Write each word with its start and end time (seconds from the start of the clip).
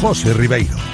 José 0.00 0.32
Ribeiro. 0.32 0.91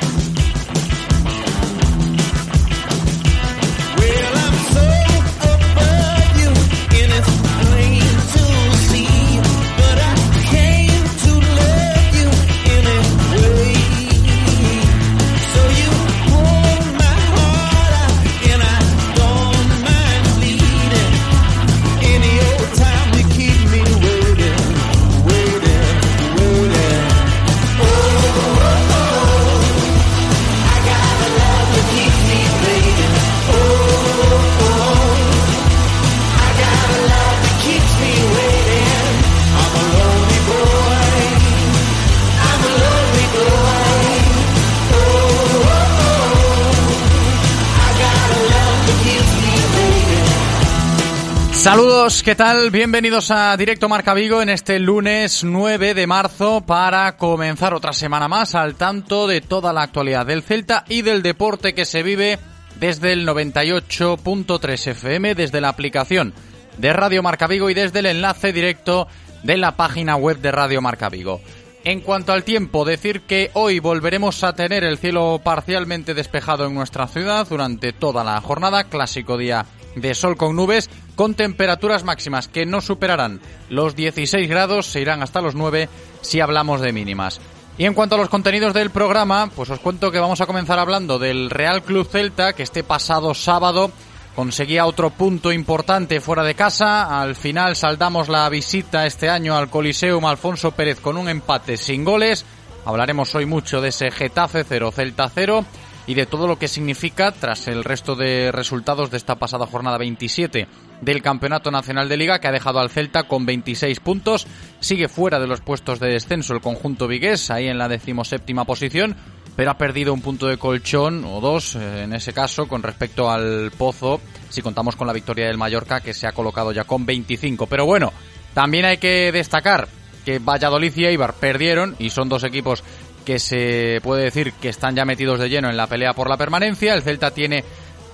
Saludos, 51.79 52.25
¿qué 52.25 52.35
tal? 52.35 52.73
Bienvenidos 52.73 53.31
a 53.31 53.57
Directo 53.57 53.89
Marca 53.89 54.13
Vigo 54.13 54.43
en 54.43 54.49
este 54.49 54.81
lunes 54.81 55.45
9 55.45 55.95
de 55.95 56.09
marzo 56.09 56.61
para 56.61 57.17
comenzar 57.17 57.73
otra 57.73 57.93
semana 57.93 58.27
más 58.27 58.57
al 58.57 58.75
tanto 58.75 59.29
de 59.29 59.41
toda 59.41 59.73
la 59.73 59.83
actualidad 59.83 60.27
del 60.27 60.43
Celta 60.43 60.85
y 60.89 61.03
del 61.03 61.23
deporte 61.23 61.75
que 61.75 61.85
se 61.85 62.03
vive 62.03 62.41
desde 62.81 63.13
el 63.13 63.25
98.3 63.29 64.89
FM, 64.89 65.37
desde 65.37 65.61
la 65.61 65.69
aplicación 65.69 66.35
de 66.79 66.93
Radio 66.93 67.23
Marca 67.23 67.47
Vigo 67.47 67.71
y 67.71 67.75
desde 67.75 68.01
el 68.01 68.07
enlace 68.07 68.53
directo 68.53 69.07
de 69.45 69.57
la 69.57 69.77
página 69.77 70.17
web 70.17 70.39
de 70.39 70.51
Radio 70.51 70.83
Marca 70.83 71.09
Vigo. 71.09 71.41
En 71.85 72.01
cuanto 72.01 72.33
al 72.33 72.43
tiempo, 72.43 72.85
decir 72.85 73.21
que 73.21 73.53
hoy 73.55 73.79
volveremos 73.79 74.43
a 74.43 74.53
tener 74.57 74.83
el 74.83 74.99
cielo 74.99 75.41
parcialmente 75.45 76.13
despejado 76.13 76.67
en 76.67 76.75
nuestra 76.75 77.07
ciudad 77.07 77.47
durante 77.49 77.93
toda 77.93 78.25
la 78.25 78.41
jornada, 78.41 78.83
clásico 78.83 79.39
día 79.39 79.65
de 80.01 80.15
sol 80.15 80.37
con 80.37 80.57
nubes, 80.57 80.91
con 81.15 81.35
temperaturas 81.35 82.05
máximas 82.05 82.49
que 82.49 82.67
no 82.67 82.81
superarán 82.81 83.41
los 83.69 83.97
16 83.97 84.49
grados, 84.49 84.87
se 84.87 85.01
irán 85.01 85.23
hasta 85.23 85.41
los 85.41 85.55
9 85.55 85.89
si 86.21 86.41
hablamos 86.41 86.81
de 86.81 86.93
mínimas. 86.93 87.41
Y 87.79 87.85
en 87.85 87.95
cuanto 87.95 88.17
a 88.17 88.19
los 88.19 88.29
contenidos 88.29 88.75
del 88.75 88.91
programa, 88.91 89.51
pues 89.55 89.71
os 89.71 89.79
cuento 89.79 90.11
que 90.11 90.19
vamos 90.19 90.41
a 90.41 90.47
comenzar 90.47 90.81
hablando 90.81 91.19
del 91.19 91.49
Real 91.49 91.83
Club 91.83 92.09
Celta, 92.09 92.53
que 92.53 92.65
este 92.65 92.83
pasado 92.83 93.35
sábado 93.35 93.93
conseguía 94.35 94.87
otro 94.87 95.11
punto 95.11 95.53
importante 95.53 96.21
fuera 96.21 96.43
de 96.43 96.55
casa. 96.55 97.21
Al 97.21 97.37
final 97.37 97.77
saldamos 97.77 98.29
la 98.29 98.49
visita 98.49 99.07
este 99.07 99.29
año 99.29 99.57
al 99.57 99.71
Coliseum 99.71 100.25
Alfonso 100.27 100.73
Pérez 100.73 100.99
con 100.99 101.17
un 101.17 101.29
empate 101.29 101.77
sin 101.77 102.05
goles. 102.05 102.45
Hablaremos 102.85 103.33
hoy 103.37 103.47
mucho 103.47 103.81
de 103.81 103.91
ese 103.91 104.11
Getafe 104.11 104.65
0 104.65 104.91
Celta 104.91 105.31
0 105.33 105.65
y 106.09 106.15
de 106.15 106.25
todo 106.25 106.49
lo 106.49 106.59
que 106.59 106.69
significa 106.69 107.33
tras 107.33 107.69
el 107.69 107.85
resto 107.85 108.17
de 108.17 108.51
resultados 108.51 109.11
de 109.11 109.19
esta 109.19 109.37
pasada 109.37 109.67
jornada 109.67 109.99
27 109.99 110.67
del 111.03 111.23
Campeonato 111.23 111.71
Nacional 111.71 112.09
de 112.09 112.17
Liga 112.17 112.41
que 112.41 112.49
ha 112.49 112.53
dejado 112.53 112.81
al 112.81 112.89
Celta 112.89 113.25
con 113.25 113.45
26 113.45 114.01
puntos. 114.01 114.47
Sigue 114.81 115.09
fuera 115.09 115.39
de 115.39 115.47
los 115.47 115.61
puestos 115.61 116.01
de 116.01 116.09
descenso 116.09 116.55
el 116.55 116.63
conjunto 116.63 117.07
vigués, 117.09 117.51
ahí 117.51 117.69
en 117.69 117.77
la 117.77 117.89
decimoséptima 117.89 118.65
posición, 118.65 119.17
pero 119.55 119.71
ha 119.71 119.77
perdido 119.77 120.15
un 120.15 120.23
punto 120.23 120.47
de 120.47 120.57
colchón 120.57 121.27
o 121.27 121.43
dos 121.43 121.77
eh, 121.77 122.05
en 122.05 122.15
ese 122.15 122.33
caso 122.33 122.67
con 122.67 122.83
respecto 122.83 123.31
al 123.31 123.71
Pozo, 123.77 124.23
si 124.49 124.63
contamos 124.63 124.97
con 124.97 125.07
la 125.07 125.13
victoria 125.13 125.47
del 125.47 125.59
Mallorca 125.59 126.01
que 126.01 126.15
se 126.15 126.27
ha 126.27 126.33
colocado 126.33 126.73
ya 126.73 126.85
con 126.85 127.05
25. 127.05 127.67
Pero 127.67 127.85
bueno, 127.85 128.15
también 128.55 128.87
hay 128.87 128.97
que 128.97 129.31
destacar 129.31 129.89
que 130.25 130.39
Valladolid 130.39 130.93
y 130.97 131.05
Eibar 131.05 131.35
perdieron 131.35 131.97
y 131.99 132.11
son 132.11 132.29
dos 132.29 132.45
equipos 132.45 132.83
que 133.29 133.39
se 133.39 134.01
puede 134.03 134.25
decir 134.25 134.55
que 134.55 134.71
están 134.71 134.97
ya 134.97 135.05
metidos 135.05 135.39
de 135.39 135.51
lleno 135.51 135.69
en 135.69 135.77
la 135.77 135.87
pelea 135.87 136.15
por 136.15 136.31
la 136.31 136.39
permanencia. 136.39 136.95
El 136.95 137.03
Celta 137.03 137.31
tiene 137.31 137.63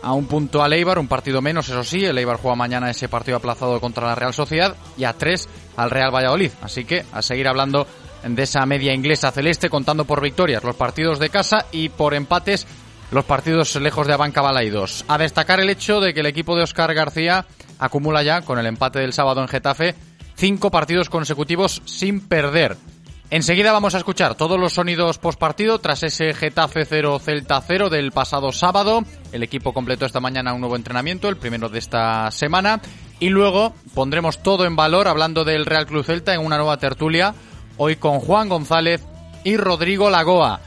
a 0.02 0.12
un 0.12 0.26
punto 0.26 0.60
al 0.60 0.72
Eibar, 0.72 0.98
un 0.98 1.06
partido 1.06 1.40
menos, 1.40 1.68
eso 1.68 1.84
sí. 1.84 2.04
El 2.04 2.18
Eibar 2.18 2.38
juega 2.38 2.56
mañana 2.56 2.90
ese 2.90 3.08
partido 3.08 3.36
aplazado 3.36 3.80
contra 3.80 4.08
la 4.08 4.16
Real 4.16 4.34
Sociedad 4.34 4.74
y 4.98 5.04
a 5.04 5.12
tres 5.12 5.48
al 5.76 5.92
Real 5.92 6.12
Valladolid. 6.12 6.50
Así 6.62 6.84
que 6.84 7.04
a 7.12 7.22
seguir 7.22 7.46
hablando 7.46 7.86
de 8.24 8.42
esa 8.42 8.66
media 8.66 8.92
inglesa 8.92 9.30
celeste, 9.30 9.70
contando 9.70 10.04
por 10.04 10.20
victorias 10.20 10.64
los 10.64 10.74
partidos 10.74 11.20
de 11.20 11.30
casa 11.30 11.64
y 11.70 11.90
por 11.90 12.14
empates 12.14 12.66
los 13.12 13.24
partidos 13.24 13.76
lejos 13.76 14.08
de 14.08 14.14
Abanca 14.14 14.42
Balaidos. 14.42 15.04
A 15.06 15.16
destacar 15.16 15.60
el 15.60 15.70
hecho 15.70 16.00
de 16.00 16.12
que 16.12 16.20
el 16.20 16.26
equipo 16.26 16.56
de 16.56 16.64
Oscar 16.64 16.92
García 16.92 17.46
acumula 17.78 18.24
ya, 18.24 18.40
con 18.40 18.58
el 18.58 18.66
empate 18.66 18.98
del 18.98 19.12
sábado 19.12 19.42
en 19.42 19.46
Getafe, 19.46 19.94
cinco 20.34 20.72
partidos 20.72 21.08
consecutivos 21.08 21.82
sin 21.84 22.20
perder. 22.20 22.76
Enseguida 23.34 23.72
vamos 23.72 23.96
a 23.96 23.98
escuchar 23.98 24.36
todos 24.36 24.60
los 24.60 24.74
sonidos 24.74 25.18
post 25.18 25.40
partido 25.40 25.80
tras 25.80 26.04
ese 26.04 26.34
Getafe 26.34 26.84
0 26.84 27.18
Celta 27.18 27.60
0 27.60 27.90
del 27.90 28.12
pasado 28.12 28.52
sábado. 28.52 29.02
El 29.32 29.42
equipo 29.42 29.72
completó 29.72 30.06
esta 30.06 30.20
mañana 30.20 30.54
un 30.54 30.60
nuevo 30.60 30.76
entrenamiento, 30.76 31.28
el 31.28 31.36
primero 31.36 31.68
de 31.68 31.80
esta 31.80 32.30
semana. 32.30 32.80
Y 33.18 33.30
luego 33.30 33.74
pondremos 33.92 34.40
todo 34.40 34.66
en 34.66 34.76
valor 34.76 35.08
hablando 35.08 35.42
del 35.42 35.66
Real 35.66 35.86
Club 35.86 36.04
Celta 36.04 36.32
en 36.32 36.46
una 36.46 36.58
nueva 36.58 36.76
tertulia, 36.76 37.34
hoy 37.76 37.96
con 37.96 38.20
Juan 38.20 38.48
González 38.48 39.02
y 39.42 39.56
Rodrigo 39.56 40.10
Lagoa. 40.10 40.60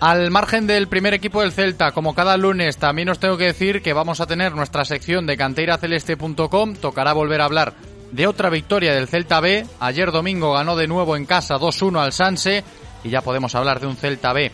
Al 0.00 0.32
margen 0.32 0.66
del 0.66 0.88
primer 0.88 1.14
equipo 1.14 1.42
del 1.42 1.52
Celta, 1.52 1.92
como 1.92 2.16
cada 2.16 2.36
lunes, 2.36 2.76
también 2.78 3.10
os 3.10 3.20
tengo 3.20 3.36
que 3.36 3.44
decir 3.44 3.82
que 3.82 3.92
vamos 3.92 4.20
a 4.20 4.26
tener 4.26 4.52
nuestra 4.56 4.84
sección 4.84 5.28
de 5.28 5.36
canteiraceleste.com. 5.36 6.74
Tocará 6.74 7.12
volver 7.12 7.40
a 7.40 7.44
hablar 7.44 7.74
de 8.12 8.26
otra 8.26 8.50
victoria 8.50 8.94
del 8.94 9.08
Celta 9.08 9.40
B. 9.40 9.66
Ayer 9.80 10.10
domingo 10.10 10.52
ganó 10.52 10.76
de 10.76 10.86
nuevo 10.86 11.16
en 11.16 11.26
casa 11.26 11.58
2-1 11.58 12.00
al 12.00 12.12
Sanse 12.12 12.64
y 13.04 13.10
ya 13.10 13.22
podemos 13.22 13.54
hablar 13.54 13.80
de 13.80 13.86
un 13.86 13.96
Celta 13.96 14.32
B 14.32 14.50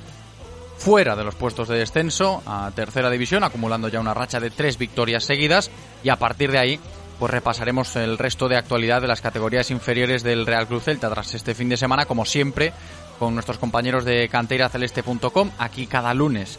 fuera 0.77 1.17
de 1.17 1.25
los 1.25 1.34
puestos 1.34 1.69
de 1.69 1.78
descenso 1.78 2.43
a 2.47 2.71
tercera 2.75 3.11
división, 3.11 3.44
acumulando 3.44 3.89
ya 3.89 4.00
una 4.00 4.15
racha 4.15 4.41
de 4.41 4.50
tres 4.50 4.77
victorias 4.77 5.25
seguidas 5.25 5.71
y 6.03 6.11
a 6.11 6.17
partir 6.17 6.53
de 6.53 6.59
ahí 6.59 6.81
pues 7.19 7.33
repasaremos 7.33 7.97
el 7.97 8.19
resto 8.19 8.47
de 8.47 8.56
actualidad 8.56 9.00
de 9.00 9.09
las 9.09 9.22
categorías 9.22 9.71
inferiores 9.71 10.23
del 10.23 10.44
Real 10.44 10.67
Cruz 10.67 10.84
Celta 10.84 11.09
tras 11.09 11.34
este 11.34 11.55
fin 11.55 11.71
de 11.71 11.78
semana, 11.78 12.05
como 12.05 12.27
siempre, 12.27 12.75
con 13.19 13.33
nuestros 13.33 13.59
compañeros 13.59 14.05
de 14.05 14.28
canteiraceleste.com, 14.28 15.50
aquí 15.59 15.87
cada 15.87 16.12
lunes 16.12 16.59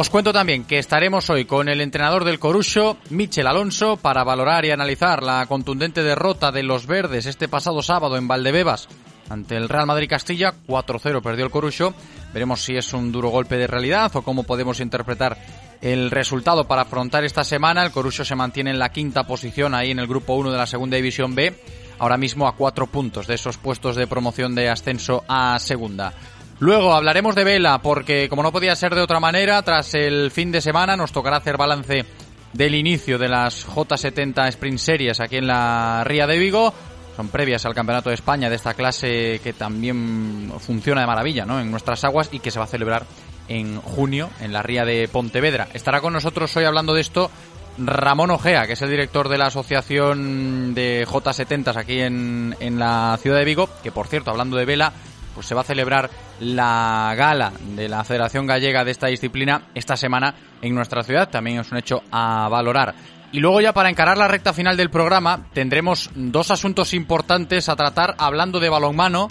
os 0.00 0.10
cuento 0.10 0.32
también 0.32 0.62
que 0.62 0.78
estaremos 0.78 1.28
hoy 1.28 1.44
con 1.44 1.68
el 1.68 1.80
entrenador 1.80 2.22
del 2.22 2.38
Corucho, 2.38 2.98
Michel 3.10 3.48
Alonso, 3.48 3.96
para 3.96 4.22
valorar 4.22 4.64
y 4.64 4.70
analizar 4.70 5.24
la 5.24 5.44
contundente 5.46 6.04
derrota 6.04 6.52
de 6.52 6.62
los 6.62 6.86
verdes 6.86 7.26
este 7.26 7.48
pasado 7.48 7.82
sábado 7.82 8.16
en 8.16 8.28
Valdebebas 8.28 8.86
ante 9.28 9.56
el 9.56 9.68
Real 9.68 9.88
Madrid 9.88 10.08
Castilla. 10.08 10.54
4-0 10.68 11.20
perdió 11.20 11.44
el 11.44 11.50
Corucho. 11.50 11.94
Veremos 12.32 12.62
si 12.62 12.76
es 12.76 12.92
un 12.92 13.10
duro 13.10 13.30
golpe 13.30 13.56
de 13.56 13.66
realidad 13.66 14.14
o 14.14 14.22
cómo 14.22 14.44
podemos 14.44 14.78
interpretar 14.78 15.36
el 15.80 16.12
resultado 16.12 16.68
para 16.68 16.82
afrontar 16.82 17.24
esta 17.24 17.42
semana. 17.42 17.84
El 17.84 17.90
Corucho 17.90 18.24
se 18.24 18.36
mantiene 18.36 18.70
en 18.70 18.78
la 18.78 18.92
quinta 18.92 19.26
posición 19.26 19.74
ahí 19.74 19.90
en 19.90 19.98
el 19.98 20.06
grupo 20.06 20.34
1 20.34 20.52
de 20.52 20.58
la 20.58 20.66
segunda 20.66 20.96
división 20.96 21.34
B, 21.34 21.60
ahora 21.98 22.16
mismo 22.16 22.46
a 22.46 22.54
cuatro 22.54 22.86
puntos 22.86 23.26
de 23.26 23.34
esos 23.34 23.56
puestos 23.56 23.96
de 23.96 24.06
promoción 24.06 24.54
de 24.54 24.68
ascenso 24.68 25.24
a 25.26 25.58
segunda. 25.58 26.14
Luego 26.60 26.92
hablaremos 26.92 27.36
de 27.36 27.44
Vela, 27.44 27.80
porque 27.80 28.28
como 28.28 28.42
no 28.42 28.50
podía 28.50 28.74
ser 28.74 28.94
de 28.94 29.00
otra 29.00 29.20
manera, 29.20 29.62
tras 29.62 29.94
el 29.94 30.32
fin 30.32 30.50
de 30.50 30.60
semana 30.60 30.96
nos 30.96 31.12
tocará 31.12 31.36
hacer 31.36 31.56
balance 31.56 32.04
del 32.52 32.74
inicio 32.74 33.16
de 33.16 33.28
las 33.28 33.66
J70 33.66 34.48
Sprint 34.48 34.78
Series 34.78 35.20
aquí 35.20 35.36
en 35.36 35.46
la 35.46 36.02
Ría 36.04 36.26
de 36.26 36.36
Vigo. 36.36 36.74
Son 37.14 37.28
previas 37.28 37.64
al 37.64 37.74
Campeonato 37.74 38.08
de 38.08 38.16
España 38.16 38.50
de 38.50 38.56
esta 38.56 38.74
clase 38.74 39.40
que 39.42 39.52
también 39.52 40.52
funciona 40.58 41.00
de 41.00 41.06
maravilla 41.06 41.44
¿no? 41.44 41.60
en 41.60 41.70
nuestras 41.70 42.02
aguas 42.04 42.28
y 42.32 42.40
que 42.40 42.50
se 42.50 42.58
va 42.58 42.64
a 42.64 42.68
celebrar 42.68 43.06
en 43.46 43.80
junio 43.80 44.28
en 44.40 44.52
la 44.52 44.62
Ría 44.62 44.84
de 44.84 45.06
Pontevedra. 45.06 45.68
Estará 45.74 46.00
con 46.00 46.12
nosotros 46.12 46.56
hoy 46.56 46.64
hablando 46.64 46.92
de 46.92 47.02
esto 47.02 47.30
Ramón 47.78 48.32
Ojea, 48.32 48.66
que 48.66 48.72
es 48.72 48.82
el 48.82 48.90
director 48.90 49.28
de 49.28 49.38
la 49.38 49.46
asociación 49.46 50.74
de 50.74 51.06
J70 51.06 51.76
aquí 51.76 52.00
en, 52.00 52.56
en 52.58 52.80
la 52.80 53.16
ciudad 53.22 53.38
de 53.38 53.44
Vigo, 53.44 53.68
que 53.82 53.92
por 53.92 54.08
cierto, 54.08 54.30
hablando 54.30 54.56
de 54.56 54.64
vela, 54.64 54.92
pues 55.38 55.46
se 55.46 55.54
va 55.54 55.60
a 55.60 55.64
celebrar 55.64 56.10
la 56.40 57.14
gala 57.16 57.52
de 57.76 57.88
la 57.88 58.02
Federación 58.02 58.44
Gallega 58.44 58.84
de 58.84 58.90
esta 58.90 59.06
disciplina 59.06 59.68
esta 59.72 59.96
semana 59.96 60.34
en 60.60 60.74
nuestra 60.74 61.04
ciudad. 61.04 61.30
También 61.30 61.60
es 61.60 61.70
un 61.70 61.78
hecho 61.78 62.02
a 62.10 62.48
valorar. 62.48 62.96
Y 63.30 63.38
luego 63.38 63.60
ya 63.60 63.72
para 63.72 63.88
encarar 63.88 64.18
la 64.18 64.26
recta 64.26 64.52
final 64.52 64.76
del 64.76 64.90
programa 64.90 65.46
tendremos 65.52 66.10
dos 66.16 66.50
asuntos 66.50 66.92
importantes 66.92 67.68
a 67.68 67.76
tratar 67.76 68.16
hablando 68.18 68.58
de 68.58 68.68
balonmano. 68.68 69.28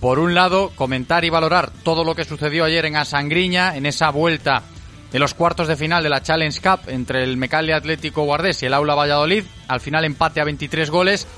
Por 0.00 0.18
un 0.18 0.34
lado, 0.34 0.70
comentar 0.74 1.22
y 1.26 1.28
valorar 1.28 1.70
todo 1.84 2.02
lo 2.02 2.14
que 2.14 2.24
sucedió 2.24 2.64
ayer 2.64 2.86
en 2.86 2.96
Asangriña, 2.96 3.76
en 3.76 3.84
esa 3.84 4.08
vuelta 4.08 4.62
de 5.12 5.18
los 5.18 5.34
cuartos 5.34 5.68
de 5.68 5.76
final 5.76 6.02
de 6.02 6.08
la 6.08 6.22
Challenge 6.22 6.62
Cup 6.62 6.88
entre 6.88 7.24
el 7.24 7.36
Mecalle 7.36 7.74
Atlético 7.74 8.24
Guardés 8.24 8.62
y 8.62 8.66
el 8.66 8.72
Aula 8.72 8.94
Valladolid. 8.94 9.44
Al 9.68 9.80
final 9.80 10.06
empate 10.06 10.40
a 10.40 10.44
23 10.44 10.88
goles 10.88 11.28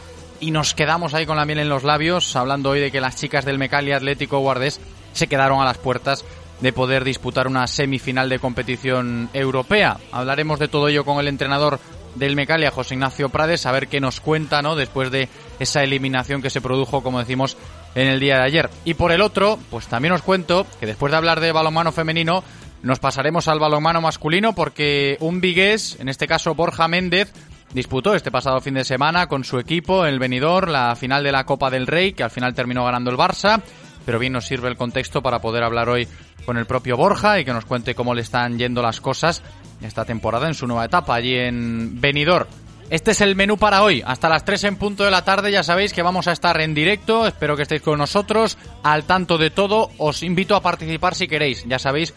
y 0.45 0.51
nos 0.51 0.75
quedamos 0.75 1.15
ahí 1.15 1.25
con 1.25 1.39
la 1.39 1.47
miel 1.47 1.61
en 1.61 1.71
los 1.71 1.85
labios 1.85 2.37
hablando 2.37 2.69
hoy 2.69 2.81
de 2.81 2.91
que 2.91 3.01
las 3.01 3.17
chicas 3.17 3.47
del 3.47 3.57
Mecalle 3.57 3.95
Atlético 3.95 4.41
Guardés 4.41 4.79
se 5.15 5.27
quedaron 5.27 5.63
a 5.63 5.65
las 5.65 5.79
puertas 5.79 6.23
de 6.61 6.71
poder 6.71 7.03
disputar 7.03 7.47
una 7.47 7.67
semifinal 7.67 8.29
de 8.29 8.39
competición 8.39 9.31
europea. 9.33 9.97
Hablaremos 10.13 10.59
de 10.59 10.69
todo 10.69 10.89
ello 10.89 11.07
con 11.07 11.19
el 11.19 11.29
entrenador 11.29 11.81
del 12.15 12.37
Mecalia, 12.37 12.71
José 12.71 12.93
Ignacio 12.93 13.31
Prades, 13.31 13.65
a 13.65 13.73
ver 13.73 13.89
qué 13.89 14.01
nos 14.01 14.21
cuenta, 14.21 14.61
¿no? 14.61 14.77
Después 14.77 15.11
de 15.11 15.31
esa 15.59 15.83
eliminación 15.83 16.43
que 16.43 16.51
se 16.51 16.61
produjo, 16.61 17.03
como 17.03 17.21
decimos, 17.21 17.57
en 17.95 18.09
el 18.09 18.21
día 18.21 18.37
de 18.37 18.45
ayer. 18.45 18.71
Y 18.85 18.95
por 18.95 19.13
el 19.13 19.23
otro, 19.23 19.59
pues 19.71 19.87
también 19.87 20.13
os 20.13 20.21
cuento 20.21 20.67
que 20.79 20.85
después 20.85 21.11
de 21.11 21.17
hablar 21.17 21.41
de 21.41 21.53
balonmano 21.53 21.91
femenino, 21.91 22.45
nos 22.83 22.99
pasaremos 22.99 23.49
al 23.49 23.61
balonmano 23.61 24.03
masculino 24.03 24.55
porque 24.55 25.17
un 25.21 25.41
vigués, 25.41 25.97
en 26.01 26.11
este 26.11 26.29
caso 26.29 26.55
Borja 26.55 26.87
Méndez, 26.87 27.33
disputó 27.75 28.15
este 28.15 28.31
pasado 28.31 28.61
fin 28.61 28.75
de 28.75 28.85
semana 28.85 29.27
con 29.27 29.45
su 29.45 29.59
equipo, 29.59 30.07
el 30.07 30.19
Benidorm, 30.19 30.71
la 30.71 30.97
final 30.97 31.23
de 31.25 31.33
la 31.33 31.45
Copa 31.45 31.71
del 31.71 31.87
Rey, 31.87 32.13
que 32.13 32.23
al 32.23 32.31
final 32.31 32.55
terminó 32.55 32.85
ganando 32.85 33.11
el 33.11 33.19
Barça, 33.19 33.61
pero 34.07 34.19
bien 34.19 34.33
nos 34.33 34.47
sirve 34.47 34.69
el 34.69 34.77
contexto 34.77 35.23
para 35.23 35.41
poder 35.41 35.65
hablar 35.65 35.89
hoy 35.89 36.09
con 36.47 36.57
el 36.57 36.67
propio 36.67 36.97
Borja 36.97 37.41
y 37.41 37.45
que 37.45 37.53
nos 37.53 37.65
cuente 37.65 37.95
cómo 37.95 38.15
le 38.15 38.23
están 38.23 38.59
yendo 38.59 38.81
las 38.81 39.01
cosas 39.01 39.43
esta 39.83 40.05
temporada 40.05 40.47
en 40.47 40.55
su 40.55 40.67
nueva 40.67 40.85
etapa 40.85 41.15
allí 41.15 41.35
en 41.35 42.01
Benidorm. 42.01 42.47
Este 42.91 43.11
es 43.13 43.21
el 43.23 43.35
menú 43.35 43.57
para 43.57 43.83
hoy. 43.83 44.03
Hasta 44.07 44.29
las 44.29 44.45
3 44.45 44.65
en 44.65 44.77
punto 44.77 45.05
de 45.05 45.11
la 45.11 45.25
tarde 45.25 45.51
ya 45.51 45.63
sabéis 45.63 45.93
que 45.93 46.03
vamos 46.03 46.29
a 46.29 46.33
estar 46.33 46.61
en 46.61 46.75
directo. 46.75 47.27
Espero 47.27 47.57
que 47.57 47.63
estéis 47.63 47.83
con 47.83 47.99
nosotros 47.99 48.59
al 48.83 49.05
tanto 49.05 49.39
de 49.39 49.51
todo. 49.51 49.91
Os 49.99 50.23
invito 50.23 50.55
a 50.55 50.61
participar 50.61 51.15
si 51.15 51.27
queréis. 51.27 51.65
Ya 51.67 51.79
sabéis 51.79 52.15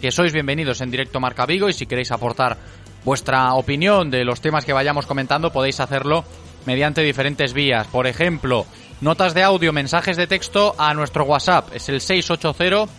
que 0.00 0.10
sois 0.10 0.32
bienvenidos 0.32 0.80
en 0.82 0.90
directo 0.90 1.20
Marca 1.20 1.46
Vigo 1.46 1.68
y 1.68 1.72
si 1.72 1.86
queréis 1.86 2.12
aportar 2.12 2.58
vuestra 3.04 3.54
opinión 3.54 4.10
de 4.10 4.24
los 4.24 4.40
temas 4.40 4.64
que 4.64 4.72
vayamos 4.72 5.06
comentando 5.06 5.52
podéis 5.52 5.80
hacerlo 5.80 6.24
mediante 6.66 7.02
diferentes 7.02 7.52
vías. 7.52 7.86
Por 7.86 8.06
ejemplo, 8.06 8.66
notas 9.00 9.34
de 9.34 9.42
audio, 9.42 9.72
mensajes 9.72 10.16
de 10.16 10.26
texto 10.26 10.74
a 10.78 10.94
nuestro 10.94 11.24
WhatsApp. 11.24 11.74
Es 11.74 11.88
el 11.88 12.00
680 12.00 12.92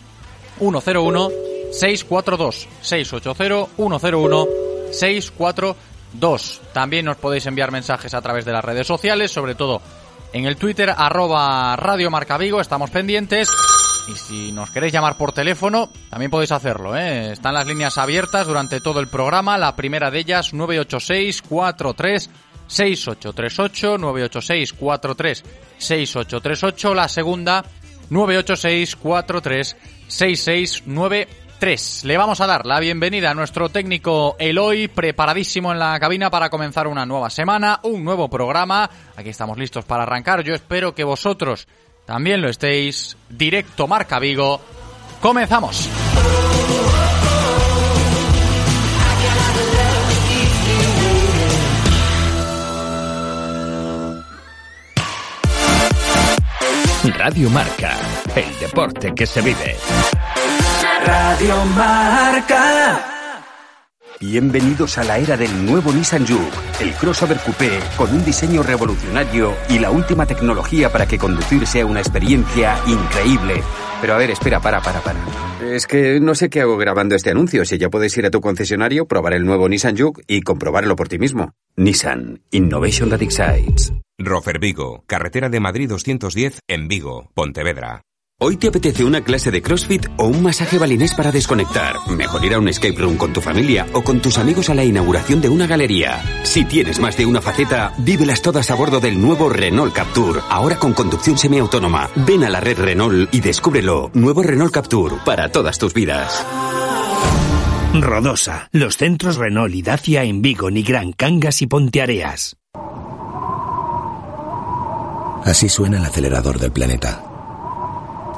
101 0.60 1.30
642 1.72 2.68
680 2.82 3.70
101 3.76 4.48
642. 4.92 6.62
También 6.74 7.06
nos 7.06 7.18
podéis 7.18 7.46
enviar 7.46 7.72
mensajes 7.72 8.14
a 8.14 8.22
través 8.22 8.46
de 8.46 8.52
las 8.52 8.66
redes 8.66 8.88
sociales, 8.88 9.32
sobre 9.32 9.56
todo 9.56 9.82
en 10.34 10.46
el 10.46 10.56
Twitter 10.56 10.94
arroba 10.96 11.76
Radio 11.76 12.10
Marca 12.10 12.38
Vigo, 12.38 12.62
estamos 12.62 12.90
pendientes. 12.90 13.50
Y 14.12 14.16
si 14.16 14.52
nos 14.52 14.70
queréis 14.72 14.92
llamar 14.92 15.16
por 15.16 15.32
teléfono, 15.32 15.90
también 16.10 16.30
podéis 16.30 16.52
hacerlo. 16.52 16.98
¿eh? 16.98 17.32
Están 17.32 17.54
las 17.54 17.66
líneas 17.66 17.98
abiertas 17.98 18.46
durante 18.46 18.82
todo 18.82 19.00
el 19.00 19.08
programa. 19.08 19.58
La 19.58 19.76
primera 19.76 20.12
de 20.12 20.20
ellas, 20.20 20.54
986 20.54 21.42
43 21.44 22.30
6838 22.68 23.98
986 23.98 24.74
43 24.74 25.44
6838. 25.78 26.94
La 26.94 27.08
segunda, 27.08 27.64
986 28.10 28.98
43 28.98 29.78
6693. 30.08 32.04
Le 32.04 32.18
vamos 32.18 32.42
a 32.42 32.48
dar 32.48 32.66
la 32.66 32.82
bienvenida 32.82 33.32
a 33.32 33.34
nuestro 33.34 33.70
técnico 33.70 34.36
Eloy, 34.40 34.90
preparadísimo 34.90 35.72
en 35.72 35.80
la 35.80 35.98
cabina 36.02 36.30
para 36.30 36.50
comenzar 36.50 36.88
una 36.88 37.06
nueva 37.06 37.30
semana, 37.30 37.80
un 37.84 38.04
nuevo 38.04 38.30
programa. 38.30 38.90
Aquí 39.16 39.30
estamos 39.30 39.58
listos 39.58 39.86
para 39.86 40.04
arrancar. 40.04 40.44
Yo 40.44 40.54
espero 40.54 40.94
que 40.94 41.06
vosotros 41.06 41.66
también 42.12 42.42
lo 42.42 42.50
estéis. 42.50 43.16
Directo 43.30 43.88
Marca 43.88 44.20
Vigo. 44.20 44.60
Comenzamos. 45.22 45.88
Radio 57.18 57.50
Marca, 57.50 57.98
el 58.36 58.60
deporte 58.60 59.14
que 59.16 59.26
se 59.26 59.40
vive. 59.40 59.78
Radio 61.06 61.66
Marca. 61.68 63.01
Bienvenidos 64.22 65.00
a 65.00 65.04
la 65.04 65.18
era 65.18 65.36
del 65.36 65.66
nuevo 65.66 65.92
Nissan 65.92 66.28
Juke, 66.28 66.56
el 66.80 66.94
crossover 66.94 67.40
coupé 67.40 67.80
con 67.98 68.14
un 68.14 68.24
diseño 68.24 68.62
revolucionario 68.62 69.56
y 69.68 69.80
la 69.80 69.90
última 69.90 70.28
tecnología 70.28 70.92
para 70.92 71.08
que 71.08 71.18
conducir 71.18 71.66
sea 71.66 71.88
una 71.88 72.02
experiencia 72.02 72.78
increíble. 72.86 73.64
Pero 74.00 74.14
a 74.14 74.18
ver, 74.18 74.30
espera, 74.30 74.60
para, 74.60 74.80
para, 74.80 75.00
para. 75.00 75.20
Es 75.66 75.88
que 75.88 76.20
no 76.20 76.36
sé 76.36 76.52
qué 76.52 76.62
hago 76.62 76.78
grabando 76.78 77.16
este 77.16 77.32
anuncio. 77.32 77.66
Si 77.66 77.80
ya 77.80 77.90
puedes 77.90 78.16
ir 78.16 78.28
a 78.28 78.30
tu 78.30 78.42
concesionario, 78.42 79.08
probar 79.08 79.34
el 79.34 79.44
nuevo 79.44 79.68
Nissan 79.68 79.98
Juke 79.98 80.22
y 80.28 80.42
comprobarlo 80.42 80.96
por 80.96 81.08
ti 81.08 81.18
mismo. 81.18 81.54
Nissan, 81.78 82.44
Innovation 82.52 83.10
that 83.10 83.24
excites. 83.24 83.92
Rofer 84.20 84.60
Vigo, 84.60 85.04
carretera 85.08 85.50
de 85.50 85.60
Madrid 85.60 85.90
210 85.90 86.60
en 86.68 86.88
Vigo, 86.88 87.32
Pontevedra. 87.34 88.04
¿Hoy 88.44 88.58
te 88.58 88.70
apetece 88.70 89.04
una 89.04 89.22
clase 89.22 89.52
de 89.52 89.62
CrossFit 89.62 90.08
o 90.18 90.26
un 90.26 90.42
masaje 90.42 90.80
balinés 90.80 91.14
para 91.14 91.32
desconectar? 91.32 91.98
Mejor 92.10 92.44
ir 92.44 92.56
a 92.56 92.58
un 92.58 92.68
escape 92.70 92.98
room 92.98 93.16
con 93.16 93.32
tu 93.34 93.40
familia 93.40 93.86
o 93.94 94.02
con 94.02 94.20
tus 94.20 94.40
amigos 94.40 94.68
a 94.72 94.74
la 94.74 94.84
inauguración 94.84 95.42
de 95.42 95.48
una 95.48 95.68
galería. 95.68 96.42
Si 96.42 96.66
tienes 96.66 97.00
más 97.00 97.16
de 97.16 97.28
una 97.28 97.40
faceta, 97.40 97.94
vívelas 98.00 98.42
todas 98.42 98.72
a 98.72 98.74
bordo 98.74 99.00
del 99.00 99.22
nuevo 99.22 99.48
Renault 99.48 99.94
Captur, 99.94 100.42
ahora 100.50 100.80
con 100.80 100.94
conducción 100.94 101.38
semiautónoma. 101.38 102.10
Ven 102.16 102.44
a 102.44 102.50
la 102.50 102.60
red 102.60 102.80
Renault 102.80 103.32
y 103.32 103.42
descúbrelo. 103.42 104.10
Nuevo 104.16 104.42
Renault 104.42 104.74
Captur, 104.74 105.20
para 105.24 105.52
todas 105.52 105.78
tus 105.78 105.94
vidas. 105.94 106.44
Rodosa, 107.94 108.70
los 108.72 108.98
centros 108.98 109.36
Renault 109.36 109.76
y 109.76 109.84
Dacia 109.84 110.24
en 110.24 110.42
Vigo, 110.42 110.72
Nigrán, 110.72 111.12
Cangas 111.12 111.62
y 111.62 111.68
Ponteareas. 111.68 112.58
Así 115.46 115.70
suena 115.70 116.00
el 116.00 116.06
acelerador 116.06 116.58
del 116.58 116.72
planeta. 116.72 117.31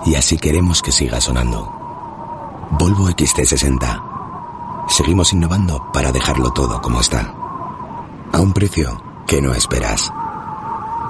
Y 0.06 0.16
así 0.16 0.38
queremos 0.38 0.82
que 0.82 0.92
siga 0.92 1.22
sonando. 1.22 1.72
Volvo 2.72 3.10
XT60. 3.10 4.88
Seguimos 4.90 5.32
innovando 5.34 5.92
para 5.94 6.12
dejarlo 6.12 6.52
todo 6.52 6.82
como 6.82 7.02
está. 7.02 7.34
A 8.32 8.42
un 8.42 8.54
precio 8.54 9.02
que 9.28 9.42
no 9.42 9.54
esperas. 9.54 10.12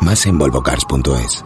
Más 0.01 0.25
en 0.25 0.37
volvocars.es. 0.37 1.45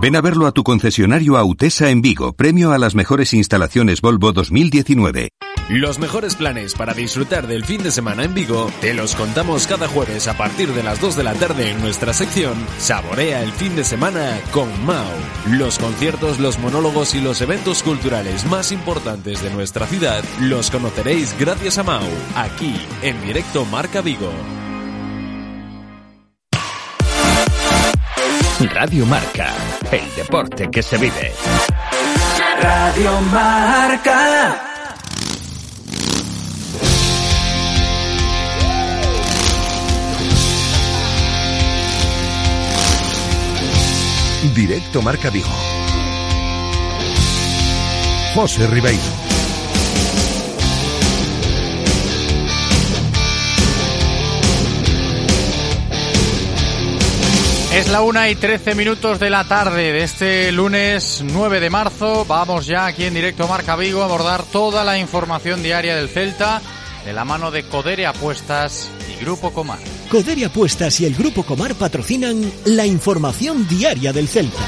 Ven 0.00 0.16
a 0.16 0.20
verlo 0.20 0.46
a 0.46 0.52
tu 0.52 0.64
concesionario 0.64 1.36
Autesa 1.38 1.88
en 1.90 2.02
Vigo, 2.02 2.32
premio 2.32 2.72
a 2.72 2.78
las 2.78 2.94
mejores 2.94 3.32
instalaciones 3.32 4.00
Volvo 4.00 4.32
2019. 4.32 5.30
Los 5.70 5.98
mejores 5.98 6.34
planes 6.34 6.74
para 6.74 6.92
disfrutar 6.92 7.46
del 7.46 7.64
fin 7.64 7.82
de 7.82 7.90
semana 7.90 8.24
en 8.24 8.34
Vigo 8.34 8.70
te 8.82 8.92
los 8.92 9.14
contamos 9.14 9.66
cada 9.66 9.88
jueves 9.88 10.28
a 10.28 10.36
partir 10.36 10.74
de 10.74 10.82
las 10.82 11.00
2 11.00 11.16
de 11.16 11.24
la 11.24 11.32
tarde 11.32 11.70
en 11.70 11.80
nuestra 11.80 12.12
sección 12.12 12.54
Saborea 12.78 13.42
el 13.42 13.50
fin 13.50 13.74
de 13.74 13.82
semana 13.82 14.38
con 14.50 14.68
Mau. 14.84 15.06
Los 15.48 15.78
conciertos, 15.78 16.38
los 16.38 16.58
monólogos 16.58 17.14
y 17.14 17.20
los 17.22 17.40
eventos 17.40 17.82
culturales 17.82 18.44
más 18.44 18.72
importantes 18.72 19.42
de 19.42 19.50
nuestra 19.50 19.86
ciudad 19.86 20.22
los 20.38 20.70
conoceréis 20.70 21.34
gracias 21.38 21.78
a 21.78 21.82
Mau, 21.82 22.08
aquí 22.36 22.74
en 23.00 23.18
directo 23.22 23.64
Marca 23.64 24.02
Vigo. 24.02 24.32
Radio 28.74 29.06
Marca, 29.06 29.50
el 29.90 30.14
deporte 30.14 30.70
que 30.70 30.82
se 30.82 30.98
vive. 30.98 31.32
Radio 32.60 33.20
Marca. 33.32 34.63
Directo 44.52 45.00
Marca 45.00 45.30
Vigo. 45.30 45.48
José 48.34 48.66
Ribeiro. 48.66 49.00
Es 57.72 57.88
la 57.90 58.02
una 58.02 58.28
y 58.28 58.34
13 58.34 58.74
minutos 58.74 59.18
de 59.18 59.30
la 59.30 59.44
tarde 59.44 59.92
de 59.92 60.02
este 60.02 60.52
lunes 60.52 61.22
9 61.24 61.60
de 61.60 61.70
marzo. 61.70 62.24
Vamos 62.26 62.66
ya 62.66 62.86
aquí 62.86 63.04
en 63.04 63.14
directo 63.14 63.48
Marca 63.48 63.76
Vigo 63.76 64.02
a 64.02 64.04
abordar 64.04 64.42
toda 64.42 64.84
la 64.84 64.98
información 64.98 65.62
diaria 65.62 65.96
del 65.96 66.08
Celta 66.08 66.60
de 67.04 67.12
la 67.12 67.24
mano 67.24 67.50
de 67.50 67.64
Codere 67.64 68.06
Apuestas 68.06 68.90
y 69.10 69.24
Grupo 69.24 69.52
Comar. 69.52 69.93
Coderia 70.14 70.46
Apuestas 70.46 71.00
y 71.00 71.06
el 71.06 71.16
Grupo 71.16 71.42
Comar 71.42 71.74
patrocinan 71.74 72.40
la 72.66 72.86
información 72.86 73.66
diaria 73.66 74.12
del 74.12 74.28
Celta. 74.28 74.62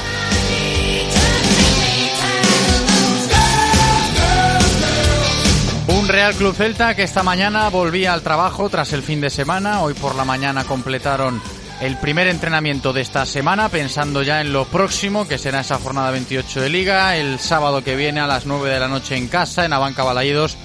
Un 5.86 6.08
Real 6.08 6.34
Club 6.34 6.52
Celta 6.52 6.96
que 6.96 7.04
esta 7.04 7.22
mañana 7.22 7.68
volvía 7.68 8.12
al 8.12 8.22
trabajo 8.22 8.68
tras 8.68 8.92
el 8.92 9.04
fin 9.04 9.20
de 9.20 9.30
semana. 9.30 9.82
Hoy 9.82 9.94
por 9.94 10.16
la 10.16 10.24
mañana 10.24 10.64
completaron 10.64 11.40
el 11.80 11.96
primer 11.98 12.26
entrenamiento 12.26 12.92
de 12.92 13.02
esta 13.02 13.24
semana, 13.24 13.68
pensando 13.68 14.24
ya 14.24 14.40
en 14.40 14.52
lo 14.52 14.64
próximo, 14.64 15.28
que 15.28 15.38
será 15.38 15.60
esa 15.60 15.78
jornada 15.78 16.10
28 16.10 16.60
de 16.60 16.70
Liga, 16.70 17.16
el 17.16 17.38
sábado 17.38 17.84
que 17.84 17.94
viene 17.94 18.18
a 18.18 18.26
las 18.26 18.46
9 18.46 18.68
de 18.68 18.80
la 18.80 18.88
noche 18.88 19.14
en 19.14 19.28
casa, 19.28 19.64
en 19.64 19.72
Abanca 19.72 20.02
Balaídos, 20.02 20.56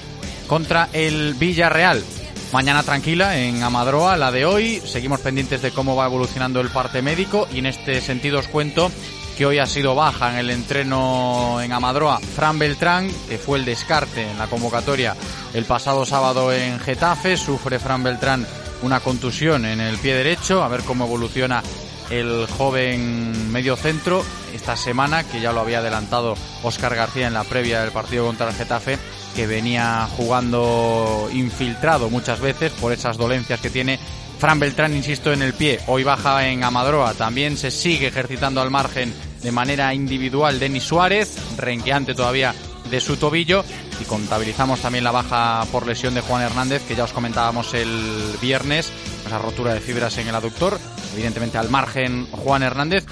contra 0.48 0.90
el 0.92 1.36
Villarreal. 1.36 2.04
Mañana 2.54 2.84
tranquila 2.84 3.38
en 3.38 3.64
Amadroa, 3.64 4.18
la 4.18 4.30
de 4.30 4.46
hoy. 4.46 4.82
Seguimos 4.86 5.22
pendientes 5.22 5.62
de 5.62 5.72
cómo 5.72 5.96
va 5.96 6.06
evolucionando 6.06 6.60
el 6.60 6.70
parte 6.70 7.02
médico 7.02 7.48
y 7.54 7.60
en 7.60 7.66
este 7.66 8.02
sentido 8.02 8.40
os 8.40 8.50
cuento 8.50 8.92
que 9.38 9.46
hoy 9.46 9.58
ha 9.60 9.66
sido 9.66 9.96
baja 9.96 10.32
en 10.32 10.38
el 10.38 10.50
entreno 10.50 11.62
en 11.62 11.72
Amadroa 11.72 12.20
Fran 12.20 12.60
Beltrán, 12.60 13.10
que 13.30 13.38
fue 13.38 13.58
el 13.58 13.64
descarte 13.64 14.30
en 14.30 14.38
la 14.38 14.48
convocatoria 14.48 15.16
el 15.54 15.64
pasado 15.64 16.06
sábado 16.06 16.52
en 16.52 16.78
Getafe. 16.82 17.38
Sufre 17.38 17.80
Fran 17.80 18.04
Beltrán 18.04 18.46
una 18.82 19.00
contusión 19.00 19.66
en 19.66 19.80
el 19.80 19.98
pie 19.98 20.14
derecho, 20.14 20.62
a 20.62 20.68
ver 20.68 20.82
cómo 20.82 21.06
evoluciona 21.06 21.64
el 22.10 22.48
joven 22.48 23.52
medio 23.54 23.78
centro 23.78 24.26
esta 24.54 24.76
semana, 24.76 25.24
que 25.24 25.40
ya 25.40 25.54
lo 25.54 25.62
había 25.62 25.80
adelantado 25.80 26.36
Óscar 26.64 26.96
García 26.96 27.28
en 27.28 27.34
la 27.34 27.46
previa 27.46 27.82
del 27.82 27.92
partido 27.92 28.26
contra 28.26 28.50
el 28.50 28.56
Getafe, 28.56 29.00
que 29.36 29.48
venía 29.48 30.08
jugando 30.16 31.30
infiltrado 31.34 32.10
muchas 32.10 32.40
veces 32.40 32.72
por 32.74 32.92
esas 32.92 33.18
dolencias 33.18 33.60
que 33.60 33.70
tiene. 33.70 34.00
Fran 34.40 34.60
Beltrán, 34.60 34.96
insisto, 34.96 35.32
en 35.32 35.42
el 35.42 35.54
pie. 35.54 35.80
Hoy 35.88 36.04
baja 36.04 36.48
en 36.48 36.64
Amadroa. 36.64 37.14
También 37.14 37.58
se 37.58 37.70
sigue 37.70 38.08
ejercitando 38.08 38.62
al 38.62 38.72
margen 38.72 39.14
de 39.44 39.52
manera 39.52 39.94
individual 39.94 40.60
Denis 40.60 40.84
Suárez, 40.84 41.38
renqueante 41.58 42.14
todavía 42.14 42.54
de 42.90 43.00
su 43.00 43.18
tobillo 43.18 43.64
y 44.02 44.04
contabilizamos 44.06 44.82
también 44.82 45.04
la 45.04 45.12
baja 45.12 45.66
por 45.72 45.88
lesión 45.88 46.14
de 46.14 46.22
Juan 46.22 46.42
Hernández 46.42 46.84
que 46.88 46.96
ya 46.96 47.06
os 47.06 47.14
comentábamos 47.14 47.74
el 47.74 48.36
viernes, 48.42 48.92
esa 49.26 49.38
rotura 49.38 49.74
de 49.74 49.80
fibras 49.80 50.18
en 50.18 50.28
el 50.28 50.36
aductor, 50.36 50.78
evidentemente 51.14 51.58
al 51.58 51.70
margen 51.70 52.28
Juan 52.32 52.64
Hernández 52.64 53.06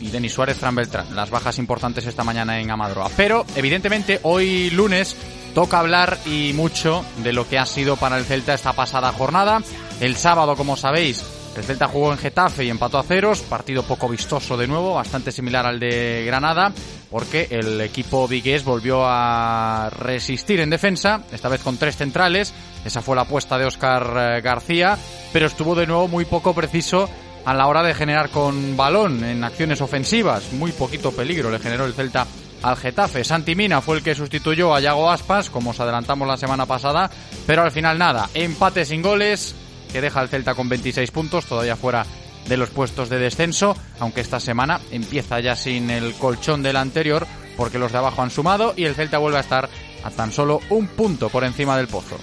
y 0.00 0.08
Denis 0.08 0.32
Suárez, 0.32 0.56
Fran 0.56 0.74
Beltrán, 0.74 1.14
las 1.14 1.30
bajas 1.30 1.58
importantes 1.58 2.06
esta 2.06 2.24
mañana 2.24 2.60
en 2.60 2.70
Amadroa. 2.70 3.10
Pero 3.16 3.44
evidentemente 3.54 4.20
hoy 4.22 4.70
lunes 4.70 5.14
toca 5.54 5.78
hablar 5.78 6.18
y 6.26 6.52
mucho 6.54 7.04
de 7.18 7.32
lo 7.32 7.48
que 7.48 7.58
ha 7.58 7.66
sido 7.66 7.96
para 7.96 8.18
el 8.18 8.24
Celta 8.24 8.54
esta 8.54 8.72
pasada 8.72 9.12
jornada. 9.12 9.60
El 10.00 10.16
sábado, 10.16 10.56
como 10.56 10.76
sabéis, 10.76 11.24
el 11.56 11.64
Celta 11.64 11.88
jugó 11.88 12.12
en 12.12 12.18
Getafe 12.18 12.64
y 12.64 12.70
empató 12.70 12.98
a 12.98 13.02
ceros, 13.02 13.40
partido 13.40 13.82
poco 13.82 14.08
vistoso 14.08 14.56
de 14.56 14.68
nuevo, 14.68 14.94
bastante 14.94 15.32
similar 15.32 15.66
al 15.66 15.80
de 15.80 16.22
Granada, 16.24 16.72
porque 17.10 17.48
el 17.50 17.80
equipo 17.80 18.28
vigués 18.28 18.64
volvió 18.64 19.02
a 19.04 19.90
resistir 19.90 20.60
en 20.60 20.70
defensa, 20.70 21.22
esta 21.32 21.48
vez 21.48 21.60
con 21.62 21.76
tres 21.76 21.96
centrales, 21.96 22.54
esa 22.84 23.02
fue 23.02 23.16
la 23.16 23.22
apuesta 23.22 23.58
de 23.58 23.66
Óscar 23.66 24.40
García, 24.42 24.96
pero 25.32 25.46
estuvo 25.46 25.74
de 25.74 25.86
nuevo 25.86 26.06
muy 26.06 26.24
poco 26.24 26.54
preciso 26.54 27.08
a 27.44 27.54
la 27.54 27.66
hora 27.66 27.82
de 27.82 27.94
generar 27.94 28.30
con 28.30 28.76
balón 28.76 29.24
en 29.24 29.42
acciones 29.42 29.80
ofensivas, 29.80 30.52
muy 30.52 30.70
poquito 30.72 31.10
peligro 31.10 31.50
le 31.50 31.58
generó 31.58 31.84
el 31.84 31.94
Celta 31.94 32.26
al 32.62 32.76
Getafe. 32.76 33.24
Santi 33.24 33.54
Mina 33.54 33.80
fue 33.80 33.96
el 33.96 34.02
que 34.02 34.14
sustituyó 34.14 34.74
a 34.74 34.80
Yago 34.80 35.10
Aspas, 35.10 35.50
como 35.50 35.70
os 35.70 35.80
adelantamos 35.80 36.26
la 36.26 36.36
semana 36.36 36.66
pasada, 36.66 37.10
pero 37.46 37.62
al 37.62 37.72
final 37.72 37.98
nada, 37.98 38.28
empate 38.34 38.84
sin 38.84 39.02
goles, 39.02 39.54
que 39.92 40.00
deja 40.00 40.20
al 40.20 40.28
Celta 40.28 40.54
con 40.54 40.68
26 40.68 41.10
puntos, 41.10 41.46
todavía 41.46 41.76
fuera 41.76 42.06
de 42.46 42.56
los 42.56 42.70
puestos 42.70 43.08
de 43.08 43.18
descenso, 43.18 43.76
aunque 43.98 44.20
esta 44.20 44.40
semana 44.40 44.80
empieza 44.90 45.40
ya 45.40 45.56
sin 45.56 45.90
el 45.90 46.14
colchón 46.14 46.62
del 46.62 46.76
anterior, 46.76 47.26
porque 47.56 47.78
los 47.78 47.92
de 47.92 47.98
abajo 47.98 48.22
han 48.22 48.30
sumado 48.30 48.74
y 48.76 48.84
el 48.84 48.94
Celta 48.94 49.18
vuelve 49.18 49.38
a 49.38 49.42
estar 49.42 49.68
a 50.02 50.10
tan 50.10 50.32
solo 50.32 50.60
un 50.70 50.86
punto 50.88 51.28
por 51.28 51.44
encima 51.44 51.76
del 51.76 51.88
pozo. 51.88 52.16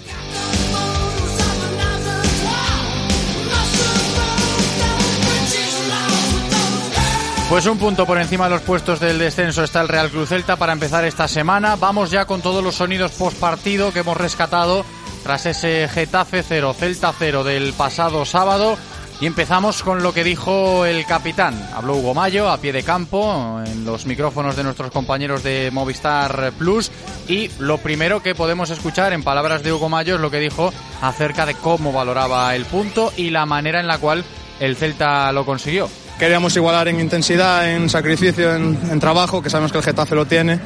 Pues 7.48 7.64
un 7.64 7.78
punto 7.78 8.04
por 8.04 8.18
encima 8.18 8.44
de 8.44 8.50
los 8.50 8.60
puestos 8.60 9.00
del 9.00 9.18
descenso 9.18 9.64
está 9.64 9.80
el 9.80 9.88
Real 9.88 10.10
Cruz 10.10 10.28
Celta 10.28 10.56
para 10.56 10.74
empezar 10.74 11.06
esta 11.06 11.26
semana. 11.26 11.76
Vamos 11.76 12.10
ya 12.10 12.26
con 12.26 12.42
todos 12.42 12.62
los 12.62 12.74
sonidos 12.74 13.12
post 13.12 13.38
partido 13.38 13.90
que 13.90 14.00
hemos 14.00 14.18
rescatado 14.18 14.84
tras 15.22 15.46
ese 15.46 15.88
Getafe 15.88 16.42
0, 16.42 16.74
Celta 16.78 17.14
0 17.18 17.44
del 17.44 17.72
pasado 17.72 18.26
sábado. 18.26 18.76
Y 19.22 19.26
empezamos 19.26 19.82
con 19.82 20.02
lo 20.02 20.12
que 20.12 20.24
dijo 20.24 20.84
el 20.84 21.06
capitán. 21.06 21.54
Habló 21.74 21.96
Hugo 21.96 22.12
Mayo 22.12 22.50
a 22.50 22.58
pie 22.58 22.72
de 22.72 22.82
campo 22.82 23.60
en 23.64 23.86
los 23.86 24.04
micrófonos 24.04 24.54
de 24.54 24.62
nuestros 24.62 24.90
compañeros 24.90 25.42
de 25.42 25.70
Movistar 25.72 26.52
Plus. 26.52 26.92
Y 27.28 27.50
lo 27.58 27.78
primero 27.78 28.22
que 28.22 28.34
podemos 28.34 28.68
escuchar 28.68 29.14
en 29.14 29.24
palabras 29.24 29.62
de 29.62 29.72
Hugo 29.72 29.88
Mayo 29.88 30.16
es 30.16 30.20
lo 30.20 30.30
que 30.30 30.38
dijo 30.38 30.70
acerca 31.00 31.46
de 31.46 31.54
cómo 31.54 31.92
valoraba 31.92 32.54
el 32.54 32.66
punto 32.66 33.10
y 33.16 33.30
la 33.30 33.46
manera 33.46 33.80
en 33.80 33.86
la 33.86 33.96
cual 33.96 34.22
el 34.60 34.76
Celta 34.76 35.32
lo 35.32 35.46
consiguió. 35.46 35.88
Queríamos 36.18 36.56
igualar 36.56 36.88
en 36.88 36.98
intensidad, 36.98 37.72
en 37.72 37.88
sacrificio, 37.88 38.52
en, 38.52 38.98
trabajo, 38.98 39.40
que 39.40 39.50
sabemos 39.50 39.70
que 39.70 39.78
el 39.78 39.84
Getafe 39.84 40.16
lo 40.16 40.26
tiene. 40.26 40.58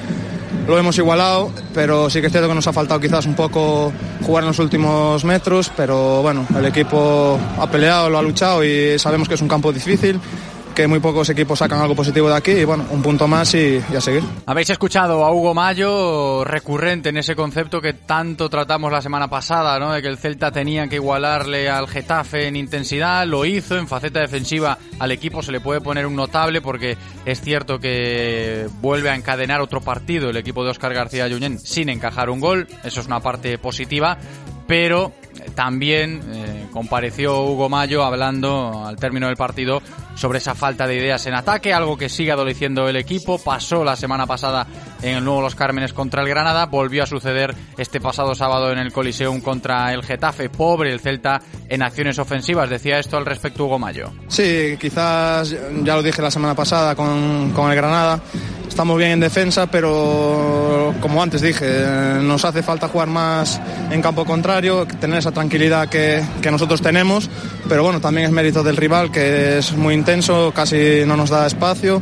Lo 0.67 0.79
hemos 0.79 0.97
igualado, 0.97 1.53
pero 1.75 2.09
sí 2.09 2.21
que 2.21 2.29
es 2.29 2.33
cierto 2.33 2.49
que 2.49 2.55
nos 2.55 2.67
ha 2.67 2.73
faltado 2.73 2.99
quizás 3.01 3.27
un 3.27 3.35
poco 3.35 3.93
jugar 4.25 4.45
en 4.45 4.49
los 4.49 4.59
últimos 4.59 5.25
metros, 5.25 5.71
pero 5.77 6.23
bueno, 6.23 6.47
el 6.57 6.65
equipo 6.65 7.39
ha 7.59 7.67
peleado, 7.67 8.09
lo 8.09 8.19
ha 8.19 8.23
luchado 8.23 8.65
y 8.65 8.99
sabemos 8.99 9.29
que 9.29 9.35
es 9.35 9.43
un 9.43 9.49
campo 9.49 9.73
difícil 9.73 10.19
que 10.75 10.87
muy 10.87 11.01
pocos 11.01 11.29
equipos 11.31 11.59
sacan 11.59 11.81
algo 11.81 11.95
positivo 11.95 12.29
de 12.29 12.37
aquí 12.37 12.53
y 12.53 12.65
bueno, 12.65 12.85
un 12.91 13.03
punto 13.03 13.29
más 13.29 13.55
y, 13.55 13.79
a 13.79 14.01
seguir. 14.01 14.23
Habéis 14.47 14.71
escuchado 14.71 15.25
a 15.25 15.33
Hugo 15.33 15.55
Mayo 15.55 16.45
recurrente 16.45 17.11
en 17.11 17.17
ese 17.17 17.35
concepto 17.35 17.81
que 17.81 17.95
tanto 17.95 18.49
tratamos 18.49 18.91
la 18.91 19.03
semana 19.03 19.29
pasada, 19.29 19.79
¿no? 19.79 19.93
De 19.93 20.03
que 20.03 20.09
el 20.09 20.19
Celta 20.19 20.51
tenía 20.51 20.89
que 20.89 20.97
igualarle 20.97 21.69
al 21.69 21.89
Getafe 21.89 22.49
en 22.49 22.57
intensidad, 22.57 23.27
lo 23.27 23.45
hizo 23.45 23.77
en 23.77 23.87
faceta 23.87 24.21
defensiva 24.21 24.79
al 24.99 25.11
equipo 25.11 25.43
se 25.43 25.53
le 25.53 25.61
puede 25.61 25.81
poner 25.81 26.07
un 26.07 26.15
notable 26.15 26.61
porque 26.61 26.97
es 27.25 27.41
cierto 27.41 27.79
que 27.79 28.69
vuelve 28.81 29.11
a 29.11 29.17
encadenar 29.17 29.61
otro 29.61 29.81
partido 29.81 30.31
el 30.31 30.37
equipo 30.37 30.65
de 30.65 30.71
Oscar 30.71 30.95
García 30.95 31.29
Junyent 31.29 31.59
sin 31.59 31.89
encajar 31.89 32.31
un 32.31 32.41
gol, 32.41 32.69
eso 32.85 33.01
es 33.01 33.07
una 33.07 33.21
parte 33.21 33.59
positiva, 33.59 34.19
pero 34.67 35.13
también 35.55 36.21
eh, 36.33 36.67
compareció 36.73 37.43
Hugo 37.43 37.69
Mayo 37.69 38.05
hablando 38.05 38.85
al 38.87 38.97
término 38.97 39.27
del 39.27 39.37
partido 39.37 39.83
sobre 40.15 40.39
esa 40.39 40.55
falta 40.55 40.87
de 40.87 40.97
ideas 40.97 41.27
en 41.27 41.35
ataque, 41.35 41.73
algo 41.73 41.97
que 41.97 42.09
sigue 42.09 42.33
adoleciendo 42.33 42.89
el 42.89 42.97
equipo. 42.97 43.39
Pasó 43.39 43.85
la 43.85 43.97
semana 43.97 44.27
pasada 44.27 44.67
en 45.03 45.17
el 45.17 45.25
nuevo 45.25 45.41
Los 45.41 45.55
Cármenes 45.55 45.93
contra 45.93 46.23
el 46.23 46.29
Granada, 46.29 46.67
volvió 46.67 47.03
a 47.03 47.07
suceder 47.07 47.55
este 47.79 48.01
pasado 48.01 48.35
sábado 48.35 48.71
en 48.73 48.79
el 48.79 48.93
Coliseum 48.93 49.41
contra 49.41 49.93
el 49.93 50.03
Getafe. 50.03 50.49
Pobre 50.49 50.93
el 50.93 51.01
Celta 51.01 51.41
en 51.69 51.83
acciones 51.83 52.19
ofensivas. 52.19 52.69
Decía 52.69 52.99
esto 52.99 53.17
al 53.17 53.27
respecto 53.27 53.65
Hugo 53.65 53.79
Mayo. 53.79 54.13
Sí, 54.29 54.77
quizás 54.81 55.57
ya 55.83 55.97
lo 55.97 56.03
dije 56.03 56.23
la 56.23 56.31
semana 56.31 56.55
pasada 56.55 56.95
con, 56.95 57.53
con 57.53 57.71
el 57.71 57.77
Granada 57.77 58.21
estamos 58.73 58.97
bien 58.97 59.11
en 59.11 59.21
defensa, 59.21 59.67
pero 59.67 60.95
como 61.01 61.23
antes 61.23 61.43
dije, 61.43 61.67
nos 62.23 62.43
hace 62.47 62.63
falta 62.63 62.89
jugar 62.89 63.07
más 63.07 63.61
en 63.91 64.01
campo 64.01 64.25
contrario, 64.25 64.87
tener 64.99 65.19
esa 65.19 65.31
tranquilidad 65.31 65.91
que, 65.91 66.25
que, 66.41 66.51
nosotros 66.51 66.81
tenemos, 66.81 67.29
pero 67.69 67.83
bueno, 67.83 68.01
también 68.01 68.27
es 68.27 68.33
mérito 68.33 68.63
del 68.63 68.79
rival 68.79 69.13
que 69.13 69.59
es 69.59 69.73
muy 69.77 69.93
intenso, 69.93 70.53
casi 70.55 71.03
no 71.07 71.19
nos 71.19 71.29
da 71.29 71.47
espacio 71.47 72.01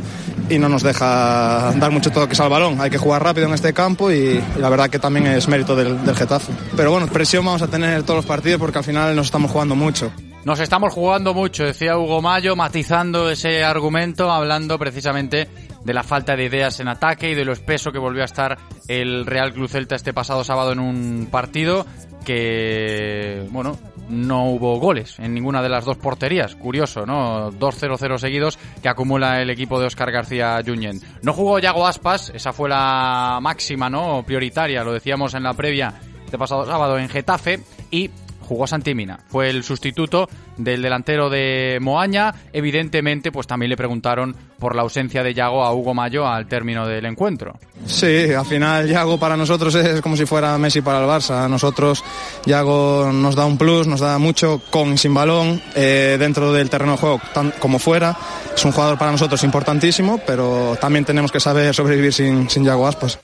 y 0.49 0.59
no 0.59 0.69
nos 0.69 0.81
deja 0.81 1.73
dar 1.75 1.91
mucho 1.91 2.09
toques 2.09 2.39
al 2.39 2.49
balón. 2.49 2.79
Hay 2.79 2.89
que 2.89 2.97
jugar 2.97 3.21
rápido 3.21 3.47
en 3.47 3.53
este 3.53 3.73
campo 3.73 4.09
y, 4.09 4.41
y 4.55 4.59
la 4.59 4.69
verdad 4.69 4.89
que 4.89 4.99
también 4.99 5.27
es 5.27 5.49
mérito 5.49 5.75
del, 5.75 6.03
del 6.05 6.15
Getafe. 6.15 6.53
Pero 6.77 6.91
bueno, 6.91 7.07
presión 7.07 7.45
vamos 7.45 7.61
a 7.61 7.67
tener 7.67 8.03
todos 8.03 8.17
los 8.17 8.25
partidos 8.25 8.61
porque 8.61 8.77
al 8.77 8.85
final 8.85 9.13
nos 9.13 9.25
estamos 9.25 9.51
jugando 9.51 9.75
mucho. 9.75 10.09
Nos 10.45 10.59
estamos 10.59 10.93
jugando 10.93 11.33
mucho, 11.33 11.65
decía 11.65 11.97
Hugo 11.97 12.21
Mayo, 12.21 12.55
matizando 12.55 13.29
ese 13.29 13.63
argumento, 13.63 14.31
hablando 14.31 14.79
precisamente 14.79 15.47
de 15.83 15.93
la 15.93 16.03
falta 16.03 16.35
de 16.35 16.45
ideas 16.45 16.79
en 16.79 16.87
ataque 16.87 17.31
y 17.31 17.35
de 17.35 17.45
lo 17.45 17.53
espeso 17.53 17.91
que 17.91 17.99
volvió 17.99 18.21
a 18.21 18.25
estar 18.25 18.57
el 18.87 19.25
Real 19.25 19.53
Club 19.53 19.69
Celta 19.69 19.95
este 19.95 20.13
pasado 20.13 20.43
sábado 20.43 20.71
en 20.71 20.79
un 20.79 21.27
partido 21.31 21.85
que, 22.23 23.47
bueno, 23.49 23.77
no 24.09 24.45
hubo 24.45 24.79
goles 24.79 25.17
en 25.19 25.33
ninguna 25.33 25.61
de 25.61 25.69
las 25.69 25.85
dos 25.85 25.97
porterías. 25.97 26.55
Curioso, 26.55 27.05
¿no? 27.05 27.51
2-0-0 27.51 28.17
seguidos 28.17 28.59
que 28.81 28.89
acumula 28.89 29.41
el 29.41 29.49
equipo 29.49 29.79
de 29.79 29.87
Oscar 29.87 30.11
García 30.11 30.61
Junyent. 30.65 31.03
No 31.23 31.33
jugó 31.33 31.59
Yago 31.59 31.87
Aspas, 31.87 32.31
esa 32.35 32.53
fue 32.53 32.69
la 32.69 33.39
máxima, 33.41 33.89
¿no? 33.89 34.23
Prioritaria, 34.23 34.83
lo 34.83 34.93
decíamos 34.93 35.33
en 35.33 35.43
la 35.43 35.53
previa 35.53 35.93
de 36.29 36.37
pasado 36.37 36.65
sábado 36.65 36.97
en 36.97 37.09
Getafe 37.09 37.59
y 37.89 38.09
jugó 38.51 38.67
Santimina. 38.67 39.17
Fue 39.29 39.49
el 39.49 39.63
sustituto 39.63 40.27
del 40.57 40.81
delantero 40.81 41.29
de 41.29 41.77
Moaña. 41.79 42.33
Evidentemente, 42.51 43.31
pues 43.31 43.47
también 43.47 43.69
le 43.69 43.77
preguntaron 43.77 44.35
por 44.59 44.75
la 44.75 44.81
ausencia 44.81 45.23
de 45.23 45.33
Yago 45.33 45.63
a 45.63 45.73
Hugo 45.73 45.93
Mayo 45.93 46.27
al 46.27 46.47
término 46.47 46.85
del 46.85 47.05
encuentro. 47.05 47.57
Sí, 47.85 48.33
al 48.33 48.45
final 48.45 48.89
Yago 48.89 49.17
para 49.17 49.37
nosotros 49.37 49.73
es 49.75 50.01
como 50.01 50.17
si 50.17 50.25
fuera 50.25 50.57
Messi 50.57 50.81
para 50.81 50.99
el 50.99 51.05
Barça. 51.05 51.45
A 51.45 51.47
nosotros 51.47 52.03
Yago 52.45 53.09
nos 53.13 53.35
da 53.35 53.45
un 53.45 53.57
plus, 53.57 53.87
nos 53.87 54.01
da 54.01 54.17
mucho 54.17 54.61
con 54.69 54.91
y 54.91 54.97
sin 54.97 55.13
balón 55.13 55.61
eh, 55.73 56.17
dentro 56.19 56.51
del 56.51 56.69
terreno 56.69 56.91
de 56.91 56.97
juego 56.97 57.21
como 57.57 57.79
fuera. 57.79 58.17
Es 58.53 58.65
un 58.65 58.73
jugador 58.73 58.97
para 58.97 59.13
nosotros 59.13 59.41
importantísimo, 59.45 60.19
pero 60.27 60.75
también 60.81 61.05
tenemos 61.05 61.31
que 61.31 61.39
saber 61.39 61.73
sobrevivir 61.73 62.11
sin, 62.11 62.49
sin 62.49 62.65
Yago 62.65 62.85
Aspas. 62.85 63.17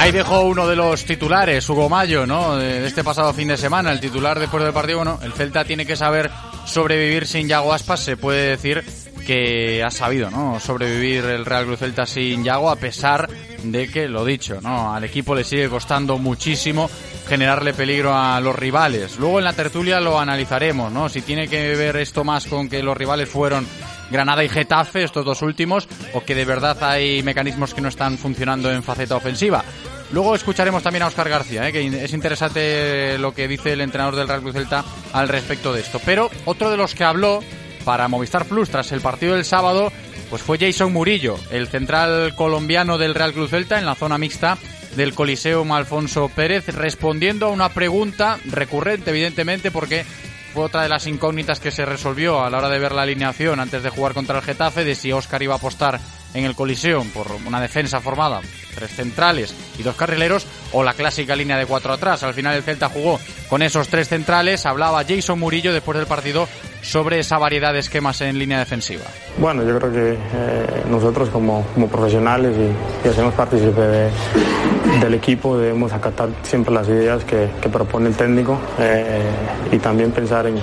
Ahí 0.00 0.12
dejó 0.12 0.40
uno 0.44 0.66
de 0.66 0.76
los 0.76 1.04
titulares, 1.04 1.68
Hugo 1.68 1.90
Mayo, 1.90 2.26
¿no? 2.26 2.56
De 2.56 2.86
este 2.86 3.04
pasado 3.04 3.34
fin 3.34 3.48
de 3.48 3.58
semana, 3.58 3.92
el 3.92 4.00
titular 4.00 4.40
después 4.40 4.64
del 4.64 4.72
partido. 4.72 4.96
Bueno, 4.96 5.20
el 5.22 5.34
Celta 5.34 5.62
tiene 5.62 5.84
que 5.84 5.94
saber 5.94 6.30
sobrevivir 6.64 7.26
sin 7.26 7.48
Yago 7.48 7.74
Aspas. 7.74 8.00
Se 8.00 8.16
puede 8.16 8.48
decir 8.48 8.82
que 9.26 9.84
ha 9.84 9.90
sabido, 9.90 10.30
¿no? 10.30 10.58
Sobrevivir 10.58 11.26
el 11.26 11.44
Real 11.44 11.66
Cruz 11.66 11.80
Celta 11.80 12.06
sin 12.06 12.42
Yago, 12.42 12.70
a 12.70 12.76
pesar 12.76 13.28
de 13.62 13.88
que, 13.90 14.08
lo 14.08 14.24
dicho, 14.24 14.58
¿no? 14.62 14.94
Al 14.94 15.04
equipo 15.04 15.34
le 15.34 15.44
sigue 15.44 15.68
costando 15.68 16.16
muchísimo 16.16 16.88
generarle 17.28 17.74
peligro 17.74 18.14
a 18.16 18.40
los 18.40 18.56
rivales. 18.56 19.18
Luego 19.18 19.38
en 19.38 19.44
la 19.44 19.52
tertulia 19.52 20.00
lo 20.00 20.18
analizaremos, 20.18 20.90
¿no? 20.90 21.10
Si 21.10 21.20
tiene 21.20 21.46
que 21.46 21.76
ver 21.76 21.96
esto 21.96 22.24
más 22.24 22.46
con 22.46 22.70
que 22.70 22.82
los 22.82 22.96
rivales 22.96 23.28
fueron 23.28 23.66
Granada 24.10 24.44
y 24.44 24.48
Getafe, 24.48 25.04
estos 25.04 25.24
dos 25.24 25.42
últimos, 25.42 25.88
o 26.14 26.24
que 26.24 26.34
de 26.34 26.44
verdad 26.44 26.82
hay 26.82 27.22
mecanismos 27.22 27.74
que 27.74 27.80
no 27.80 27.88
están 27.88 28.18
funcionando 28.18 28.70
en 28.70 28.82
faceta 28.82 29.16
ofensiva. 29.16 29.64
Luego 30.12 30.34
escucharemos 30.34 30.82
también 30.82 31.04
a 31.04 31.06
Oscar 31.06 31.28
García, 31.28 31.68
¿eh? 31.68 31.72
que 31.72 31.86
es 31.86 32.12
interesante 32.12 33.16
lo 33.18 33.32
que 33.32 33.46
dice 33.46 33.72
el 33.72 33.80
entrenador 33.80 34.16
del 34.16 34.26
Real 34.26 34.40
Cruz 34.40 34.54
Celta 34.54 34.84
al 35.12 35.28
respecto 35.28 35.72
de 35.72 35.80
esto. 35.80 36.00
Pero 36.04 36.30
otro 36.46 36.70
de 36.70 36.76
los 36.76 36.94
que 36.94 37.04
habló 37.04 37.40
para 37.84 38.08
Movistar 38.08 38.44
Plus 38.46 38.70
tras 38.70 38.90
el 38.90 39.00
partido 39.00 39.34
del 39.36 39.44
sábado, 39.44 39.92
pues 40.28 40.42
fue 40.42 40.58
Jason 40.58 40.92
Murillo, 40.92 41.36
el 41.52 41.68
central 41.68 42.34
colombiano 42.34 42.98
del 42.98 43.14
Real 43.14 43.32
Cruz 43.32 43.50
Celta 43.50 43.78
en 43.78 43.86
la 43.86 43.94
zona 43.94 44.18
mixta 44.18 44.58
del 44.96 45.14
Coliseum 45.14 45.70
Alfonso 45.70 46.28
Pérez, 46.28 46.66
respondiendo 46.68 47.46
a 47.46 47.50
una 47.50 47.68
pregunta 47.68 48.38
recurrente, 48.46 49.10
evidentemente, 49.10 49.70
porque 49.70 50.04
fue 50.52 50.64
otra 50.64 50.82
de 50.82 50.88
las 50.88 51.06
incógnitas 51.06 51.60
que 51.60 51.70
se 51.70 51.84
resolvió 51.84 52.42
a 52.42 52.50
la 52.50 52.58
hora 52.58 52.68
de 52.68 52.78
ver 52.78 52.92
la 52.92 53.02
alineación 53.02 53.60
antes 53.60 53.82
de 53.82 53.90
jugar 53.90 54.14
contra 54.14 54.38
el 54.38 54.44
Getafe, 54.44 54.84
de 54.84 54.94
si 54.94 55.12
Oscar 55.12 55.42
iba 55.42 55.54
a 55.54 55.58
apostar 55.58 56.00
en 56.34 56.44
el 56.44 56.54
Coliseum 56.54 57.08
por 57.10 57.26
una 57.46 57.60
defensa 57.60 58.00
formada, 58.00 58.40
tres 58.74 58.90
centrales 58.90 59.54
y 59.78 59.82
dos 59.82 59.96
carrileros, 59.96 60.46
o 60.72 60.82
la 60.82 60.94
clásica 60.94 61.34
línea 61.36 61.58
de 61.58 61.66
cuatro 61.66 61.92
atrás. 61.92 62.22
Al 62.22 62.34
final 62.34 62.56
el 62.56 62.62
Celta 62.62 62.88
jugó 62.88 63.18
con 63.48 63.62
esos 63.62 63.88
tres 63.88 64.08
centrales. 64.08 64.66
Hablaba 64.66 65.04
Jason 65.06 65.38
Murillo 65.38 65.72
después 65.72 65.98
del 65.98 66.06
partido 66.06 66.48
sobre 66.82 67.18
esa 67.18 67.38
variedad 67.38 67.72
de 67.72 67.80
esquemas 67.80 68.20
en 68.20 68.38
línea 68.38 68.58
defensiva. 68.58 69.04
Bueno, 69.38 69.62
yo 69.64 69.78
creo 69.78 69.92
que 69.92 70.12
eh, 70.12 70.82
nosotros 70.88 71.28
como, 71.28 71.64
profesionales 71.90 72.56
y, 72.56 73.08
hacemos 73.08 73.34
partícipe 73.34 73.80
de, 73.80 74.10
del 75.00 75.14
equipo 75.14 75.58
debemos 75.58 75.92
acatar 75.92 76.28
siempre 76.42 76.72
las 76.72 76.88
ideas 76.88 77.24
que, 77.24 77.50
que 77.60 77.68
propone 77.68 78.08
el 78.08 78.14
técnico 78.14 78.58
eh, 78.78 79.20
y 79.72 79.78
también 79.78 80.10
pensar 80.12 80.46
en 80.46 80.58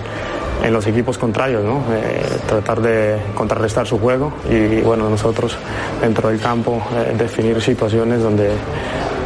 en 0.64 0.74
los 0.74 0.86
equipos 0.88 1.18
contrarios, 1.18 1.64
¿no? 1.64 1.84
Eh, 1.94 2.22
tratar 2.48 2.82
de 2.82 3.18
contrarrestar 3.36 3.88
su 3.88 4.00
juego 4.00 4.34
y 4.50 4.82
bueno, 4.82 5.10
nosotros 5.10 5.58
dentro 6.02 6.30
del 6.30 6.40
campo 6.40 6.82
eh, 6.96 7.16
definir 7.18 7.62
situaciones 7.62 8.22
donde, 8.22 8.52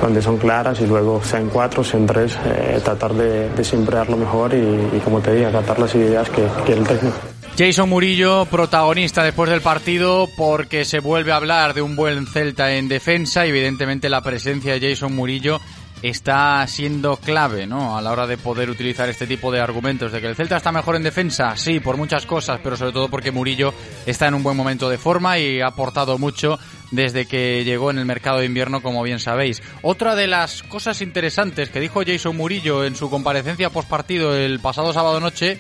donde 0.02 0.22
son 0.22 0.38
claras 0.38 0.80
y 0.82 0.88
luego 0.88 1.24
sea 1.24 1.40
en 1.40 1.50
cuatro, 1.50 1.84
sea 1.84 2.00
en 2.00 2.06
tres, 2.06 2.38
eh, 2.46 2.80
tratar 2.84 3.14
de, 3.14 3.50
de, 3.50 4.06
lo 4.10 4.18
mejor 4.18 4.54
y, 4.54 5.00
como 5.00 5.20
te 5.20 5.34
digo, 5.34 5.48
acatar 5.48 5.80
las 5.80 5.94
ideas 5.96 6.30
que 6.30 6.44
quiere 6.66 6.82
el 6.82 6.88
técnico. 6.88 7.18
Jason 7.58 7.90
Murillo, 7.90 8.46
protagonista 8.46 9.24
después 9.24 9.50
del 9.50 9.62
partido, 9.62 10.28
porque 10.38 10.86
se 10.86 11.00
vuelve 11.00 11.32
a 11.32 11.36
hablar 11.36 11.74
de 11.74 11.82
un 11.82 11.96
buen 11.96 12.26
Celta 12.26 12.74
en 12.74 12.88
defensa. 12.88 13.46
Evidentemente, 13.46 14.10
la 14.10 14.22
presencia 14.22 14.74
de 14.74 14.90
Jason 14.90 15.14
Murillo 15.14 15.60
está 16.02 16.66
siendo 16.68 17.18
clave, 17.18 17.68
¿no? 17.68 17.98
A 17.98 18.02
la 18.02 18.12
hora 18.12 18.28
de 18.28 18.38
poder 18.38 18.70
utilizar 18.70 19.10
este 19.10 19.28
tipo 19.28 19.52
de 19.52 19.60
argumentos. 19.60 20.12
De 20.12 20.22
que 20.22 20.28
el 20.28 20.36
Celta 20.36 20.58
está 20.58 20.72
mejor 20.72 20.96
en 20.96 21.04
defensa, 21.04 21.56
sí, 21.56 21.80
por 21.80 21.98
muchas 21.98 22.26
cosas, 22.26 22.60
pero 22.64 22.76
sobre 22.76 22.92
todo 22.92 23.10
porque 23.10 23.32
Murillo 23.32 23.74
está 24.06 24.28
en 24.28 24.34
un 24.34 24.44
buen 24.44 24.58
momento 24.58 24.90
de 24.90 24.98
forma 24.98 25.38
y 25.38 25.62
ha 25.62 25.68
aportado 25.68 26.18
mucho 26.18 26.60
desde 26.92 27.26
que 27.26 27.64
llegó 27.64 27.92
en 27.92 28.00
el 28.00 28.06
mercado 28.06 28.40
de 28.40 28.46
invierno, 28.46 28.82
como 28.82 29.04
bien 29.04 29.20
sabéis. 29.20 29.62
Otra 29.82 30.16
de 30.16 30.28
las 30.28 30.64
cosas 30.64 31.02
interesantes 31.02 31.70
que 31.70 31.80
dijo 31.80 32.02
Jason 32.06 32.36
Murillo 32.36 32.84
en 32.84 32.96
su 32.96 33.10
comparecencia 33.10 33.70
post 33.70 33.90
partido 33.90 34.36
el 34.36 34.60
pasado 34.60 34.94
sábado 34.94 35.20
noche 35.20 35.58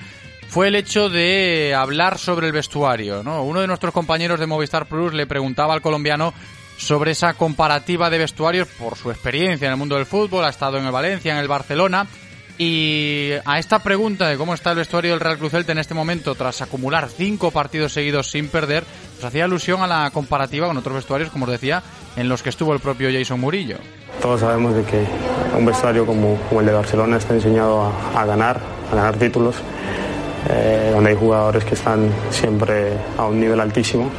fue 0.47 0.67
el 0.67 0.75
hecho 0.75 1.10
de 1.10 1.73
hablar 1.73 2.17
sobre 2.17 2.47
el 2.47 2.54
vestuario, 2.54 3.23
¿no? 3.23 3.43
Uno 3.43 3.62
de 3.62 3.67
nuestros 3.67 3.93
compañeros 3.93 4.38
de 4.38 4.47
Movistar 4.47 4.86
Plus 4.86 5.13
le 5.13 5.25
preguntaba 5.25 5.73
al 5.73 5.82
colombiano 5.82 6.34
sobre 6.82 7.12
esa 7.12 7.36
comparativa 7.36 8.10
de 8.10 8.17
vestuarios 8.17 8.67
por 8.67 8.98
su 8.98 9.12
experiencia 9.12 9.67
en 9.67 9.74
el 9.74 9.78
mundo 9.78 9.96
del 9.96 10.08
fútbol, 10.08 10.44
ha 10.46 10.50
estado 10.50 10.78
en 10.78 10.86
el 10.86 10.91
Valencia, 10.91 11.32
en 11.32 11.38
el 11.38 11.48
Barcelona. 11.48 12.08
Y 12.58 13.32
a 13.46 13.60
esta 13.60 13.80
pregunta 13.80 14.28
de 14.28 14.38
cómo 14.38 14.54
está 14.54 14.72
el 14.72 14.78
vestuario 14.78 15.12
del 15.12 15.20
Real 15.20 15.38
Cruz 15.38 15.52
Celta 15.52 15.72
en 15.72 15.78
este 15.78 15.94
momento, 15.94 16.36
tras 16.36 16.62
acumular 16.62 17.08
cinco 17.10 17.50
partidos 17.52 17.94
seguidos 17.94 18.30
sin 18.30 18.50
perder, 18.50 18.84
pues 19.13 19.26
hacía 19.26 19.46
alusión 19.46 19.82
a 19.82 19.88
la 19.88 20.10
comparativa 20.12 20.67
con 20.67 20.78
otros 20.78 20.96
vestuarios, 20.96 21.30
como 21.30 21.46
os 21.46 21.52
decía, 21.52 21.82
en 22.15 22.28
los 22.28 22.44
que 22.44 22.50
estuvo 22.50 22.74
el 22.74 22.80
propio 22.80 23.10
Jason 23.12 23.39
Murillo. 23.39 23.78
Todos 24.22 24.41
sabemos 24.41 24.76
de 24.76 24.84
que 24.84 25.04
un 25.58 25.65
vestuario 25.65 26.06
como, 26.06 26.38
el 26.60 26.65
de 26.65 26.74
Barcelona 26.74 27.17
está 27.17 27.34
enseñado 27.34 27.84
a, 27.84 28.22
a 28.22 28.26
ganar, 28.26 28.60
a 28.91 28.96
ganar 28.96 29.15
títulos, 29.17 29.56
eh, 30.50 30.91
donde 30.94 31.12
hay 31.12 31.15
jugadores 31.15 31.63
que 31.63 31.76
están 31.76 32.12
siempre 32.32 32.94
a 33.17 33.26
un 33.26 33.39
nivel 33.39 33.60
altísimo 33.60 34.12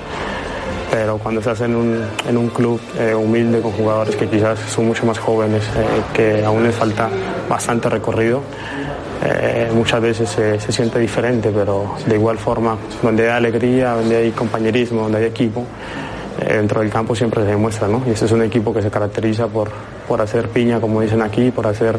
pero 0.93 1.17
cuando 1.17 1.41
estás 1.41 1.63
en 1.63 1.75
un, 1.75 2.03
en 2.29 2.37
un 2.37 2.51
club 2.51 2.79
eh, 2.99 3.15
humilde 3.15 3.63
con 3.63 3.73
jugadores 3.73 4.15
que 4.15 4.29
quizás 4.29 4.59
son 4.59 4.87
mucho 4.89 5.07
más 5.07 5.19
jóvenes, 5.19 5.65
eh, 5.75 6.03
que 6.13 6.45
aún 6.45 6.63
les 6.65 6.75
falta 6.75 7.09
bastante 7.49 7.89
recorrido, 7.89 8.43
eh, 9.25 9.71
muchas 9.75 10.03
veces 10.03 10.29
se, 10.29 10.61
se, 10.61 10.71
siente 10.71 10.99
diferente, 10.99 11.51
pero 11.51 11.95
de 12.07 12.15
igual 12.15 12.37
forma, 12.37 12.77
donde 13.03 13.23
hay 13.23 13.39
alegría, 13.39 13.93
donde 13.93 14.17
hay 14.17 14.31
compañerismo, 14.33 15.05
donde 15.05 15.17
hay 15.17 15.25
equipo, 15.25 15.65
dentro 16.47 16.83
del 16.83 16.91
campo 16.91 17.15
siempre 17.15 17.43
se 17.43 17.49
demuestra, 17.49 17.89
¿no? 17.89 18.03
Y 18.07 18.11
este 18.11 18.27
es 18.27 18.33
un 18.33 18.43
equipo 18.43 18.75
que 18.75 18.83
se 18.83 18.91
caracteriza 18.91 19.47
por, 19.47 19.71
por 20.07 20.21
hacer 20.21 20.51
piña, 20.51 20.79
como 20.79 21.01
dicen 21.01 21.23
aquí, 21.23 21.51
por 21.51 21.67
hacer 21.67 21.99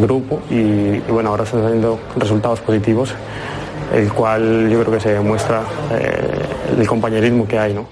grupo 0.00 0.40
y, 0.50 0.54
y 0.54 1.04
bueno, 1.08 1.30
ahora 1.30 1.44
están 1.44 1.62
teniendo 1.62 1.98
resultados 2.16 2.60
positivos 2.60 3.14
el 3.92 4.12
cual 4.12 4.68
yo 4.70 4.80
creo 4.80 4.92
que 4.92 5.00
se 5.00 5.12
demuestra 5.12 5.62
el 6.80 6.88
compañerismo 6.88 7.46
que 7.46 7.58
hay, 7.58 7.74
¿no? 7.74 7.88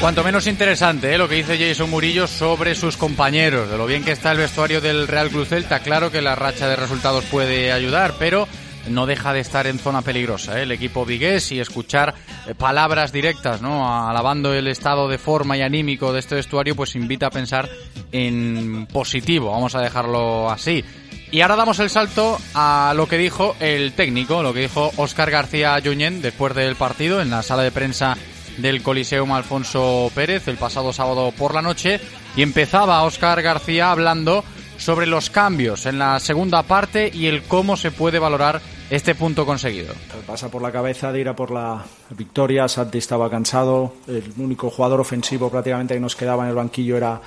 Cuanto 0.00 0.22
menos 0.22 0.46
interesante 0.46 1.12
¿eh? 1.12 1.18
lo 1.18 1.28
que 1.28 1.34
dice 1.34 1.58
Jason 1.58 1.90
Murillo 1.90 2.28
sobre 2.28 2.76
sus 2.76 2.96
compañeros, 2.96 3.68
de 3.68 3.76
lo 3.76 3.86
bien 3.86 4.04
que 4.04 4.12
está 4.12 4.30
el 4.30 4.38
vestuario 4.38 4.80
del 4.80 5.08
Real 5.08 5.30
Cruz 5.30 5.48
Celta. 5.48 5.80
Claro 5.80 6.12
que 6.12 6.22
la 6.22 6.36
racha 6.36 6.68
de 6.68 6.76
resultados 6.76 7.24
puede 7.24 7.72
ayudar, 7.72 8.14
pero 8.18 8.46
no 8.88 9.06
deja 9.06 9.32
de 9.32 9.40
estar 9.40 9.66
en 9.66 9.78
zona 9.78 10.02
peligrosa 10.02 10.58
¿eh? 10.58 10.62
el 10.62 10.72
equipo 10.72 11.04
vigués 11.04 11.52
y 11.52 11.60
escuchar 11.60 12.14
eh, 12.46 12.54
palabras 12.54 13.12
directas, 13.12 13.60
¿no? 13.62 14.08
Alabando 14.08 14.52
el 14.54 14.68
estado 14.68 15.08
de 15.08 15.18
forma 15.18 15.56
y 15.56 15.62
anímico 15.62 16.12
de 16.12 16.20
este 16.20 16.34
vestuario, 16.34 16.74
pues 16.74 16.96
invita 16.96 17.26
a 17.26 17.30
pensar 17.30 17.68
en 18.12 18.86
positivo, 18.92 19.50
vamos 19.50 19.74
a 19.74 19.80
dejarlo 19.80 20.50
así. 20.50 20.84
Y 21.30 21.40
ahora 21.40 21.56
damos 21.56 21.78
el 21.80 21.90
salto 21.90 22.38
a 22.54 22.92
lo 22.96 23.08
que 23.08 23.18
dijo 23.18 23.56
el 23.58 23.92
técnico, 23.92 24.42
lo 24.42 24.54
que 24.54 24.60
dijo 24.60 24.92
Óscar 24.96 25.30
García 25.30 25.80
Junyent 25.84 26.22
después 26.22 26.54
del 26.54 26.76
partido 26.76 27.20
en 27.20 27.30
la 27.30 27.42
sala 27.42 27.62
de 27.62 27.72
prensa 27.72 28.16
del 28.58 28.82
Coliseum 28.82 29.32
Alfonso 29.32 30.10
Pérez 30.14 30.48
el 30.48 30.56
pasado 30.56 30.92
sábado 30.92 31.32
por 31.36 31.54
la 31.54 31.62
noche 31.62 32.00
y 32.36 32.42
empezaba 32.42 33.02
Óscar 33.02 33.42
García 33.42 33.90
hablando 33.90 34.44
sobre 34.78 35.06
los 35.06 35.30
cambios 35.30 35.86
en 35.86 35.98
la 35.98 36.20
segunda 36.20 36.62
parte 36.62 37.10
y 37.12 37.26
el 37.26 37.42
cómo 37.42 37.76
se 37.76 37.90
puede 37.90 38.18
valorar 38.18 38.60
este 38.90 39.14
punto 39.14 39.44
conseguido. 39.44 39.92
Pasa 40.26 40.50
por 40.50 40.62
la 40.62 40.70
cabeza 40.70 41.12
de 41.12 41.20
ir 41.20 41.28
a 41.28 41.36
por 41.36 41.50
la 41.50 41.84
victoria. 42.10 42.68
Santi 42.68 42.98
estaba 42.98 43.28
cansado. 43.28 43.94
El 44.06 44.32
único 44.38 44.70
jugador 44.70 45.00
ofensivo 45.00 45.50
prácticamente 45.50 45.94
que 45.94 46.00
nos 46.00 46.16
quedaba 46.16 46.44
en 46.44 46.50
el 46.50 46.54
banquillo 46.54 46.96
era, 46.96 47.20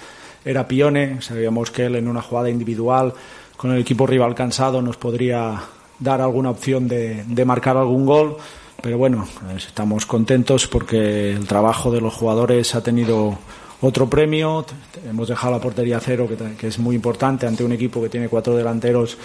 era 0.45 0.67
Pione. 0.67 1.21
Sabíamos 1.21 1.71
que 1.71 1.85
él 1.85 1.95
en 1.95 2.07
una 2.07 2.21
jugada 2.21 2.49
individual 2.49 3.13
con 3.57 3.71
el 3.71 3.81
equipo 3.81 4.07
rival 4.07 4.35
cansado 4.35 4.81
nos 4.81 4.95
podría 4.95 5.61
dar 5.99 6.21
alguna 6.21 6.49
opción 6.49 6.87
de, 6.87 7.25
de 7.27 7.45
marcar 7.45 7.75
algún 7.75 8.05
gol. 8.05 8.37
Pero 8.81 8.97
bueno, 8.97 9.27
estamos 9.57 10.05
contentos 10.05 10.65
porque 10.67 11.33
el 11.33 11.45
trabajo 11.45 11.91
de 11.91 11.99
los 11.99 12.13
jugadores 12.13 12.73
ha 12.75 12.81
tenido 12.81 13.37
otro 13.81 14.09
premio. 14.09 14.65
Hemos 15.05 15.27
dejado 15.27 15.55
la 15.55 15.59
portería 15.59 15.99
cero, 15.99 16.25
que, 16.29 16.55
que 16.55 16.67
es 16.67 16.79
muy 16.79 16.95
importante 16.95 17.45
ante 17.45 17.65
un 17.65 17.73
equipo 17.73 18.01
que 18.01 18.07
tiene 18.07 18.29
cuatro 18.29 18.55
delanteros 18.55 19.17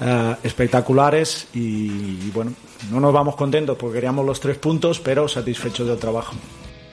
eh, 0.00 0.36
espectaculares 0.42 1.46
y, 1.54 2.30
bueno, 2.30 2.52
no 2.90 3.00
nos 3.00 3.12
vamos 3.12 3.36
contentos 3.36 3.76
porque 3.78 3.94
queríamos 3.94 4.26
los 4.26 4.40
tres 4.40 4.58
puntos, 4.58 5.00
pero 5.00 5.28
satisfechos 5.28 5.86
del 5.86 5.98
trabajo. 5.98 6.34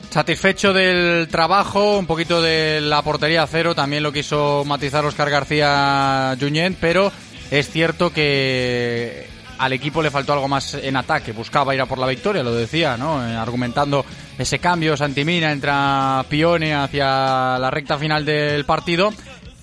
Satisfecho 0.09 0.73
del 0.73 1.27
trabajo, 1.29 1.97
un 1.97 2.05
poquito 2.05 2.41
de 2.41 2.81
la 2.81 3.01
portería 3.01 3.47
cero, 3.47 3.73
también 3.73 4.03
lo 4.03 4.11
quiso 4.11 4.63
matizar 4.65 5.05
Oscar 5.05 5.29
García 5.29 6.35
Junyent, 6.39 6.77
pero 6.79 7.11
es 7.49 7.69
cierto 7.69 8.11
que 8.11 9.25
al 9.57 9.73
equipo 9.73 10.01
le 10.01 10.11
faltó 10.11 10.33
algo 10.33 10.47
más 10.47 10.73
en 10.73 10.95
ataque, 10.95 11.31
buscaba 11.31 11.73
ir 11.73 11.81
a 11.81 11.85
por 11.85 11.97
la 11.97 12.07
victoria, 12.07 12.43
lo 12.43 12.53
decía, 12.53 12.97
¿no? 12.97 13.25
Eh, 13.25 13.35
argumentando 13.35 14.05
ese 14.37 14.59
cambio, 14.59 14.97
Santimina 14.97 15.51
entra 15.51 16.25
Pione 16.27 16.73
hacia 16.73 17.57
la 17.57 17.71
recta 17.71 17.97
final 17.97 18.25
del 18.25 18.65
partido 18.65 19.13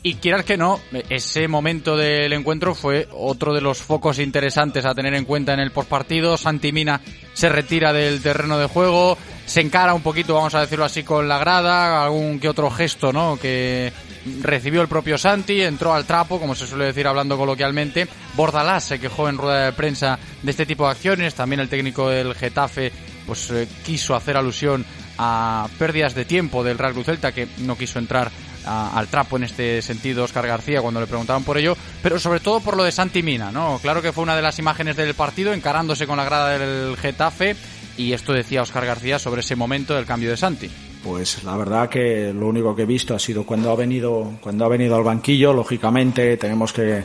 y 0.08 0.14
quieras 0.14 0.46
que 0.46 0.56
no, 0.56 0.80
ese 1.10 1.48
momento 1.48 1.94
del 1.94 2.32
encuentro 2.32 2.74
fue 2.74 3.06
otro 3.12 3.52
de 3.52 3.60
los 3.60 3.82
focos 3.82 4.18
interesantes 4.18 4.86
a 4.86 4.94
tener 4.94 5.12
en 5.12 5.26
cuenta 5.26 5.52
en 5.52 5.60
el 5.60 5.70
postpartido. 5.70 6.38
Santimina 6.38 7.02
se 7.34 7.50
retira 7.50 7.92
del 7.92 8.22
terreno 8.22 8.56
de 8.56 8.68
juego, 8.68 9.18
se 9.44 9.60
encara 9.60 9.92
un 9.92 10.00
poquito, 10.00 10.34
vamos 10.34 10.54
a 10.54 10.62
decirlo 10.62 10.86
así, 10.86 11.02
con 11.02 11.28
la 11.28 11.36
grada, 11.36 12.02
algún 12.02 12.40
que 12.40 12.48
otro 12.48 12.70
gesto, 12.70 13.12
¿no? 13.12 13.38
Que 13.38 13.92
recibió 14.40 14.80
el 14.80 14.88
propio 14.88 15.18
Santi, 15.18 15.60
entró 15.60 15.92
al 15.92 16.06
trapo, 16.06 16.40
como 16.40 16.54
se 16.54 16.66
suele 16.66 16.86
decir 16.86 17.06
hablando 17.06 17.36
coloquialmente. 17.36 18.08
Bordalás 18.34 18.84
se 18.84 18.98
quejó 18.98 19.28
en 19.28 19.36
rueda 19.36 19.66
de 19.66 19.72
prensa 19.74 20.18
de 20.42 20.50
este 20.50 20.64
tipo 20.64 20.86
de 20.86 20.92
acciones. 20.92 21.34
También 21.34 21.60
el 21.60 21.68
técnico 21.68 22.08
del 22.08 22.34
Getafe, 22.34 22.92
pues 23.26 23.50
eh, 23.50 23.68
quiso 23.84 24.16
hacer 24.16 24.38
alusión 24.38 24.86
a 25.18 25.68
pérdidas 25.78 26.14
de 26.14 26.24
tiempo 26.24 26.64
del 26.64 26.78
Real 26.78 26.94
Cruz 26.94 27.04
Celta, 27.04 27.32
que 27.32 27.46
no 27.58 27.76
quiso 27.76 27.98
entrar 27.98 28.30
al 28.68 29.08
trapo 29.08 29.36
en 29.36 29.44
este 29.44 29.82
sentido 29.82 30.24
Oscar 30.24 30.46
García 30.46 30.82
cuando 30.82 31.00
le 31.00 31.06
preguntaban 31.06 31.44
por 31.44 31.58
ello, 31.58 31.76
pero 32.02 32.18
sobre 32.18 32.40
todo 32.40 32.60
por 32.60 32.76
lo 32.76 32.84
de 32.84 32.92
Santi 32.92 33.22
Mina, 33.22 33.50
¿no? 33.50 33.78
Claro 33.80 34.02
que 34.02 34.12
fue 34.12 34.22
una 34.22 34.36
de 34.36 34.42
las 34.42 34.58
imágenes 34.58 34.96
del 34.96 35.14
partido 35.14 35.52
encarándose 35.52 36.06
con 36.06 36.18
la 36.18 36.24
grada 36.24 36.58
del 36.58 36.96
Getafe 36.96 37.56
y 37.96 38.12
esto 38.12 38.32
decía 38.32 38.62
Oscar 38.62 38.86
García 38.86 39.18
sobre 39.18 39.40
ese 39.40 39.56
momento 39.56 39.94
del 39.94 40.06
cambio 40.06 40.30
de 40.30 40.36
Santi. 40.36 40.70
Pues 41.02 41.42
la 41.44 41.56
verdad 41.56 41.88
que 41.88 42.32
lo 42.32 42.48
único 42.48 42.74
que 42.74 42.82
he 42.82 42.86
visto 42.86 43.14
ha 43.14 43.18
sido 43.18 43.44
cuando 43.44 43.70
ha 43.70 43.76
venido, 43.76 44.32
cuando 44.40 44.64
ha 44.64 44.68
venido 44.68 44.96
al 44.96 45.04
banquillo, 45.04 45.52
lógicamente 45.52 46.36
tenemos 46.36 46.72
que, 46.72 47.04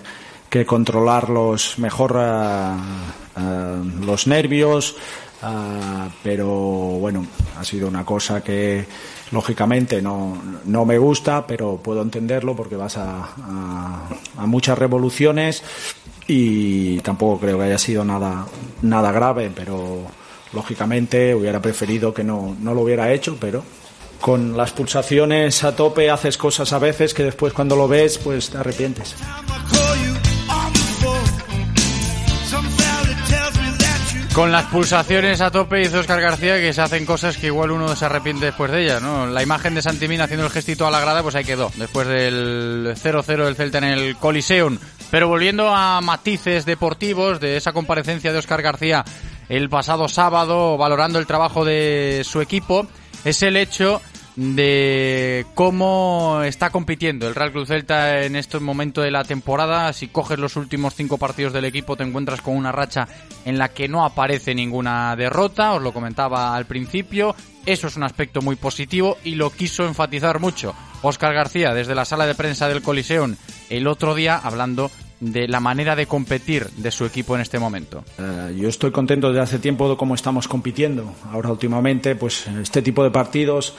que 0.49 0.65
controlarlos 0.65 1.79
mejor 1.79 2.15
uh, 2.15 3.41
uh, 3.41 4.05
los 4.05 4.27
nervios, 4.27 4.95
uh, 5.41 6.09
pero 6.21 6.47
bueno, 6.47 7.25
ha 7.57 7.63
sido 7.63 7.87
una 7.87 8.05
cosa 8.05 8.43
que 8.43 8.85
lógicamente 9.33 10.01
no, 10.01 10.37
no 10.63 10.85
me 10.85 10.97
gusta, 10.97 11.45
pero 11.45 11.77
puedo 11.77 12.01
entenderlo 12.01 12.55
porque 12.55 12.75
vas 12.75 12.97
a, 12.97 14.07
a, 14.37 14.45
muchas 14.45 14.77
revoluciones 14.77 15.63
y 16.27 16.99
tampoco 16.99 17.41
creo 17.41 17.57
que 17.57 17.65
haya 17.65 17.77
sido 17.77 18.05
nada, 18.05 18.45
nada 18.83 19.11
grave, 19.11 19.51
pero 19.53 20.03
lógicamente 20.53 21.33
hubiera 21.33 21.61
preferido 21.61 22.13
que 22.13 22.23
no, 22.23 22.55
no 22.61 22.73
lo 22.73 22.81
hubiera 22.81 23.11
hecho, 23.11 23.35
pero 23.39 23.63
con 24.21 24.55
las 24.55 24.71
pulsaciones 24.71 25.63
a 25.63 25.75
tope 25.75 26.09
haces 26.09 26.37
cosas 26.37 26.71
a 26.71 26.79
veces 26.79 27.13
que 27.13 27.23
después 27.23 27.51
cuando 27.51 27.75
lo 27.75 27.87
ves 27.87 28.19
pues 28.19 28.51
te 28.51 28.59
arrepientes. 28.59 29.15
Con 34.33 34.51
las 34.51 34.65
pulsaciones 34.65 35.41
a 35.41 35.51
tope 35.51 35.77
dice 35.77 35.99
Oscar 35.99 36.19
García 36.19 36.55
que 36.57 36.73
se 36.73 36.81
hacen 36.81 37.05
cosas 37.05 37.37
que 37.37 37.47
igual 37.47 37.69
uno 37.69 37.95
se 37.95 38.05
arrepiente 38.05 38.47
después 38.47 38.71
de 38.71 38.83
ellas, 38.83 38.99
¿no? 38.99 39.27
La 39.27 39.43
imagen 39.43 39.75
de 39.75 39.83
Santimina 39.83 40.23
haciendo 40.23 40.47
el 40.47 40.51
gestito 40.51 40.87
a 40.87 40.91
la 40.91 40.99
grada 40.99 41.21
pues 41.21 41.35
ahí 41.35 41.45
quedó, 41.45 41.71
después 41.75 42.07
del 42.07 42.95
0-0 42.95 43.45
del 43.45 43.55
Celta 43.55 43.77
en 43.77 43.83
el 43.83 44.15
Coliseum. 44.15 44.79
Pero 45.11 45.27
volviendo 45.27 45.69
a 45.69 46.01
matices 46.01 46.65
deportivos 46.65 47.39
de 47.39 47.57
esa 47.57 47.73
comparecencia 47.73 48.33
de 48.33 48.39
Oscar 48.39 48.63
García 48.63 49.05
el 49.49 49.69
pasado 49.69 50.07
sábado 50.07 50.77
valorando 50.77 51.19
el 51.19 51.27
trabajo 51.27 51.63
de 51.63 52.23
su 52.25 52.41
equipo, 52.41 52.87
es 53.23 53.43
el 53.43 53.55
hecho 53.55 54.01
de 54.35 55.45
cómo 55.53 56.41
está 56.43 56.69
compitiendo 56.71 57.27
el 57.27 57.35
Real 57.35 57.51
Cruz 57.51 57.67
Celta 57.67 58.23
en 58.23 58.35
este 58.35 58.59
momento 58.59 59.01
de 59.01 59.11
la 59.11 59.23
temporada. 59.23 59.91
Si 59.93 60.07
coges 60.07 60.39
los 60.39 60.55
últimos 60.55 60.95
cinco 60.95 61.17
partidos 61.17 61.53
del 61.53 61.65
equipo, 61.65 61.95
te 61.95 62.03
encuentras 62.03 62.41
con 62.41 62.55
una 62.55 62.71
racha 62.71 63.07
en 63.45 63.57
la 63.57 63.69
que 63.69 63.87
no 63.87 64.05
aparece 64.05 64.55
ninguna 64.55 65.15
derrota. 65.15 65.73
Os 65.73 65.81
lo 65.81 65.93
comentaba 65.93 66.55
al 66.55 66.65
principio. 66.65 67.35
Eso 67.65 67.87
es 67.87 67.95
un 67.95 68.03
aspecto 68.03 68.41
muy 68.41 68.55
positivo 68.55 69.17
y 69.23 69.35
lo 69.35 69.49
quiso 69.49 69.85
enfatizar 69.85 70.39
mucho 70.39 70.75
Óscar 71.01 71.33
García 71.33 71.73
desde 71.73 71.95
la 71.95 72.05
sala 72.05 72.25
de 72.25 72.35
prensa 72.35 72.67
del 72.67 72.81
Coliseum 72.81 73.35
el 73.69 73.87
otro 73.87 74.15
día 74.15 74.37
hablando 74.37 74.91
de 75.23 75.47
la 75.47 75.61
manera 75.61 75.95
de 75.95 76.05
competir 76.05 76.69
de 76.71 76.91
su 76.91 77.05
equipo 77.05 77.35
en 77.35 77.41
este 77.41 77.57
momento? 77.59 78.03
Uh, 78.19 78.51
yo 78.51 78.67
estoy 78.67 78.91
contento 78.91 79.29
desde 79.29 79.41
hace 79.41 79.59
tiempo 79.59 79.89
de 79.89 79.95
cómo 79.95 80.15
estamos 80.15 80.49
compitiendo. 80.49 81.13
Ahora 81.31 81.49
últimamente, 81.49 82.15
pues 82.15 82.45
este 82.47 82.81
tipo 82.81 83.03
de 83.03 83.11
partidos 83.11 83.73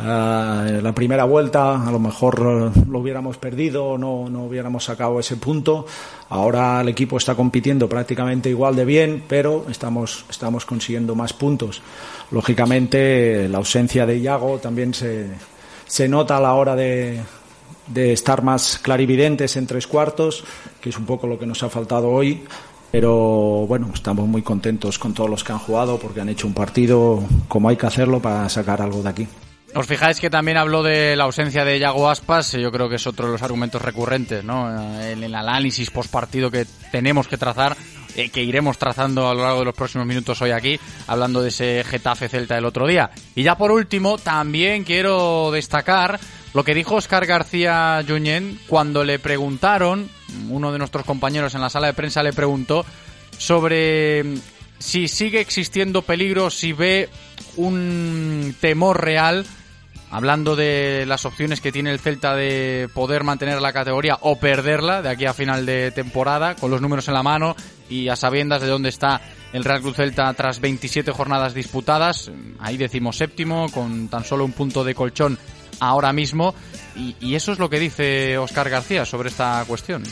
Uh, 0.00 0.80
la 0.80 0.92
primera 0.94 1.24
vuelta 1.24 1.84
a 1.84 1.90
lo 1.90 1.98
mejor 1.98 2.38
lo 2.40 2.98
hubiéramos 3.00 3.36
perdido, 3.36 3.98
no, 3.98 4.28
no 4.30 4.44
hubiéramos 4.44 4.84
sacado 4.84 5.18
ese 5.18 5.36
punto. 5.36 5.86
Ahora 6.28 6.80
el 6.80 6.88
equipo 6.88 7.16
está 7.16 7.34
compitiendo 7.34 7.88
prácticamente 7.88 8.48
igual 8.48 8.76
de 8.76 8.84
bien, 8.84 9.24
pero 9.26 9.66
estamos, 9.68 10.24
estamos 10.30 10.64
consiguiendo 10.64 11.16
más 11.16 11.32
puntos. 11.32 11.82
Lógicamente, 12.30 13.48
la 13.48 13.58
ausencia 13.58 14.06
de 14.06 14.20
Iago 14.20 14.58
también 14.58 14.94
se, 14.94 15.30
se 15.84 16.08
nota 16.08 16.36
a 16.36 16.40
la 16.40 16.54
hora 16.54 16.76
de, 16.76 17.20
de 17.88 18.12
estar 18.12 18.44
más 18.44 18.78
clarividentes 18.78 19.56
en 19.56 19.66
tres 19.66 19.88
cuartos, 19.88 20.44
que 20.80 20.90
es 20.90 20.98
un 20.98 21.06
poco 21.06 21.26
lo 21.26 21.40
que 21.40 21.46
nos 21.46 21.64
ha 21.64 21.70
faltado 21.70 22.08
hoy. 22.08 22.44
Pero 22.92 23.66
bueno, 23.66 23.90
estamos 23.92 24.28
muy 24.28 24.42
contentos 24.42 24.96
con 24.96 25.12
todos 25.12 25.28
los 25.28 25.42
que 25.42 25.50
han 25.50 25.58
jugado 25.58 25.98
porque 25.98 26.20
han 26.20 26.28
hecho 26.28 26.46
un 26.46 26.54
partido 26.54 27.20
como 27.48 27.68
hay 27.68 27.76
que 27.76 27.86
hacerlo 27.86 28.20
para 28.20 28.48
sacar 28.48 28.80
algo 28.80 29.02
de 29.02 29.08
aquí. 29.08 29.28
Os 29.74 29.86
fijáis 29.86 30.18
que 30.18 30.30
también 30.30 30.56
habló 30.56 30.82
de 30.82 31.14
la 31.14 31.24
ausencia 31.24 31.64
de 31.64 31.78
Yago 31.78 32.08
Aspas, 32.08 32.52
yo 32.52 32.72
creo 32.72 32.88
que 32.88 32.96
es 32.96 33.06
otro 33.06 33.26
de 33.26 33.32
los 33.32 33.42
argumentos 33.42 33.82
recurrentes, 33.82 34.42
¿no? 34.42 35.00
En 35.00 35.22
el 35.22 35.34
análisis 35.34 35.90
post 35.90 36.10
partido 36.10 36.50
que 36.50 36.66
tenemos 36.90 37.28
que 37.28 37.36
trazar, 37.36 37.76
eh, 38.16 38.30
que 38.30 38.42
iremos 38.42 38.78
trazando 38.78 39.28
a 39.28 39.34
lo 39.34 39.42
largo 39.42 39.58
de 39.60 39.64
los 39.66 39.74
próximos 39.74 40.06
minutos 40.06 40.40
hoy 40.40 40.52
aquí, 40.52 40.80
hablando 41.06 41.42
de 41.42 41.50
ese 41.50 41.84
Getafe 41.86 42.28
Celta 42.28 42.54
del 42.54 42.64
otro 42.64 42.86
día. 42.86 43.10
Y 43.34 43.42
ya 43.42 43.58
por 43.58 43.70
último, 43.70 44.16
también 44.16 44.84
quiero 44.84 45.50
destacar 45.50 46.18
lo 46.54 46.64
que 46.64 46.74
dijo 46.74 46.96
Oscar 46.96 47.26
García 47.26 48.02
Junyent 48.08 48.60
cuando 48.66 49.04
le 49.04 49.18
preguntaron, 49.18 50.08
uno 50.48 50.72
de 50.72 50.78
nuestros 50.78 51.04
compañeros 51.04 51.54
en 51.54 51.60
la 51.60 51.68
sala 51.68 51.88
de 51.88 51.94
prensa 51.94 52.22
le 52.22 52.32
preguntó 52.32 52.86
sobre 53.36 54.24
si 54.78 55.08
sigue 55.08 55.40
existiendo 55.40 56.02
peligro, 56.02 56.50
si 56.50 56.72
ve 56.72 57.08
un 57.58 58.54
temor 58.60 59.04
real 59.04 59.44
hablando 60.10 60.56
de 60.56 61.04
las 61.06 61.26
opciones 61.26 61.60
que 61.60 61.72
tiene 61.72 61.90
el 61.90 61.98
Celta 61.98 62.34
de 62.34 62.88
poder 62.94 63.24
mantener 63.24 63.60
la 63.60 63.72
categoría 63.72 64.18
o 64.22 64.36
perderla 64.36 65.02
de 65.02 65.10
aquí 65.10 65.26
a 65.26 65.34
final 65.34 65.66
de 65.66 65.90
temporada, 65.90 66.54
con 66.54 66.70
los 66.70 66.80
números 66.80 67.08
en 67.08 67.14
la 67.14 67.22
mano 67.22 67.54
y 67.90 68.08
a 68.08 68.16
sabiendas 68.16 68.62
de 68.62 68.68
dónde 68.68 68.88
está 68.88 69.20
el 69.52 69.64
Real 69.64 69.82
Cruz 69.82 69.96
Celta 69.96 70.32
tras 70.34 70.60
27 70.60 71.12
jornadas 71.12 71.54
disputadas, 71.54 72.30
ahí 72.58 72.76
decimos 72.76 73.16
séptimo, 73.16 73.70
con 73.70 74.08
tan 74.08 74.24
solo 74.24 74.44
un 74.44 74.52
punto 74.52 74.84
de 74.84 74.94
colchón 74.94 75.38
ahora 75.80 76.12
mismo, 76.12 76.54
y, 76.96 77.14
y 77.20 77.34
eso 77.34 77.52
es 77.52 77.58
lo 77.58 77.70
que 77.70 77.78
dice 77.78 78.36
Oscar 78.38 78.68
García 78.68 79.04
sobre 79.04 79.28
esta 79.28 79.64
cuestión. 79.66 80.02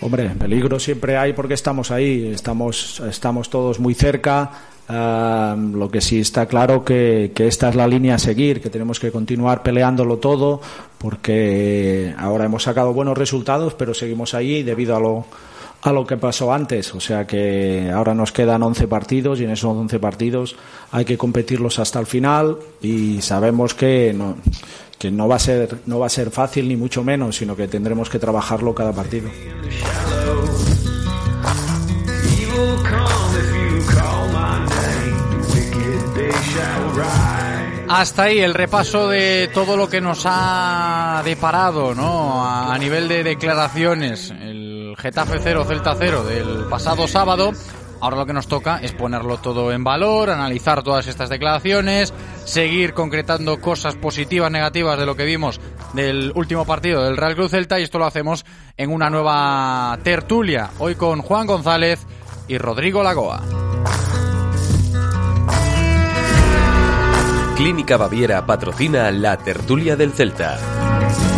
Hombre, 0.00 0.30
peligro 0.30 0.78
siempre 0.78 1.16
hay 1.16 1.32
porque 1.32 1.54
estamos 1.54 1.90
ahí, 1.90 2.30
estamos, 2.32 3.00
estamos 3.00 3.50
todos 3.50 3.80
muy 3.80 3.94
cerca, 3.94 4.52
Uh, 4.88 5.76
lo 5.76 5.90
que 5.90 6.00
sí 6.00 6.20
está 6.20 6.46
claro 6.46 6.82
que, 6.82 7.32
que, 7.34 7.46
esta 7.46 7.68
es 7.68 7.74
la 7.74 7.86
línea 7.86 8.14
a 8.14 8.18
seguir, 8.18 8.62
que 8.62 8.70
tenemos 8.70 8.98
que 8.98 9.12
continuar 9.12 9.62
peleándolo 9.62 10.16
todo, 10.16 10.62
porque 10.96 12.14
ahora 12.16 12.46
hemos 12.46 12.62
sacado 12.62 12.94
buenos 12.94 13.18
resultados, 13.18 13.74
pero 13.74 13.92
seguimos 13.92 14.32
ahí 14.32 14.62
debido 14.62 14.96
a 14.96 15.00
lo, 15.00 15.26
a 15.82 15.92
lo 15.92 16.06
que 16.06 16.16
pasó 16.16 16.52
antes. 16.52 16.94
O 16.94 17.00
sea 17.00 17.26
que 17.26 17.90
ahora 17.92 18.14
nos 18.14 18.32
quedan 18.32 18.62
11 18.62 18.88
partidos 18.88 19.40
y 19.40 19.44
en 19.44 19.50
esos 19.50 19.76
11 19.76 19.98
partidos 19.98 20.56
hay 20.90 21.04
que 21.04 21.18
competirlos 21.18 21.78
hasta 21.78 22.00
el 22.00 22.06
final 22.06 22.58
y 22.82 23.20
sabemos 23.22 23.74
que 23.74 24.12
no, 24.14 24.36
que 24.98 25.10
no 25.10 25.28
va 25.28 25.36
a 25.36 25.40
ser 25.40 25.78
no 25.86 25.98
va 25.98 26.06
a 26.06 26.10
ser 26.10 26.30
fácil 26.30 26.68
ni 26.68 26.76
mucho 26.76 27.04
menos, 27.04 27.36
sino 27.36 27.56
que 27.56 27.68
tendremos 27.68 28.10
que 28.10 28.18
trabajarlo 28.18 28.74
cada 28.74 28.92
partido. 28.92 29.30
Hasta 37.88 38.24
ahí 38.24 38.38
el 38.38 38.54
repaso 38.54 39.08
de 39.08 39.48
todo 39.52 39.76
lo 39.76 39.88
que 39.88 40.00
nos 40.00 40.22
ha 40.26 41.22
deparado, 41.24 41.94
¿no? 41.94 42.44
A, 42.46 42.76
nivel 42.78 43.08
de 43.08 43.24
declaraciones, 43.24 44.30
el 44.30 44.94
Getafe 44.98 45.38
0, 45.42 45.64
Celta 45.64 45.94
0 45.98 46.24
del 46.24 46.66
pasado 46.68 47.08
sábado. 47.08 47.52
Ahora 48.00 48.18
lo 48.18 48.26
que 48.26 48.32
nos 48.32 48.46
toca 48.46 48.78
es 48.80 48.92
ponerlo 48.92 49.38
todo 49.38 49.72
en 49.72 49.82
valor, 49.82 50.30
analizar 50.30 50.82
todas 50.82 51.08
estas 51.08 51.30
declaraciones, 51.30 52.12
seguir 52.44 52.92
concretando 52.92 53.58
cosas 53.60 53.96
positivas, 53.96 54.52
negativas 54.52 54.98
de 54.98 55.06
lo 55.06 55.16
que 55.16 55.24
vimos 55.24 55.60
del 55.94 56.32
último 56.34 56.64
partido 56.64 57.02
del 57.02 57.16
Real 57.16 57.34
Cruz 57.34 57.50
Celta 57.50 57.80
y 57.80 57.84
esto 57.84 57.98
lo 57.98 58.06
hacemos 58.06 58.44
en 58.76 58.92
una 58.92 59.10
nueva 59.10 59.98
tertulia, 60.04 60.70
hoy 60.78 60.94
con 60.94 61.22
Juan 61.22 61.46
González 61.46 62.06
y 62.46 62.58
Rodrigo 62.58 63.02
Lagoa. 63.02 63.42
Clínica 67.58 67.96
Baviera 67.96 68.46
patrocina 68.46 69.10
la 69.10 69.36
tertulia 69.36 69.96
del 69.96 70.12
Celta. 70.12 71.37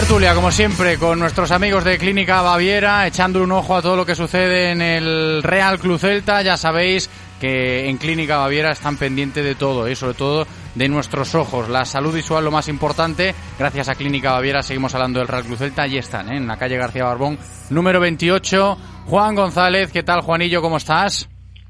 Tertulia, 0.00 0.34
como 0.34 0.52
siempre, 0.52 0.98
con 0.98 1.18
nuestros 1.18 1.50
amigos 1.50 1.82
de 1.82 1.96
Clínica 1.96 2.42
Baviera, 2.42 3.06
echando 3.06 3.42
un 3.42 3.50
ojo 3.50 3.74
a 3.74 3.80
todo 3.80 3.96
lo 3.96 4.04
que 4.04 4.14
sucede 4.14 4.70
en 4.70 4.82
el 4.82 5.42
Real 5.42 5.78
Club 5.78 5.98
Celta. 5.98 6.42
Ya 6.42 6.58
sabéis 6.58 7.08
que 7.40 7.88
en 7.88 7.96
Clínica 7.96 8.36
Baviera 8.36 8.72
están 8.72 8.98
pendientes 8.98 9.42
de 9.42 9.54
todo, 9.54 9.86
¿eh? 9.86 9.96
sobre 9.96 10.12
todo 10.12 10.46
de 10.74 10.88
nuestros 10.90 11.34
ojos. 11.34 11.70
La 11.70 11.86
salud 11.86 12.14
visual 12.14 12.44
lo 12.44 12.50
más 12.50 12.68
importante. 12.68 13.34
Gracias 13.58 13.88
a 13.88 13.94
Clínica 13.94 14.32
Baviera 14.32 14.62
seguimos 14.62 14.94
hablando 14.94 15.18
del 15.18 15.28
Real 15.28 15.44
Club 15.44 15.56
Celta. 15.56 15.84
Allí 15.84 15.96
están, 15.96 16.30
¿eh? 16.30 16.36
en 16.36 16.46
la 16.46 16.58
calle 16.58 16.76
García 16.76 17.04
Barbón, 17.04 17.38
número 17.70 17.98
28. 17.98 18.76
Juan 19.06 19.34
González, 19.34 19.90
¿qué 19.92 20.02
tal 20.02 20.20
Juanillo? 20.20 20.60
¿Cómo 20.60 20.76
estás? 20.76 21.26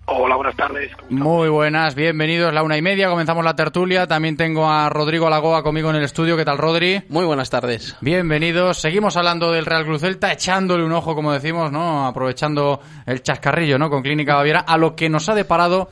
Hola, 0.09 0.37
buenas 0.37 0.55
tardes. 0.55 0.93
Muy 1.11 1.49
buenas, 1.49 1.97
bienvenidos. 1.97 2.55
La 2.55 2.63
una 2.63 2.77
y 2.77 2.83
media, 2.83 3.09
comenzamos 3.09 3.45
la 3.45 3.57
tertulia. 3.57 4.07
También 4.07 4.37
tengo 4.37 4.71
a 4.71 4.89
Rodrigo 4.89 5.29
Lagoa 5.29 5.65
conmigo 5.65 5.91
en 5.91 5.97
el 5.97 6.05
estudio. 6.05 6.37
¿Qué 6.37 6.45
tal, 6.45 6.59
Rodri? 6.59 7.03
Muy 7.09 7.25
buenas 7.25 7.51
tardes. 7.51 7.97
Bienvenidos. 8.01 8.79
Seguimos 8.79 9.17
hablando 9.17 9.51
del 9.51 9.67
Real 9.67 9.85
Cruz 9.85 10.03
Celta, 10.03 10.33
echándole 10.33 10.85
un 10.85 10.93
ojo, 10.93 11.17
como 11.17 11.33
decimos, 11.33 11.73
¿no? 11.73 12.07
Aprovechando 12.07 12.81
el 13.05 13.21
chascarrillo, 13.21 13.79
¿no? 13.79 13.91
Con 13.91 14.03
Clínica 14.03 14.37
Baviera, 14.37 14.61
a 14.61 14.79
lo 14.79 14.95
que 14.95 15.09
nos 15.09 15.29
ha 15.29 15.35
deparado 15.35 15.89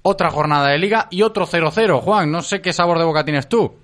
otra 0.00 0.30
jornada 0.30 0.70
de 0.70 0.78
liga 0.78 1.08
y 1.10 1.20
otro 1.20 1.44
0-0. 1.44 2.00
Juan, 2.00 2.30
no 2.30 2.40
sé 2.40 2.62
qué 2.62 2.72
sabor 2.72 2.98
de 2.98 3.04
boca 3.04 3.24
tienes 3.24 3.46
tú. 3.46 3.74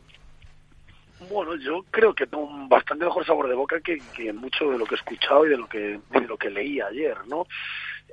Bueno, 1.30 1.54
yo 1.56 1.84
creo 1.90 2.14
que 2.14 2.26
tengo 2.26 2.44
un 2.44 2.66
bastante 2.66 3.04
mejor 3.04 3.26
sabor 3.26 3.46
de 3.46 3.54
boca 3.54 3.76
que, 3.84 3.98
que 4.16 4.32
mucho 4.32 4.70
de 4.70 4.78
lo 4.78 4.86
que 4.86 4.94
he 4.94 4.98
escuchado 4.98 5.44
y 5.44 5.50
de 5.50 5.58
lo 5.58 5.68
que, 5.68 6.00
de 6.10 6.20
lo 6.26 6.38
que 6.38 6.48
leí 6.48 6.80
ayer, 6.80 7.18
¿no? 7.28 7.44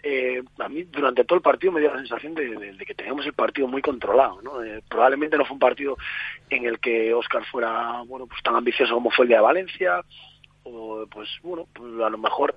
Eh, 0.09 0.41
a 0.59 0.69
mí 0.69 0.83
durante 0.83 1.25
todo 1.25 1.35
el 1.35 1.41
partido 1.41 1.73
me 1.73 1.81
dio 1.81 1.91
la 1.91 1.99
sensación 1.99 2.33
de, 2.33 2.55
de, 2.55 2.85
que 2.85 2.95
teníamos 2.95 3.25
el 3.25 3.33
partido 3.33 3.67
muy 3.67 3.81
controlado. 3.81 4.41
¿no? 4.41 4.63
Eh, 4.63 4.81
probablemente 4.87 5.37
no 5.37 5.43
fue 5.43 5.55
un 5.55 5.59
partido 5.59 5.97
en 6.49 6.65
el 6.65 6.79
que 6.79 7.13
Oscar 7.13 7.43
fuera 7.45 8.03
bueno 8.07 8.25
pues 8.25 8.41
tan 8.41 8.55
ambicioso 8.55 8.93
como 8.93 9.11
fue 9.11 9.25
el 9.25 9.29
día 9.29 9.39
de 9.39 9.43
Valencia, 9.43 10.01
o 10.63 11.05
pues 11.11 11.27
bueno, 11.43 11.67
pues 11.73 11.91
a 12.01 12.09
lo 12.09 12.17
mejor 12.17 12.55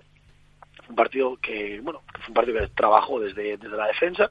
un 0.90 0.96
partido 0.96 1.36
que 1.36 1.80
bueno 1.80 2.02
fue 2.12 2.28
un 2.28 2.34
partido 2.34 2.58
que 2.58 2.66
trabajó 2.68 3.20
desde, 3.20 3.56
desde 3.56 3.76
la 3.76 3.86
defensa 3.86 4.30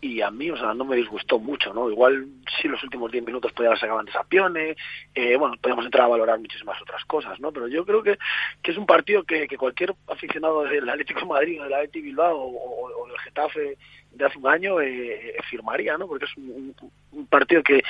y 0.00 0.20
a 0.20 0.30
mí 0.30 0.50
o 0.50 0.56
sea 0.56 0.74
no 0.74 0.84
me 0.84 0.96
disgustó 0.96 1.38
mucho 1.38 1.72
no 1.72 1.90
igual 1.90 2.26
sí 2.60 2.66
los 2.66 2.82
últimos 2.82 3.12
10 3.12 3.24
minutos 3.24 3.52
podía 3.52 3.68
haber 3.68 3.80
sacado 3.80 3.98
antes 3.98 4.16
a 4.16 4.24
Pione 4.24 4.76
eh, 5.14 5.36
bueno 5.36 5.56
podemos 5.60 5.84
entrar 5.84 6.06
a 6.06 6.08
valorar 6.08 6.38
muchísimas 6.38 6.80
otras 6.80 7.04
cosas 7.04 7.38
no 7.40 7.52
pero 7.52 7.68
yo 7.68 7.84
creo 7.84 8.02
que, 8.02 8.18
que 8.62 8.72
es 8.72 8.78
un 8.78 8.86
partido 8.86 9.22
que, 9.24 9.46
que 9.46 9.56
cualquier 9.56 9.94
aficionado 10.08 10.64
del 10.64 10.88
Atlético 10.88 11.20
de 11.20 11.26
Madrid 11.26 11.60
o 11.60 11.64
del 11.64 11.74
Atlético 11.74 12.04
Bilbao 12.04 12.36
o, 12.36 12.46
o, 12.46 13.02
o 13.04 13.06
del 13.08 13.18
Getafe 13.18 13.76
de 14.12 14.24
hace 14.24 14.38
un 14.38 14.48
año 14.48 14.80
eh, 14.80 15.36
firmaría, 15.48 15.96
¿no? 15.96 16.06
Porque 16.06 16.24
es 16.24 16.36
un, 16.36 16.74
un, 17.12 17.26
partido 17.26 17.62
que, 17.62 17.82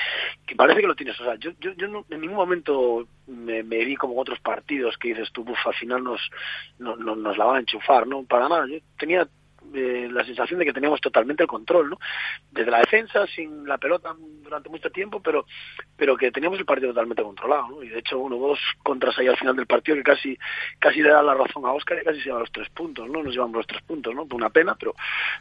que 0.47 0.57
parece 0.57 0.81
que 0.81 0.87
lo 0.87 0.95
tienes. 0.95 1.19
O 1.21 1.25
sea, 1.25 1.37
yo, 1.37 1.53
yo, 1.61 1.73
yo 1.73 1.89
no, 1.89 2.05
en 2.11 2.21
ningún 2.21 2.37
momento 2.37 3.07
me, 3.27 3.63
me 3.63 3.85
vi 3.85 3.97
como 3.97 4.21
otros 4.21 4.39
partidos 4.41 4.97
que 4.99 5.09
dices 5.09 5.31
tú, 5.33 5.45
buf, 5.45 5.59
al 5.67 5.75
final 5.75 6.03
nos, 6.03 6.21
no, 6.79 6.97
no, 6.97 7.17
nos 7.17 7.39
la 7.39 7.45
van 7.45 7.57
a 7.57 7.61
enchufar, 7.61 8.07
¿no? 8.07 8.25
Para 8.25 8.49
nada. 8.49 8.67
Yo 8.69 8.79
tenía 8.99 9.29
eh, 9.75 10.09
la 10.11 10.25
sensación 10.25 10.59
de 10.59 10.65
que 10.65 10.73
teníamos 10.73 11.01
totalmente 11.01 11.43
el 11.43 11.49
control, 11.49 11.91
¿no? 11.91 11.99
Desde 12.51 12.71
la 12.71 12.79
defensa, 12.79 13.27
sin 13.27 13.67
la 13.67 13.79
pelota 13.79 14.15
durante 14.19 14.69
mucho 14.69 14.91
tiempo, 14.91 15.21
pero 15.21 15.47
pero 15.97 16.17
que 16.17 16.31
teníamos 16.31 16.59
el 16.59 16.65
partido 16.65 16.91
totalmente 16.91 17.23
controlado, 17.23 17.69
¿no? 17.69 17.83
Y 17.83 17.89
de 17.89 17.99
hecho, 17.99 18.19
uno 18.19 18.37
dos 18.37 18.59
contras 18.83 19.19
ahí 19.19 19.27
al 19.27 19.37
final 19.37 19.57
del 19.57 19.67
partido 19.67 19.97
que 19.97 20.03
casi 20.03 20.39
casi 20.79 21.03
le 21.03 21.11
da 21.11 21.23
la 21.23 21.35
razón 21.35 21.65
a 21.67 21.73
Oscar 21.73 21.99
y 22.01 22.05
casi 22.05 22.19
se 22.21 22.27
lleva 22.27 22.41
los 22.41 22.53
tres 22.53 22.69
puntos, 22.71 23.09
¿no? 23.09 23.23
Nos 23.23 23.33
llevamos 23.33 23.57
los 23.57 23.67
tres 23.67 23.83
puntos, 23.83 24.15
¿no? 24.15 24.27
Una 24.31 24.51
pena, 24.51 24.75
pero 24.79 24.95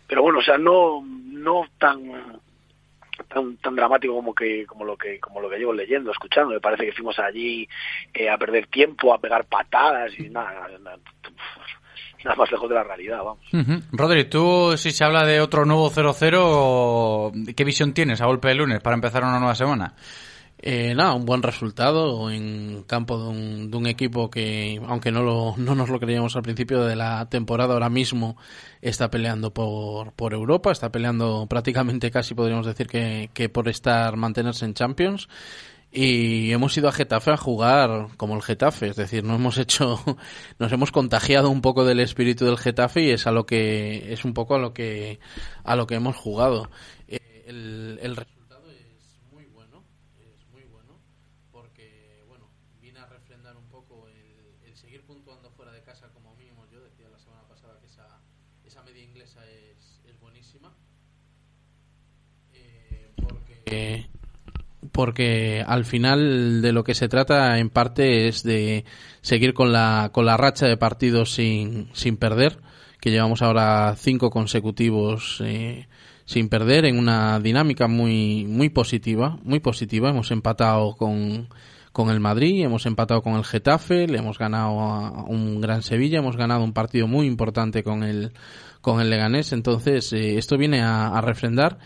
pero 0.08 0.22
bueno, 0.22 0.40
o 0.40 0.44
sea, 0.44 0.58
no 0.58 1.04
no 1.06 1.66
tan 1.78 2.42
tan 3.28 3.58
tan 3.58 3.76
dramático 3.76 4.14
como 4.14 4.34
que 4.34 4.66
como 4.66 4.86
lo 4.86 4.98
que 4.98 5.20
como 5.20 5.42
lo 5.42 5.50
que 5.50 5.58
llevo 5.58 5.74
leyendo 5.74 6.12
escuchando 6.12 6.54
me 6.54 6.60
parece 6.60 6.86
que 6.86 6.92
fuimos 6.92 7.18
allí 7.20 7.68
eh, 8.14 8.30
a 8.30 8.38
perder 8.38 8.68
tiempo 8.68 9.14
a 9.14 9.20
pegar 9.20 9.46
patadas 9.46 10.18
y 10.20 10.30
nada, 10.30 10.70
nada 10.80 11.00
nada 12.28 12.36
más 12.38 12.52
lejos 12.52 12.70
de 12.70 12.76
la 12.76 12.84
realidad, 12.84 13.18
vamos. 13.24 13.44
Uh 13.54 13.58
-huh. 13.58 13.84
Rodri, 13.92 14.26
tú, 14.26 14.76
si 14.78 14.92
se 14.92 15.04
habla 15.04 15.26
de 15.26 15.40
otro 15.40 15.66
nuevo 15.66 15.90
0-0, 15.90 17.54
¿qué 17.56 17.64
visión 17.64 17.94
tienes 17.94 18.22
a 18.22 18.26
golpe 18.26 18.50
de 18.50 18.56
lunes 18.56 18.82
para 18.82 18.96
empezar 18.96 19.24
una 19.24 19.40
nueva 19.40 19.56
semana? 19.56 19.96
Eh, 20.60 20.96
nada, 20.96 21.14
un 21.14 21.26
buen 21.26 21.44
resultado 21.44 22.32
en 22.32 22.84
campo 22.88 23.20
de 23.22 23.30
un, 23.30 23.72
de 23.72 23.78
un 23.78 23.86
equipo 23.86 24.32
que, 24.32 24.82
aunque 24.88 25.12
no, 25.12 25.22
lo, 25.22 25.54
no 25.56 25.76
nos 25.76 25.90
lo 25.90 26.00
creíamos 26.00 26.36
al 26.36 26.42
principio 26.42 26.84
de 26.84 26.96
la 26.96 27.30
temporada, 27.30 27.74
ahora 27.74 27.90
mismo 27.90 28.38
está 28.82 29.12
peleando 29.12 29.54
por, 29.54 30.14
por 30.14 30.34
Europa, 30.34 30.72
está 30.72 30.92
peleando 30.92 31.46
prácticamente 31.48 32.10
casi 32.10 32.34
podríamos 32.34 32.66
decir 32.66 32.88
que, 32.88 33.30
que 33.36 33.50
por 33.50 33.70
estar, 33.70 34.18
mantenerse 34.18 34.66
en 34.66 34.74
Champions 34.74 35.30
y 35.92 36.52
hemos 36.52 36.78
ido 36.78 36.90
a 36.90 36.92
Getafe 36.92 37.32
a 37.32 37.38
jugar 37.38 38.10
como 38.18 38.36
el 38.36 38.42
Getafe, 38.42 38.90
es 38.90 38.96
decir, 38.96 39.24
no 39.24 39.36
hemos 39.36 39.58
hecho, 39.58 40.00
nos 40.60 40.72
hemos 40.72 40.92
contagiado 40.92 41.50
un 41.50 41.62
poco 41.62 41.86
del 41.86 42.00
espíritu 42.00 42.46
del 42.46 42.58
Getafe 42.58 43.02
y 43.04 43.12
es 43.12 43.26
a 43.26 43.32
lo 43.32 43.46
que 43.46 44.12
es 44.12 44.26
un 44.26 44.34
poco 44.34 44.56
a 44.56 44.60
lo 44.60 44.74
que 44.74 45.20
a 45.64 45.76
lo 45.76 45.88
que 45.88 45.96
hemos 45.96 46.16
jugado. 46.16 46.70
Eh, 47.08 47.46
el, 47.48 48.00
el 48.02 48.16
resultado 48.16 48.70
es 48.70 49.22
muy 49.32 49.46
bueno, 49.46 49.84
es 50.20 50.46
muy 50.52 50.64
bueno 50.66 51.00
porque 51.52 52.24
bueno 52.28 52.50
viene 52.82 53.00
a 53.00 53.06
refrendar 53.06 53.56
un 53.56 53.70
poco 53.70 54.08
el, 54.10 54.68
el 54.68 54.76
seguir 54.76 55.06
puntuando 55.06 55.50
fuera 55.52 55.72
de 55.72 55.82
casa 55.84 56.10
como 56.14 56.36
mínimo. 56.36 56.66
Yo 56.72 56.82
decía 56.82 57.08
la 57.10 57.20
semana 57.20 57.48
pasada 57.48 57.80
que 57.80 57.88
esa 57.88 58.22
esa 58.66 58.84
media 58.84 59.04
inglesa 59.04 59.40
es, 59.46 60.02
es 60.06 60.20
buenísima 60.20 60.76
eh, 62.54 63.10
porque 63.16 64.10
porque 64.98 65.64
al 65.64 65.86
final 65.86 66.60
de 66.64 66.72
lo 66.72 66.84
que 66.84 66.96
se 66.96 67.08
trata 67.08 67.60
en 67.60 67.70
parte 67.70 68.28
es 68.28 68.42
de 68.42 68.84
seguir 69.22 69.54
con 69.54 69.72
la, 69.72 70.10
con 70.12 70.26
la 70.26 70.38
racha 70.38 70.66
de 70.66 70.76
partidos 70.76 71.34
sin, 71.34 71.88
sin 71.94 72.18
perder, 72.18 72.58
que 73.00 73.12
llevamos 73.12 73.44
ahora 73.44 73.94
cinco 73.96 74.32
consecutivos 74.32 75.40
eh, 75.46 75.88
sin 76.26 76.50
perder 76.50 76.86
en 76.86 76.98
una 76.98 77.40
dinámica 77.40 77.88
muy, 77.88 78.46
muy 78.46 78.70
positiva, 78.70 79.38
muy 79.44 79.60
positiva. 79.60 80.10
Hemos 80.10 80.32
empatado 80.32 80.96
con, 80.96 81.48
con 81.92 82.10
el 82.10 82.20
Madrid, 82.20 82.66
hemos 82.66 82.88
empatado 82.88 83.22
con 83.22 83.36
el 83.36 83.46
Getafe, 83.46 84.08
le 84.08 84.18
hemos 84.18 84.40
ganado 84.40 84.80
a 84.80 85.26
un 85.26 85.62
gran 85.62 85.84
Sevilla, 85.84 86.18
hemos 86.18 86.38
ganado 86.38 86.64
un 86.64 86.74
partido 86.74 87.08
muy 87.08 87.28
importante 87.28 87.84
con 87.84 88.02
el, 88.02 88.32
con 88.82 89.00
el 89.00 89.12
Leganés. 89.12 89.54
Entonces, 89.54 90.12
eh, 90.12 90.40
esto 90.40 90.58
viene 90.58 90.82
a, 90.82 91.10
a 91.10 91.22
refrendar 91.22 91.78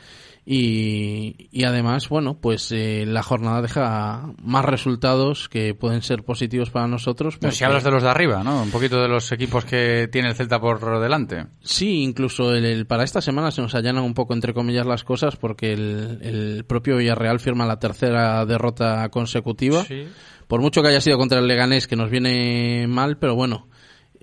y, 0.45 1.49
y, 1.51 1.63
además, 1.65 2.09
bueno, 2.09 2.39
pues 2.41 2.71
eh, 2.71 3.05
la 3.05 3.21
jornada 3.21 3.61
deja 3.61 4.33
más 4.41 4.65
resultados 4.65 5.47
que 5.49 5.75
pueden 5.75 6.01
ser 6.01 6.23
positivos 6.23 6.71
para 6.71 6.87
nosotros. 6.87 7.37
Porque... 7.37 7.55
Si 7.55 7.63
hablas 7.63 7.83
de 7.83 7.91
los 7.91 8.01
de 8.01 8.09
arriba, 8.09 8.43
¿no? 8.43 8.63
Un 8.63 8.71
poquito 8.71 9.01
de 9.01 9.07
los 9.07 9.31
equipos 9.31 9.65
que 9.65 10.09
tiene 10.11 10.29
el 10.29 10.35
Celta 10.35 10.59
por 10.59 10.99
delante. 10.99 11.45
Sí, 11.61 12.01
incluso 12.01 12.55
el, 12.55 12.65
el, 12.65 12.87
para 12.87 13.03
esta 13.03 13.21
semana 13.21 13.51
se 13.51 13.61
nos 13.61 13.75
allanan 13.75 14.03
un 14.03 14.15
poco, 14.15 14.33
entre 14.33 14.53
comillas, 14.53 14.85
las 14.87 15.03
cosas 15.03 15.35
porque 15.35 15.73
el, 15.73 16.19
el 16.21 16.65
propio 16.65 16.97
Villarreal 16.97 17.39
firma 17.39 17.65
la 17.65 17.79
tercera 17.79 18.45
derrota 18.45 19.07
consecutiva. 19.09 19.83
Sí 19.83 20.07
por 20.51 20.59
mucho 20.59 20.81
que 20.81 20.89
haya 20.89 20.99
sido 20.99 21.17
contra 21.17 21.39
el 21.39 21.47
Leganés, 21.47 21.87
que 21.87 21.95
nos 21.95 22.09
viene 22.09 22.85
mal, 22.85 23.17
pero 23.17 23.35
bueno, 23.35 23.69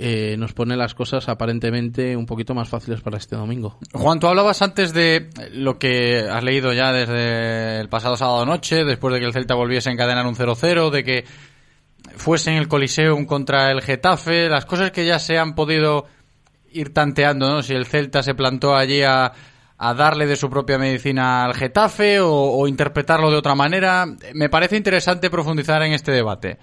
eh, 0.00 0.36
nos 0.38 0.52
pone 0.52 0.76
las 0.76 0.94
cosas 0.94 1.28
aparentemente 1.28 2.16
un 2.16 2.24
poquito 2.24 2.54
más 2.54 2.68
fáciles 2.68 3.00
para 3.00 3.16
este 3.16 3.34
domingo. 3.34 3.78
Juan, 3.92 4.20
tú 4.20 4.28
hablabas 4.28 4.62
antes 4.62 4.92
de 4.92 5.28
lo 5.50 5.80
que 5.80 6.20
has 6.20 6.44
leído 6.44 6.72
ya 6.72 6.92
desde 6.92 7.80
el 7.80 7.88
pasado 7.88 8.16
sábado 8.16 8.46
noche, 8.46 8.84
después 8.84 9.12
de 9.12 9.18
que 9.18 9.26
el 9.26 9.32
Celta 9.32 9.56
volviese 9.56 9.90
a 9.90 9.92
encadenar 9.92 10.24
un 10.24 10.36
0-0, 10.36 10.90
de 10.90 11.02
que 11.02 11.24
fuese 12.14 12.52
en 12.52 12.58
el 12.58 12.68
Coliseum 12.68 13.26
contra 13.26 13.72
el 13.72 13.82
Getafe, 13.82 14.48
las 14.48 14.66
cosas 14.66 14.92
que 14.92 15.04
ya 15.04 15.18
se 15.18 15.36
han 15.36 15.56
podido 15.56 16.06
ir 16.70 16.94
tanteando, 16.94 17.48
¿no? 17.48 17.64
Si 17.64 17.74
el 17.74 17.84
Celta 17.84 18.22
se 18.22 18.36
plantó 18.36 18.76
allí 18.76 19.02
a, 19.02 19.32
darle 19.78 20.28
de 20.28 20.36
su 20.36 20.48
propia 20.48 20.78
medicina 20.78 21.44
al 21.44 21.54
Getafe 21.54 22.20
o 22.20 22.68
interpretarlo 22.68 23.32
de 23.32 23.36
otra 23.36 23.56
manera. 23.56 24.06
Me 24.32 24.48
parece 24.48 24.76
interesante 24.76 25.28
profundizar 25.28 25.82
en 25.82 25.92
este 25.92 26.12
debate 26.12 26.58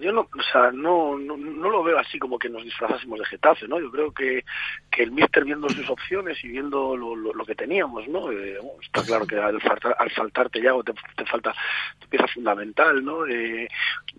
yo 0.00 0.12
no, 0.12 0.22
o 0.22 0.42
sea, 0.52 0.70
no, 0.72 1.18
no, 1.18 1.36
no, 1.36 1.70
lo 1.70 1.82
veo 1.82 1.98
así 1.98 2.18
como 2.18 2.38
que 2.38 2.48
nos 2.48 2.64
disfrazásemos 2.64 3.18
de 3.18 3.24
Getafe, 3.26 3.68
¿no? 3.68 3.80
Yo 3.80 3.90
creo 3.90 4.12
que, 4.12 4.44
que 4.90 5.02
el 5.02 5.12
míster 5.12 5.44
viendo 5.44 5.68
sus 5.68 5.88
opciones 5.88 6.42
y 6.44 6.48
viendo 6.48 6.96
lo, 6.96 7.14
lo, 7.14 7.44
que 7.44 7.54
teníamos, 7.54 8.08
¿no? 8.08 8.30
Eh, 8.32 8.58
está 8.82 9.04
claro 9.04 9.26
que 9.26 9.36
al, 9.36 9.60
faltar, 9.60 9.94
al 9.98 10.10
saltarte 10.12 10.60
ya 10.60 10.72
te, 10.84 10.92
te 11.16 11.24
falta 11.26 11.54
tu 11.98 12.08
pieza 12.08 12.26
fundamental, 12.28 13.04
¿no? 13.04 13.26
Eh, 13.26 13.68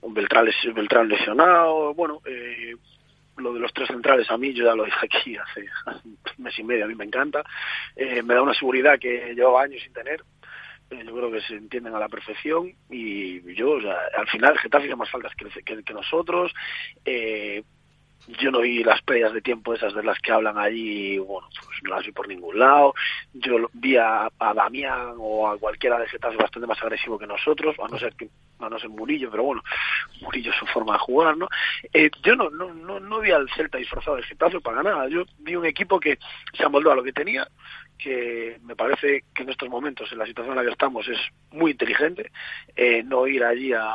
Beltrán, 0.04 0.50
Beltrán 0.74 1.08
lesionado, 1.10 1.94
bueno, 1.94 2.22
eh, 2.26 2.76
lo 3.38 3.54
de 3.54 3.60
los 3.60 3.74
tres 3.74 3.88
centrales 3.88 4.30
a 4.30 4.38
mí, 4.38 4.54
yo 4.54 4.66
ya 4.66 4.76
lo 4.76 4.86
dije 4.86 5.06
aquí 5.06 5.38
hace, 5.38 5.68
hace 5.86 6.08
un 6.38 6.44
mes 6.44 6.58
y 6.58 6.64
medio, 6.64 6.86
a 6.86 6.88
mí 6.88 6.96
me 6.96 7.06
encanta, 7.06 7.44
eh, 7.96 8.22
me 8.24 8.34
da 8.34 8.42
una 8.42 8.54
seguridad 8.54 9.00
que 9.00 9.34
llevaba 9.36 9.64
años 9.64 9.82
sin 9.84 9.94
tener, 9.94 10.24
yo 10.92 11.16
creo 11.16 11.32
que 11.32 11.42
se 11.42 11.56
entienden 11.56 11.96
a 11.96 12.00
la 12.00 12.10
perfección 12.10 12.74
y 12.90 13.54
yo, 13.56 13.72
o 13.72 13.82
sea, 13.82 13.98
al 14.18 14.28
final 14.28 14.58
Getafe 14.58 14.88
hizo 14.88 14.98
más 14.98 15.10
faltas 15.10 15.34
que, 15.36 15.48
que, 15.64 15.84
que 15.84 15.94
nosotros. 15.94 16.54
Eh, 17.06 17.64
yo 18.40 18.52
no 18.52 18.60
vi 18.60 18.84
las 18.84 19.02
pérdidas 19.02 19.34
de 19.34 19.42
tiempo 19.42 19.74
esas 19.74 19.94
de 19.96 20.04
las 20.04 20.20
que 20.20 20.32
hablan 20.32 20.58
allí, 20.58 21.18
bueno, 21.18 21.48
pues 21.66 21.78
no 21.84 21.96
las 21.96 22.06
vi 22.06 22.12
por 22.12 22.28
ningún 22.28 22.60
lado. 22.60 22.94
Yo 23.34 23.70
vi 23.74 23.98
a, 23.98 24.30
a 24.38 24.54
Damián 24.54 25.16
o 25.18 25.48
a 25.48 25.58
cualquiera 25.58 25.98
de 25.98 26.08
Getafe 26.08 26.38
bastante 26.38 26.68
más 26.68 26.82
agresivo 26.82 27.18
que 27.18 27.28
nosotros, 27.28 27.76
a 27.80 27.88
no 27.88 27.98
ser 27.98 28.14
que 28.14 28.30
no 28.60 28.80
ser 28.80 28.90
Murillo, 28.90 29.32
pero 29.32 29.44
bueno, 29.44 29.64
Murillo 30.22 30.52
es 30.52 30.58
su 30.58 30.66
forma 30.68 30.94
de 30.94 31.00
jugar, 31.00 31.36
¿no? 31.36 31.48
Eh, 31.94 32.12
yo 32.24 32.36
no, 32.36 32.50
no, 32.50 32.74
no, 32.74 33.00
no 33.00 33.20
vi 33.20 33.32
al 33.32 33.50
Celta 33.50 33.78
disfrazado 33.78 34.18
de 34.18 34.24
Getafe 34.24 34.60
para 34.62 34.84
nada. 34.84 35.08
Yo 35.10 35.24
vi 35.40 35.56
un 35.56 35.66
equipo 35.66 36.00
que 36.00 36.20
se 36.54 36.64
amoldó 36.64 36.92
a 36.92 36.96
lo 36.96 37.04
que 37.04 37.14
tenía, 37.14 37.48
que 38.02 38.58
me 38.64 38.76
parece 38.76 39.24
que 39.34 39.44
en 39.44 39.50
estos 39.50 39.70
momentos, 39.70 40.12
en 40.12 40.18
la 40.18 40.26
situación 40.26 40.54
en 40.54 40.64
la 40.64 40.66
que 40.66 40.74
estamos, 40.74 41.08
es 41.08 41.20
muy 41.52 41.72
inteligente. 41.72 42.32
Eh, 42.76 43.04
no 43.04 43.28
ir 43.28 43.44
allí 43.44 43.72
a, 43.74 43.94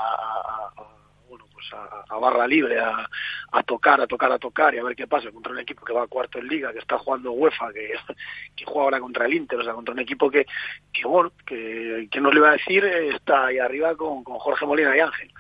bueno, 1.29 1.47
pues 1.53 1.67
a, 1.73 2.17
barra 2.17 2.47
libre, 2.47 2.79
a, 2.79 3.63
tocar, 3.65 4.01
a 4.01 4.07
tocar, 4.07 4.31
a 4.31 4.39
tocar 4.39 4.75
y 4.75 4.79
a 4.79 4.85
ver 4.85 4.95
qué 4.95 5.07
pasa 5.07 5.33
contra 5.33 5.53
un 5.53 5.59
equipo 5.59 5.85
que 5.85 5.93
va 5.93 6.05
a 6.05 6.07
cuarto 6.07 6.39
en 6.39 6.47
liga, 6.47 6.73
que 6.73 6.79
está 6.79 6.99
jugando 6.99 7.33
UEFA, 7.33 7.73
que, 7.73 7.95
que 8.57 8.65
juega 8.65 8.85
ahora 8.85 9.01
contra 9.01 9.27
el 9.27 9.35
Inter, 9.35 9.59
o 9.59 9.65
sea, 9.65 9.75
contra 9.75 9.93
un 9.93 10.01
equipo 10.01 10.31
que, 10.31 10.47
que 10.93 11.07
bueno, 11.07 11.33
que, 11.45 12.09
que 12.11 12.21
no 12.21 12.31
le 12.31 12.39
iba 12.39 12.51
a 12.51 12.53
decir, 12.53 12.85
está 12.85 13.47
ahí 13.47 13.59
arriba 13.59 13.97
con, 13.97 14.23
con 14.23 14.39
Jorge 14.39 14.67
Molina 14.67 14.97
y 14.97 15.01
Ángel 15.01 15.33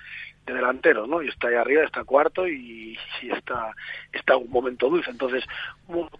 de 0.46 0.54
delantero, 0.54 1.06
¿no? 1.06 1.22
Y 1.22 1.28
está 1.28 1.48
ahí 1.48 1.56
arriba, 1.56 1.82
está 1.82 2.04
cuarto 2.04 2.46
y, 2.46 2.96
y 3.22 3.30
está 3.30 3.74
está 4.12 4.36
un 4.36 4.50
momento 4.50 4.88
dulce. 4.88 5.10
Entonces, 5.10 5.44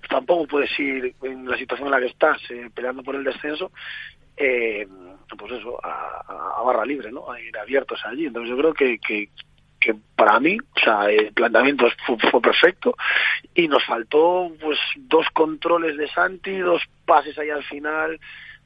tampoco 0.09 0.47
puedes 0.47 0.79
ir 0.79 1.15
en 1.23 1.49
la 1.49 1.57
situación 1.57 1.87
en 1.87 1.93
la 1.93 2.01
que 2.01 2.07
estás, 2.07 2.39
eh, 2.51 2.69
peleando 2.75 3.03
por 3.03 3.15
el 3.15 3.25
descenso, 3.25 3.71
eh, 4.37 4.87
pues 5.39 5.53
eso, 5.53 5.79
a, 5.83 6.59
a, 6.59 6.63
barra 6.63 6.85
libre, 6.85 7.13
¿no? 7.13 7.31
A 7.31 7.41
ir 7.41 7.57
abiertos 7.57 8.01
allí. 8.05 8.27
Entonces 8.27 8.51
yo 8.51 8.59
creo 8.59 8.75
que, 8.75 8.99
que, 8.99 9.29
que 9.81 9.95
para 10.17 10.41
mí, 10.41 10.59
o 10.59 10.81
sea, 10.81 11.09
el 11.09 11.33
planteamiento 11.33 11.87
fue, 12.05 12.19
fue, 12.31 12.41
perfecto 12.41 12.97
y 13.55 13.69
nos 13.69 13.85
faltó 13.85 14.51
pues 14.61 14.79
dos 14.97 15.27
controles 15.33 15.97
de 15.97 16.09
Santi, 16.09 16.59
dos 16.59 16.83
pases 17.05 17.39
ahí 17.39 17.51
al 17.51 17.65
final, 17.65 18.19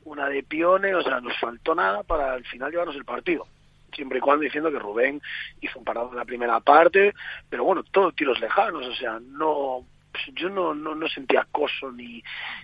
una 0.04 0.28
de 0.28 0.42
Pione, 0.42 0.94
o 0.94 1.02
sea, 1.02 1.20
nos 1.20 1.38
faltó 1.38 1.74
nada 1.74 2.02
para 2.02 2.32
al 2.32 2.44
final 2.46 2.70
llevarnos 2.70 2.96
el 2.96 3.04
partido 3.04 3.46
siempre 3.92 4.18
y 4.18 4.20
cuando 4.20 4.44
diciendo 4.44 4.70
que 4.70 4.78
Rubén 4.78 5.20
hizo 5.60 5.78
un 5.78 5.84
parado 5.84 6.10
en 6.10 6.16
la 6.16 6.24
primera 6.24 6.60
parte, 6.60 7.14
pero 7.48 7.64
bueno, 7.64 7.82
todo 7.84 8.12
tiros 8.12 8.40
lejanos, 8.40 8.86
o 8.86 8.94
sea, 8.94 9.20
no 9.20 9.84
yo 10.34 10.48
no, 10.48 10.74
no, 10.74 10.94
no 10.94 11.08
sentía 11.08 11.42
acoso 11.42 11.90
ni, 11.92 12.22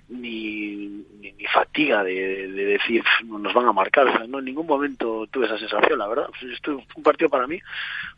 ni, 0.09 1.05
ni, 1.21 1.47
fatiga 1.53 2.03
de, 2.03 2.49
de, 2.49 2.65
decir 2.65 3.03
nos 3.25 3.55
van 3.55 3.67
a 3.67 3.73
marcar, 3.73 4.09
o 4.09 4.13
sea, 4.13 4.27
no 4.27 4.39
en 4.39 4.45
ningún 4.47 4.67
momento 4.67 5.27
tuve 5.31 5.47
esa 5.47 5.59
sensación, 5.59 5.99
la 5.99 6.09
verdad. 6.09 6.29
Pues 6.29 6.53
esto 6.53 6.83
un 6.95 7.03
partido 7.03 7.31
para 7.31 7.47
mí 7.47 7.61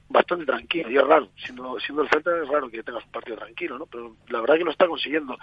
bastante 0.08 0.46
tranquilo, 0.46 0.90
y 0.90 0.96
raro, 0.96 1.28
siendo, 1.36 1.78
siendo 1.80 2.02
el 2.02 2.08
Celta 2.08 2.30
es 2.42 2.48
raro 2.48 2.70
que 2.70 2.82
tengas 2.82 3.04
un 3.04 3.10
partido 3.10 3.36
tranquilo, 3.36 3.78
¿no? 3.78 3.86
Pero 3.86 4.16
la 4.28 4.40
verdad 4.40 4.56
que 4.56 4.64
lo 4.64 4.70
está 4.70 4.86
consiguiendo, 4.86 5.38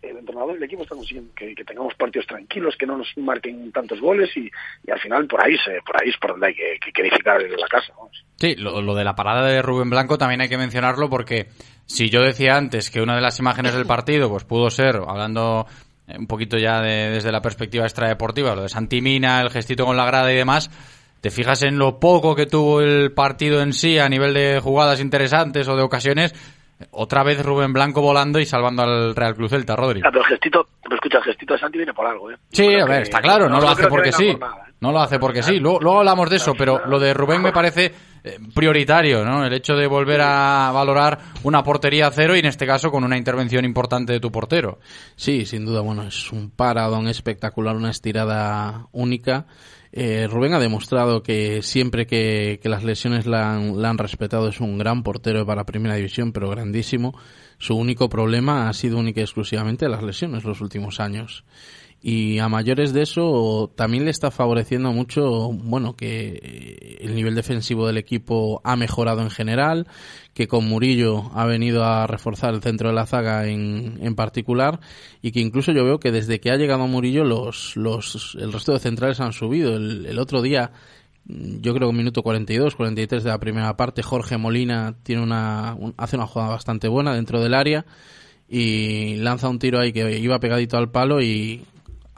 el 0.00 0.16
entrenador 0.16 0.54
del 0.54 0.62
equipo 0.62 0.82
está 0.82 0.94
consiguiendo 0.94 1.34
que, 1.34 1.54
tengamos 1.66 1.94
partidos 1.94 2.26
tranquilos, 2.26 2.76
que 2.76 2.86
no 2.86 2.96
nos 2.96 3.08
marquen 3.18 3.70
tantos 3.72 4.00
goles 4.00 4.34
y, 4.36 4.50
y 4.86 4.90
al 4.90 5.00
final 5.00 5.26
por 5.26 5.44
ahí 5.44 5.56
se, 5.58 5.80
por 5.82 6.00
ahí 6.00 6.08
es 6.08 6.16
por 6.16 6.30
donde 6.30 6.46
hay 6.46 6.54
que, 6.54 6.78
que, 6.92 7.02
edificar 7.02 7.42
la 7.42 7.68
casa, 7.68 7.92
vamos. 7.96 8.24
Sí, 8.36 8.54
lo 8.56 8.94
de 8.94 9.04
la 9.04 9.14
parada 9.14 9.46
de 9.46 9.60
Rubén 9.60 9.90
Blanco 9.90 10.16
también 10.16 10.40
hay 10.40 10.48
que 10.48 10.58
mencionarlo 10.58 11.10
porque 11.10 11.48
si 11.86 12.10
yo 12.10 12.20
decía 12.20 12.56
antes 12.56 12.90
que 12.90 13.00
una 13.00 13.14
de 13.14 13.22
las 13.22 13.38
imágenes 13.38 13.74
del 13.74 13.86
partido 13.86 14.28
pues 14.28 14.44
pudo 14.44 14.70
ser, 14.70 15.00
hablando 15.06 15.66
un 16.08 16.26
poquito 16.26 16.56
ya 16.58 16.80
de, 16.80 17.10
desde 17.10 17.32
la 17.32 17.40
perspectiva 17.40 17.84
extradeportiva, 17.84 18.54
lo 18.54 18.62
de 18.62 18.68
Santimina, 18.68 19.40
el 19.40 19.50
gestito 19.50 19.84
con 19.84 19.96
la 19.96 20.04
grada 20.04 20.32
y 20.32 20.36
demás, 20.36 20.70
te 21.20 21.30
fijas 21.30 21.62
en 21.62 21.78
lo 21.78 21.98
poco 21.98 22.34
que 22.34 22.46
tuvo 22.46 22.80
el 22.80 23.12
partido 23.12 23.60
en 23.60 23.72
sí 23.72 23.98
a 23.98 24.08
nivel 24.08 24.34
de 24.34 24.60
jugadas 24.60 25.00
interesantes 25.00 25.66
o 25.68 25.76
de 25.76 25.82
ocasiones, 25.82 26.34
otra 26.90 27.22
vez 27.22 27.42
Rubén 27.44 27.72
Blanco 27.72 28.02
volando 28.02 28.38
y 28.38 28.46
salvando 28.46 28.82
al 28.82 29.14
Real 29.14 29.34
Cruz 29.34 29.50
Celta, 29.50 29.76
Rodri. 29.76 30.00
Ah, 30.04 30.10
pero 30.10 30.24
el 30.24 30.28
gestito, 30.28 30.68
pero 30.82 30.96
escucha, 30.96 31.18
el 31.18 31.24
gestito 31.24 31.54
de 31.54 31.60
Santi 31.60 31.78
viene 31.78 31.94
por 31.94 32.06
algo, 32.06 32.30
¿eh? 32.30 32.36
Sí, 32.50 32.74
a 32.74 32.84
ver, 32.84 33.02
está 33.02 33.20
claro, 33.20 33.48
no, 33.48 33.56
no 33.56 33.62
lo 33.62 33.68
hace 33.70 33.86
porque 33.88 34.12
sí. 34.12 34.32
Por 34.32 34.40
nada, 34.40 34.66
¿eh? 34.68 34.72
No 34.80 34.92
lo 34.92 35.00
hace 35.00 35.18
porque 35.18 35.42
sí. 35.42 35.58
Luego, 35.58 35.80
luego 35.80 35.98
hablamos 36.00 36.28
de 36.28 36.36
eso, 36.36 36.54
pero 36.54 36.86
lo 36.86 36.98
de 36.98 37.14
Rubén 37.14 37.40
me 37.40 37.50
parece 37.50 37.94
eh, 38.22 38.38
prioritario, 38.54 39.24
¿no? 39.24 39.44
El 39.44 39.52
hecho 39.54 39.74
de 39.74 39.86
volver 39.86 40.20
a 40.20 40.70
valorar 40.72 41.18
una 41.44 41.62
portería 41.62 42.08
a 42.08 42.10
cero 42.10 42.36
y 42.36 42.40
en 42.40 42.46
este 42.46 42.66
caso 42.66 42.90
con 42.90 43.02
una 43.02 43.16
intervención 43.16 43.64
importante 43.64 44.12
de 44.12 44.20
tu 44.20 44.30
portero. 44.30 44.78
Sí, 45.14 45.46
sin 45.46 45.64
duda, 45.64 45.80
bueno, 45.80 46.02
es 46.02 46.30
un 46.30 46.50
paradón 46.50 47.08
espectacular, 47.08 47.74
una 47.74 47.90
estirada 47.90 48.88
única. 48.92 49.46
Eh, 49.98 50.28
Rubén 50.30 50.52
ha 50.52 50.58
demostrado 50.58 51.22
que 51.22 51.62
siempre 51.62 52.06
que, 52.06 52.60
las 52.64 52.84
lesiones 52.84 53.24
la 53.24 53.54
han, 53.54 53.80
la 53.80 53.94
respetado 53.94 54.46
es 54.46 54.60
un 54.60 54.76
gran 54.76 55.02
portero 55.02 55.46
para 55.46 55.64
primera 55.64 55.94
división, 55.94 56.32
pero 56.32 56.50
grandísimo. 56.50 57.18
Su 57.56 57.76
único 57.76 58.10
problema 58.10 58.68
ha 58.68 58.74
sido 58.74 58.98
única 58.98 59.20
y 59.20 59.22
exclusivamente 59.22 59.88
las 59.88 60.02
lesiones 60.02 60.44
los 60.44 60.60
últimos 60.60 61.00
años. 61.00 61.44
Y 62.08 62.38
a 62.38 62.48
mayores 62.48 62.92
de 62.92 63.02
eso 63.02 63.72
también 63.74 64.04
le 64.04 64.12
está 64.12 64.30
favoreciendo 64.30 64.92
mucho, 64.92 65.50
bueno, 65.50 65.96
que 65.96 66.98
el 67.00 67.16
nivel 67.16 67.34
defensivo 67.34 67.84
del 67.84 67.96
equipo 67.96 68.60
ha 68.62 68.76
mejorado 68.76 69.22
en 69.22 69.30
general, 69.30 69.88
que 70.32 70.46
con 70.46 70.68
Murillo 70.68 71.32
ha 71.34 71.46
venido 71.46 71.82
a 71.82 72.06
reforzar 72.06 72.54
el 72.54 72.62
centro 72.62 72.90
de 72.90 72.94
la 72.94 73.06
zaga 73.06 73.48
en, 73.48 73.98
en 74.00 74.14
particular 74.14 74.78
y 75.20 75.32
que 75.32 75.40
incluso 75.40 75.72
yo 75.72 75.84
veo 75.84 75.98
que 75.98 76.12
desde 76.12 76.38
que 76.38 76.52
ha 76.52 76.56
llegado 76.56 76.86
Murillo 76.86 77.24
los, 77.24 77.74
los, 77.74 78.36
el 78.40 78.52
resto 78.52 78.72
de 78.72 78.78
centrales 78.78 79.18
han 79.18 79.32
subido. 79.32 79.74
El, 79.74 80.06
el 80.06 80.20
otro 80.20 80.42
día 80.42 80.70
yo 81.24 81.74
creo 81.74 81.90
que 81.90 81.96
minuto 81.96 82.22
42, 82.22 82.76
43 82.76 83.24
de 83.24 83.30
la 83.30 83.40
primera 83.40 83.76
parte, 83.76 84.04
Jorge 84.04 84.36
Molina 84.36 84.94
tiene 85.02 85.24
una, 85.24 85.74
un, 85.76 85.92
hace 85.96 86.14
una 86.14 86.28
jugada 86.28 86.52
bastante 86.52 86.86
buena 86.86 87.16
dentro 87.16 87.42
del 87.42 87.52
área 87.52 87.84
y 88.48 89.16
lanza 89.16 89.48
un 89.48 89.58
tiro 89.58 89.80
ahí 89.80 89.92
que 89.92 90.20
iba 90.20 90.38
pegadito 90.38 90.76
al 90.76 90.92
palo 90.92 91.20
y 91.20 91.64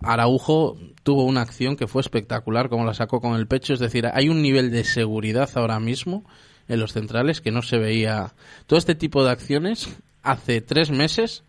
Araujo 0.02 0.76
tuvo 1.02 1.24
una 1.24 1.40
acción 1.40 1.76
que 1.76 1.86
fue 1.86 2.00
espectacular, 2.00 2.68
como 2.68 2.84
la 2.84 2.94
sacó 2.94 3.20
con 3.20 3.34
el 3.34 3.46
pecho. 3.46 3.74
Es 3.74 3.80
decir, 3.80 4.06
hay 4.12 4.28
un 4.28 4.42
nivel 4.42 4.70
de 4.70 4.84
seguridad 4.84 5.50
ahora 5.54 5.80
mismo 5.80 6.24
en 6.68 6.80
los 6.80 6.92
centrales 6.92 7.40
que 7.40 7.50
no 7.50 7.62
se 7.62 7.78
veía. 7.78 8.34
Todo 8.66 8.78
este 8.78 8.94
tipo 8.94 9.24
de 9.24 9.30
acciones 9.30 9.98
hace 10.22 10.60
tres 10.60 10.90
meses, 10.90 11.44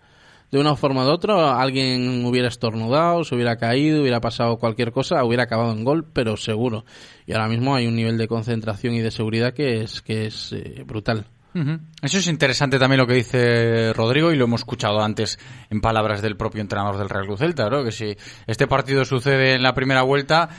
de 0.51 0.59
una 0.59 0.75
forma 0.75 1.05
u 1.05 1.09
otra, 1.09 1.61
alguien 1.61 2.25
hubiera 2.25 2.47
estornudado, 2.47 3.23
se 3.23 3.35
hubiera 3.35 3.57
caído, 3.57 4.01
hubiera 4.01 4.19
pasado 4.19 4.57
cualquier 4.57 4.91
cosa, 4.91 5.23
hubiera 5.23 5.43
acabado 5.43 5.71
en 5.73 5.83
gol, 5.83 6.05
pero 6.11 6.37
seguro. 6.37 6.85
Y 7.27 7.33
ahora 7.33 7.47
mismo 7.47 7.75
hay 7.75 7.85
un 7.85 7.95
nivel 7.95 8.17
de 8.17 8.27
concentración 8.27 8.95
y 8.95 8.99
de 8.99 9.11
seguridad 9.11 9.53
que 9.53 9.81
es, 9.81 10.01
que 10.01 10.25
es 10.25 10.53
eh, 10.53 10.83
brutal. 10.87 11.25
Eso 11.53 12.17
es 12.19 12.27
interesante 12.27 12.77
también 12.77 12.99
lo 12.99 13.07
que 13.07 13.15
dice 13.15 13.91
Rodrigo 13.93 14.31
y 14.31 14.35
lo 14.35 14.45
hemos 14.45 14.61
escuchado 14.61 15.01
antes 15.01 15.39
en 15.69 15.81
palabras 15.81 16.21
del 16.21 16.37
propio 16.37 16.61
entrenador 16.61 16.97
del 16.97 17.09
Real 17.09 17.25
Cruz 17.25 17.39
Celta, 17.39 17.69
¿no? 17.69 17.83
que 17.83 17.91
si 17.91 18.15
este 18.45 18.67
partido 18.67 19.03
sucede 19.03 19.55
en 19.55 19.63
la 19.63 19.73
primera 19.73 20.03
vuelta, 20.03 20.49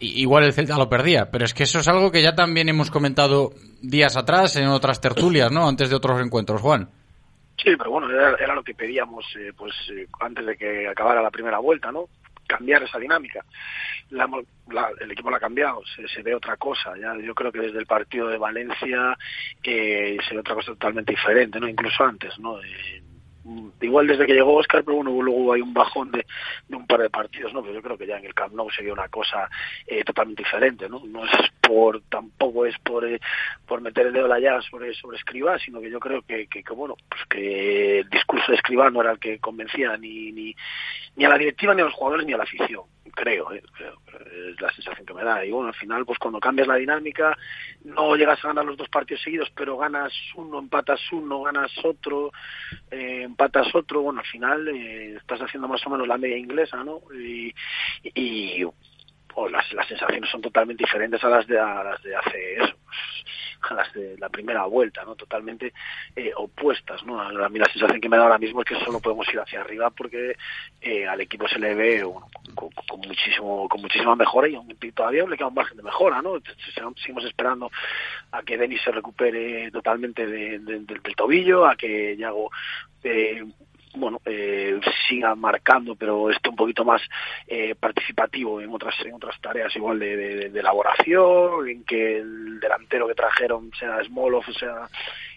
igual 0.00 0.44
el 0.44 0.52
Celta 0.52 0.76
lo 0.76 0.88
perdía, 0.88 1.30
pero 1.30 1.44
es 1.44 1.54
que 1.54 1.62
eso 1.62 1.78
es 1.78 1.88
algo 1.88 2.10
que 2.10 2.22
ya 2.22 2.34
también 2.34 2.68
hemos 2.68 2.90
comentado 2.90 3.52
días 3.80 4.16
atrás 4.16 4.56
en 4.56 4.66
otras 4.66 5.00
tertulias, 5.00 5.52
¿no? 5.52 5.68
antes 5.68 5.88
de 5.88 5.96
otros 5.96 6.20
encuentros, 6.20 6.60
Juan. 6.60 6.88
Sí, 7.56 7.70
pero 7.78 7.92
bueno, 7.92 8.10
era, 8.10 8.34
era 8.38 8.54
lo 8.54 8.64
que 8.64 8.74
pedíamos 8.74 9.24
eh, 9.38 9.52
pues 9.56 9.72
eh, 9.92 10.06
antes 10.20 10.44
de 10.44 10.56
que 10.56 10.88
acabara 10.88 11.22
la 11.22 11.30
primera 11.30 11.58
vuelta, 11.58 11.92
¿no? 11.92 12.08
cambiar 12.46 12.82
esa 12.82 12.98
dinámica. 12.98 13.44
La, 14.14 14.90
el 15.00 15.10
equipo 15.10 15.30
la 15.30 15.38
ha 15.38 15.40
cambiado, 15.40 15.82
se, 15.84 16.22
ve 16.22 16.34
otra 16.34 16.56
cosa. 16.56 16.96
Ya 16.96 17.14
yo 17.16 17.34
creo 17.34 17.52
que 17.52 17.60
desde 17.60 17.78
el 17.78 17.86
partido 17.86 18.28
de 18.28 18.38
Valencia 18.38 19.16
eh, 19.62 20.16
se 20.26 20.34
ve 20.34 20.40
otra 20.40 20.54
cosa 20.54 20.72
totalmente 20.72 21.12
diferente, 21.12 21.58
no 21.60 21.68
incluso 21.68 22.04
antes, 22.04 22.38
no. 22.38 22.58
Igual 23.80 24.06
desde 24.06 24.24
que 24.24 24.32
llegó 24.32 24.54
Oscar, 24.54 24.82
pero 24.84 24.96
bueno, 24.96 25.10
luego 25.20 25.52
hay 25.52 25.60
un 25.60 25.74
bajón 25.74 26.10
de, 26.10 26.24
un 26.70 26.86
par 26.86 27.00
de 27.00 27.10
partidos, 27.10 27.52
¿no? 27.52 27.60
Pero 27.60 27.74
yo 27.74 27.82
creo 27.82 27.98
que 27.98 28.06
ya 28.06 28.16
en 28.16 28.24
el 28.24 28.32
Camp 28.32 28.54
Nou 28.54 28.70
sería 28.70 28.94
una 28.94 29.08
cosa 29.08 29.50
eh, 29.86 30.02
totalmente 30.02 30.42
diferente, 30.42 30.88
¿no? 30.88 31.02
No 31.04 31.26
es 31.26 31.30
por, 31.60 32.00
tampoco 32.08 32.64
es 32.64 32.74
por, 32.78 33.04
eh, 33.04 33.20
por 33.66 33.82
meter 33.82 34.06
el 34.06 34.14
dedo 34.14 34.28
la 34.28 34.40
llaga 34.40 34.62
sobre, 34.62 34.94
sobre 34.94 35.18
Escribá, 35.18 35.58
sino 35.58 35.82
que 35.82 35.90
yo 35.90 36.00
creo 36.00 36.22
que, 36.22 36.46
que, 36.46 36.62
bueno, 36.74 36.96
pues 37.06 37.20
que 37.28 37.98
el 37.98 38.08
discurso 38.08 38.50
de 38.50 38.56
Escribá 38.56 38.88
no 38.88 39.02
era 39.02 39.12
el 39.12 39.18
que 39.18 39.38
convencía 39.38 39.94
ni, 39.98 40.32
ni, 40.32 40.56
ni 41.16 41.24
a 41.26 41.28
la 41.28 41.36
directiva, 41.36 41.74
ni 41.74 41.82
a 41.82 41.84
los 41.84 41.94
jugadores, 41.94 42.24
ni 42.24 42.32
a 42.32 42.38
la 42.38 42.44
afición 42.44 42.84
creo, 43.12 43.52
eh, 43.52 43.62
creo, 43.72 43.98
es 44.50 44.60
la 44.60 44.72
sensación 44.72 45.06
que 45.06 45.14
me 45.14 45.24
da. 45.24 45.44
Y 45.44 45.50
bueno, 45.50 45.68
al 45.68 45.74
final, 45.74 46.04
pues 46.04 46.18
cuando 46.18 46.40
cambias 46.40 46.68
la 46.68 46.76
dinámica, 46.76 47.36
no 47.84 48.16
llegas 48.16 48.44
a 48.44 48.48
ganar 48.48 48.64
los 48.64 48.76
dos 48.76 48.88
partidos 48.88 49.22
seguidos, 49.22 49.50
pero 49.54 49.76
ganas 49.76 50.12
uno, 50.36 50.58
empatas 50.58 51.00
uno, 51.12 51.42
ganas 51.42 51.72
otro, 51.84 52.32
eh, 52.90 53.22
empatas 53.22 53.74
otro, 53.74 54.02
bueno, 54.02 54.20
al 54.20 54.26
final 54.26 54.68
eh, 54.68 55.16
estás 55.16 55.40
haciendo 55.40 55.68
más 55.68 55.86
o 55.86 55.90
menos 55.90 56.08
la 56.08 56.18
media 56.18 56.38
inglesa, 56.38 56.82
¿no? 56.84 57.00
Y, 57.12 57.54
y 58.02 58.64
o 59.34 59.48
las, 59.48 59.72
las 59.72 59.86
sensaciones 59.86 60.30
son 60.30 60.40
totalmente 60.40 60.84
diferentes 60.84 61.22
a 61.24 61.28
las 61.28 61.46
de, 61.46 61.58
a 61.58 61.82
las 61.82 62.02
de 62.02 62.16
hace 62.16 62.54
eso, 62.54 62.74
a 63.62 63.74
las 63.74 63.92
de 63.92 64.16
la 64.18 64.28
primera 64.28 64.64
vuelta, 64.66 65.04
¿no? 65.04 65.14
Totalmente 65.14 65.72
eh, 66.14 66.32
opuestas, 66.36 67.04
¿no? 67.04 67.20
A 67.20 67.48
mí 67.48 67.58
la 67.58 67.66
sensación 67.66 68.00
que 68.00 68.08
me 68.08 68.16
da 68.16 68.24
ahora 68.24 68.38
mismo 68.38 68.60
es 68.60 68.66
que 68.66 68.84
solo 68.84 69.00
podemos 69.00 69.26
ir 69.32 69.40
hacia 69.40 69.60
arriba 69.60 69.90
porque 69.90 70.36
eh, 70.80 71.06
al 71.06 71.20
equipo 71.20 71.48
se 71.48 71.58
le 71.58 71.74
ve 71.74 72.04
con, 72.54 72.70
muchísimo 73.06 73.68
con 73.68 73.80
muchísima 73.80 74.14
mejora 74.14 74.48
y, 74.48 74.92
todavía 74.92 75.24
le 75.26 75.36
queda 75.36 75.48
un 75.48 75.54
margen 75.54 75.76
de 75.76 75.82
mejora, 75.82 76.22
¿no? 76.22 76.34
Seguimos 76.96 77.24
esperando 77.24 77.70
a 78.32 78.42
que 78.42 78.56
Denis 78.56 78.82
se 78.82 78.92
recupere 78.92 79.70
totalmente 79.70 80.26
del 80.26 81.14
tobillo, 81.16 81.66
a 81.66 81.76
que 81.76 82.16
Yago 82.16 82.50
eh, 83.02 83.44
bueno, 83.94 84.20
eh, 84.24 84.80
siga 85.08 85.34
marcando, 85.34 85.94
pero 85.94 86.30
esté 86.30 86.48
un 86.48 86.56
poquito 86.56 86.84
más 86.84 87.02
eh, 87.46 87.74
participativo 87.74 88.60
en 88.60 88.70
otras 88.70 88.94
en 89.04 89.14
otras 89.14 89.40
tareas 89.40 89.74
igual 89.76 89.98
de, 89.98 90.46
elaboración, 90.46 91.68
en 91.68 91.84
que 91.84 92.18
el 92.18 92.60
delantero 92.60 93.06
que 93.06 93.14
trajeron 93.14 93.70
sea 93.78 94.02
Smolov, 94.04 94.44
sea 94.58 94.88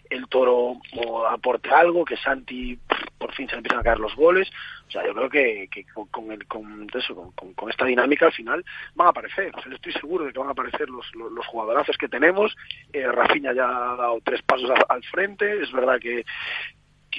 el 0.10 0.28
Toro 0.28 0.78
o 0.96 1.26
aporte 1.26 1.70
algo, 1.70 2.06
que 2.06 2.18
Santi 2.18 2.78
por 3.18 3.34
fin 3.34 3.48
se 3.48 3.54
le 3.54 3.58
empiezan 3.58 3.80
a 3.80 3.84
caer 3.84 4.00
los 4.00 4.16
goles. 4.16 4.50
O 4.88 4.92
sea, 4.92 5.06
yo 5.06 5.14
creo 5.14 5.30
que, 5.30 5.70
con, 6.12 6.32
el, 6.32 6.48
con, 6.48 6.88
eso, 6.94 7.34
con, 7.36 7.70
esta 7.70 7.86
dinámica 7.86 8.28
al 8.28 8.32
final 8.32 8.64
van 8.96 9.08
a 9.08 9.10
aparecer. 9.10 9.52
Estoy 9.72 9.92
seguro 9.94 10.26
de 10.26 10.32
que 10.32 10.40
van 10.40 10.48
a 10.48 10.52
aparecer 10.52 10.90
los, 10.90 11.06
los, 11.14 11.46
jugadorazos 11.48 11.98
que 11.98 12.08
tenemos. 12.08 12.56
Eh, 12.94 13.06
Rafinha 13.06 13.54
ya 13.54 13.66
ha 13.66 13.96
dado 13.98 14.22
tres 14.24 14.42
pasos 14.44 14.72
al 14.88 15.04
frente. 15.04 15.62
Es 15.62 15.72
verdad 15.74 16.00
que, 16.00 16.24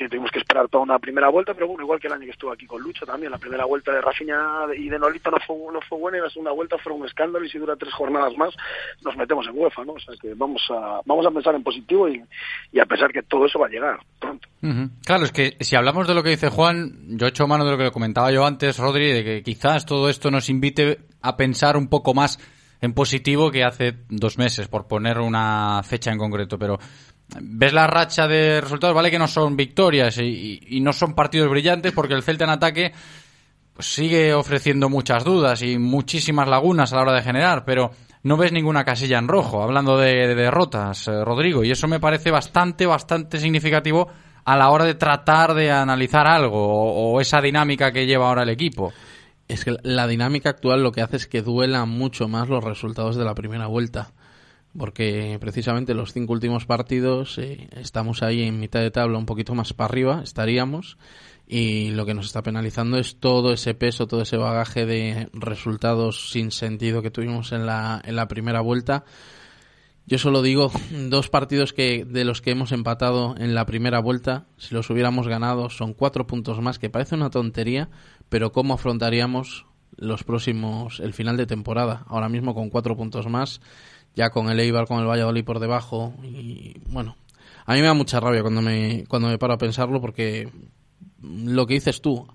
que 0.05 0.09
tuvimos 0.09 0.31
que 0.31 0.39
esperar 0.39 0.69
toda 0.69 0.85
una 0.85 0.99
primera 0.99 1.29
vuelta, 1.29 1.55
pero 1.55 1.69
bueno, 1.69 1.83
igual 1.83 2.01
que 2.01 2.07
el 2.07 2.13
año 2.13 2.25
que 2.25 2.31
estuvo 2.31 2.53
aquí 2.53 2.67
con 2.67 2.83
Lucho 2.83 3.07
también, 3.07 3.33
la 3.33 3.39
primera 3.39 3.65
vuelta 3.65 3.93
de 3.93 4.01
Rafinha 4.01 4.67
y 4.77 4.89
de 4.89 4.99
Nolito 4.99 5.31
no 5.31 5.39
fue, 5.47 5.57
no 5.73 5.81
fue 5.89 5.99
buena 5.99 6.19
y 6.19 6.21
la 6.21 6.31
segunda 6.31 6.53
vuelta 6.53 6.77
fue 6.79 6.93
un 6.93 7.07
escándalo 7.07 7.45
y 7.45 7.51
si 7.51 7.59
dura 7.59 7.77
tres 7.77 7.93
jornadas 7.93 8.37
más 8.37 8.55
nos 9.03 9.17
metemos 9.17 9.47
en 9.47 9.59
UEFA, 9.59 9.85
¿no? 9.85 9.93
O 9.93 9.99
sea 9.99 10.15
que 10.21 10.35
vamos 10.35 10.63
a, 10.71 11.01
vamos 11.05 11.27
a 11.27 11.31
pensar 11.31 11.55
en 11.55 11.63
positivo 11.63 12.09
y, 12.09 12.23
a 12.79 12.87
pensar 12.87 13.13
que 13.13 13.23
todo 13.23 13.47
eso 13.47 13.59
va 13.59 13.67
a 13.67 13.71
llegar 13.71 13.99
pronto. 14.21 14.49
Claro, 15.05 15.25
es 15.25 15.33
que 15.33 15.57
si 15.61 15.77
hablamos 15.77 16.07
de 16.07 16.15
lo 16.15 16.23
que 16.23 16.31
dice 16.31 16.49
Juan, 16.49 17.17
yo 17.19 17.27
he 17.27 17.31
hecho 17.31 17.47
mano 17.47 17.65
de 17.65 17.73
lo 17.73 17.79
que 17.79 17.91
comentaba 17.91 18.31
yo 18.31 18.45
antes, 18.45 18.79
Rodri, 18.79 19.13
de 19.13 19.25
que 19.25 19.43
quizás 19.43 19.87
todo 19.87 20.09
esto 20.09 20.31
nos 20.31 20.49
invite 20.49 20.99
a 21.23 21.37
pensar 21.37 21.77
un 21.77 21.89
poco 21.89 22.15
más 22.15 22.39
en 22.81 22.95
positivo 22.95 23.51
que 23.51 23.65
hace 23.65 23.95
dos 24.09 24.39
meses, 24.39 24.69
por 24.69 24.87
poner 24.87 25.19
una 25.19 25.83
fecha 25.83 26.13
en 26.13 26.19
concreto, 26.19 26.59
pero 26.59 26.79
ves 27.41 27.73
la 27.73 27.87
racha 27.87 28.27
de 28.27 28.61
resultados, 28.61 28.95
vale 28.95 29.11
que 29.11 29.19
no 29.19 29.29
son 29.29 29.57
victorias 29.57 30.19
y, 30.19 30.81
no 30.81 30.93
son 30.93 31.15
partidos 31.15 31.51
brillantes 31.51 31.93
porque 31.93 32.15
el 32.15 32.23
Celta 32.23 32.45
en 32.45 32.51
ataque 32.51 32.93
pues, 33.75 33.87
sigue 33.87 34.33
ofreciendo 34.35 34.89
muchas 34.89 35.25
dudas 35.25 35.63
y 35.63 35.79
muchísimas 35.79 36.49
lagunas 36.49 36.93
a 36.93 36.97
la 36.97 37.03
hora 37.03 37.13
de 37.13 37.23
generar, 37.23 37.65
pero 37.65 37.91
no 38.23 38.37
ves 38.37 38.53
ninguna 38.53 38.85
casilla 38.85 39.19
en 39.19 39.29
rojo, 39.29 39.63
hablando 39.63 39.99
de, 39.99 40.35
derrotas, 40.35 41.07
eh, 41.09 41.25
Rodrigo, 41.25 41.65
y 41.65 41.71
eso 41.71 41.87
me 41.87 42.01
parece 42.01 42.31
bastante, 42.31 42.87
bastante 42.87 43.39
significativo 43.39 44.09
a 44.45 44.57
la 44.57 44.71
hora 44.71 44.87
de 44.87 44.95
tratar 44.95 45.55
de 45.55 45.71
analizar 45.71 46.27
algo 46.27 46.59
o 46.59 47.21
esa 47.21 47.41
dinámica 47.41 47.93
que 47.93 48.07
lleva 48.07 48.29
ahora 48.29 48.45
el 48.45 48.49
equipo. 48.49 48.93
Es 49.47 49.65
que 49.65 49.77
la 49.83 50.07
dinámica 50.07 50.51
actual 50.51 50.83
lo 50.83 50.93
que 50.93 51.03
hace 51.03 51.17
es 51.17 51.27
que 51.27 51.43
duela 51.43 51.85
mucho 51.85 52.29
más 52.29 52.49
los 52.49 52.65
resultados 52.65 53.17
de 53.17 53.25
la 53.25 53.35
primera 53.35 53.67
vuelta 53.67 54.13
porque 54.77 55.39
precisamente 55.41 55.95
los 55.95 56.13
cinco 56.13 56.33
últimos 56.33 56.67
partidos 56.67 57.39
eh, 57.39 57.69
estamos 57.73 58.23
ahí 58.23 58.43
en 58.43 58.61
mitad 58.61 58.81
de 58.81 58.91
tabla 58.91 59.19
un 59.19 59.27
poquito 59.27 59.55
más 59.55 59.73
para 59.73 59.89
arriba, 59.89 60.21
estaríamos, 60.23 60.99
y 61.47 61.91
lo 61.91 62.05
que 62.05 62.15
nos 62.15 62.27
está 62.27 62.43
penalizando 62.43 62.99
es 62.99 63.19
todo 63.19 63.53
ese 63.53 63.75
peso, 63.75 64.07
todo 64.07 64.23
ese 64.23 64.37
bagaje 64.37 64.85
de 64.85 65.31
resultados 65.33 66.31
sin 66.31 66.51
sentido 66.51 67.01
que 67.01 67.11
tuvimos 67.11 67.53
en 67.53 67.65
la, 67.65 68.03
en 68.05 68.17
la 68.17 68.29
primera 68.29 68.61
vuelta. 68.61 69.05
Yo 70.07 70.19
solo 70.19 70.43
digo 70.43 70.71
dos 71.09 71.31
partidos 71.31 71.73
que 71.73 72.05
de 72.05 72.25
los 72.25 72.43
que 72.43 72.51
hemos 72.51 72.73
empatado 72.73 73.35
en 73.39 73.55
la 73.55 73.65
primera 73.65 74.01
vuelta, 74.01 74.47
si 74.59 74.75
los 74.75 74.91
hubiéramos 74.91 75.27
ganado, 75.27 75.71
son 75.71 75.95
cuatro 75.95 76.27
puntos 76.27 76.61
más, 76.61 76.79
que 76.79 76.91
parece 76.91 77.15
una 77.15 77.31
tontería, 77.31 77.89
pero 78.29 78.53
cómo 78.53 78.75
afrontaríamos 78.75 79.67
los 79.97 80.25
próximos, 80.25 81.01
el 81.01 81.13
final 81.13 81.37
de 81.37 81.47
temporada, 81.47 82.05
ahora 82.07 82.29
mismo 82.29 82.55
con 82.55 82.71
cuatro 82.71 82.97
puntos 82.97 83.27
más 83.27 83.61
ya 84.15 84.31
con 84.31 84.49
el 84.49 84.61
Eibar, 84.61 84.87
con 84.87 85.01
el 85.01 85.07
Valladolid 85.07 85.45
por 85.45 85.61
debajo. 85.61 86.15
Y 86.23 86.77
bueno, 86.89 87.17
a 87.67 87.75
mí 87.75 87.81
me 87.81 87.87
da 87.87 87.95
mucha 87.95 88.21
rabia 88.21 88.43
cuando 88.43 88.63
me, 88.63 89.05
cuando 89.09 89.29
me 89.29 89.39
paro 89.39 89.55
a 89.55 89.59
pensarlo 89.59 90.01
porque 90.01 90.51
lo 91.23 91.67
que 91.67 91.75
dices 91.75 92.01
tú, 92.01 92.27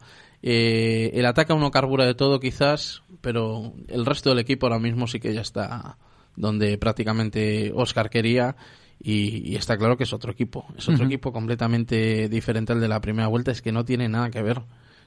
eh, 0.42 1.12
el 1.14 1.26
ataque 1.26 1.54
a 1.54 1.56
uno 1.56 1.72
carbura 1.72 2.06
de 2.06 2.16
todo 2.16 2.40
quizás, 2.40 3.02
pero 3.22 3.74
el 3.88 4.06
resto 4.06 4.30
del 4.30 4.40
equipo 4.40 4.66
ahora 4.66 4.80
mismo 4.80 5.08
sí 5.08 5.20
que 5.20 5.34
ya 5.34 5.42
está 5.42 5.98
donde 6.36 6.78
prácticamente 6.78 7.72
Oscar 7.76 8.10
quería 8.10 8.56
y, 9.00 9.56
está 9.56 9.78
claro 9.78 9.98
que 9.98 10.04
es 10.04 10.14
otro 10.14 10.32
equipo, 10.32 10.66
es 10.78 10.88
otro 10.88 11.06
equipo 11.06 11.34
completamente 11.34 12.30
diferente 12.30 12.74
al 12.74 12.80
de 12.80 12.88
la 12.88 13.02
primera 13.02 13.28
vuelta, 13.28 13.52
es 13.52 13.62
que 13.62 13.72
no 13.72 13.84
tiene 13.84 14.08
nada 14.08 14.30
que 14.30 14.42
ver, 14.42 14.62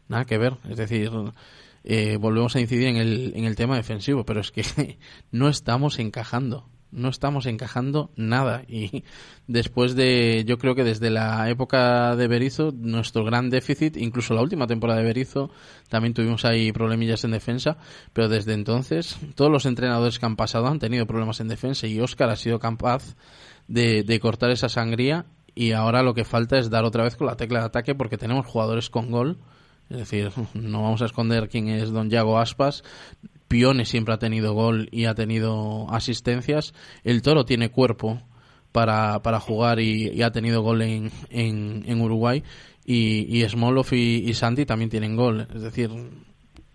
nada 0.09 0.25
que 0.25 0.39
ver, 0.39 0.57
es 0.69 0.77
decir, 0.77 1.11
eh, 1.89 2.17
volvemos 2.17 2.57
a 2.57 2.61
incidir 2.61 2.89
en 2.89 2.97
el, 2.97 3.33
en 3.37 3.45
el 3.45 3.55
tema 3.55 3.77
defensivo, 3.77 4.27
pero 4.27 4.41
es 4.41 4.51
que 4.51 4.65
no 5.31 5.49
estamos 5.49 6.01
encajando, 6.01 6.69
no 6.91 7.09
estamos 7.09 7.47
encajando 7.47 8.11
nada. 8.17 8.65
Y 8.67 9.05
después 9.47 9.95
de, 9.95 10.43
yo 10.49 10.59
creo 10.59 10.75
que 10.75 10.83
desde 10.83 11.11
la 11.11 11.49
época 11.49 12.17
de 12.17 12.27
Berizzo, 12.27 12.73
nuestro 12.77 13.25
gran 13.25 13.51
déficit, 13.51 13.97
incluso 13.97 14.35
la 14.35 14.43
última 14.43 14.67
temporada 14.67 14.99
de 14.99 15.07
Berizzo, 15.07 15.53
también 15.89 16.13
tuvimos 16.13 16.45
ahí 16.45 16.73
problemillas 16.73 17.23
en 17.23 17.31
defensa, 17.31 17.79
pero 18.13 18.29
desde 18.29 18.55
entonces 18.55 19.17
todos 19.37 19.53
los 19.53 19.65
entrenadores 19.65 20.19
que 20.19 20.27
han 20.27 20.35
pasado 20.35 20.67
han 20.67 20.81
tenido 20.81 21.07
problemas 21.07 21.39
en 21.39 21.47
defensa 21.47 21.87
y 21.87 22.01
Oscar 22.01 22.31
ha 22.31 22.37
sido 22.37 22.59
capaz 22.59 23.15
de, 23.69 24.03
de 24.03 24.19
cortar 24.19 24.51
esa 24.51 24.69
sangría 24.69 25.27
y 25.55 25.71
ahora 25.71 26.03
lo 26.03 26.15
que 26.15 26.25
falta 26.25 26.59
es 26.59 26.69
dar 26.69 26.85
otra 26.85 27.05
vez 27.05 27.15
con 27.15 27.29
la 27.29 27.37
tecla 27.37 27.61
de 27.61 27.67
ataque 27.67 27.95
porque 27.95 28.19
tenemos 28.19 28.45
jugadores 28.45 28.91
con 28.91 29.13
gol 29.13 29.39
es 29.89 29.99
decir, 29.99 30.31
no 30.55 30.83
vamos 30.83 31.03
a 31.03 31.07
esconder 31.07 31.49
quién 31.49 31.69
es 31.69 31.91
don 31.91 32.11
Yago 32.11 32.39
Aspas. 32.39 32.83
Pione 33.49 33.85
siempre 33.85 34.15
ha 34.15 34.19
tenido 34.19 34.55
gol 34.55 34.89
y 34.91 35.05
ha 35.05 35.15
tenido 35.15 35.87
asistencias. 35.91 36.75
El 37.05 37.23
Toro 37.23 37.45
tiene 37.45 37.71
cuerpo 37.71 38.21
para, 38.73 39.23
para 39.23 39.39
jugar 39.39 39.79
y, 39.79 40.21
ha 40.23 40.33
tenido 40.33 40.63
gol 40.63 40.83
en, 40.83 41.13
en, 41.31 42.01
Uruguay. 42.01 42.43
Y, 42.85 43.39
y 43.39 43.49
Smolov 43.49 43.93
y, 43.93 44.35
Santi 44.35 44.67
también 44.67 44.91
tienen 44.91 45.17
gol. 45.17 45.47
Es 45.55 45.63
decir, 45.63 45.91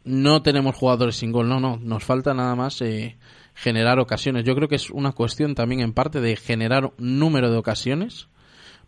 no 0.06 0.42
tenemos 0.42 0.76
jugadores 0.76 1.18
sin 1.18 1.34
gol. 1.34 1.50
No, 1.50 1.60
no. 1.60 1.78
Nos 1.78 2.06
falta 2.06 2.34
nada 2.34 2.56
más 2.56 2.82
eh, 2.82 3.18
generar 3.54 4.00
ocasiones. 4.00 4.46
Yo 4.46 4.56
creo 4.56 4.70
que 4.70 4.76
es 4.76 4.90
una 4.90 5.12
cuestión 5.12 5.56
también 5.56 5.82
en 5.82 5.92
parte 5.94 6.22
de 6.22 6.38
generar 6.38 6.94
número 6.98 7.52
de 7.52 7.58
ocasiones 7.58 8.30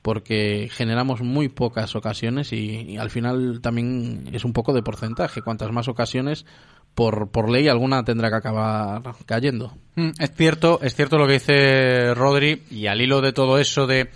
porque 0.04 0.70
generamos 0.72 1.22
muy 1.22 1.47
pocas 1.47 1.95
ocasiones 1.95 2.51
y, 2.54 2.97
al 2.97 3.10
final 3.10 3.62
también 3.62 4.30
es 4.34 4.45
un 4.45 4.54
poco 4.54 4.74
de 4.74 4.84
porcentaje. 4.84 5.41
Cuantas 5.41 5.72
más 5.72 5.88
ocasiones, 5.88 6.45
por, 6.93 7.32
por 7.32 7.49
ley 7.49 7.70
alguna 7.70 8.04
tendrá 8.04 8.30
que 8.30 8.36
acabar 8.36 9.01
cayendo. 9.26 9.74
Mm, 9.95 10.10
es 10.20 10.32
cierto, 10.36 10.80
es 10.84 10.93
cierto 10.93 11.18
lo 11.18 11.26
que 11.26 11.34
dice 11.34 12.14
Rodri 12.14 12.64
y 12.70 12.88
al 12.88 13.01
hilo 13.01 13.22
de 13.22 13.32
todo 13.32 13.58
eso 13.58 13.88
de 13.88 14.10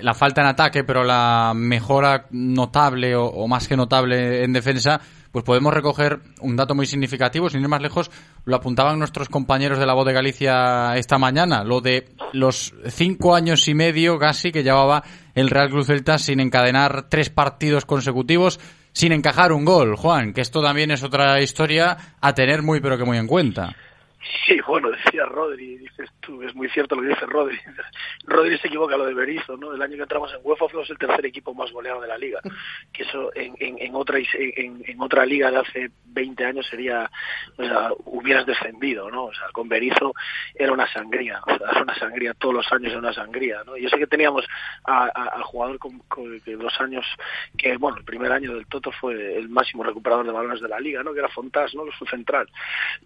la 0.00 0.14
falta 0.14 0.40
en 0.40 0.46
ataque, 0.46 0.84
pero 0.84 1.04
la 1.04 1.52
mejora 1.54 2.26
notable 2.30 3.14
o, 3.16 3.46
más 3.48 3.68
que 3.68 3.76
notable 3.76 4.44
en 4.44 4.52
defensa, 4.52 5.00
pues 5.32 5.44
podemos 5.44 5.74
recoger 5.74 6.20
un 6.40 6.56
dato 6.56 6.74
muy 6.74 6.86
significativo, 6.86 7.50
sin 7.50 7.60
ir 7.60 7.68
más 7.68 7.82
lejos, 7.82 8.10
lo 8.44 8.56
apuntaban 8.56 8.98
nuestros 8.98 9.28
compañeros 9.28 9.78
de 9.78 9.86
la 9.86 9.94
Voz 9.94 10.06
de 10.06 10.12
Galicia 10.12 10.96
esta 10.96 11.18
mañana, 11.18 11.64
lo 11.64 11.80
de 11.80 12.08
los 12.32 12.72
cinco 12.88 13.34
años 13.34 13.66
y 13.68 13.74
medio 13.74 14.18
casi 14.18 14.52
que 14.52 14.62
llevaba 14.62 15.02
el 15.34 15.50
Real 15.50 15.70
Cruz 15.70 15.86
Celta 15.86 16.18
sin 16.18 16.40
encadenar 16.40 17.08
tres 17.08 17.30
partidos 17.30 17.84
consecutivos 17.84 18.60
sin 18.92 19.12
encajar 19.12 19.52
un 19.52 19.64
gol, 19.64 19.96
Juan, 19.96 20.32
que 20.32 20.40
esto 20.40 20.62
también 20.62 20.92
es 20.92 21.02
otra 21.02 21.40
historia 21.40 21.96
a 22.20 22.32
tener 22.32 22.62
muy 22.62 22.80
pero 22.80 22.96
que 22.96 23.04
muy 23.04 23.18
en 23.18 23.26
cuenta. 23.26 23.74
Sí, 24.46 24.56
bueno, 24.66 24.90
decía 24.90 25.24
Rodri, 25.26 25.76
dices 25.76 26.10
tú, 26.24 26.42
es 26.42 26.54
muy 26.54 26.68
cierto 26.70 26.96
lo 26.96 27.02
que 27.02 27.08
dice 27.08 27.26
Rodri. 27.26 27.58
Rodri 28.24 28.58
se 28.58 28.68
equivoca 28.68 28.96
lo 28.96 29.06
de 29.06 29.14
Berizzo, 29.14 29.56
¿no? 29.56 29.72
El 29.72 29.82
año 29.82 29.96
que 29.96 30.02
entramos 30.02 30.32
en 30.32 30.40
UEFA 30.42 30.68
fuimos 30.68 30.90
el 30.90 30.98
tercer 30.98 31.26
equipo 31.26 31.54
más 31.54 31.70
goleado 31.72 32.00
de 32.00 32.08
la 32.08 32.18
liga, 32.18 32.40
que 32.92 33.02
eso 33.02 33.30
en, 33.34 33.54
en, 33.58 33.94
otra 33.94 34.18
en, 34.18 35.00
otra 35.00 35.26
liga 35.26 35.50
de 35.50 35.58
hace 35.58 35.90
20 36.06 36.44
años 36.44 36.66
sería, 36.66 37.10
o 37.56 37.64
sea, 37.64 37.90
hubieras 38.04 38.46
descendido, 38.46 39.10
¿no? 39.10 39.26
O 39.26 39.34
sea, 39.34 39.48
con 39.52 39.68
Berizzo 39.68 40.14
era 40.54 40.72
una 40.72 40.90
sangría, 40.92 41.40
o 41.46 41.58
sea, 41.58 41.70
era 41.70 41.82
una 41.82 41.98
sangría, 41.98 42.34
todos 42.34 42.54
los 42.54 42.72
años 42.72 42.90
era 42.90 42.98
una 42.98 43.12
sangría, 43.12 43.62
¿no? 43.64 43.76
Yo 43.76 43.88
sé 43.88 43.98
que 43.98 44.06
teníamos 44.06 44.46
al 44.84 45.42
jugador 45.42 45.78
con, 45.78 45.98
con, 46.00 46.40
dos 46.44 46.80
años, 46.80 47.06
que, 47.56 47.76
bueno, 47.76 47.98
el 47.98 48.04
primer 48.04 48.32
año 48.32 48.54
del 48.54 48.66
Toto 48.66 48.92
fue 48.92 49.36
el 49.36 49.48
máximo 49.48 49.82
recuperador 49.82 50.26
de 50.26 50.32
balones 50.32 50.60
de 50.60 50.68
la 50.68 50.80
liga, 50.80 51.02
¿no? 51.02 51.12
Que 51.12 51.20
era 51.20 51.28
Fontás, 51.28 51.74
¿no? 51.74 51.84
Su 51.98 52.06
central. 52.06 52.48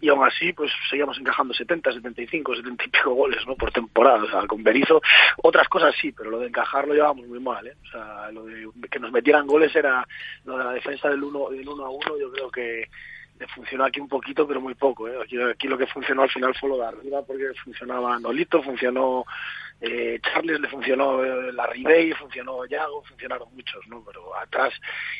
Y 0.01 0.09
aún 0.09 0.25
así, 0.25 0.53
pues 0.53 0.71
seguíamos 0.89 1.17
encajando 1.19 1.53
70, 1.53 1.93
75, 1.93 2.55
70 2.55 2.83
y 2.83 2.87
pico 2.87 3.08
goles 3.13 3.45
¿no? 3.47 3.55
por 3.55 3.71
temporada. 3.71 4.23
O 4.23 4.29
sea, 4.29 4.47
con 4.47 4.63
Berizzo, 4.63 5.01
otras 5.43 5.67
cosas 5.67 5.93
sí, 5.99 6.11
pero 6.11 6.29
lo 6.29 6.39
de 6.39 6.47
encajar 6.47 6.87
lo 6.87 6.93
llevábamos 6.93 7.27
muy 7.27 7.39
mal. 7.39 7.65
¿eh? 7.67 7.75
O 7.87 7.91
sea, 7.91 8.31
lo 8.31 8.45
de 8.45 8.67
que 8.89 8.99
nos 8.99 9.11
metieran 9.11 9.47
goles 9.47 9.75
era 9.75 10.07
lo 10.45 10.57
de 10.57 10.63
la 10.63 10.71
defensa 10.71 11.09
del 11.09 11.23
1 11.23 11.49
del 11.49 11.67
uno 11.67 11.85
a 11.85 11.89
1, 11.89 12.19
yo 12.19 12.31
creo 12.31 12.51
que 12.51 12.89
funcionó 13.47 13.85
aquí 13.85 13.99
un 13.99 14.07
poquito, 14.07 14.47
pero 14.47 14.61
muy 14.61 14.75
poco. 14.75 15.07
¿eh? 15.07 15.15
Aquí, 15.51 15.67
lo 15.67 15.77
que 15.77 15.87
funcionó 15.87 16.23
al 16.23 16.29
final 16.29 16.53
fue 16.55 16.69
lo 16.69 16.77
de 16.77 16.87
arriba, 16.87 17.21
porque 17.25 17.45
funcionaba 17.63 18.19
Nolito, 18.19 18.61
funcionó 18.61 19.25
eh, 19.81 20.19
Charles, 20.21 20.59
le 20.59 20.67
funcionó 20.67 21.23
eh, 21.23 21.53
la 21.53 21.67
Ribey, 21.67 22.11
funcionó 22.13 22.65
Yago, 22.65 23.03
funcionaron 23.03 23.47
muchos, 23.53 23.87
¿no? 23.87 24.03
Pero 24.05 24.35
atrás 24.35 24.73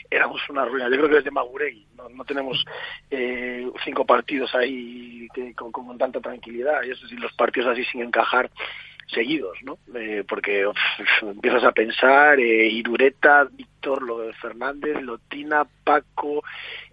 éramos 0.10 0.42
una 0.50 0.66
ruina. 0.66 0.90
Yo 0.90 0.98
creo 0.98 1.10
que 1.10 1.16
desde 1.16 1.32
Maguregui 1.32 1.88
no, 1.96 2.10
no 2.10 2.26
tenemos 2.26 2.64
eh, 3.10 3.70
cinco 3.84 4.06
partidos 4.06 4.54
ahí 4.56 5.28
que, 5.34 5.54
con, 5.54 5.72
con, 5.72 5.98
tanta 5.98 6.20
tranquilidad, 6.20 6.84
y 6.84 6.92
eso 6.92 7.08
sí, 7.08 7.16
los 7.16 7.34
partidos 7.34 7.70
así 7.70 7.84
sin 7.86 8.02
encajar 8.02 8.50
seguidos, 9.14 9.58
¿no? 9.64 9.78
Eh, 9.96 10.24
porque 10.28 10.66
empiezas 11.22 11.64
a 11.64 11.72
pensar, 11.72 12.40
eh, 12.40 12.68
Irureta, 12.68 13.48
Víctor, 13.52 14.04
lo 14.04 14.20
de 14.20 14.34
Fernández, 14.34 15.02
Lotina, 15.02 15.68
Paco, 15.84 16.44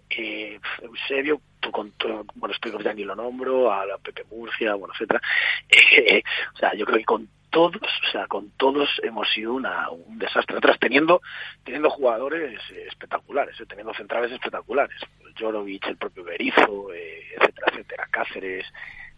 eh, 0.09 0.59
Eusebio, 0.81 1.41
con 1.71 1.93
bueno, 2.35 2.53
estoy 2.53 2.71
ya 2.83 2.93
ni 2.93 3.03
lo 3.03 3.15
nombro, 3.15 3.71
a 3.71 3.85
Pepe 4.01 4.23
Murcia, 4.31 4.75
bueno, 4.75 4.93
etcétera. 4.93 5.21
O 6.55 6.57
sea, 6.57 6.73
yo 6.73 6.85
creo 6.85 6.97
que 6.97 7.05
con 7.05 7.29
todos, 7.49 7.81
o 7.81 8.11
sea, 8.11 8.27
con 8.27 8.51
todos 8.51 8.89
hemos 9.03 9.27
sido 9.29 9.53
una, 9.53 9.89
un 9.89 10.19
desastre. 10.19 10.57
Atrás 10.57 10.77
teniendo, 10.79 11.21
teniendo 11.63 11.89
jugadores 11.89 12.59
espectaculares, 12.87 13.59
eh, 13.59 13.65
teniendo 13.65 13.93
centrales 13.93 14.31
espectaculares. 14.31 14.99
Jorovic, 15.39 15.87
el 15.87 15.97
propio 15.97 16.23
Berizzo, 16.23 16.93
eh, 16.93 17.21
etcétera, 17.35 17.67
etcétera, 17.71 18.07
Cáceres, 18.09 18.65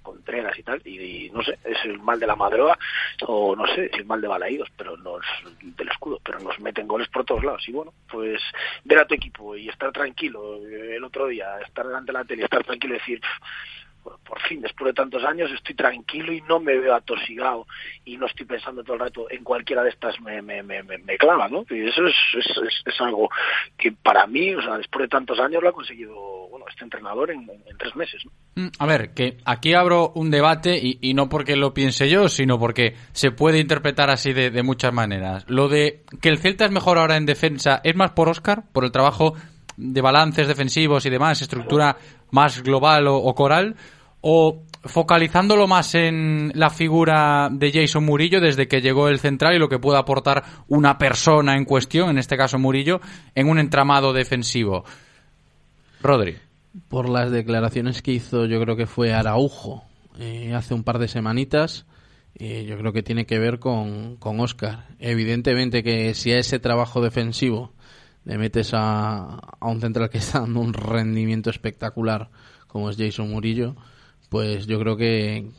Contreras 0.01 0.57
y 0.57 0.63
tal, 0.63 0.81
y, 0.85 1.29
no 1.31 1.43
sé, 1.43 1.57
es 1.63 1.77
el 1.85 1.99
mal 1.99 2.19
de 2.19 2.27
la 2.27 2.35
Madroa 2.35 2.77
o 3.27 3.55
no 3.55 3.65
sé, 3.67 3.85
es 3.85 3.99
el 3.99 4.05
mal 4.05 4.21
de 4.21 4.27
Balaídos, 4.27 4.69
pero 4.75 4.97
nos, 4.97 5.23
del 5.61 5.89
escudo, 5.89 6.19
pero 6.23 6.39
nos 6.39 6.59
meten 6.59 6.87
goles 6.87 7.07
por 7.09 7.25
todos 7.25 7.43
lados. 7.43 7.67
Y 7.67 7.71
bueno, 7.71 7.93
pues 8.09 8.41
ver 8.83 8.99
a 8.99 9.07
tu 9.07 9.15
equipo 9.15 9.55
y 9.55 9.69
estar 9.69 9.91
tranquilo 9.91 10.57
el 10.57 11.03
otro 11.03 11.27
día, 11.27 11.59
estar 11.59 11.85
delante 11.85 12.11
de 12.11 12.17
la 12.17 12.25
tele 12.25 12.41
y 12.41 12.45
estar 12.45 12.63
tranquilo 12.63 12.95
y 12.95 12.99
decir, 12.99 13.21
por 14.25 14.39
fin, 14.41 14.61
después 14.61 14.87
de 14.87 14.93
tantos 14.93 15.23
años, 15.23 15.51
estoy 15.51 15.75
tranquilo 15.75 16.31
y 16.31 16.41
no 16.41 16.59
me 16.59 16.77
veo 16.77 16.93
atosigado 16.93 17.65
y 18.05 18.17
no 18.17 18.27
estoy 18.27 18.45
pensando 18.45 18.83
todo 18.83 18.93
el 18.95 18.99
rato 18.99 19.29
en 19.29 19.43
cualquiera 19.43 19.83
de 19.83 19.89
estas 19.89 20.19
me, 20.21 20.41
me, 20.41 20.63
me, 20.63 20.83
me 20.83 21.17
clava, 21.17 21.47
¿no? 21.47 21.65
Y 21.69 21.87
eso 21.87 22.05
es, 22.05 22.15
es, 22.85 23.01
algo 23.01 23.29
que 23.77 23.91
para 23.91 24.27
mí, 24.27 24.53
o 24.53 24.61
sea, 24.61 24.77
después 24.77 25.03
de 25.03 25.07
tantos 25.07 25.39
años 25.39 25.63
lo 25.63 25.69
ha 25.69 25.73
conseguido, 25.73 26.13
bueno, 26.49 26.65
este 26.69 26.83
entrenador 26.83 27.31
en, 27.31 27.47
tres 27.77 27.95
meses, 27.95 28.23
¿no? 28.25 28.69
A 28.77 28.85
ver, 28.85 29.13
que 29.13 29.37
aquí 29.45 29.73
abro 29.73 30.11
un 30.15 30.29
debate 30.29 30.79
y, 30.81 31.13
no 31.13 31.29
porque 31.29 31.55
lo 31.55 31.73
piense 31.73 32.09
yo, 32.09 32.27
sino 32.27 32.59
porque 32.59 32.95
se 33.13 33.31
puede 33.31 33.59
interpretar 33.59 34.09
así 34.09 34.33
de, 34.33 34.51
de 34.51 34.63
muchas 34.63 34.93
maneras. 34.93 35.45
Lo 35.47 35.69
de 35.69 36.03
que 36.21 36.29
el 36.29 36.39
Celta 36.39 36.65
es 36.65 36.71
mejor 36.71 36.97
ahora 36.97 37.17
en 37.17 37.25
defensa, 37.25 37.81
¿es 37.83 37.95
más 37.95 38.11
por 38.11 38.29
Oscar? 38.29 38.63
¿Por 38.71 38.83
el 38.83 38.91
trabajo 38.91 39.33
de 39.77 40.01
balances 40.01 40.47
defensivos 40.47 41.05
y 41.05 41.09
demás, 41.09 41.41
estructura 41.41 41.97
más 42.31 42.61
global 42.61 43.07
o 43.07 43.33
coral? 43.33 43.75
O 44.21 44.63
focalizándolo 44.83 45.67
más 45.67 45.93
en 45.95 46.51
la 46.55 46.69
figura 46.69 47.49
de 47.51 47.71
Jason 47.71 48.05
Murillo 48.05 48.39
desde 48.39 48.67
que 48.67 48.81
llegó 48.81 49.09
el 49.09 49.19
central 49.19 49.55
y 49.55 49.59
lo 49.59 49.69
que 49.69 49.79
puede 49.79 49.99
aportar 49.99 50.43
una 50.67 50.97
persona 50.97 51.57
en 51.57 51.65
cuestión, 51.65 52.09
en 52.09 52.17
este 52.17 52.37
caso 52.37 52.57
Murillo, 52.59 53.01
en 53.35 53.49
un 53.49 53.59
entramado 53.59 54.13
defensivo. 54.13 54.85
Rodri. 56.01 56.37
Por 56.87 57.09
las 57.09 57.31
declaraciones 57.31 58.01
que 58.01 58.11
hizo, 58.11 58.45
yo 58.45 58.61
creo 58.61 58.75
que 58.75 58.85
fue 58.85 59.11
Araujo 59.13 59.83
eh, 60.19 60.53
hace 60.53 60.73
un 60.73 60.83
par 60.83 60.99
de 60.99 61.07
semanitas. 61.07 61.85
Eh, 62.35 62.65
yo 62.65 62.77
creo 62.77 62.93
que 62.93 63.03
tiene 63.03 63.25
que 63.25 63.39
ver 63.39 63.59
con, 63.59 64.15
con 64.17 64.39
Oscar. 64.39 64.85
Evidentemente 64.99 65.83
que 65.83 66.13
si 66.13 66.31
a 66.31 66.39
ese 66.39 66.59
trabajo 66.59 67.01
defensivo 67.01 67.73
le 68.23 68.37
metes 68.37 68.73
a, 68.73 69.39
a 69.59 69.67
un 69.67 69.81
central 69.81 70.09
que 70.09 70.19
está 70.19 70.41
dando 70.41 70.59
un 70.61 70.73
rendimiento 70.73 71.49
espectacular 71.49 72.29
como 72.67 72.89
es 72.89 72.97
Jason 72.97 73.29
Murillo, 73.29 73.75
pues 74.29 74.67
yo 74.67 74.79
creo 74.79 74.95
que 74.95 75.49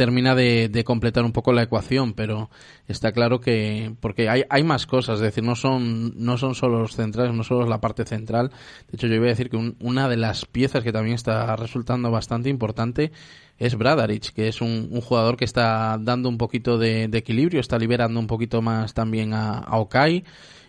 termina 0.00 0.34
de, 0.34 0.82
completar 0.84 1.24
un 1.24 1.32
poco 1.32 1.52
la 1.52 1.62
ecuación, 1.62 2.14
pero 2.14 2.48
está 2.88 3.12
claro 3.12 3.40
que 3.40 3.92
porque 4.00 4.30
hay, 4.30 4.44
hay 4.48 4.64
más 4.64 4.86
cosas, 4.86 5.16
es 5.16 5.20
decir, 5.20 5.44
no 5.44 5.56
son 5.56 6.14
no 6.16 6.38
son 6.38 6.54
solo 6.54 6.80
los 6.80 6.96
centrales, 6.96 7.34
no 7.34 7.44
solo 7.44 7.66
la 7.66 7.82
parte 7.82 8.06
central. 8.06 8.48
De 8.90 8.96
hecho, 8.96 9.08
yo 9.08 9.18
voy 9.18 9.26
a 9.26 9.32
decir 9.32 9.50
que 9.50 9.58
un, 9.58 9.76
una 9.78 10.08
de 10.08 10.16
las 10.16 10.46
piezas 10.46 10.84
que 10.84 10.92
también 10.92 11.16
está 11.16 11.54
resultando 11.56 12.10
bastante 12.10 12.48
importante 12.48 13.12
es 13.58 13.76
Bradaric, 13.76 14.32
que 14.32 14.48
es 14.48 14.62
un, 14.62 14.88
un 14.90 15.02
jugador 15.02 15.36
que 15.36 15.44
está 15.44 15.98
dando 16.00 16.30
un 16.30 16.38
poquito 16.38 16.78
de, 16.78 17.08
de, 17.08 17.18
equilibrio, 17.18 17.60
está 17.60 17.78
liberando 17.78 18.18
un 18.18 18.26
poquito 18.26 18.62
más 18.62 18.94
también 18.94 19.34
a, 19.34 19.58
a 19.58 19.76
Okai. 19.76 20.24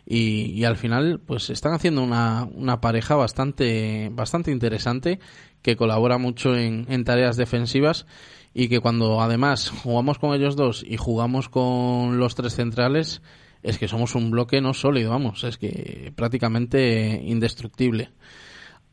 Y, 0.06 0.64
al 0.64 0.78
final 0.78 1.20
pues 1.20 1.50
están 1.50 1.74
haciendo 1.74 2.04
una, 2.04 2.48
una 2.54 2.82
pareja 2.82 3.16
bastante 3.16 4.10
bastante 4.12 4.52
interesante 4.52 5.20
que 5.62 5.76
colabora 5.76 6.18
mucho 6.18 6.56
en, 6.56 6.86
en 6.90 7.04
tareas 7.04 7.38
defensivas 7.38 8.06
y 8.54 8.68
que 8.68 8.80
cuando 8.80 9.22
además 9.22 9.70
jugamos 9.70 10.20
con 10.20 10.34
ellos 10.34 10.56
dos 10.56 10.84
y 10.86 10.98
jugamos 10.98 11.50
con 11.50 12.18
los 12.18 12.36
tres 12.36 12.56
centrales 12.56 13.22
es 13.64 13.78
que 13.78 13.88
somos 13.88 14.16
un 14.16 14.32
bloque 14.32 14.60
no 14.62 14.74
sólido, 14.74 15.12
vamos, 15.12 15.44
es 15.44 15.58
que 15.58 16.12
prácticamente 16.16 17.22
indestructible. 17.24 18.10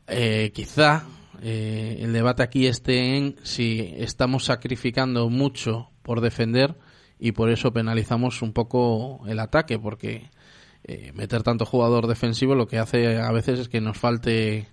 Eh, 0.07 0.51
quizá 0.53 1.05
eh, 1.41 1.97
el 2.01 2.13
debate 2.13 2.43
aquí 2.43 2.67
esté 2.67 3.17
en 3.17 3.35
si 3.43 3.93
estamos 3.97 4.45
sacrificando 4.45 5.29
mucho 5.29 5.89
por 6.01 6.21
defender 6.21 6.75
y 7.19 7.31
por 7.31 7.49
eso 7.49 7.73
penalizamos 7.73 8.41
un 8.41 8.53
poco 8.53 9.21
el 9.27 9.39
ataque, 9.39 9.77
porque 9.79 10.29
eh, 10.91 11.11
meter 11.13 11.43
tanto 11.43 11.65
jugador 11.65 12.07
defensivo 12.07 12.55
lo 12.55 12.67
que 12.67 12.79
hace 12.79 13.19
a 13.19 13.31
veces 13.31 13.59
es 13.59 13.69
que 13.69 13.79
nos 13.79 13.95
falte 13.95 14.67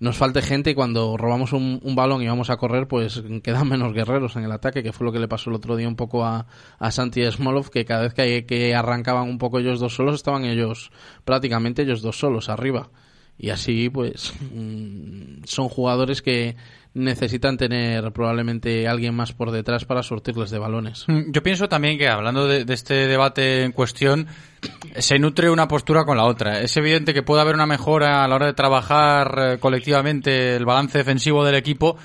nos 0.00 0.16
falte 0.16 0.42
gente 0.42 0.70
y 0.70 0.74
cuando 0.74 1.16
robamos 1.16 1.52
un, 1.52 1.80
balón 1.94 2.20
y 2.20 2.26
vamos 2.26 2.50
a 2.50 2.56
correr, 2.56 2.88
pues 2.88 3.22
quedan 3.44 3.68
menos 3.68 3.92
guerreros 3.92 4.34
en 4.34 4.42
el 4.42 4.50
ataque, 4.50 4.82
que 4.82 4.92
fue 4.92 5.04
lo 5.04 5.12
que 5.12 5.20
le 5.20 5.28
pasó 5.28 5.50
el 5.50 5.56
otro 5.56 5.76
día 5.76 5.86
un 5.86 5.94
poco 5.94 6.24
a, 6.24 6.46
a 6.80 6.90
Santi 6.90 7.24
Smolov, 7.30 7.70
que 7.70 7.84
cada 7.84 8.02
vez 8.02 8.12
que, 8.12 8.44
que 8.44 8.74
arrancaban 8.74 9.28
un 9.28 9.38
poco 9.38 9.60
ellos 9.60 9.78
dos 9.78 9.94
solos, 9.94 10.16
estaban 10.16 10.44
ellos, 10.44 10.90
prácticamente 11.24 11.82
ellos 11.82 12.02
dos 12.02 12.18
solos 12.18 12.48
arriba. 12.48 12.90
Y 13.38 13.50
así, 13.50 13.88
pues, 13.88 14.34
mmm, 14.52 15.44
son 15.44 15.68
jugadores 15.68 16.22
que 16.22 16.56
necesitan 16.96 17.58
tener 17.58 18.10
probablemente 18.12 18.88
alguien 18.88 19.14
más 19.14 19.32
por 19.32 19.50
detrás 19.50 19.84
para 19.84 20.02
surtirles 20.02 20.50
de 20.50 20.58
balones. 20.58 21.04
Yo 21.28 21.42
pienso 21.42 21.68
también 21.68 21.98
que 21.98 22.08
hablando 22.08 22.48
de, 22.48 22.64
de, 22.64 22.74
este 22.74 23.06
debate 23.06 23.64
en 23.64 23.72
cuestión, 23.72 24.26
se 24.96 25.18
nutre 25.18 25.50
una 25.50 25.68
postura 25.68 26.04
con 26.04 26.16
la 26.16 26.24
otra. 26.24 26.60
Es 26.60 26.74
evidente 26.78 27.12
que 27.12 27.22
puede 27.22 27.42
haber 27.42 27.54
una 27.54 27.66
mejora 27.66 28.24
a 28.24 28.28
la 28.28 28.34
hora 28.34 28.46
de 28.46 28.54
trabajar 28.54 29.38
eh, 29.38 29.58
colectivamente 29.58 30.56
el 30.56 30.64
balance 30.64 30.96
defensivo 30.96 31.44
del 31.44 31.56
equipo, 31.56 31.98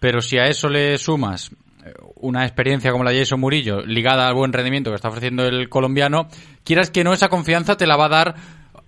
pero 0.00 0.22
si 0.22 0.38
a 0.38 0.46
eso 0.46 0.70
le 0.70 0.96
sumas 0.96 1.50
eh, 1.84 1.92
una 2.16 2.46
experiencia 2.46 2.90
como 2.90 3.04
la 3.04 3.10
de 3.10 3.18
Jason 3.18 3.40
Murillo, 3.40 3.82
ligada 3.82 4.28
al 4.28 4.34
buen 4.34 4.54
rendimiento 4.54 4.90
que 4.90 4.96
está 4.96 5.08
ofreciendo 5.08 5.44
el 5.46 5.68
colombiano, 5.68 6.28
quieras 6.64 6.90
que 6.90 7.04
no, 7.04 7.12
esa 7.12 7.28
confianza 7.28 7.76
te 7.76 7.86
la 7.86 7.96
va 7.96 8.06
a 8.06 8.08
dar 8.08 8.34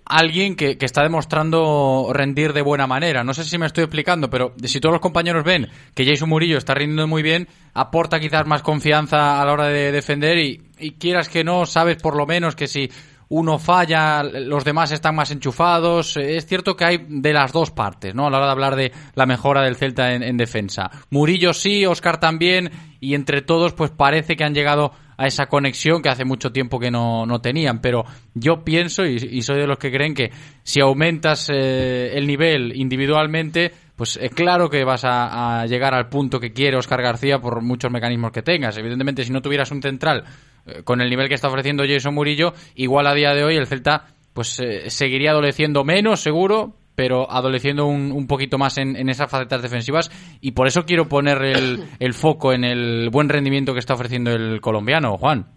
alguien 0.05 0.55
que, 0.55 0.77
que, 0.77 0.85
está 0.85 1.03
demostrando 1.03 2.09
rendir 2.13 2.53
de 2.53 2.61
buena 2.61 2.87
manera. 2.87 3.23
No 3.23 3.33
sé 3.33 3.43
si 3.43 3.57
me 3.57 3.65
estoy 3.65 3.83
explicando, 3.83 4.29
pero 4.29 4.53
si 4.63 4.79
todos 4.79 4.93
los 4.93 5.01
compañeros 5.01 5.43
ven 5.43 5.69
que 5.93 6.05
Jason 6.05 6.29
Murillo 6.29 6.57
está 6.57 6.73
rindiendo 6.73 7.07
muy 7.07 7.23
bien, 7.23 7.47
aporta 7.73 8.19
quizás 8.19 8.45
más 8.45 8.61
confianza 8.61 9.41
a 9.41 9.45
la 9.45 9.53
hora 9.53 9.67
de 9.67 9.91
defender 9.91 10.37
y, 10.37 10.61
y 10.79 10.91
quieras 10.91 11.29
que 11.29 11.43
no, 11.43 11.65
sabes 11.65 11.97
por 11.97 12.15
lo 12.15 12.25
menos 12.25 12.55
que 12.55 12.67
si 12.67 12.89
uno 13.31 13.59
falla, 13.59 14.23
los 14.23 14.65
demás 14.65 14.91
están 14.91 15.15
más 15.15 15.31
enchufados. 15.31 16.17
Es 16.17 16.45
cierto 16.45 16.75
que 16.75 16.83
hay 16.83 17.05
de 17.07 17.31
las 17.31 17.53
dos 17.53 17.71
partes, 17.71 18.13
¿no? 18.13 18.27
A 18.27 18.29
la 18.29 18.37
hora 18.37 18.47
de 18.47 18.51
hablar 18.51 18.75
de 18.75 18.91
la 19.15 19.25
mejora 19.25 19.61
del 19.61 19.77
Celta 19.77 20.13
en, 20.13 20.21
en 20.21 20.35
defensa. 20.35 20.91
Murillo 21.09 21.53
sí, 21.53 21.85
Oscar 21.85 22.19
también, 22.19 22.71
y 22.99 23.15
entre 23.15 23.41
todos, 23.41 23.71
pues 23.71 23.89
parece 23.89 24.35
que 24.35 24.43
han 24.43 24.53
llegado 24.53 24.91
a 25.21 25.27
esa 25.27 25.45
conexión 25.45 26.01
que 26.01 26.09
hace 26.09 26.25
mucho 26.25 26.51
tiempo 26.51 26.79
que 26.79 26.89
no, 26.89 27.27
no 27.27 27.41
tenían. 27.41 27.79
Pero 27.79 28.03
yo 28.33 28.63
pienso, 28.63 29.05
y, 29.05 29.41
soy 29.43 29.59
de 29.59 29.67
los 29.67 29.77
que 29.77 29.91
creen 29.91 30.15
que 30.15 30.31
si 30.63 30.81
aumentas 30.81 31.47
eh, 31.53 32.17
el 32.17 32.25
nivel 32.25 32.75
individualmente, 32.75 33.71
pues 33.95 34.17
es 34.17 34.31
claro 34.31 34.67
que 34.67 34.83
vas 34.83 35.03
a, 35.05 35.63
llegar 35.67 35.93
al 35.93 36.09
punto 36.09 36.39
que 36.39 36.51
quiere 36.51 36.75
Oscar 36.75 37.03
García 37.03 37.37
por 37.37 37.61
muchos 37.61 37.91
mecanismos 37.91 38.31
que 38.31 38.41
tengas. 38.41 38.75
Evidentemente, 38.79 39.23
si 39.23 39.31
no 39.31 39.43
tuvieras 39.43 39.69
un 39.69 39.83
central 39.83 40.23
eh, 40.65 40.81
con 40.83 41.01
el 41.01 41.09
nivel 41.09 41.27
que 41.27 41.35
está 41.35 41.49
ofreciendo 41.49 41.83
Jason 41.87 42.15
Murillo, 42.15 42.53
igual 42.73 43.05
a 43.05 43.13
día 43.13 43.35
de 43.35 43.43
hoy 43.43 43.57
el 43.57 43.67
Celta 43.67 44.07
pues 44.33 44.59
eh, 44.59 44.89
seguiría 44.89 45.31
adoleciendo 45.31 45.83
menos, 45.83 46.21
seguro, 46.21 46.77
pero 47.01 47.31
adoleciendo 47.31 47.87
un, 47.87 48.11
un 48.11 48.27
poquito 48.27 48.59
más 48.59 48.77
en, 48.77 48.95
en, 48.95 49.09
esas 49.09 49.27
facetas 49.27 49.63
defensivas 49.63 50.11
y 50.39 50.51
por 50.51 50.67
eso 50.67 50.85
quiero 50.85 51.09
poner 51.09 51.41
el, 51.41 51.83
el, 51.97 52.13
foco 52.13 52.53
en 52.53 52.63
el 52.63 53.09
buen 53.09 53.27
rendimiento 53.27 53.73
que 53.73 53.79
está 53.79 53.95
ofreciendo 53.95 54.29
el 54.29 54.61
colombiano, 54.61 55.17
Juan. 55.17 55.47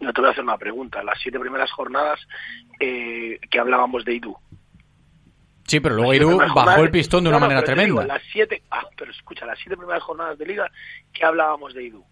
No 0.00 0.12
te 0.12 0.20
voy 0.20 0.28
a 0.28 0.32
hacer 0.32 0.44
una 0.44 0.58
pregunta. 0.58 1.02
Las 1.02 1.18
siete 1.22 1.40
primeras 1.40 1.72
jornadas 1.72 2.20
eh, 2.78 3.38
que 3.50 3.58
hablábamos 3.58 4.04
de 4.04 4.16
Idu, 4.16 4.36
Sí, 5.66 5.80
pero 5.80 5.94
luego 5.94 6.12
Iru 6.12 6.36
bajó 6.54 6.82
el 6.82 6.90
pistón 6.90 7.24
de 7.24 7.30
una 7.30 7.38
manera 7.38 7.62
tremenda. 7.62 8.04
las 8.04 8.22
siete, 8.30 8.62
ah, 8.70 8.84
pero 8.94 9.10
escucha, 9.10 9.46
las 9.46 9.58
siete 9.58 9.78
primeras 9.78 10.02
jornadas 10.02 10.36
de 10.36 10.44
liga 10.44 10.70
que 11.14 11.24
hablábamos 11.24 11.72
de 11.72 11.84
Idu. 11.84 12.04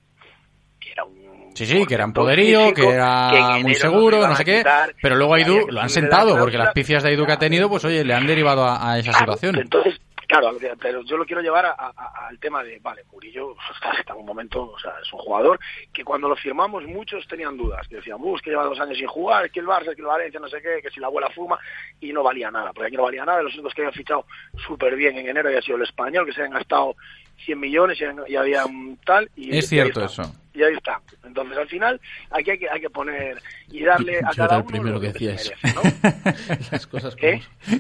Que 0.93 1.01
era 1.01 1.05
un 1.05 1.51
sí, 1.55 1.67
sí, 1.67 1.87
que 1.87 1.95
era 1.95 2.05
un 2.05 2.13
poderío, 2.13 2.75
que 2.75 2.87
era 2.87 3.59
muy 3.63 3.75
seguro, 3.75 4.27
no, 4.27 4.37
sé 4.37 4.45
qué. 4.45 4.63
pero 5.01 5.17
luego 5.17 5.35
a 5.35 5.39
lo 5.39 5.81
han 5.81 5.91
sentado, 5.91 6.37
porque 6.39 6.59
las 6.59 6.73
pifias 6.73 7.03
de 7.03 7.13
Idu 7.13 7.25
que 7.25 7.33
ha 7.33 7.39
tenido, 7.39 7.69
pues 7.69 7.85
oye, 7.85 8.05
le 8.05 8.15
han 8.15 8.27
derivado 8.27 8.67
a, 8.69 8.99
esa 8.99 9.13
situación. 9.13 9.59
Entonces, 9.59 10.01
Claro, 10.25 10.57
pero 10.81 11.03
yo 11.03 11.19
lo 11.19 11.27
quiero 11.27 11.43
llevar 11.43 11.67
al 11.67 12.39
tema 12.39 12.65
de, 12.65 12.79
vale, 12.79 13.05
Murillo 13.13 13.55
está 13.99 14.15
en 14.15 14.21
un 14.21 14.25
momento, 14.25 14.63
o 14.63 14.79
sea, 14.79 14.93
es 15.03 15.13
un 15.13 15.19
jugador 15.19 15.61
que 15.93 16.03
cuando 16.03 16.27
lo 16.27 16.37
firmamos 16.37 16.85
muchos 16.85 17.29
tenían 17.29 17.59
dudas, 17.59 17.87
que 17.87 17.97
decían, 17.97 18.19
bus, 18.19 18.41
que 18.41 18.49
lleva 18.49 18.65
dos 18.65 18.81
años 18.81 18.97
sin 18.97 19.09
jugar, 19.09 19.51
que 19.51 19.61
el 19.61 19.67
Barça, 19.67 19.95
que 19.95 20.01
el 20.01 20.07
Valencia, 20.07 20.41
no 20.41 20.49
sé 20.49 20.63
qué, 20.63 20.81
que 20.81 20.89
si 20.89 21.01
la 21.01 21.09
abuela 21.09 21.29
fuma, 21.35 21.59
y 22.01 22.15
no 22.15 22.23
valía 22.23 22.51
nada, 22.51 22.73
porque 22.73 22.87
aquí 22.87 22.97
no 22.97 23.03
valía 23.03 23.27
nada, 23.27 23.43
los 23.43 23.53
únicos 23.53 23.75
que 23.75 23.83
habían 23.83 23.93
fichado 23.93 24.25
súper 24.67 24.97
bien 24.97 25.19
en 25.19 25.29
enero 25.29 25.51
había 25.51 25.61
sido 25.61 25.77
el 25.77 25.83
español, 25.83 26.25
que 26.25 26.33
se 26.33 26.41
habían 26.41 26.57
gastado 26.57 26.97
100 27.45 27.61
millones 27.61 27.99
y, 28.01 28.35
había 28.35 28.65
un 28.65 28.97
tal. 29.05 29.31
Y, 29.37 29.55
es 29.55 29.69
cierto 29.69 30.03
eso. 30.03 30.23
Y 30.55 30.63
ahí 30.63 30.75
está. 30.75 31.01
Entonces, 31.25 31.57
al 31.57 31.69
final, 31.69 32.01
aquí 32.31 32.51
hay 32.51 32.59
que, 32.59 32.69
hay 32.69 32.81
que 32.81 32.91
poner 32.91 33.41
y 33.71 33.83
darle 33.85 34.19
a 34.19 34.31
cada 34.35 34.59
uno. 34.59 34.67
primero 34.67 35.01
que, 35.01 35.13
decías. 35.13 35.53
Las 36.71 36.87
cosas 36.87 37.17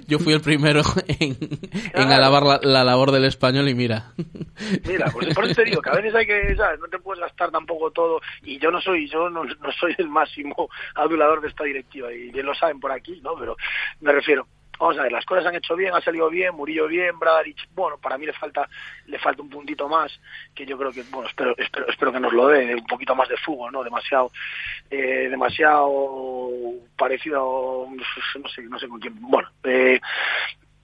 Yo 0.06 0.18
fui 0.18 0.32
el 0.32 0.40
primero 0.40 0.80
en, 1.06 1.36
alabar 1.94 2.64
la, 2.64 2.84
labor 2.84 3.10
del 3.10 3.24
español 3.24 3.68
y 3.68 3.74
mira. 3.74 4.12
Mira, 4.86 5.10
pues 5.12 5.34
por 5.34 5.44
eso 5.44 5.54
te 5.54 5.64
digo 5.64 5.82
que 5.82 5.90
a 5.90 5.94
veces 5.94 6.14
hay 6.14 6.26
que, 6.26 6.56
¿sabes? 6.56 6.80
No 6.80 6.88
te 6.88 6.98
puedes 6.98 7.20
gastar 7.20 7.50
tampoco 7.50 7.90
todo. 7.90 8.20
Y 8.42 8.58
yo 8.58 8.70
no 8.70 8.80
soy, 8.80 9.08
yo 9.08 9.28
no, 9.28 9.44
no 9.44 9.72
soy 9.78 9.94
el 9.98 10.08
máximo 10.08 10.68
adulador 10.94 11.42
de 11.42 11.48
esta 11.48 11.64
directiva. 11.64 12.12
Y 12.12 12.30
bien 12.30 12.46
lo 12.46 12.54
saben 12.54 12.80
por 12.80 12.92
aquí, 12.92 13.20
¿no? 13.22 13.34
Pero 13.38 13.56
me 14.00 14.12
refiero, 14.12 14.46
vamos 14.82 14.98
a 14.98 15.02
ver, 15.04 15.12
las 15.12 15.24
cosas 15.24 15.46
han 15.46 15.54
hecho 15.54 15.76
bien, 15.76 15.94
ha 15.94 16.00
salido 16.00 16.28
bien, 16.28 16.54
Murillo 16.56 16.88
bien, 16.88 17.16
Bradaric, 17.16 17.68
bueno, 17.72 17.98
para 17.98 18.18
mí 18.18 18.26
le 18.26 18.32
falta 18.32 18.68
le 19.06 19.18
falta 19.20 19.40
un 19.40 19.48
puntito 19.48 19.88
más, 19.88 20.12
que 20.54 20.66
yo 20.66 20.76
creo 20.76 20.90
que, 20.90 21.04
bueno, 21.04 21.28
espero 21.28 21.54
espero, 21.56 21.86
espero 21.88 22.12
que 22.12 22.18
nos 22.18 22.32
lo 22.32 22.48
dé, 22.48 22.74
un 22.74 22.86
poquito 22.86 23.14
más 23.14 23.28
de 23.28 23.36
fútbol, 23.36 23.72
¿no? 23.72 23.84
Demasiado 23.84 24.32
eh, 24.90 25.28
demasiado 25.30 25.88
parecido, 26.96 27.86
no 27.90 28.48
sé, 28.48 28.62
no 28.62 28.78
sé 28.78 28.88
con 28.88 28.98
quién, 28.98 29.14
bueno, 29.20 29.48
eh, 29.62 30.00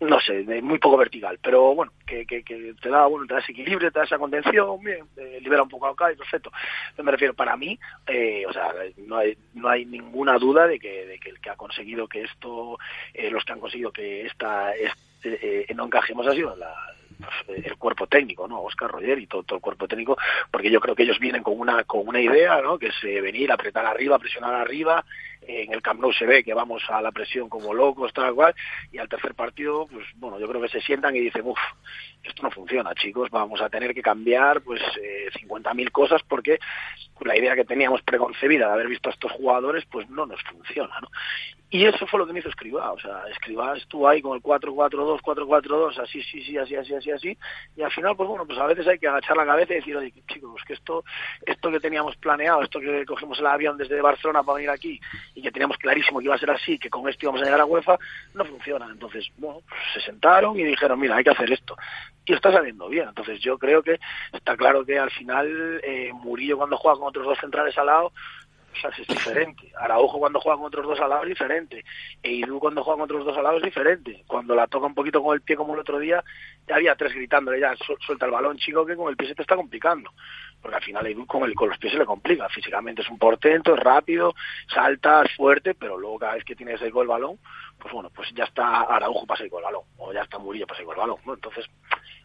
no 0.01 0.21
sé, 0.21 0.45
muy 0.63 0.79
poco 0.79 0.97
vertical, 0.97 1.39
pero 1.43 1.75
bueno, 1.75 1.93
que, 2.07 2.25
que, 2.25 2.45
que, 2.45 2.75
te 2.81 2.89
da 2.89 3.07
bueno, 3.07 3.27
te 3.27 3.35
da 3.35 3.41
ese 3.41 3.53
equilibrio, 3.53 3.91
te 3.91 3.99
da 3.99 4.05
esa 4.05 4.19
contención, 4.19 4.79
bien, 4.81 5.05
eh, 5.17 5.39
libera 5.41 5.63
un 5.63 5.69
poco 5.69 5.87
a 5.87 5.91
Ocay, 5.91 6.15
perfecto. 6.17 6.53
Me 7.03 7.11
refiero, 7.11 7.35
para 7.35 7.57
mí, 7.57 7.79
eh, 8.07 8.45
o 8.49 8.53
sea, 8.53 8.73
no 8.99 9.17
hay, 9.17 9.37
no 9.55 9.69
hay 9.69 9.85
ninguna 9.87 10.39
duda 10.39 10.67
de 10.67 10.79
que, 10.79 11.07
de 11.07 11.19
que 11.19 11.31
el 11.31 11.41
que 11.41 11.51
ha 11.51 11.57
conseguido 11.57 12.07
que 12.07 12.23
esto, 12.23 12.79
eh, 13.13 13.31
los 13.31 13.45
que 13.45 13.53
han 13.53 13.61
conseguido 13.61 13.93
que 13.93 14.27
esta, 14.27 14.73
este, 14.75 15.67
no 15.75 15.87
encajemos 15.87 16.27
ha 16.29 16.33
sido 16.33 16.55
la, 16.55 16.73
el 17.49 17.77
cuerpo 17.77 18.07
técnico, 18.07 18.47
¿no? 18.47 18.63
Oscar 18.63 18.93
Roger 18.93 19.19
y 19.19 19.27
todo, 19.27 19.45
el 19.51 19.61
cuerpo 19.61 19.89
técnico, 19.89 20.17
porque 20.53 20.71
yo 20.71 20.79
creo 20.79 20.95
que 20.95 21.03
ellos 21.03 21.19
vienen 21.19 21.43
con 21.43 21.59
una 21.59 21.83
con 21.83 22.07
una 22.07 22.21
idea, 22.21 22.61
¿no? 22.63 22.79
Que 22.79 22.89
es 22.89 23.03
venir, 23.03 23.51
apretar 23.51 23.85
arriba, 23.85 24.19
presionar 24.19 24.55
arriba, 24.55 25.05
en 25.43 25.73
el 25.73 25.83
Camp 25.83 26.01
se 26.19 26.27
ve 26.27 26.45
que 26.45 26.55
vamos 26.55 26.83
a 26.89 27.01
la 27.01 27.13
presión 27.13 27.49
como 27.49 27.75
locos, 27.75 28.13
tal 28.13 28.35
cual, 28.35 28.55
y 28.93 28.99
al 28.99 29.09
tercer 29.09 29.35
partido, 29.35 29.87
pues 29.87 30.07
bueno, 30.17 30.39
yo 30.39 30.49
creo 30.49 30.63
que 30.63 30.69
se 30.69 30.81
sientan 30.81 31.17
y 31.17 31.21
dicen, 31.21 31.43
uff, 31.45 31.59
esto 32.23 32.43
no 32.43 32.51
funciona, 32.51 32.95
chicos, 32.95 33.31
vamos 33.31 33.61
a 33.61 33.69
tener 33.69 33.95
que 33.95 34.03
cambiar 34.03 34.61
pues 34.63 34.81
eh, 35.03 35.29
50.000 35.33 35.91
cosas 35.91 36.23
porque 36.29 36.59
la 37.21 37.37
idea 37.37 37.55
que 37.55 37.65
teníamos 37.65 38.03
preconcebida 38.03 38.67
de 38.67 38.73
haber 38.73 38.89
visto 38.89 39.09
a 39.09 39.13
estos 39.13 39.33
jugadores, 39.33 39.85
pues 39.91 40.09
no 40.09 40.27
nos 40.27 40.43
funciona, 40.43 40.95
¿no? 41.01 41.09
Y 41.71 41.85
eso 41.85 42.07
fue 42.07 42.19
lo 42.19 42.27
que 42.27 42.33
me 42.33 42.39
hizo 42.39 42.49
Escribá, 42.49 42.93
o 42.93 42.99
sea, 42.99 43.25
Escribá 43.31 43.77
estuvo 43.77 44.09
ahí 44.09 44.23
con 44.23 44.35
el 44.35 44.43
4-4-2, 44.43 45.21
4-4-2, 45.21 45.99
así, 45.99 46.23
sí, 46.23 46.43
sí, 46.43 46.57
así, 46.57 46.75
así, 46.75 46.95
así, 46.95 47.11
así, 47.11 47.39
y 47.77 47.83
al 47.83 47.93
final, 47.93 48.17
pues 48.17 48.27
bueno, 48.27 48.47
pues 48.47 48.59
a 48.59 48.67
veces 48.67 48.87
hay 48.87 48.99
que 48.99 49.07
agachar 49.07 49.37
la 49.37 49.45
cabeza 49.45 49.75
y 49.75 49.77
decir, 49.77 49.95
oye, 49.95 50.13
chicos, 50.29 50.63
que 50.67 50.73
esto, 50.73 51.05
esto 51.45 51.71
que 51.71 51.79
teníamos 51.79 52.17
planeado, 52.17 52.63
esto 52.63 52.81
que 52.81 53.05
cogimos 53.05 53.39
el 53.39 53.47
avión 53.47 53.77
desde 53.77 54.01
Barcelona 54.01 54.43
para 54.43 54.57
venir 54.57 54.71
aquí, 54.71 54.99
y 55.35 55.43
que 55.43 55.51
teníamos 55.51 55.77
clarísimo 55.77 56.21
que 56.21 56.25
iba 56.25 56.35
a 56.35 56.39
ser 56.39 56.51
así, 56.51 56.79
que 56.79 56.89
con 56.89 57.07
esto 57.07 57.27
íbamos 57.27 57.43
a 57.43 57.45
llegar 57.45 57.61
a 57.61 57.67
UEFA, 57.67 57.99
no 58.35 58.45
funciona. 58.47 58.87
Entonces, 58.91 59.29
bueno, 59.37 59.61
pues 59.69 59.81
se 59.93 60.01
sentaron 60.01 60.59
y 60.59 60.65
dijeron, 60.65 60.99
mira, 60.99 61.17
hay 61.17 61.25
que 61.25 61.31
hacer 61.31 61.53
esto. 61.53 61.77
Y 62.25 62.33
está 62.35 62.53
saliendo 62.53 62.89
bien. 62.89 63.09
Entonces 63.09 63.41
yo 63.41 63.59
creo 63.59 63.83
que 63.83 63.99
está 64.33 64.57
claro 64.57 64.85
que 64.85 64.99
al 64.99 65.11
final 65.11 65.81
eh, 65.83 66.11
Murillo 66.13 66.57
cuando 66.57 66.77
juega 66.77 66.99
con 66.99 67.09
otros 67.09 67.27
dos 67.27 67.39
centrales 67.39 67.77
al 67.79 67.87
lado, 67.87 68.13
es 68.73 69.07
diferente. 69.07 69.73
Araujo 69.77 70.19
cuando 70.19 70.41
juega 70.41 70.59
con 70.59 70.67
otros 70.67 70.87
dos 70.87 71.01
al 71.01 71.11
lado 71.11 71.23
es 71.23 71.29
diferente. 71.31 71.85
E 72.23 72.33
Idu 72.33 72.59
cuando 72.59 72.83
juega 72.83 72.99
con 72.99 73.05
otros 73.05 73.25
dos 73.25 73.37
al 73.37 73.45
lado 73.45 73.57
es 73.57 73.63
diferente. 73.63 74.25
Cuando 74.27 74.55
la 74.55 74.67
toca 74.67 74.87
un 74.87 74.95
poquito 74.95 75.23
con 75.23 75.35
el 75.35 75.43
pie 75.43 75.57
como 75.57 75.75
el 75.75 75.81
otro 75.81 75.99
día, 75.99 76.23
ya 76.67 76.77
había 76.77 76.95
tres 76.95 77.13
gritándole 77.15 77.61
ya, 77.61 77.75
suelta 78.01 78.27
el 78.27 78.33
balón, 78.33 78.59
chico, 78.59 78.87
que 78.87 78.97
con 78.97 79.09
el 79.09 79.17
pie 79.17 79.29
se 79.29 79.35
te 79.35 79.43
está 79.43 79.57
complicando. 79.57 80.13
Porque 80.61 80.77
al 80.77 80.83
final 80.83 81.07
Idu 81.09 81.27
con, 81.27 81.45
el, 81.45 81.55
con 81.55 81.69
los 81.69 81.79
pies 81.79 81.93
se 81.93 81.99
le 81.99 82.07
complica. 82.07 82.49
Físicamente 82.49 83.03
es 83.03 83.09
un 83.09 83.19
portento, 83.19 83.75
es 83.75 83.81
rápido, 83.81 84.35
salta, 84.73 85.23
es 85.23 85.35
fuerte, 85.37 85.75
pero 85.75 85.99
luego 85.99 86.19
cada 86.19 86.35
vez 86.35 86.45
que 86.45 86.57
tiene 86.57 86.75
ese 86.75 86.91
gol 86.91 87.03
el 87.03 87.09
balón, 87.09 87.39
pues 87.79 87.93
bueno, 87.93 88.11
pues 88.11 88.29
ya 88.35 88.45
está 88.45 88.83
Araujo 88.83 89.27
para 89.27 89.45
ir 89.45 89.51
con 89.51 89.59
el 89.61 89.65
balón. 89.65 89.83
O 89.99 90.13
ya 90.13 90.23
está 90.23 90.39
Murillo 90.39 90.67
para 90.67 90.81
ir 90.81 90.87
con 90.87 90.95
el 90.95 91.01
balón. 91.01 91.19
Entonces, 91.27 91.67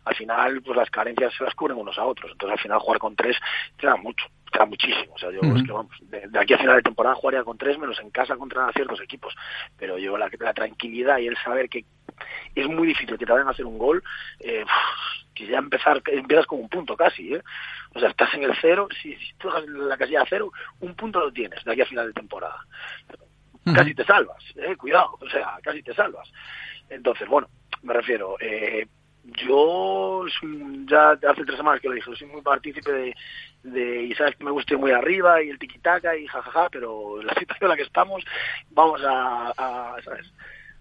al 0.06 0.16
final, 0.16 0.62
pues 0.62 0.78
las 0.78 0.90
carencias 0.90 1.34
se 1.36 1.44
las 1.44 1.56
cubren 1.56 1.78
unos 1.78 1.98
a 1.98 2.06
otros. 2.06 2.32
Entonces, 2.32 2.58
al 2.58 2.62
final, 2.62 2.80
jugar 2.80 3.00
con 3.00 3.16
tres 3.16 3.38
te 3.80 3.88
da 3.88 3.96
mucho 3.96 4.26
queda 4.54 4.66
muchísimo. 4.66 5.14
O 5.14 5.18
sea, 5.18 5.32
yo 5.32 5.42
es 5.42 5.64
que 5.64 5.72
vamos, 5.72 5.96
de, 6.02 6.40
aquí 6.40 6.54
a 6.54 6.58
final 6.58 6.78
de 6.78 6.84
temporada 6.84 7.16
jugaría 7.16 7.44
con 7.44 7.58
tres 7.58 7.78
menos 7.78 8.00
en 8.00 8.10
casa 8.10 8.38
contra 8.38 8.72
ciertos 8.72 9.02
equipos. 9.02 9.36
Pero 9.78 9.98
yo 9.98 10.18
la, 10.18 10.30
la 10.40 10.54
tranquilidad 10.54 11.18
y 11.18 11.28
el 11.28 11.38
saber 11.38 11.68
que 11.68 11.86
es 12.56 12.68
muy 12.68 12.88
difícil 12.88 13.18
que 13.18 13.26
te 13.26 13.32
vayan 13.32 13.48
a 13.48 13.52
hacer 13.52 13.66
un 13.66 13.78
gol, 13.78 14.04
eh, 14.40 14.64
que 15.34 15.48
ya 15.48 15.58
empezar, 15.58 16.02
empiezas 16.06 16.46
con 16.46 16.60
un 16.60 16.70
punto 16.70 16.96
casi, 16.96 17.34
¿eh? 17.34 17.44
O 17.96 18.00
sea, 18.00 18.10
estás 18.10 18.34
en 18.34 18.44
el 18.44 18.56
cero, 18.62 18.88
si, 19.02 19.18
tú 19.38 19.50
hagas 19.50 19.68
la 19.68 19.98
casilla 19.98 20.26
cero, 20.30 20.52
un 20.80 20.96
punto 20.96 21.20
lo 21.20 21.32
tienes 21.32 21.64
de 21.64 21.72
aquí 21.72 21.82
a 21.82 21.86
final 21.86 22.08
de 22.08 22.14
temporada. 22.14 22.66
Casi 23.64 23.96
te 23.96 24.04
salvas, 24.04 24.44
eh, 24.58 24.76
cuidado, 24.76 25.18
o 25.22 25.30
sea, 25.30 25.58
casi 25.64 25.82
te 25.82 25.94
salvas. 25.94 26.30
Entonces, 26.90 27.28
bueno, 27.30 27.48
me 27.82 27.94
refiero, 27.94 28.36
eh, 28.40 28.86
yo 29.24 30.26
ya 30.86 31.12
hace 31.12 31.46
tres 31.46 31.58
semanas 31.58 31.80
que 31.80 31.88
lo 31.88 31.96
dije, 31.96 32.14
soy 32.14 32.28
muy 32.28 32.42
partícipe 32.42 32.92
de, 32.92 33.16
de 33.64 34.04
y 34.04 34.14
sabes 34.16 34.36
que 34.36 34.44
me 34.44 34.52
guste 34.52 34.76
muy 34.76 34.92
arriba 34.92 35.42
y 35.42 35.50
el 35.50 35.58
tiquitaca 35.58 36.16
y 36.16 36.28
jajaja, 36.28 36.70
pero 36.70 37.20
en 37.22 37.28
la 37.28 37.34
situación 37.40 37.64
en 37.64 37.70
la 37.70 37.76
que 37.78 37.84
estamos 37.84 38.24
vamos 38.72 39.02
a, 39.06 39.96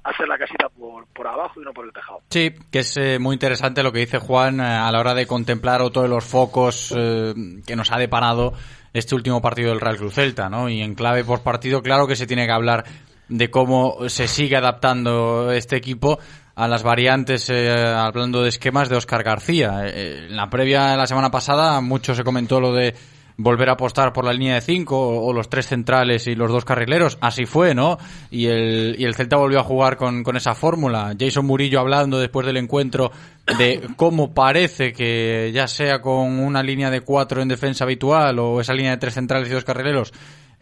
hacer 0.04 0.26
la 0.26 0.36
casita 0.36 0.68
por, 0.68 1.06
por 1.06 1.28
abajo 1.28 1.60
y 1.60 1.64
no 1.64 1.72
por 1.72 1.86
el 1.86 1.92
tejado. 1.92 2.20
Sí, 2.30 2.52
que 2.72 2.80
es 2.80 2.96
eh, 2.96 3.18
muy 3.20 3.34
interesante 3.34 3.84
lo 3.84 3.92
que 3.92 4.00
dice 4.00 4.18
Juan 4.18 4.60
eh, 4.60 4.64
a 4.64 4.90
la 4.90 4.98
hora 4.98 5.14
de 5.14 5.26
contemplar 5.26 5.80
otro 5.80 6.02
de 6.02 6.08
los 6.08 6.24
focos 6.24 6.92
eh, 6.96 7.32
que 7.64 7.76
nos 7.76 7.92
ha 7.92 7.98
deparado 7.98 8.52
este 8.92 9.14
último 9.14 9.40
partido 9.40 9.70
del 9.70 9.80
Real 9.80 9.96
Cruz 9.96 10.14
Celta, 10.14 10.50
¿no? 10.50 10.68
Y 10.68 10.82
en 10.82 10.94
clave 10.94 11.24
por 11.24 11.42
partido, 11.42 11.82
claro 11.82 12.06
que 12.06 12.16
se 12.16 12.26
tiene 12.26 12.46
que 12.46 12.52
hablar 12.52 12.84
de 13.28 13.50
cómo 13.50 14.08
se 14.08 14.28
sigue 14.28 14.56
adaptando 14.56 15.52
este 15.52 15.76
equipo 15.76 16.18
a 16.54 16.68
las 16.68 16.82
variantes, 16.82 17.48
eh, 17.50 17.70
hablando 17.70 18.42
de 18.42 18.48
esquemas 18.48 18.88
de 18.88 18.96
Oscar 18.96 19.22
García. 19.22 19.86
Eh, 19.86 20.26
en 20.28 20.36
la 20.36 20.50
previa 20.50 20.88
de 20.88 20.96
la 20.96 21.06
semana 21.06 21.30
pasada 21.30 21.80
mucho 21.80 22.14
se 22.14 22.24
comentó 22.24 22.60
lo 22.60 22.72
de 22.72 22.94
volver 23.36 23.70
a 23.70 23.72
apostar 23.72 24.12
por 24.12 24.24
la 24.24 24.32
línea 24.32 24.54
de 24.56 24.60
cinco 24.60 24.98
o, 24.98 25.32
los 25.32 25.48
tres 25.48 25.66
centrales 25.66 26.26
y 26.26 26.34
los 26.34 26.50
dos 26.50 26.64
carrileros. 26.64 27.18
Así 27.20 27.46
fue, 27.46 27.74
¿no? 27.74 27.98
Y 28.30 28.46
el, 28.46 28.96
y 28.98 29.04
el 29.04 29.14
Celta 29.14 29.36
volvió 29.36 29.60
a 29.60 29.64
jugar 29.64 29.96
con, 29.96 30.22
con 30.22 30.36
esa 30.36 30.54
fórmula. 30.54 31.14
Jason 31.18 31.46
Murillo 31.46 31.80
hablando 31.80 32.18
después 32.18 32.46
del 32.46 32.58
encuentro 32.58 33.10
de 33.58 33.88
cómo 33.96 34.34
parece 34.34 34.92
que 34.92 35.50
ya 35.52 35.66
sea 35.66 36.00
con 36.00 36.38
una 36.38 36.62
línea 36.62 36.90
de 36.90 37.00
cuatro 37.00 37.42
en 37.42 37.48
defensa 37.48 37.84
habitual 37.84 38.38
o 38.38 38.60
esa 38.60 38.74
línea 38.74 38.92
de 38.92 38.98
tres 38.98 39.14
centrales 39.14 39.48
y 39.48 39.52
dos 39.52 39.64
carrileros, 39.64 40.12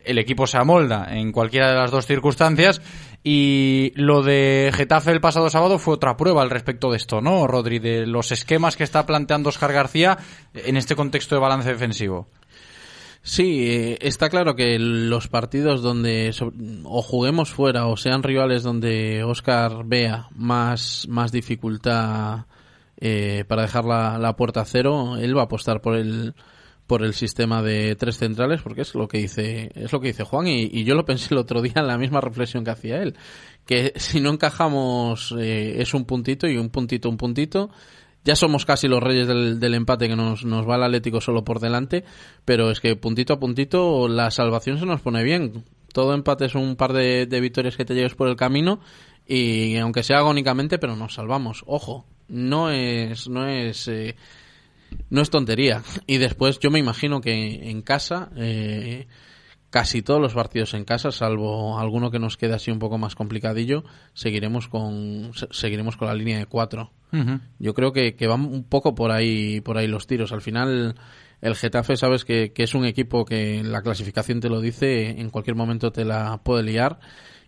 el 0.04 0.18
equipo 0.18 0.46
se 0.46 0.56
amolda 0.56 1.08
en 1.10 1.32
cualquiera 1.32 1.70
de 1.70 1.78
las 1.78 1.90
dos 1.90 2.06
circunstancias. 2.06 2.80
Y 3.22 3.92
lo 3.96 4.22
de 4.22 4.70
Getafe 4.74 5.10
el 5.10 5.20
pasado 5.20 5.50
sábado 5.50 5.78
fue 5.78 5.94
otra 5.94 6.16
prueba 6.16 6.40
al 6.40 6.50
respecto 6.50 6.90
de 6.90 6.96
esto, 6.96 7.20
¿no, 7.20 7.46
Rodri? 7.46 7.78
De 7.78 8.06
los 8.06 8.32
esquemas 8.32 8.76
que 8.76 8.84
está 8.84 9.04
planteando 9.04 9.50
Oscar 9.50 9.72
García 9.72 10.18
en 10.54 10.76
este 10.76 10.96
contexto 10.96 11.34
de 11.34 11.40
balance 11.40 11.68
defensivo. 11.68 12.28
Sí, 13.22 13.68
eh, 13.68 13.98
está 14.00 14.30
claro 14.30 14.56
que 14.56 14.78
los 14.78 15.28
partidos 15.28 15.82
donde 15.82 16.34
o 16.84 17.02
juguemos 17.02 17.50
fuera 17.50 17.86
o 17.86 17.98
sean 17.98 18.22
rivales 18.22 18.62
donde 18.62 19.22
Oscar 19.24 19.84
vea 19.84 20.28
más, 20.34 21.06
más 21.06 21.30
dificultad 21.30 22.46
eh, 22.96 23.44
para 23.46 23.62
dejar 23.62 23.84
la, 23.84 24.16
la 24.18 24.36
puerta 24.36 24.62
a 24.62 24.64
cero, 24.64 25.18
él 25.18 25.36
va 25.36 25.42
a 25.42 25.44
apostar 25.44 25.82
por 25.82 25.96
el 25.96 26.34
por 26.90 27.04
el 27.04 27.14
sistema 27.14 27.62
de 27.62 27.94
tres 27.94 28.18
centrales 28.18 28.62
porque 28.62 28.80
es 28.80 28.96
lo 28.96 29.06
que 29.06 29.18
dice 29.18 29.70
es 29.76 29.92
lo 29.92 30.00
que 30.00 30.08
dice 30.08 30.24
Juan 30.24 30.48
y, 30.48 30.82
yo 30.82 30.96
lo 30.96 31.04
pensé 31.04 31.32
el 31.32 31.38
otro 31.38 31.62
día 31.62 31.74
en 31.76 31.86
la 31.86 31.96
misma 31.96 32.20
reflexión 32.20 32.64
que 32.64 32.72
hacía 32.72 33.00
él 33.00 33.14
que 33.64 33.92
si 33.94 34.18
no 34.18 34.30
encajamos 34.30 35.32
eh, 35.38 35.76
es 35.80 35.94
un 35.94 36.04
puntito 36.04 36.48
y 36.48 36.56
un 36.56 36.68
puntito 36.70 37.08
un 37.08 37.16
puntito 37.16 37.70
ya 38.24 38.34
somos 38.34 38.66
casi 38.66 38.88
los 38.88 39.00
reyes 39.00 39.28
del, 39.28 39.74
empate 39.74 40.08
que 40.08 40.16
nos, 40.16 40.44
nos 40.44 40.68
va 40.68 40.74
el 40.74 40.82
Atlético 40.82 41.22
solo 41.22 41.42
por 41.42 41.58
delante, 41.58 42.04
pero 42.44 42.70
es 42.70 42.78
que 42.78 42.94
puntito 42.94 43.32
a 43.32 43.40
puntito 43.40 44.08
la 44.08 44.30
salvación 44.30 44.78
se 44.78 44.84
nos 44.84 45.00
pone 45.00 45.24
bien. 45.24 45.64
Todo 45.94 46.12
empate 46.12 46.44
es 46.44 46.54
un 46.54 46.76
par 46.76 46.92
de, 46.92 47.24
victorias 47.40 47.78
que 47.78 47.86
te 47.86 47.94
lleves 47.94 48.14
por 48.14 48.28
el 48.28 48.36
camino 48.36 48.80
y 49.26 49.74
aunque 49.78 50.02
sea 50.02 50.18
agónicamente, 50.18 50.78
pero 50.78 50.96
nos 50.96 51.14
salvamos. 51.14 51.64
Ojo, 51.66 52.04
no 52.28 52.70
es, 52.70 53.26
no 53.26 53.48
es, 53.48 53.88
eh, 53.88 54.16
no 55.08 55.22
es 55.22 55.30
tontería. 55.30 55.82
Y 56.06 56.18
después 56.18 56.58
yo 56.58 56.70
me 56.70 56.78
imagino 56.78 57.20
que 57.20 57.70
en 57.70 57.82
casa, 57.82 58.30
eh, 58.36 59.06
casi 59.70 60.02
todos 60.02 60.20
los 60.20 60.34
partidos 60.34 60.74
en 60.74 60.84
casa, 60.84 61.12
salvo 61.12 61.78
alguno 61.78 62.10
que 62.10 62.18
nos 62.18 62.36
quede 62.36 62.54
así 62.54 62.70
un 62.70 62.78
poco 62.78 62.98
más 62.98 63.14
complicadillo, 63.14 63.84
seguiremos 64.14 64.68
con, 64.68 65.32
seguiremos 65.50 65.96
con 65.96 66.08
la 66.08 66.14
línea 66.14 66.38
de 66.38 66.46
cuatro. 66.46 66.92
Yo 67.58 67.74
creo 67.74 67.92
que, 67.92 68.14
que 68.14 68.28
van 68.28 68.44
un 68.44 68.62
poco 68.62 68.94
por 68.94 69.10
ahí, 69.10 69.60
por 69.60 69.76
ahí 69.76 69.88
los 69.88 70.06
tiros. 70.06 70.30
Al 70.30 70.42
final, 70.42 70.94
el 71.40 71.56
Getafe 71.56 71.96
sabes 71.96 72.24
que, 72.24 72.52
que, 72.52 72.62
es 72.62 72.74
un 72.76 72.84
equipo 72.84 73.24
que 73.24 73.64
la 73.64 73.82
clasificación 73.82 74.38
te 74.38 74.48
lo 74.48 74.60
dice, 74.60 75.20
en 75.20 75.30
cualquier 75.30 75.56
momento 75.56 75.90
te 75.90 76.04
la 76.04 76.40
puede 76.44 76.62
liar 76.62 77.00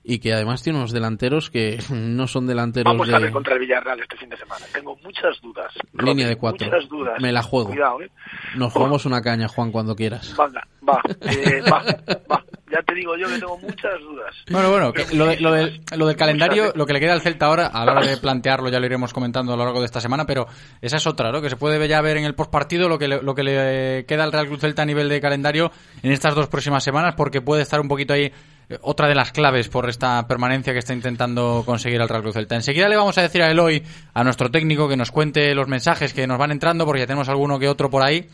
y 0.05 0.19
que 0.19 0.33
además 0.33 0.63
tiene 0.63 0.79
unos 0.79 0.93
delanteros 0.93 1.51
que 1.51 1.79
no 1.91 2.27
son 2.27 2.47
delanteros 2.47 2.93
Vamos 2.93 3.13
a 3.13 3.19
ver 3.19 3.33
contra 3.33 3.55
el 3.55 3.61
Villarreal 3.61 4.01
este 4.01 4.17
fin 4.17 4.29
de 4.29 4.37
semana. 4.37 4.67
Tengo 4.73 4.97
muchas 5.03 5.41
dudas. 5.41 5.73
Línea 5.93 6.29
de 6.29 6.37
cuatro. 6.37 6.67
Muchas 6.67 6.89
dudas. 6.89 7.21
Me 7.21 7.33
la 7.33 7.43
juego. 7.43 7.71
Cuidado, 7.71 8.03
¿eh? 8.03 8.11
Nos 8.57 8.73
jugamos 8.73 9.07
una 9.07 9.23
caña, 9.23 9.49
Juan, 9.49 9.71
cuando 9.71 9.95
quieras. 9.95 10.35
Venga, 10.37 10.67
va, 10.89 11.01
eh, 11.21 11.63
va, 11.73 11.85
va. 12.31 12.45
Ya 12.73 12.81
te 12.83 12.95
digo 12.95 13.15
yo 13.19 13.29
que 13.29 13.39
tengo 13.39 13.59
muchas 13.59 14.01
dudas. 14.01 14.35
Bueno, 14.51 14.71
bueno, 14.71 14.93
lo, 15.13 15.27
lo, 15.41 15.53
del, 15.53 15.83
lo 15.95 16.07
del 16.07 16.17
calendario, 16.17 16.73
lo 16.75 16.87
que 16.87 16.95
le 16.95 17.01
queda 17.01 17.13
al 17.13 17.21
Celta 17.21 17.47
ahora, 17.47 17.67
a 17.67 17.85
la 17.85 17.93
hora 17.93 18.07
de 18.07 18.17
plantearlo 18.17 18.71
ya 18.71 18.81
lo 18.81 18.87
iremos 18.87 19.13
comentando 19.13 19.53
a 19.53 19.57
lo 19.59 19.65
largo 19.65 19.81
de 19.81 19.85
esta 19.85 20.01
semana, 20.01 20.25
pero 20.25 20.47
esa 20.81 20.97
es 20.97 21.07
otra, 21.07 21.31
¿no? 21.31 21.43
Que 21.43 21.51
se 21.51 21.57
puede 21.57 21.87
ya 21.87 22.01
ver 22.01 22.17
en 22.17 22.25
el 22.25 22.35
postpartido 22.35 22.89
lo 22.89 22.99
que 22.99 23.09
le, 23.09 23.21
lo 23.21 23.35
que 23.35 23.43
le 23.43 24.07
queda 24.07 24.25
al 24.25 24.33
Real 24.33 24.47
Cruz 24.47 24.61
Celta 24.61 24.83
a 24.83 24.87
nivel 24.87 25.11
de 25.11 25.21
calendario 25.21 25.71
en 26.03 26.13
estas 26.13 26.35
dos 26.35 26.47
próximas 26.47 26.83
semanas, 26.83 27.15
porque 27.15 27.43
puede 27.43 27.61
estar 27.61 27.79
un 27.79 27.89
poquito 27.89 28.15
ahí 28.15 28.33
otra 28.81 29.09
de 29.09 29.15
las 29.15 29.33
claves 29.33 29.69
por 29.69 29.89
esta 29.89 30.27
permanencia 30.27 30.73
que 30.73 30.79
está 30.79 30.95
intentando 30.95 31.63
conseguir 31.65 32.01
el 32.01 32.09
Real 32.09 32.23
Cruz 32.23 32.35
Celta. 32.35 32.55
Enseguida 32.55 32.89
le 32.89 32.97
vamos 32.97 33.19
a 33.19 33.23
decir 33.23 33.43
a 33.43 33.51
Eloy, 33.51 33.83
a 34.15 34.25
nuestro 34.25 34.51
técnico, 34.51 34.89
que 34.89 34.97
nos 34.97 35.11
cuente 35.11 35.55
los 35.55 35.69
mensajes 35.69 36.13
que 36.15 36.27
nos 36.27 36.39
van 36.39 36.53
entrando, 36.53 36.85
porque 36.85 37.01
ya 37.01 37.07
tenemos 37.07 37.29
alguno 37.29 37.59
que 37.59 37.69
otro 37.69 37.91
por 37.91 38.03
ahí, 38.03 38.29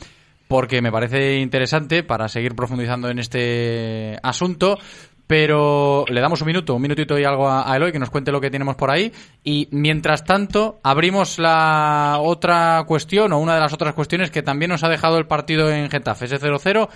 porque 0.47 0.81
me 0.81 0.93
parece 0.93 1.39
interesante 1.39 2.03
para 2.03 2.29
seguir 2.29 2.55
profundizando 2.55 3.09
en 3.11 3.19
este 3.19 4.19
asunto. 4.23 4.79
Pero 5.27 6.07
le 6.09 6.23
damos 6.23 6.41
un 6.41 6.47
minuto, 6.47 6.75
un 6.75 6.81
minutito 6.81 7.19
y 7.19 7.25
algo 7.25 7.51
a, 7.51 7.71
Eloy 7.77 7.93
que 7.93 7.99
nos 7.99 8.09
cuente 8.09 8.33
lo 8.33 8.41
que 8.41 8.51
tenemos 8.51 8.77
por 8.77 8.91
ahí. 8.91 9.13
Y 9.45 9.69
mientras 9.73 10.25
tanto, 10.25 10.81
abrimos 10.83 11.39
la 11.39 12.17
otra 12.19 12.83
cuestión 12.87 13.35
o 13.35 13.39
una 13.39 13.55
de 13.55 13.61
las 13.61 13.75
otras 13.75 13.93
cuestiones 13.93 14.31
que 14.31 14.43
también 14.43 14.71
nos 14.71 14.85
ha 14.85 14.89
dejado 14.89 15.19
el 15.19 15.27
partido 15.27 15.71
en 15.71 15.91
Getafe, 15.91 16.25
ese 16.25 16.41
0-0 16.41 16.89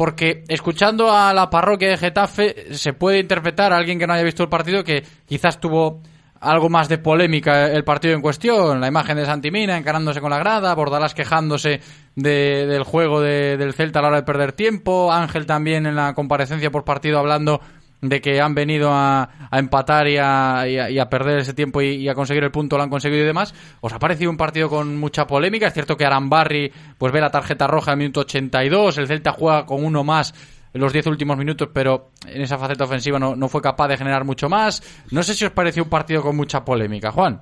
porque 0.00 0.44
escuchando 0.48 1.14
a 1.14 1.34
la 1.34 1.50
parroquia 1.50 1.90
de 1.90 1.98
Getafe 1.98 2.74
se 2.74 2.94
puede 2.94 3.18
interpretar 3.18 3.70
a 3.70 3.76
alguien 3.76 3.98
que 3.98 4.06
no 4.06 4.14
haya 4.14 4.22
visto 4.22 4.42
el 4.42 4.48
partido 4.48 4.82
que 4.82 5.04
quizás 5.26 5.60
tuvo 5.60 6.00
algo 6.40 6.70
más 6.70 6.88
de 6.88 6.96
polémica 6.96 7.66
el 7.66 7.84
partido 7.84 8.14
en 8.14 8.22
cuestión, 8.22 8.80
la 8.80 8.88
imagen 8.88 9.18
de 9.18 9.26
Santimina 9.26 9.76
encarándose 9.76 10.22
con 10.22 10.30
la 10.30 10.38
grada, 10.38 10.74
Bordalás 10.74 11.12
quejándose 11.12 11.82
del 12.14 12.82
juego 12.82 13.20
del 13.20 13.74
Celta 13.74 13.98
a 13.98 14.02
la 14.02 14.08
hora 14.08 14.16
de 14.16 14.22
perder 14.22 14.52
tiempo, 14.52 15.12
Ángel 15.12 15.44
también 15.44 15.84
en 15.84 15.96
la 15.96 16.14
comparecencia 16.14 16.70
por 16.70 16.82
partido 16.82 17.18
hablando 17.18 17.60
de 18.00 18.20
que 18.20 18.40
han 18.40 18.54
venido 18.54 18.90
a, 18.92 19.28
empatar 19.52 20.08
y 20.08 20.16
a, 20.18 21.08
perder 21.10 21.40
ese 21.40 21.54
tiempo 21.54 21.82
y, 21.82 22.08
a 22.08 22.14
conseguir 22.14 22.44
el 22.44 22.50
punto, 22.50 22.76
lo 22.76 22.82
han 22.82 22.90
conseguido 22.90 23.22
y 23.22 23.26
demás. 23.26 23.54
¿Os 23.80 23.92
ha 23.92 23.98
parecido 23.98 24.30
un 24.30 24.36
partido 24.36 24.68
con 24.68 24.98
mucha 24.98 25.26
polémica? 25.26 25.66
Es 25.66 25.74
cierto 25.74 25.96
que 25.96 26.04
Arambarri 26.04 26.72
pues 26.98 27.12
ve 27.12 27.20
la 27.20 27.30
tarjeta 27.30 27.66
roja 27.66 27.92
en 27.92 27.98
el 27.98 28.04
minuto 28.04 28.20
82, 28.20 28.98
el 28.98 29.06
Celta 29.06 29.32
juega 29.32 29.66
con 29.66 29.84
uno 29.84 30.04
más 30.04 30.34
en 30.72 30.80
los 30.80 30.92
10 30.92 31.08
últimos 31.08 31.36
minutos, 31.36 31.68
pero 31.72 32.10
en 32.26 32.42
esa 32.42 32.56
faceta 32.56 32.84
ofensiva 32.84 33.18
no, 33.18 33.34
no 33.34 33.48
fue 33.48 33.60
capaz 33.60 33.88
de 33.88 33.96
generar 33.96 34.24
mucho 34.24 34.48
más. 34.48 35.04
No 35.10 35.22
sé 35.22 35.34
si 35.34 35.44
os 35.44 35.50
pareció 35.50 35.82
un 35.82 35.90
partido 35.90 36.22
con 36.22 36.36
mucha 36.36 36.64
polémica, 36.64 37.10
Juan 37.10 37.40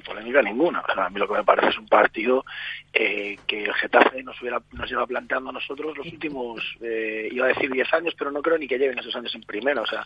polémica 0.00 0.42
ninguna. 0.42 0.80
a 0.80 1.10
mí 1.10 1.18
lo 1.18 1.28
que 1.28 1.34
me 1.34 1.44
parece 1.44 1.68
es 1.68 1.78
un 1.78 1.86
partido 1.86 2.44
eh, 2.94 3.38
que 3.46 3.64
el 3.64 3.72
Getafe 3.72 4.22
nos, 4.22 4.40
hubiera, 4.42 4.60
nos 4.72 4.90
lleva 4.90 5.06
planteando 5.06 5.48
a 5.48 5.52
nosotros 5.54 5.96
los 5.96 6.06
últimos, 6.06 6.76
eh, 6.82 7.28
iba 7.32 7.46
a 7.46 7.48
decir 7.48 7.70
10 7.70 7.92
años, 7.94 8.14
pero 8.18 8.30
no 8.30 8.42
creo 8.42 8.58
ni 8.58 8.68
que 8.68 8.78
lleven 8.78 8.98
esos 8.98 9.16
años 9.16 9.34
en 9.34 9.42
primera. 9.42 9.80
O 9.80 9.86
sea, 9.86 10.04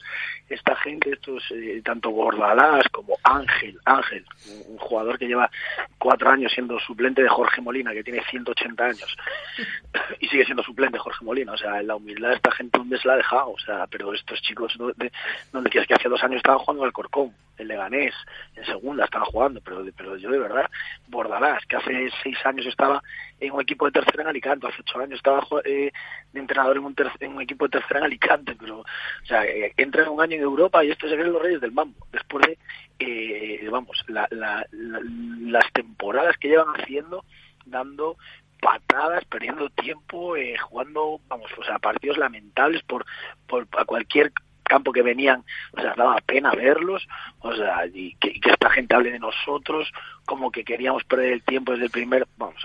esta 0.49 0.77
gente, 0.77 1.11
estos, 1.11 1.43
eh, 1.51 1.83
tanto 1.85 2.13
Bordalás 2.13 2.87
como 2.93 3.17
Ángel, 3.25 3.79
Ángel, 3.85 4.25
un 4.69 4.79
jugador 4.79 5.19
que 5.19 5.27
lleva 5.27 5.51
cuatro 5.99 6.31
años 6.31 6.53
siendo 6.53 6.79
suplente 6.79 7.23
de 7.23 7.29
Jorge 7.29 7.61
Molina, 7.61 7.93
que 7.93 8.05
tiene 8.05 8.23
180 8.31 8.85
años, 8.85 9.17
y 10.21 10.29
sigue 10.29 10.45
siendo 10.45 10.63
suplente 10.63 10.99
Jorge 10.99 11.25
Molina. 11.25 11.53
O 11.53 11.57
sea, 11.57 11.83
la 11.83 11.97
humildad 11.97 12.31
de 12.31 12.37
esta 12.37 12.53
gente, 12.53 12.79
¿dónde 12.79 12.99
se 12.99 13.09
la 13.09 13.15
ha 13.15 13.19
dejado? 13.19 13.51
O 13.51 13.59
sea, 13.59 13.87
pero 13.89 14.15
estos 14.15 14.41
chicos, 14.43 14.75
¿dónde, 14.79 15.11
dónde 15.53 15.71
quieres 15.71 15.89
que 15.89 15.95
hace 15.95 16.09
dos 16.09 16.23
años 16.23 16.37
estaban 16.37 16.61
jugando 16.61 16.85
al 16.85 16.93
Corcón? 16.93 17.35
el 17.59 17.69
Leganés, 17.69 18.15
en 18.55 18.65
segunda 18.65 19.05
estaban 19.05 19.27
jugando, 19.29 19.61
pero, 19.65 19.85
pero 19.97 20.17
yo 20.17 20.31
de 20.31 20.39
verdad, 20.39 20.69
Bordalás, 21.09 21.65
que 21.67 21.77
hace 21.77 22.11
seis 22.23 22.37
años 22.45 22.67
estaba 22.77 23.03
en 23.41 23.53
un 23.53 23.61
equipo 23.63 23.87
de 23.87 23.93
tercera 23.93 24.23
en 24.23 24.29
Alicante, 24.29 24.67
hace 24.67 24.81
ocho 24.81 24.99
años 24.99 25.17
estaba 25.17 25.47
eh, 25.65 25.91
de 26.33 26.41
entrenador 26.41 26.77
en 26.77 26.85
un, 26.85 26.95
en 27.21 27.33
un 27.33 27.43
equipo 27.43 27.65
de 27.65 27.79
tercera 27.79 28.01
en 28.01 28.07
Alicante, 28.07 28.55
pero, 28.59 28.81
o 28.81 29.27
sea, 29.27 29.45
eh, 29.45 29.73
entra 29.77 30.03
en 30.03 30.11
un 30.11 30.21
año 30.21 30.37
en 30.37 30.43
Europa 30.43 30.85
y 30.85 30.91
esto 30.91 31.09
se 31.09 31.15
creen 31.15 31.33
los 31.33 31.43
reyes 31.43 31.61
del 31.61 31.73
mambo, 31.73 32.07
después 32.13 32.47
de, 32.47 32.59
eh, 32.99 33.69
vamos, 33.71 34.05
las 34.09 35.73
temporadas 35.73 36.37
que 36.37 36.49
llevan 36.49 36.69
haciendo, 36.79 37.25
dando 37.65 38.17
patadas, 38.61 39.25
perdiendo 39.27 39.69
tiempo, 39.71 40.35
jugando, 40.69 41.21
vamos, 41.29 41.51
o 41.59 41.65
sea, 41.65 41.79
partidos 41.79 42.17
lamentables 42.19 42.83
por, 42.85 43.05
por 43.47 43.67
a 43.77 43.85
cualquier 43.85 44.33
campo 44.67 44.93
que 44.93 45.03
venían, 45.03 45.45
o 45.73 45.81
sea, 45.81 45.95
daba 45.97 46.17
pena 46.21 46.53
verlos, 46.53 47.07
o 47.41 47.55
sea, 47.55 47.87
y 47.87 48.15
que, 48.17 48.41
esta 48.45 48.71
gente 48.71 48.95
hable 48.95 49.13
de 49.13 49.19
nosotros 49.19 49.91
como 50.25 50.51
que 50.51 50.65
queríamos 50.65 51.05
perder 51.05 51.33
el 51.33 51.43
tiempo 51.43 51.73
desde 51.73 51.87
el 51.87 51.91
primer, 51.91 52.27
vamos, 52.37 52.57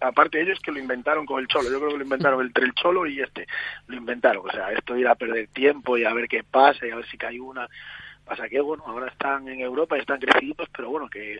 aparte 0.00 0.38
de 0.38 0.44
ellos 0.44 0.60
que 0.60 0.72
lo 0.72 0.78
inventaron 0.78 1.26
con 1.26 1.40
el 1.40 1.48
Cholo, 1.48 1.70
yo 1.70 1.78
creo 1.78 1.90
que 1.90 1.98
lo 1.98 2.04
inventaron 2.04 2.44
entre 2.44 2.64
el 2.64 2.74
Cholo 2.74 3.06
y 3.06 3.20
este, 3.20 3.46
lo 3.86 3.96
inventaron, 3.96 4.48
o 4.48 4.52
sea, 4.52 4.72
esto 4.72 4.94
de 4.94 5.00
ir 5.00 5.08
a 5.08 5.14
perder 5.14 5.48
tiempo 5.48 5.96
y 5.96 6.04
a 6.04 6.14
ver 6.14 6.28
qué 6.28 6.44
pasa 6.44 6.86
y 6.86 6.90
a 6.90 6.96
ver 6.96 7.06
si 7.06 7.16
cae 7.16 7.40
una, 7.40 7.68
pasa 8.24 8.48
que, 8.48 8.60
bueno, 8.60 8.84
ahora 8.86 9.08
están 9.08 9.48
en 9.48 9.60
Europa 9.60 9.96
y 9.96 10.00
están 10.00 10.20
crecidos, 10.20 10.68
pero 10.76 10.90
bueno, 10.90 11.08
que 11.08 11.38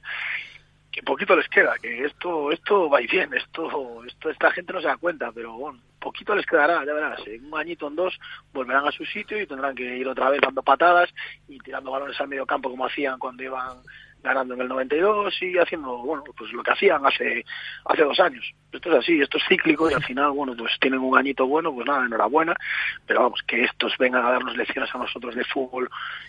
que 0.90 1.02
poquito 1.02 1.36
les 1.36 1.48
queda, 1.48 1.76
que 1.80 2.04
esto 2.04 2.50
esto 2.50 2.88
va 2.88 3.00
y 3.02 3.06
bien, 3.06 3.32
esto, 3.34 4.04
esto 4.04 4.30
esta 4.30 4.50
gente 4.50 4.72
no 4.72 4.80
se 4.80 4.88
da 4.88 4.96
cuenta, 4.96 5.30
pero 5.32 5.52
bueno, 5.52 5.80
poquito 5.98 6.34
les 6.34 6.46
quedará, 6.46 6.84
ya 6.84 6.92
verás, 6.92 7.20
en 7.26 7.44
un 7.44 7.58
añito 7.58 7.88
en 7.88 7.96
dos 7.96 8.18
volverán 8.52 8.86
a 8.86 8.92
su 8.92 9.04
sitio 9.04 9.40
y 9.40 9.46
tendrán 9.46 9.74
que 9.74 9.96
ir 9.96 10.08
otra 10.08 10.30
vez 10.30 10.40
dando 10.40 10.62
patadas 10.62 11.10
y 11.48 11.58
tirando 11.58 11.90
balones 11.90 12.20
al 12.20 12.28
medio 12.28 12.46
campo 12.46 12.70
como 12.70 12.86
hacían 12.86 13.18
cuando 13.18 13.42
iban 13.42 13.78
ganando 14.22 14.54
en 14.54 14.60
el 14.62 14.68
92 14.68 15.42
y 15.42 15.58
haciendo, 15.58 15.96
bueno, 15.98 16.24
pues 16.36 16.52
lo 16.52 16.62
que 16.62 16.72
hacían 16.72 17.04
hace, 17.06 17.44
hace 17.84 18.02
dos 18.02 18.18
años. 18.20 18.44
Esto 18.72 18.90
es 18.90 18.98
así, 18.98 19.20
esto 19.20 19.38
es 19.38 19.44
cíclico 19.48 19.90
y 19.90 19.94
al 19.94 20.04
final, 20.04 20.32
bueno, 20.32 20.54
pues 20.56 20.72
tienen 20.80 21.00
un 21.00 21.16
añito 21.16 21.46
bueno, 21.46 21.72
pues 21.72 21.86
nada, 21.86 22.04
enhorabuena, 22.04 22.54
pero 23.06 23.22
vamos, 23.22 23.40
que 23.46 23.64
estos 23.64 23.96
vengan 23.98 24.26
a 24.26 24.32
darnos 24.32 24.56
lecciones 24.56 24.94
a 24.94 24.98
nosotros 24.98 25.34
de 25.34 25.44
fútbol, 25.44 25.88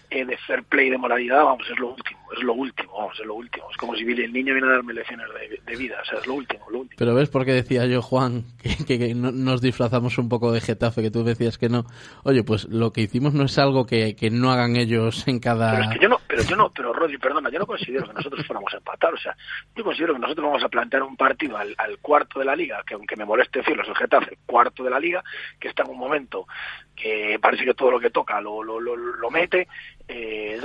eh, 0.09 0.23
de 0.23 0.37
fair 0.37 0.63
play, 0.63 0.89
de 0.89 0.97
moralidad, 0.97 1.43
vamos, 1.43 1.69
es 1.69 1.77
lo 1.77 1.89
último, 1.89 2.19
es 2.35 2.43
lo 2.43 2.53
último, 2.53 2.93
vamos, 2.97 3.19
es 3.19 3.25
lo 3.25 3.35
último. 3.35 3.69
Es 3.69 3.77
como 3.77 3.95
si 3.95 4.03
el 4.03 4.31
niño 4.31 4.53
viene 4.53 4.67
a 4.67 4.71
darme 4.71 4.93
lecciones 4.93 5.27
de, 5.65 5.75
vida, 5.75 5.97
o 6.01 6.05
sea, 6.05 6.19
es 6.19 6.27
lo 6.27 6.35
último, 6.35 6.65
lo 6.71 6.79
último. 6.79 6.95
Pero 6.97 7.13
ves 7.13 7.29
por 7.29 7.45
qué 7.45 7.51
decía 7.51 7.85
yo, 7.85 8.01
Juan, 8.01 8.45
que, 8.87 9.13
nos 9.13 9.61
disfrazamos 9.61 10.17
un 10.17 10.29
poco 10.29 10.51
de 10.53 10.61
Getafe, 10.61 11.01
que 11.01 11.11
tú 11.11 11.23
decías 11.23 11.57
que 11.57 11.67
no. 11.67 11.85
Oye, 12.23 12.43
pues 12.43 12.69
lo 12.69 12.93
que 12.93 13.01
hicimos 13.01 13.33
no 13.33 13.43
es 13.43 13.57
algo 13.57 13.85
que, 13.85 14.15
que 14.15 14.29
no 14.29 14.51
hagan 14.51 14.77
ellos 14.77 15.27
en 15.27 15.39
cada... 15.39 15.71
Pero 15.71 15.83
es 15.83 15.89
que 15.97 16.03
yo 16.03 16.09
no, 16.09 16.19
pero 16.27 16.43
yo 16.43 16.55
no, 16.55 16.71
pero 16.73 16.93
Rodri, 16.93 17.17
perdona, 17.17 17.49
yo 17.49 17.59
no 17.59 17.65
considero 17.79 18.07
que 18.07 18.13
nosotros 18.13 18.45
fuéramos 18.45 18.73
a 18.73 18.77
empatar, 18.77 19.13
o 19.13 19.17
sea, 19.17 19.35
yo 19.75 19.83
considero 19.83 20.13
que 20.13 20.19
nosotros 20.19 20.45
vamos 20.45 20.63
a 20.63 20.69
plantear 20.69 21.03
un 21.03 21.15
partido 21.15 21.57
al, 21.57 21.73
al 21.77 21.97
cuarto 21.99 22.39
de 22.39 22.45
la 22.45 22.55
liga, 22.55 22.83
que 22.85 22.93
aunque 22.93 23.15
me 23.15 23.25
moleste 23.25 23.59
decirlo, 23.59 23.83
es 23.83 23.89
el 23.89 23.95
Getafe, 23.95 24.37
cuarto 24.45 24.83
de 24.83 24.89
la 24.89 24.99
liga, 24.99 25.23
que 25.59 25.69
está 25.69 25.83
en 25.83 25.91
un 25.91 25.97
momento 25.97 26.45
que 26.95 27.39
parece 27.41 27.63
que 27.63 27.73
todo 27.73 27.91
lo 27.91 27.99
que 27.99 28.09
toca 28.09 28.41
lo, 28.41 28.61
lo, 28.61 28.79
lo, 28.79 29.31
mete, 29.31 29.67
eh, 30.11 30.59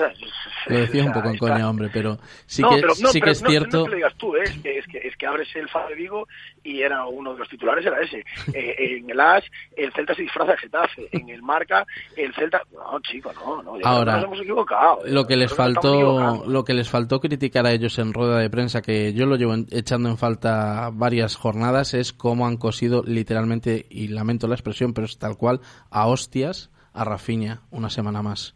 Lo 0.69 0.79
decía 0.79 1.05
un 1.05 1.13
poco 1.13 1.29
en 1.29 1.37
coña, 1.37 1.69
hombre, 1.69 1.91
pero 1.93 2.17
sí 2.47 2.63
que, 2.63 2.83
sí 2.95 3.21
que 3.21 3.31
es 3.31 3.43
cierto. 3.43 3.79
No, 3.79 3.85
te 3.85 3.91
lo 3.91 3.97
digas 3.97 4.15
tú, 4.17 4.35
¿eh? 4.37 4.45
es, 4.45 4.59
que, 4.59 4.79
es, 4.79 4.87
que, 4.87 4.99
es 4.99 5.17
que 5.19 5.27
abres 5.27 5.55
el 5.55 5.69
Faro 5.69 5.91
de 5.91 5.97
Vigo 5.97 6.27
y 6.63 6.81
era 6.81 7.05
uno 7.05 7.35
de 7.35 7.41
los 7.41 7.49
titulares, 7.51 7.85
era 7.85 8.01
ese. 8.01 8.25
Eh, 8.55 8.99
en 8.99 9.11
el 9.11 9.19
As, 9.21 9.43
el 9.77 9.93
Celta 9.93 10.15
se 10.15 10.23
disfraza 10.23 10.53
de 10.53 10.59
Getafe. 10.59 11.09
En 11.11 11.29
el 11.29 11.43
Marca, 11.43 11.85
el 12.17 12.33
Celta. 12.35 12.63
No, 12.73 13.01
chico, 13.01 13.33
no, 13.35 13.63
no. 13.63 13.79
Ahora, 13.83 14.17
nos 14.17 14.25
hemos 14.25 14.41
equivocado. 14.41 15.01
Lo 15.07 15.27
que 15.27 15.37
les 15.37 15.53
faltó, 15.53 16.45
lo 16.47 16.65
que 16.65 16.73
les 16.73 16.89
faltó 16.89 17.21
criticar 17.21 17.67
a 17.67 17.73
ellos 17.73 17.99
en 17.99 18.13
rueda 18.13 18.39
de 18.39 18.49
prensa, 18.49 18.81
que 18.81 19.13
yo 19.13 19.27
lo 19.27 19.37
llevo 19.37 19.55
echando 19.73 20.09
en 20.09 20.17
falta 20.17 20.91
varias 20.93 21.37
jornadas, 21.37 21.95
es 21.95 22.13
cómo 22.13 22.47
han 22.47 22.57
cosido 22.57 23.03
literalmente, 23.05 23.87
y 23.91 24.09
lamento 24.09 24.47
la 24.47 24.55
expresión, 24.55 24.95
pero 24.95 25.07
es 25.07 25.19
tal 25.19 25.37
cual, 25.37 25.61
a 25.91 26.07
hostias 26.07 26.71
a 26.93 27.05
Rafiña 27.05 27.63
una 27.71 27.91
semana 27.91 28.23
más 28.23 28.55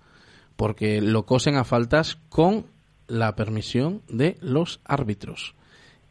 porque 0.59 1.01
lo 1.01 1.25
cosen 1.25 1.55
a 1.55 1.63
faltas 1.63 2.19
con 2.31 2.67
la 3.07 3.37
permisión 3.37 4.03
de 4.09 4.37
los 4.41 4.81
árbitros. 4.85 5.55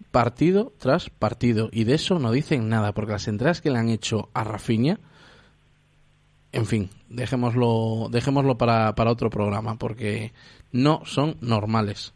Partido 0.09 0.71
tras 0.77 1.09
partido. 1.09 1.67
Y 1.73 1.83
de 1.83 1.95
eso 1.95 2.17
no 2.17 2.31
dicen 2.31 2.69
nada, 2.69 2.93
porque 2.93 3.11
las 3.11 3.27
entradas 3.27 3.59
que 3.59 3.69
le 3.69 3.77
han 3.77 3.89
hecho 3.89 4.29
a 4.33 4.45
Rafiña, 4.45 5.01
en 6.53 6.65
fin, 6.65 6.89
dejémoslo, 7.09 8.07
dejémoslo 8.09 8.57
para, 8.57 8.95
para 8.95 9.11
otro 9.11 9.29
programa, 9.29 9.77
porque 9.77 10.31
no 10.71 11.01
son 11.03 11.35
normales. 11.41 12.13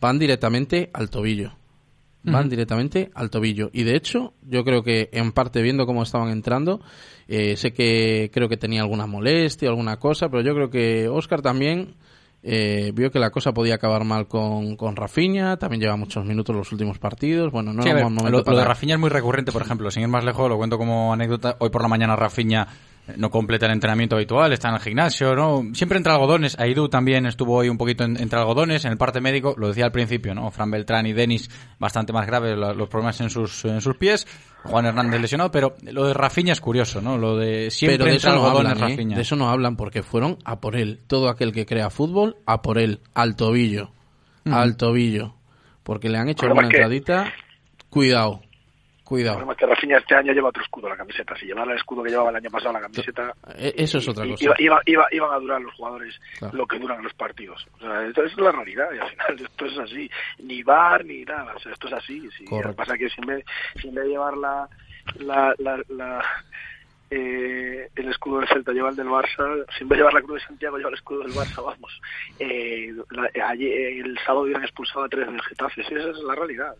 Van 0.00 0.18
directamente 0.18 0.88
al 0.94 1.10
tobillo. 1.10 1.52
Van 2.24 2.48
directamente 2.48 3.10
al 3.14 3.30
tobillo. 3.30 3.70
Y 3.72 3.82
de 3.82 3.96
hecho, 3.96 4.32
yo 4.42 4.64
creo 4.64 4.82
que 4.82 5.10
en 5.12 5.32
parte 5.32 5.60
viendo 5.60 5.84
cómo 5.84 6.02
estaban 6.02 6.30
entrando, 6.30 6.80
eh, 7.28 7.56
sé 7.56 7.72
que 7.72 8.30
creo 8.32 8.48
que 8.48 8.56
tenía 8.56 8.80
alguna 8.80 9.06
molestia, 9.06 9.68
alguna 9.68 9.98
cosa, 9.98 10.28
pero 10.30 10.42
yo 10.42 10.54
creo 10.54 10.70
que 10.70 11.08
Oscar 11.08 11.42
también 11.42 11.96
eh, 12.42 12.92
vio 12.94 13.10
que 13.10 13.18
la 13.18 13.30
cosa 13.30 13.52
podía 13.52 13.76
acabar 13.76 14.04
mal 14.04 14.28
con, 14.28 14.76
con 14.76 14.96
Rafinha, 14.96 15.56
también 15.56 15.80
lleva 15.80 15.96
muchos 15.96 16.26
minutos 16.26 16.54
los 16.54 16.70
últimos 16.72 16.98
partidos. 16.98 17.50
Bueno, 17.50 17.72
no 17.72 17.82
lo, 17.82 18.42
de 18.42 18.64
Rafinha 18.64 18.94
es 18.96 19.00
muy 19.00 19.08
recurrente, 19.08 19.50
por 19.50 19.62
ejemplo, 19.62 19.90
sin 19.90 20.02
ir 20.02 20.08
más 20.08 20.24
lejos, 20.24 20.48
lo 20.48 20.58
cuento 20.58 20.76
como 20.76 21.12
anécdota. 21.12 21.56
Hoy 21.58 21.70
por 21.70 21.80
la 21.80 21.88
mañana 21.88 22.16
Rafinha 22.16 22.68
no 23.16 23.30
completa 23.30 23.66
el 23.66 23.72
entrenamiento 23.72 24.16
habitual, 24.16 24.52
está 24.52 24.68
en 24.68 24.74
el 24.74 24.80
gimnasio, 24.80 25.34
¿no? 25.34 25.62
Siempre 25.74 25.98
entre 25.98 26.12
algodones. 26.12 26.58
Aidu 26.58 26.88
también 26.88 27.26
estuvo 27.26 27.54
hoy 27.54 27.68
un 27.68 27.76
poquito 27.76 28.04
entre 28.04 28.38
algodones 28.38 28.84
en 28.84 28.92
el 28.92 28.98
parte 28.98 29.20
médico, 29.20 29.54
lo 29.58 29.68
decía 29.68 29.84
al 29.84 29.92
principio, 29.92 30.34
¿no? 30.34 30.50
Fran 30.50 30.70
Beltrán 30.70 31.06
y 31.06 31.12
Denis 31.12 31.50
bastante 31.78 32.12
más 32.12 32.26
graves 32.26 32.56
los 32.56 32.88
problemas 32.88 33.20
en 33.20 33.30
sus, 33.30 33.64
en 33.64 33.80
sus 33.80 33.96
pies. 33.96 34.26
Juan 34.64 34.86
Hernández 34.86 35.20
lesionado, 35.20 35.50
pero 35.50 35.76
lo 35.82 36.06
de 36.06 36.14
Rafiña 36.14 36.54
es 36.54 36.60
curioso, 36.60 37.02
¿no? 37.02 37.18
Lo 37.18 37.36
de 37.36 37.70
siempre 37.70 38.10
de 38.10 38.16
eso 38.16 38.34
no 38.34 38.46
hablan, 38.46 38.90
¿eh? 38.90 39.14
De 39.14 39.20
eso 39.20 39.36
no 39.36 39.50
hablan 39.50 39.76
porque 39.76 40.02
fueron 40.02 40.38
a 40.44 40.60
por 40.60 40.76
él. 40.76 41.00
Todo 41.06 41.28
aquel 41.28 41.52
que 41.52 41.66
crea 41.66 41.90
fútbol, 41.90 42.36
a 42.46 42.62
por 42.62 42.78
él. 42.78 43.00
Al 43.12 43.36
tobillo. 43.36 43.90
Al 44.46 44.76
tobillo. 44.76 45.34
Porque 45.82 46.08
le 46.08 46.16
han 46.16 46.30
hecho 46.30 46.46
una 46.46 46.62
entradita. 46.62 47.32
Cuidado. 47.90 48.40
Cuidado. 49.04 49.50
El 49.50 49.56
que 49.56 49.66
Rafinha 49.66 49.98
este 49.98 50.14
año 50.14 50.32
lleva 50.32 50.48
otro 50.48 50.62
escudo 50.62 50.88
la 50.88 50.96
camiseta. 50.96 51.36
Si 51.36 51.44
llevara 51.44 51.72
el 51.72 51.76
escudo 51.76 52.02
que 52.02 52.10
llevaba 52.10 52.30
el 52.30 52.36
año 52.36 52.50
pasado 52.50 52.72
la 52.72 52.80
camiseta. 52.80 53.34
E-, 53.54 53.74
eso 53.76 53.98
es 53.98 54.08
otra 54.08 54.26
cosa. 54.26 54.54
Iba, 54.58 54.80
iba, 54.86 55.06
iban 55.12 55.32
a 55.32 55.38
durar 55.38 55.60
los 55.60 55.74
jugadores 55.74 56.18
lo 56.52 56.66
que 56.66 56.78
duran 56.78 57.02
los 57.02 57.12
partidos. 57.12 57.66
O 57.74 57.80
sea, 57.80 58.06
esto 58.06 58.24
es 58.24 58.36
la 58.38 58.50
realidad 58.50 58.88
y 58.94 58.98
al 58.98 59.10
final 59.10 59.40
esto 59.44 59.66
es 59.66 59.78
así. 59.78 60.10
Ni 60.38 60.62
bar 60.62 61.04
ni 61.04 61.22
nada. 61.24 61.54
O 61.54 61.60
sea, 61.60 61.72
esto 61.72 61.88
es 61.88 61.92
así. 61.92 62.28
Sí. 62.38 62.46
Lo 62.50 62.70
que 62.70 62.72
pasa 62.76 62.94
es 62.94 62.98
que 62.98 63.10
sin 63.10 63.26
vez, 63.26 63.44
sin 63.80 63.94
de 63.94 64.06
llevar 64.06 64.36
la. 64.38 64.68
la, 65.18 65.54
la, 65.58 66.24
eh, 67.10 67.90
el 67.94 68.08
escudo 68.08 68.38
del 68.38 68.48
Celta 68.48 68.72
lleva 68.72 68.88
el 68.88 68.96
del 68.96 69.06
Barça, 69.06 69.66
vez 69.66 69.98
llevar 69.98 70.14
la 70.14 70.22
cruz 70.22 70.40
de 70.40 70.46
Santiago 70.48 70.78
lleva 70.78 70.88
el 70.88 70.96
escudo 70.96 71.20
del 71.20 71.32
Barça, 71.32 71.62
vamos. 71.62 72.00
Eh, 72.38 72.88
el 72.88 74.18
sábado 74.24 74.44
hubieran 74.44 74.64
expulsado 74.64 75.04
a 75.04 75.08
tres 75.08 75.26
del 75.26 75.40
Getafe, 75.42 75.82
esa 75.82 75.94
es 75.94 76.18
la 76.26 76.34
realidad. 76.34 76.74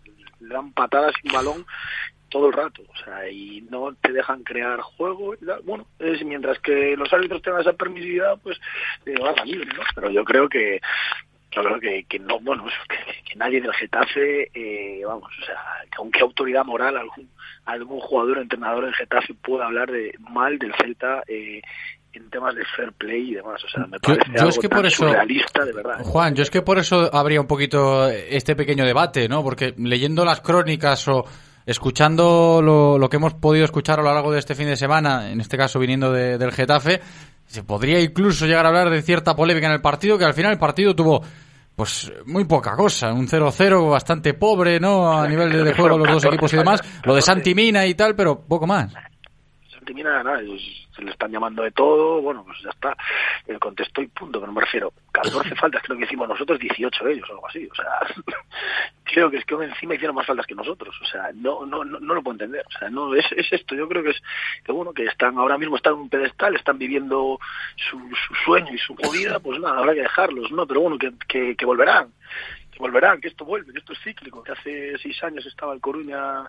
Le 0.44 0.54
dan 0.54 0.72
patadas 0.72 1.14
sin 1.20 1.32
balón 1.32 1.66
todo 2.30 2.48
el 2.48 2.52
rato, 2.52 2.82
o 2.82 3.04
sea, 3.04 3.28
y 3.30 3.60
no 3.70 3.94
te 3.94 4.12
dejan 4.12 4.42
crear 4.42 4.80
juego 4.80 5.34
y. 5.34 5.38
Bueno, 5.64 5.86
es 6.00 6.24
mientras 6.24 6.58
que 6.58 6.96
los 6.96 7.12
árbitros 7.12 7.42
tengan 7.42 7.60
esa 7.60 7.74
permisividad, 7.74 8.38
pues 8.42 8.60
eh, 9.06 9.14
van 9.20 9.38
a 9.38 9.44
libre, 9.44 9.68
¿no? 9.76 9.82
Pero 9.94 10.10
yo 10.10 10.24
creo 10.24 10.48
que 10.48 10.80
yo 11.52 11.62
creo 11.62 11.78
que, 11.78 12.04
que 12.04 12.18
no, 12.18 12.40
bueno, 12.40 12.66
que, 12.88 13.36
nadie 13.36 13.60
del 13.60 13.72
Getafe, 13.74 14.50
eh, 14.52 15.02
vamos, 15.06 15.30
o 15.40 15.44
sea, 15.44 15.56
que 15.90 15.98
aunque 15.98 16.20
autoridad 16.20 16.64
moral 16.64 16.96
algún 16.96 17.30
algún 17.66 18.00
jugador 18.00 18.38
entrenador 18.38 18.84
del 18.84 18.94
Getafe 18.94 19.34
pueda 19.34 19.66
hablar 19.66 19.90
de 19.90 20.14
mal 20.18 20.58
del 20.58 20.74
Celta 20.74 21.22
eh, 21.28 21.62
en 22.14 22.30
temas 22.30 22.54
de 22.54 22.64
fair 22.76 22.92
play 22.92 23.30
y 23.30 23.34
demás. 23.34 23.62
O 23.64 23.68
sea, 23.68 23.86
me 23.86 23.98
parece 23.98 24.30
yo, 24.32 24.38
algo 24.38 24.50
es 24.50 24.58
que 24.58 24.68
por 24.68 24.86
eso, 24.86 25.06
de 25.06 25.72
verdad. 25.72 25.98
Juan, 26.02 26.34
yo 26.34 26.42
es 26.42 26.50
que 26.50 26.62
por 26.62 26.78
eso 26.78 27.14
habría 27.14 27.40
un 27.40 27.46
poquito 27.46 28.08
este 28.08 28.56
pequeño 28.56 28.84
debate, 28.84 29.28
¿no? 29.28 29.42
Porque 29.42 29.74
leyendo 29.76 30.24
las 30.24 30.40
crónicas 30.40 31.06
o 31.08 31.24
escuchando 31.66 32.60
lo, 32.62 32.98
lo, 32.98 33.08
que 33.08 33.16
hemos 33.16 33.34
podido 33.34 33.64
escuchar 33.64 33.98
a 34.00 34.02
lo 34.02 34.12
largo 34.12 34.32
de 34.32 34.38
este 34.38 34.54
fin 34.54 34.66
de 34.66 34.76
semana, 34.76 35.30
en 35.30 35.40
este 35.40 35.56
caso 35.56 35.78
viniendo 35.78 36.12
del 36.12 36.52
Getafe, 36.52 37.00
se 37.46 37.62
podría 37.62 38.00
incluso 38.00 38.46
llegar 38.46 38.66
a 38.66 38.68
hablar 38.68 38.90
de 38.90 39.02
cierta 39.02 39.34
polémica 39.34 39.66
en 39.66 39.72
el 39.72 39.80
partido, 39.80 40.18
que 40.18 40.24
al 40.24 40.34
final 40.34 40.52
el 40.52 40.58
partido 40.58 40.94
tuvo 40.94 41.22
pues 41.74 42.12
muy 42.26 42.44
poca 42.44 42.76
cosa, 42.76 43.12
un 43.12 43.26
0-0 43.26 43.90
bastante 43.90 44.34
pobre, 44.34 44.78
¿no? 44.78 45.12
A 45.12 45.26
nivel 45.26 45.50
de, 45.50 45.64
de 45.64 45.74
juego 45.74 45.98
los 45.98 46.08
dos 46.08 46.24
equipos 46.26 46.52
y 46.52 46.56
demás, 46.58 46.80
lo 47.04 47.14
de 47.14 47.22
Santi 47.22 47.54
Mina 47.54 47.84
y 47.86 47.94
tal, 47.94 48.14
pero 48.14 48.40
poco 48.40 48.66
más. 48.66 48.92
Santi 49.84 49.92
Mina, 49.92 50.22
nada, 50.22 50.40
se 50.96 51.02
le 51.02 51.10
están 51.10 51.30
llamando 51.30 51.62
de 51.62 51.70
todo, 51.70 52.22
bueno, 52.22 52.42
pues 52.42 52.58
ya 52.62 52.70
está, 52.70 52.96
el 53.46 53.58
contexto 53.58 54.00
y 54.00 54.06
punto, 54.06 54.40
pero 54.40 54.50
me 54.50 54.62
refiero, 54.62 54.94
14 55.12 55.54
faltas 55.60 55.82
creo 55.82 55.98
que 55.98 56.04
hicimos 56.04 56.26
nosotros, 56.26 56.58
18 56.58 57.08
ellos 57.08 57.28
o 57.28 57.32
algo 57.34 57.46
así, 57.46 57.68
o 57.70 57.74
sea, 57.74 58.00
creo 59.04 59.30
que 59.30 59.36
es 59.36 59.44
que 59.44 59.54
encima 59.56 59.94
hicieron 59.94 60.16
más 60.16 60.26
faltas 60.26 60.46
que 60.46 60.54
nosotros, 60.54 60.96
o 61.02 61.04
sea, 61.04 61.32
no 61.34 61.66
no 61.66 61.84
no, 61.84 62.00
no 62.00 62.14
lo 62.14 62.22
puedo 62.22 62.32
entender, 62.32 62.64
o 62.66 62.78
sea, 62.78 62.88
no, 62.88 63.14
es, 63.14 63.26
es 63.36 63.52
esto, 63.52 63.74
yo 63.74 63.86
creo 63.86 64.02
que 64.02 64.10
es, 64.10 64.22
que 64.64 64.72
bueno, 64.72 64.94
que 64.94 65.04
están, 65.04 65.36
ahora 65.36 65.58
mismo 65.58 65.76
están 65.76 65.92
en 65.92 65.98
un 65.98 66.08
pedestal, 66.08 66.56
están 66.56 66.78
viviendo 66.78 67.38
su, 67.76 67.98
su 67.98 68.34
sueño 68.42 68.72
y 68.72 68.78
su 68.78 68.94
vida, 69.12 69.38
pues 69.38 69.60
nada, 69.60 69.80
habrá 69.80 69.92
que 69.92 70.00
dejarlos, 70.00 70.50
¿no? 70.50 70.66
Pero 70.66 70.80
bueno, 70.80 70.96
que, 70.96 71.12
que, 71.28 71.54
que 71.56 71.66
volverán, 71.66 72.08
que 72.72 72.78
volverán, 72.78 73.20
que 73.20 73.28
esto 73.28 73.44
vuelve, 73.44 73.74
que 73.74 73.80
esto 73.80 73.92
es 73.92 73.98
cíclico, 74.02 74.42
que 74.42 74.52
hace 74.52 74.96
seis 74.96 75.22
años 75.22 75.44
estaba 75.44 75.74
el 75.74 75.80
Coruña 75.82 76.46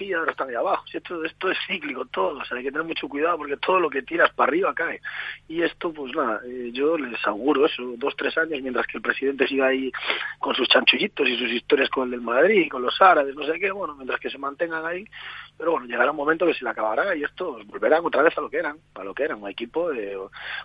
y 0.00 0.12
ahora 0.12 0.32
están 0.32 0.48
ahí 0.48 0.54
abajo. 0.54 0.84
Esto, 0.92 1.24
esto 1.24 1.50
es 1.50 1.58
cíclico 1.66 2.04
todo, 2.06 2.40
hay 2.50 2.62
que 2.62 2.70
tener 2.70 2.86
mucho 2.86 3.08
cuidado 3.08 3.38
porque 3.38 3.56
todo 3.56 3.80
lo 3.80 3.90
que 3.90 4.02
tiras 4.02 4.32
para 4.32 4.48
arriba 4.48 4.74
cae. 4.74 5.00
Y 5.48 5.62
esto, 5.62 5.92
pues 5.92 6.14
nada, 6.14 6.40
eh, 6.46 6.70
yo 6.72 6.96
les 6.96 7.24
auguro 7.26 7.66
eso, 7.66 7.82
dos, 7.96 8.14
tres 8.16 8.36
años, 8.38 8.60
mientras 8.62 8.86
que 8.86 8.98
el 8.98 9.02
presidente 9.02 9.46
siga 9.46 9.66
ahí 9.66 9.90
con 10.38 10.54
sus 10.54 10.68
chanchullitos 10.68 11.28
y 11.28 11.36
sus 11.36 11.50
historias 11.50 11.90
con 11.90 12.04
el 12.04 12.10
del 12.12 12.20
Madrid, 12.20 12.68
con 12.70 12.82
los 12.82 13.00
árabes, 13.00 13.34
no 13.34 13.44
sé 13.44 13.58
qué, 13.58 13.70
bueno, 13.70 13.94
mientras 13.94 14.20
que 14.20 14.30
se 14.30 14.38
mantengan 14.38 14.84
ahí, 14.84 15.04
pero 15.58 15.72
bueno, 15.72 15.86
llegará 15.86 16.10
un 16.10 16.16
momento 16.16 16.46
que 16.46 16.54
se 16.54 16.64
le 16.64 16.70
acabará 16.70 17.14
y 17.14 17.24
esto 17.24 17.58
volverán 17.66 18.04
otra 18.04 18.22
vez 18.22 18.36
a 18.36 18.40
lo 18.40 18.50
que 18.50 18.58
eran, 18.58 18.78
para 18.92 19.04
lo 19.04 19.14
que 19.14 19.24
eran, 19.24 19.42
un 19.42 19.50
equipo 19.50 19.90
de 19.90 20.16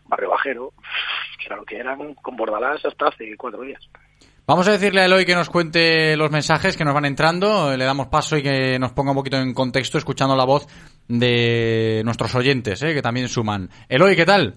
barrio 0.06 0.30
bajero, 0.30 0.74
que 1.40 1.46
era 1.46 1.56
lo 1.56 1.66
que 1.66 1.78
eran 1.78 2.14
con 2.16 2.36
Bordalás 2.36 2.84
hasta 2.86 3.08
hace 3.08 3.36
cuatro 3.38 3.62
días. 3.62 3.82
Vamos 4.52 4.68
a 4.68 4.74
decirle 4.74 5.00
a 5.00 5.06
Eloy 5.06 5.24
que 5.24 5.34
nos 5.34 5.50
cuente 5.50 6.18
los 6.18 6.30
mensajes 6.30 6.76
que 6.76 6.84
nos 6.84 6.94
van 6.94 7.06
entrando, 7.06 7.74
le 7.78 7.86
damos 7.86 8.08
paso 8.08 8.36
y 8.36 8.44
que 8.44 8.78
nos 8.80 8.92
ponga 8.92 9.12
un 9.12 9.16
poquito 9.16 9.38
en 9.38 9.54
contexto 9.54 9.98
escuchando 9.98 10.36
la 10.36 10.44
voz 10.44 10.68
de 11.08 12.02
nuestros 12.04 12.36
oyentes, 12.36 12.84
¿eh? 12.84 12.94
que 12.94 13.02
también 13.02 13.30
suman. 13.30 13.70
Eloy, 13.88 14.14
¿qué 14.18 14.26
tal? 14.26 14.56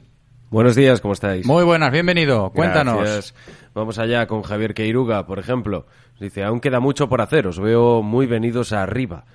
Buenos 0.51 0.74
días, 0.74 1.01
¿cómo 1.01 1.14
estáis? 1.14 1.47
Muy 1.47 1.62
buenas, 1.62 1.92
bienvenido. 1.92 2.51
Cuéntanos. 2.51 3.34
Vamos 3.72 4.01
allá 4.01 4.26
con 4.26 4.42
Javier 4.42 4.74
Queiruga, 4.74 5.26
por 5.26 5.38
ejemplo. 5.38 5.86
Dice, 6.18 6.42
aún 6.42 6.59
queda 6.59 6.80
mucho 6.80 7.09
por 7.09 7.20
hacer, 7.20 7.47
os 7.47 7.61
veo 7.61 8.03
muy 8.03 8.26
venidos 8.26 8.72
arriba. 8.72 9.26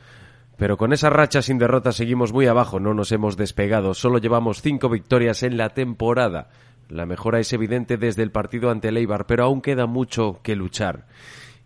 Pero 0.57 0.75
con 0.75 0.91
esa 0.91 1.09
racha 1.09 1.41
sin 1.41 1.57
derrota 1.57 1.93
seguimos 1.93 2.33
muy 2.33 2.47
abajo, 2.47 2.81
no 2.81 2.93
nos 2.93 3.13
hemos 3.13 3.37
despegado, 3.37 3.93
solo 3.93 4.17
llevamos 4.17 4.61
cinco 4.61 4.89
victorias 4.89 5.41
en 5.43 5.55
la 5.55 5.69
temporada. 5.69 6.49
La 6.89 7.05
mejora 7.05 7.39
es 7.39 7.53
evidente 7.53 7.97
desde 7.97 8.23
el 8.23 8.31
partido 8.31 8.71
ante 8.71 8.89
el 8.89 8.97
pero 9.27 9.43
aún 9.45 9.61
queda 9.61 9.85
mucho 9.85 10.41
que 10.43 10.55
luchar. 10.55 11.05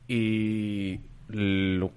Y 0.08 1.00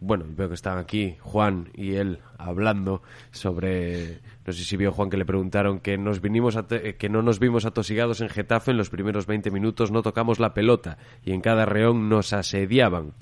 bueno, 0.01 0.25
veo 0.29 0.49
que 0.49 0.55
están 0.55 0.79
aquí 0.79 1.17
Juan 1.21 1.69
y 1.75 1.95
él 1.95 2.21
hablando 2.39 3.03
sobre 3.33 4.21
no 4.47 4.53
sé 4.53 4.65
si 4.65 4.77
vio 4.77 4.93
Juan 4.93 5.11
que 5.11 5.17
le 5.17 5.25
preguntaron 5.25 5.81
que 5.81 5.99
nos 5.99 6.21
vinimos 6.21 6.57
que 6.99 7.09
no 7.09 7.23
nos 7.23 7.39
vimos 7.39 7.67
atosigados 7.67 8.21
en 8.21 8.29
Getafe 8.29 8.71
en 8.71 8.77
los 8.77 8.91
primeros 8.91 9.27
20 9.27 9.51
minutos 9.51 9.91
no 9.91 10.03
tocamos 10.03 10.39
la 10.39 10.55
pelota 10.55 10.99
y 11.25 11.33
en 11.33 11.41
cada 11.41 11.65
reón 11.67 12.09
nos 12.09 12.33
asediaban. 12.33 13.15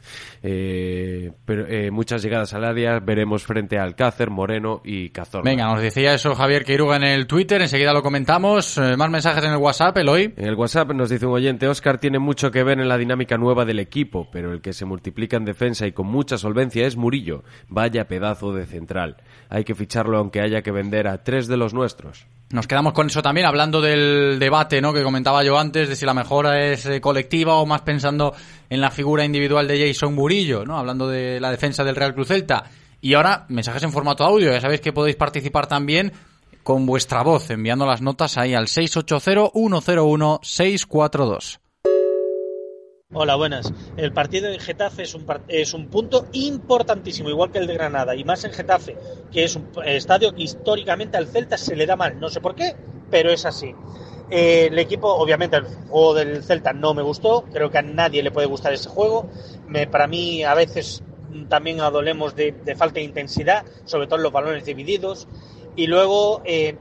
Eh, 0.43 1.33
pero 1.45 1.67
eh, 1.67 1.91
muchas 1.91 2.23
llegadas 2.23 2.53
al 2.55 2.65
área 2.65 3.01
veremos 3.01 3.45
frente 3.45 3.79
a 3.79 3.83
Alcácer 3.83 4.31
Moreno 4.31 4.83
y 4.85 5.11
Cazorla. 5.11 5.51
Venga 5.51 5.67
nos 5.67 5.81
decía 5.81 6.15
eso 6.15 6.35
Javier 6.35 6.65
Quiruga 6.65 6.97
en 6.97 7.05
el 7.05 7.27
Twitter 7.27 7.63
enseguida 7.63 7.93
lo 7.93 8.03
comentamos. 8.03 8.79
Eh, 8.79 8.97
más 8.97 9.11
mensajes 9.11 9.45
en 9.45 9.53
el 9.53 9.59
WhatsApp 9.59 9.97
Eloy. 9.97 10.35
En 10.37 10.47
el 10.47 10.55
WhatsApp 10.55 10.93
nos 10.93 11.09
dice 11.09 11.27
un 11.27 11.35
oyente 11.35 11.69
Oscar 11.69 11.99
tiene 11.99 12.19
mucho 12.19 12.51
que 12.51 12.63
ver 12.63 12.79
en 12.81 12.89
la 12.89 12.99
dinámica 12.99 13.39
nueva 13.39 13.65
del 13.65 13.79
equipo 13.79 14.29
pero 14.31 14.53
el 14.53 14.61
que 14.61 14.73
se 14.73 14.85
multiplica 14.85 15.37
en 15.37 15.45
defensa 15.45 15.87
y 15.87 15.93
con 15.93 16.07
mucha 16.07 16.39
solvencia 16.39 16.87
es 16.87 16.97
Murillo. 16.97 17.45
Vaya 17.69 18.09
pedazo 18.09 18.53
de 18.53 18.67
central. 18.67 19.17
Hay 19.49 19.65
que 19.65 19.75
ficharlo 19.75 20.19
aunque 20.19 20.41
haya 20.41 20.63
que 20.63 20.71
vender 20.71 21.09
a 21.09 21.14
tres 21.19 21.47
de 21.47 21.57
los 21.57 21.75
nuestros. 21.75 22.27
Nos 22.51 22.67
quedamos 22.67 22.93
con 22.93 23.09
eso 23.09 23.23
también, 23.23 23.47
hablando 23.47 23.81
del 23.81 24.39
debate 24.39 24.81
¿no? 24.81 24.93
que 24.93 25.03
comentaba 25.03 25.43
yo 25.43 25.59
antes, 25.59 25.89
de 25.89 25.97
si 25.97 26.07
la 26.07 26.15
mejora 26.15 26.65
es 26.65 26.87
eh, 26.87 27.01
colectiva 27.01 27.57
o 27.57 27.67
más 27.67 27.81
pensando 27.81 28.35
en 28.71 28.81
la 28.81 28.91
figura 28.91 29.25
individual 29.25 29.67
de 29.67 29.89
Jason 29.89 30.15
Murillo, 30.15 30.65
¿no? 30.65 30.79
hablando 30.79 31.09
de 31.09 31.41
la 31.41 31.51
defensa 31.51 31.83
del 31.83 31.97
Real 31.97 32.15
Cruz 32.15 32.29
Celta. 32.29 32.65
Y 33.01 33.15
ahora, 33.15 33.47
mensajes 33.49 33.83
en 33.83 33.93
formato 33.93 34.25
audio, 34.25 34.53
ya 34.53 34.61
sabéis 34.61 34.81
que 34.81 34.93
podéis 34.93 35.17
participar 35.17 35.67
también 35.67 36.13
con 36.63 36.87
vuestra 36.87 37.23
voz, 37.23 37.51
enviando 37.51 37.87
las 37.87 38.01
notas 38.01 38.39
ahí 38.39 38.55
al 38.55 38.67
680-101-642. 38.67 41.59
Hola, 43.17 43.37
buenas. 43.37 43.73
El 43.97 44.13
partido 44.13 44.51
de 44.51 44.59
Getafe 44.59 45.05
es 45.05 45.15
un, 45.15 45.25
es 45.47 45.73
un 45.73 45.87
punto 45.87 46.27
importantísimo, 46.33 47.31
igual 47.31 47.53
que 47.53 47.59
el 47.59 47.69
de 47.69 47.75
Granada, 47.75 48.17
y 48.17 48.25
más 48.25 48.43
en 48.43 48.51
Getafe, 48.51 48.97
que 49.31 49.45
es 49.45 49.55
un 49.55 49.69
estadio 49.85 50.35
que 50.35 50.43
históricamente 50.43 51.17
al 51.17 51.29
Celta 51.29 51.57
se 51.57 51.77
le 51.77 51.87
da 51.87 51.95
mal. 51.95 52.19
No 52.19 52.29
sé 52.29 52.41
por 52.41 52.57
qué, 52.57 52.75
pero 53.13 53.31
es 53.31 53.47
así. 53.47 53.73
Eh, 54.31 54.67
el 54.69 54.77
equipo, 54.81 55.15
obviamente, 55.15 55.59
el 55.59 55.65
juego 55.65 56.15
del 56.15 56.43
Celta 56.43 56.73
no 56.73 56.93
me 56.93 57.03
gustó. 57.03 57.45
Creo 57.53 57.71
que 57.71 57.79
a 57.79 57.83
nadie 57.83 58.21
le 58.21 58.33
puede 58.33 58.49
gustar 58.49 58.73
ese 58.73 58.89
juego. 58.89 59.29
Para 59.93 60.09
mí, 60.09 60.43
a 60.43 60.55
veces 60.55 61.05
también 61.49 61.83
adolemos 61.83 62.35
de, 62.35 62.51
de 62.51 62.75
falta 62.75 62.95
de 62.95 63.03
intensidad, 63.03 63.65
sobre 63.85 64.09
todo 64.09 64.17
en 64.17 64.25
los 64.25 64.33
balones 64.33 64.65
divididos. 64.65 65.29
Y 65.77 65.87
luego, 65.87 66.43
eh, 66.45 66.77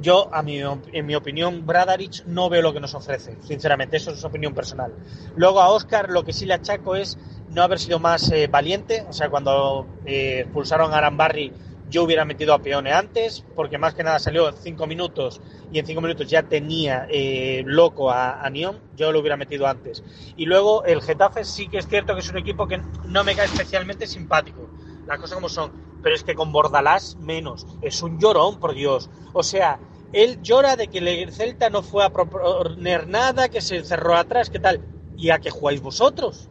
yo, 0.00 0.28
a 0.32 0.42
mi, 0.42 0.60
en 0.60 1.06
mi 1.06 1.14
opinión, 1.14 1.66
Bradarich 1.66 2.24
no 2.26 2.48
veo 2.48 2.62
lo 2.62 2.72
que 2.72 2.80
nos 2.80 2.94
ofrece, 2.94 3.36
sinceramente, 3.42 3.96
eso 3.96 4.10
es 4.10 4.24
opinión 4.24 4.54
personal. 4.54 4.92
Luego 5.36 5.60
a 5.60 5.70
Oscar 5.70 6.10
lo 6.10 6.24
que 6.24 6.32
sí 6.32 6.46
le 6.46 6.54
achaco 6.54 6.96
es 6.96 7.18
no 7.48 7.62
haber 7.62 7.78
sido 7.78 7.98
más 7.98 8.30
eh, 8.30 8.48
valiente, 8.48 9.04
o 9.08 9.12
sea, 9.12 9.28
cuando 9.28 9.86
eh, 10.04 10.40
expulsaron 10.40 10.92
a 10.92 10.98
Arambarri 10.98 11.52
yo 11.90 12.02
hubiera 12.02 12.24
metido 12.24 12.54
a 12.54 12.58
Peone 12.60 12.92
antes, 12.92 13.44
porque 13.54 13.78
más 13.78 13.94
que 13.94 14.02
nada 14.02 14.18
salió 14.18 14.50
cinco 14.52 14.86
minutos 14.86 15.40
y 15.70 15.78
en 15.78 15.86
cinco 15.86 16.00
minutos 16.00 16.28
ya 16.28 16.42
tenía 16.42 17.06
eh, 17.10 17.62
loco 17.66 18.10
a, 18.10 18.44
a 18.44 18.50
Nion, 18.50 18.80
yo 18.96 19.12
lo 19.12 19.20
hubiera 19.20 19.36
metido 19.36 19.66
antes. 19.66 20.02
Y 20.36 20.46
luego 20.46 20.84
el 20.84 21.02
Getafe 21.02 21.44
sí 21.44 21.68
que 21.68 21.78
es 21.78 21.86
cierto 21.86 22.14
que 22.14 22.20
es 22.20 22.30
un 22.30 22.38
equipo 22.38 22.66
que 22.66 22.80
no 23.06 23.22
me 23.22 23.34
cae 23.34 23.46
especialmente 23.46 24.06
simpático, 24.06 24.68
las 25.06 25.18
cosas 25.18 25.36
como 25.36 25.48
son, 25.48 25.72
pero 26.02 26.14
es 26.14 26.24
que 26.24 26.34
con 26.34 26.52
Bordalás 26.52 27.16
menos, 27.16 27.66
es 27.82 28.02
un 28.02 28.18
llorón, 28.18 28.58
por 28.58 28.74
Dios. 28.74 29.10
O 29.32 29.42
sea, 29.42 29.80
él 30.12 30.40
llora 30.42 30.76
de 30.76 30.88
que 30.88 30.98
el 30.98 31.32
Celta 31.32 31.70
no 31.70 31.82
fue 31.82 32.04
a 32.04 32.10
proponer 32.10 33.08
nada, 33.08 33.48
que 33.48 33.60
se 33.60 33.82
cerró 33.84 34.16
atrás, 34.16 34.50
¿qué 34.50 34.58
tal? 34.58 34.80
¿Y 35.16 35.30
a 35.30 35.38
qué 35.38 35.50
jugáis 35.50 35.80
vosotros? 35.80 36.48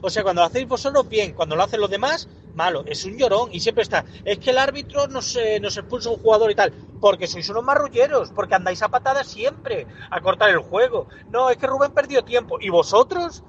O 0.00 0.10
sea, 0.10 0.22
cuando 0.22 0.42
lo 0.42 0.46
hacéis 0.46 0.68
vosotros, 0.68 1.08
bien, 1.08 1.32
cuando 1.32 1.56
lo 1.56 1.62
hacen 1.62 1.80
los 1.80 1.90
demás, 1.90 2.28
malo. 2.54 2.84
Es 2.86 3.04
un 3.04 3.16
llorón 3.16 3.48
y 3.52 3.60
siempre 3.60 3.82
está. 3.82 4.04
Es 4.24 4.38
que 4.38 4.50
el 4.50 4.58
árbitro 4.58 5.06
nos, 5.08 5.36
eh, 5.36 5.58
nos 5.60 5.76
expulsa 5.76 6.10
un 6.10 6.16
jugador 6.16 6.50
y 6.50 6.54
tal. 6.54 6.72
Porque 7.00 7.26
sois 7.26 7.48
unos 7.48 7.64
marrulleros, 7.64 8.30
porque 8.32 8.54
andáis 8.54 8.82
a 8.82 8.88
patadas 8.88 9.26
siempre 9.26 9.86
a 10.10 10.20
cortar 10.20 10.50
el 10.50 10.58
juego. 10.58 11.08
No, 11.30 11.50
es 11.50 11.56
que 11.56 11.66
Rubén 11.66 11.92
perdió 11.92 12.22
tiempo. 12.22 12.58
¿Y 12.60 12.70
vosotros? 12.70 13.44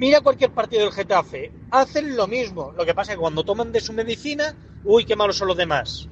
Mira 0.00 0.22
cualquier 0.22 0.50
partido 0.50 0.84
del 0.84 0.94
Getafe. 0.94 1.52
Hacen 1.70 2.16
lo 2.16 2.26
mismo. 2.26 2.72
Lo 2.72 2.86
que 2.86 2.94
pasa 2.94 3.12
es 3.12 3.18
que 3.18 3.20
cuando 3.20 3.44
toman 3.44 3.70
de 3.70 3.80
su 3.80 3.92
medicina, 3.92 4.54
uy, 4.82 5.04
qué 5.04 5.14
malos 5.14 5.36
son 5.36 5.48
los 5.48 5.58
demás. 5.58 6.08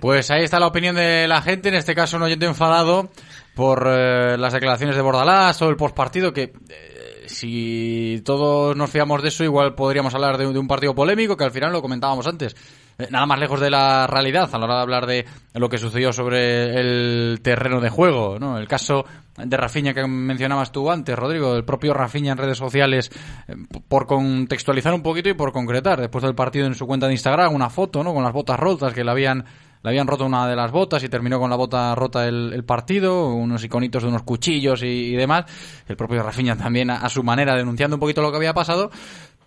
Pues 0.00 0.30
ahí 0.30 0.42
está 0.42 0.58
la 0.58 0.66
opinión 0.66 0.96
de 0.96 1.28
la 1.28 1.42
gente, 1.42 1.68
en 1.68 1.74
este 1.74 1.94
caso 1.94 2.16
un 2.16 2.22
oyente 2.22 2.46
enfadado 2.46 3.10
por 3.54 3.86
eh, 3.86 4.38
las 4.38 4.54
declaraciones 4.54 4.96
de 4.96 5.02
Bordalás 5.02 5.60
o 5.60 5.68
el 5.68 5.76
postpartido, 5.76 6.32
que 6.32 6.54
eh, 6.70 7.24
si 7.26 8.22
todos 8.24 8.74
nos 8.74 8.88
fiamos 8.88 9.20
de 9.20 9.28
eso, 9.28 9.44
igual 9.44 9.74
podríamos 9.74 10.14
hablar 10.14 10.38
de, 10.38 10.50
de, 10.50 10.58
un 10.58 10.66
partido 10.66 10.94
polémico, 10.94 11.36
que 11.36 11.44
al 11.44 11.50
final 11.50 11.72
lo 11.72 11.82
comentábamos 11.82 12.26
antes. 12.26 12.56
Eh, 12.98 13.08
nada 13.10 13.26
más 13.26 13.38
lejos 13.38 13.60
de 13.60 13.70
la 13.70 14.06
realidad 14.06 14.48
a 14.50 14.58
la 14.58 14.64
hora 14.64 14.76
de 14.76 14.82
hablar 14.82 15.06
de 15.06 15.26
lo 15.54 15.68
que 15.68 15.78
sucedió 15.78 16.12
sobre 16.12 16.80
el 16.80 17.40
terreno 17.42 17.80
de 17.80 17.90
juego, 17.90 18.38
¿no? 18.38 18.58
El 18.58 18.66
caso 18.66 19.04
de 19.36 19.56
Rafiña 19.56 19.92
que 19.92 20.06
mencionabas 20.06 20.72
tú 20.72 20.90
antes, 20.90 21.14
Rodrigo, 21.14 21.54
el 21.54 21.64
propio 21.64 21.92
Rafiña 21.92 22.32
en 22.32 22.38
redes 22.38 22.56
sociales, 22.56 23.10
eh, 23.48 23.54
por 23.88 24.06
contextualizar 24.06 24.94
un 24.94 25.02
poquito 25.02 25.28
y 25.28 25.34
por 25.34 25.52
concretar, 25.52 26.00
después 26.00 26.24
del 26.24 26.34
partido 26.34 26.66
en 26.66 26.74
su 26.74 26.86
cuenta 26.86 27.06
de 27.06 27.12
Instagram, 27.12 27.54
una 27.54 27.68
foto, 27.68 28.02
¿no? 28.02 28.14
Con 28.14 28.24
las 28.24 28.32
botas 28.32 28.58
rotas 28.58 28.94
que 28.94 29.04
le 29.04 29.10
habían 29.10 29.44
le 29.86 29.90
habían 29.90 30.08
roto 30.08 30.26
una 30.26 30.48
de 30.48 30.56
las 30.56 30.72
botas 30.72 31.04
y 31.04 31.08
terminó 31.08 31.38
con 31.38 31.48
la 31.48 31.54
bota 31.54 31.94
rota 31.94 32.26
el, 32.26 32.52
el 32.52 32.64
partido, 32.64 33.28
unos 33.28 33.62
iconitos 33.62 34.02
de 34.02 34.08
unos 34.08 34.24
cuchillos 34.24 34.82
y, 34.82 35.14
demás. 35.14 35.44
El 35.86 35.96
propio 35.96 36.24
Rafinha 36.24 36.56
también 36.56 36.90
a, 36.90 37.08
su 37.08 37.22
manera 37.22 37.54
denunciando 37.54 37.94
un 37.94 38.00
poquito 38.00 38.20
lo 38.20 38.32
que 38.32 38.36
había 38.36 38.52
pasado. 38.52 38.90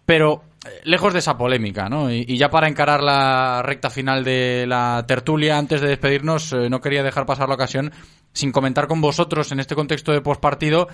Pero 0.10 0.42
eh, 0.66 0.70
lejos 0.86 1.14
de 1.14 1.20
esa 1.20 1.38
polémica, 1.38 1.88
¿no? 1.88 2.12
Y, 2.12 2.36
ya 2.36 2.50
para 2.50 2.68
encarar 2.68 3.04
la 3.04 3.62
recta 3.62 3.92
final 3.92 4.24
de 4.24 4.66
la 4.68 5.06
tertulia, 5.08 5.56
antes 5.56 5.82
de 5.82 5.88
despedirnos, 5.88 6.52
eh, 6.52 6.68
no 6.68 6.82
quería 6.82 7.04
dejar 7.04 7.28
pasar 7.28 7.48
la 7.48 7.54
ocasión 7.54 7.92
sin 8.34 8.52
comentar 8.52 8.88
con 8.88 9.02
vosotros 9.02 9.52
en 9.52 9.60
este 9.60 9.76
contexto 9.76 10.12
de 10.12 10.22
postpartido 10.22 10.88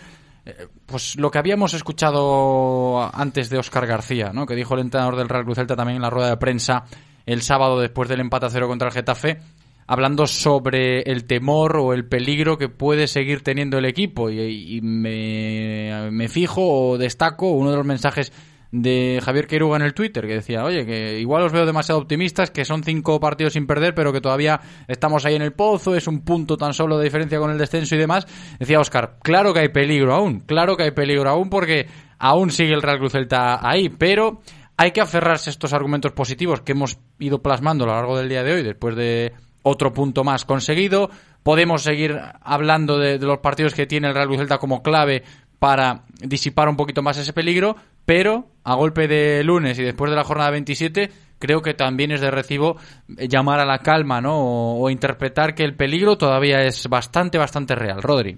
eh, 0.46 0.68
pues 0.86 1.16
lo 1.16 1.32
que 1.32 1.38
habíamos 1.38 1.74
escuchado 1.74 3.10
antes 3.16 3.50
de 3.50 3.58
Óscar 3.58 3.88
García, 3.88 4.34
¿no? 4.34 4.46
Que 4.46 4.54
dijo 4.54 4.74
el 4.74 4.82
entrenador 4.82 5.16
del 5.16 5.30
Real 5.30 5.46
Cruz 5.46 5.56
Celta 5.56 5.78
también 5.78 5.96
en 5.96 6.02
la 6.02 6.10
rueda 6.10 6.32
de 6.32 6.36
prensa 6.36 6.84
el 7.26 7.42
sábado 7.42 7.80
después 7.80 8.10
del 8.10 8.20
empate 8.20 8.48
a 8.48 8.50
cero 8.50 8.68
contra 8.68 8.90
el 8.90 8.94
Getafe, 8.94 9.40
hablando 9.88 10.28
sobre 10.28 11.04
el 11.04 11.24
temor 11.24 11.78
o 11.78 11.94
el 11.94 12.04
peligro 12.04 12.58
que 12.58 12.68
puede 12.68 13.08
seguir 13.08 13.44
teniendo 13.44 13.78
el 13.78 13.86
equipo. 13.86 14.30
Y, 14.30 14.82
me, 14.82 16.28
fijo 16.28 16.90
o 16.90 16.98
destaco 16.98 17.52
uno 17.52 17.72
de 17.72 17.78
los 17.78 17.86
mensajes 17.86 18.34
de 18.72 19.22
Javier 19.24 19.48
Queiruga 19.48 19.78
en 19.78 19.84
el 19.84 19.94
Twitter, 19.94 20.28
que 20.28 20.36
decía, 20.36 20.64
oye, 20.64 20.86
que 20.86 21.20
igual 21.20 21.44
os 21.44 21.52
veo 21.52 21.66
demasiado 21.66 22.00
optimistas, 22.00 22.52
que 22.52 22.66
son 22.66 22.84
cinco 22.84 23.20
partidos 23.20 23.54
sin 23.54 23.68
perder, 23.68 23.96
pero 23.96 24.12
que 24.12 24.22
todavía 24.22 24.60
estamos 24.88 25.26
ahí 25.26 25.36
en 25.36 25.42
el 25.42 25.54
pozo, 25.54 25.96
es 25.96 26.08
un 26.08 26.22
punto 26.22 26.58
tan 26.58 26.74
solo 26.74 26.98
de 26.98 27.06
diferencia 27.06 27.40
con 27.40 27.52
el 27.52 27.58
descenso 27.58 27.96
y 27.96 28.00
demás. 28.00 28.28
Decía 28.60 28.80
Oscar, 28.80 29.18
claro 29.22 29.54
que 29.54 29.62
hay 29.62 29.70
peligro 29.70 30.14
aún, 30.14 30.42
claro 30.42 30.76
que 30.76 30.84
hay 30.84 30.92
peligro 30.92 31.30
aún 31.30 31.50
porque 31.50 31.88
aún 32.18 32.52
sigue 32.52 32.74
el 32.74 32.82
Real 32.82 33.00
Cruz 33.00 33.14
Celta 33.14 33.68
ahí, 33.68 33.90
pero 33.90 34.42
hay 34.78 34.92
que 34.92 35.02
aferrarse 35.02 35.50
a 35.50 35.52
estos 35.52 35.74
argumentos 35.74 36.12
positivos 36.12 36.62
que 36.62 36.74
hemos 36.74 36.98
ido 37.20 37.42
plasmando 37.42 37.86
a 37.86 37.88
lo 37.88 37.94
largo 37.94 38.18
del 38.18 38.30
día 38.30 38.44
de 38.44 38.54
hoy, 38.54 38.64
después 38.64 38.96
de 38.96 39.34
otro 39.64 39.94
punto 39.94 40.24
más 40.24 40.46
conseguido. 40.46 41.10
Podemos 41.44 41.84
seguir 41.84 42.20
hablando 42.42 42.98
de, 42.98 43.20
de 43.20 43.26
los 43.26 43.40
partidos 43.40 43.74
que 43.74 43.86
tiene 43.86 44.08
el 44.08 44.16
Real 44.16 44.28
Cruz 44.28 44.40
Celta 44.40 44.58
como 44.58 44.82
clave 44.84 45.24
para 45.60 46.04
disipar 46.20 46.68
un 46.68 46.76
poquito 46.76 47.02
más 47.02 47.18
ese 47.18 47.34
peligro, 47.34 47.76
pero 48.06 48.48
a 48.66 48.76
golpe 48.76 49.08
de 49.08 49.44
lunes 49.44 49.80
y 49.80 49.84
después 49.84 50.10
de 50.10 50.18
la 50.18 50.26
jornada 50.26 50.52
27 50.52 51.10
creo 51.40 51.62
que 51.62 51.74
también 51.74 52.12
es 52.12 52.20
de 52.20 52.32
recibo 52.32 52.78
llamar 53.08 53.60
a 53.60 53.66
la 53.66 53.80
calma, 53.80 54.20
¿no? 54.20 54.38
O, 54.38 54.84
o 54.84 54.90
interpretar 54.90 55.56
que 55.56 55.64
el 55.64 55.76
peligro 55.76 56.18
todavía 56.18 56.62
es 56.62 56.88
bastante, 56.90 57.38
bastante 57.38 57.76
real. 57.76 58.02
Rodri. 58.02 58.38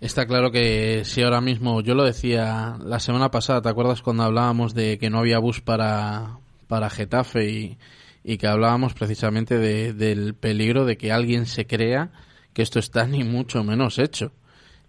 Está 0.00 0.26
claro 0.26 0.50
que 0.50 1.04
si 1.04 1.22
ahora 1.22 1.40
mismo, 1.40 1.80
yo 1.80 1.94
lo 1.94 2.04
decía 2.04 2.76
la 2.84 3.00
semana 3.00 3.30
pasada, 3.30 3.62
¿te 3.62 3.68
acuerdas 3.68 4.02
cuando 4.02 4.24
hablábamos 4.24 4.74
de 4.74 4.98
que 4.98 5.08
no 5.08 5.18
había 5.20 5.38
bus 5.38 5.60
para, 5.60 6.38
para 6.66 6.90
Getafe 6.90 7.48
y, 7.48 7.78
y 8.22 8.38
que 8.38 8.46
hablábamos 8.46 8.94
precisamente 8.94 9.58
de, 9.58 9.92
del 9.92 10.34
peligro 10.34 10.84
de 10.84 10.96
que 10.96 11.12
alguien 11.12 11.46
se 11.46 11.66
crea 11.66 12.10
que 12.52 12.62
esto 12.62 12.78
está 12.78 13.06
ni 13.06 13.24
mucho 13.24 13.62
menos 13.64 13.98
hecho? 13.98 14.32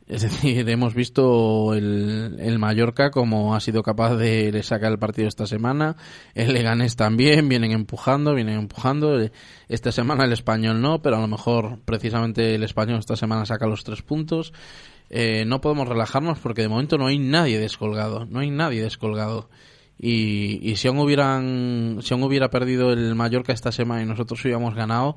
Es 0.07 0.21
decir, 0.21 0.69
hemos 0.69 0.93
visto 0.93 1.73
el, 1.73 2.37
el 2.39 2.59
Mallorca 2.59 3.11
como 3.11 3.55
ha 3.55 3.59
sido 3.59 3.83
capaz 3.83 4.15
de, 4.15 4.61
sacar 4.63 4.91
el 4.91 4.99
partido 4.99 5.27
esta 5.27 5.47
semana, 5.47 5.95
el 6.33 6.53
Leganés 6.53 6.95
también, 6.95 7.49
vienen 7.49 7.71
empujando, 7.71 8.35
vienen 8.35 8.59
empujando. 8.59 9.19
Esta 9.67 9.91
semana 9.91 10.25
el 10.25 10.33
español 10.33 10.81
no, 10.81 11.01
pero 11.01 11.17
a 11.17 11.21
lo 11.21 11.27
mejor 11.27 11.79
precisamente 11.85 12.55
el 12.55 12.63
español 12.63 12.99
esta 12.99 13.15
semana 13.15 13.45
saca 13.45 13.67
los 13.67 13.83
tres 13.83 14.01
puntos. 14.01 14.53
Eh, 15.09 15.45
no 15.45 15.61
podemos 15.61 15.87
relajarnos 15.87 16.39
porque 16.39 16.63
de 16.63 16.67
momento 16.67 16.97
no 16.97 17.07
hay 17.07 17.19
nadie 17.19 17.59
descolgado, 17.59 18.25
no 18.25 18.39
hay 18.39 18.49
nadie 18.49 18.81
descolgado. 18.81 19.49
Y, 19.97 20.59
y 20.61 20.75
si 20.75 20.87
aún 20.87 20.99
hubieran, 20.99 21.99
si 22.01 22.13
aún 22.13 22.23
hubiera 22.23 22.49
perdido 22.49 22.91
el 22.91 23.15
Mallorca 23.15 23.53
esta 23.53 23.71
semana 23.71 24.01
y 24.01 24.05
nosotros 24.05 24.43
hubiéramos 24.43 24.75
ganado, 24.75 25.15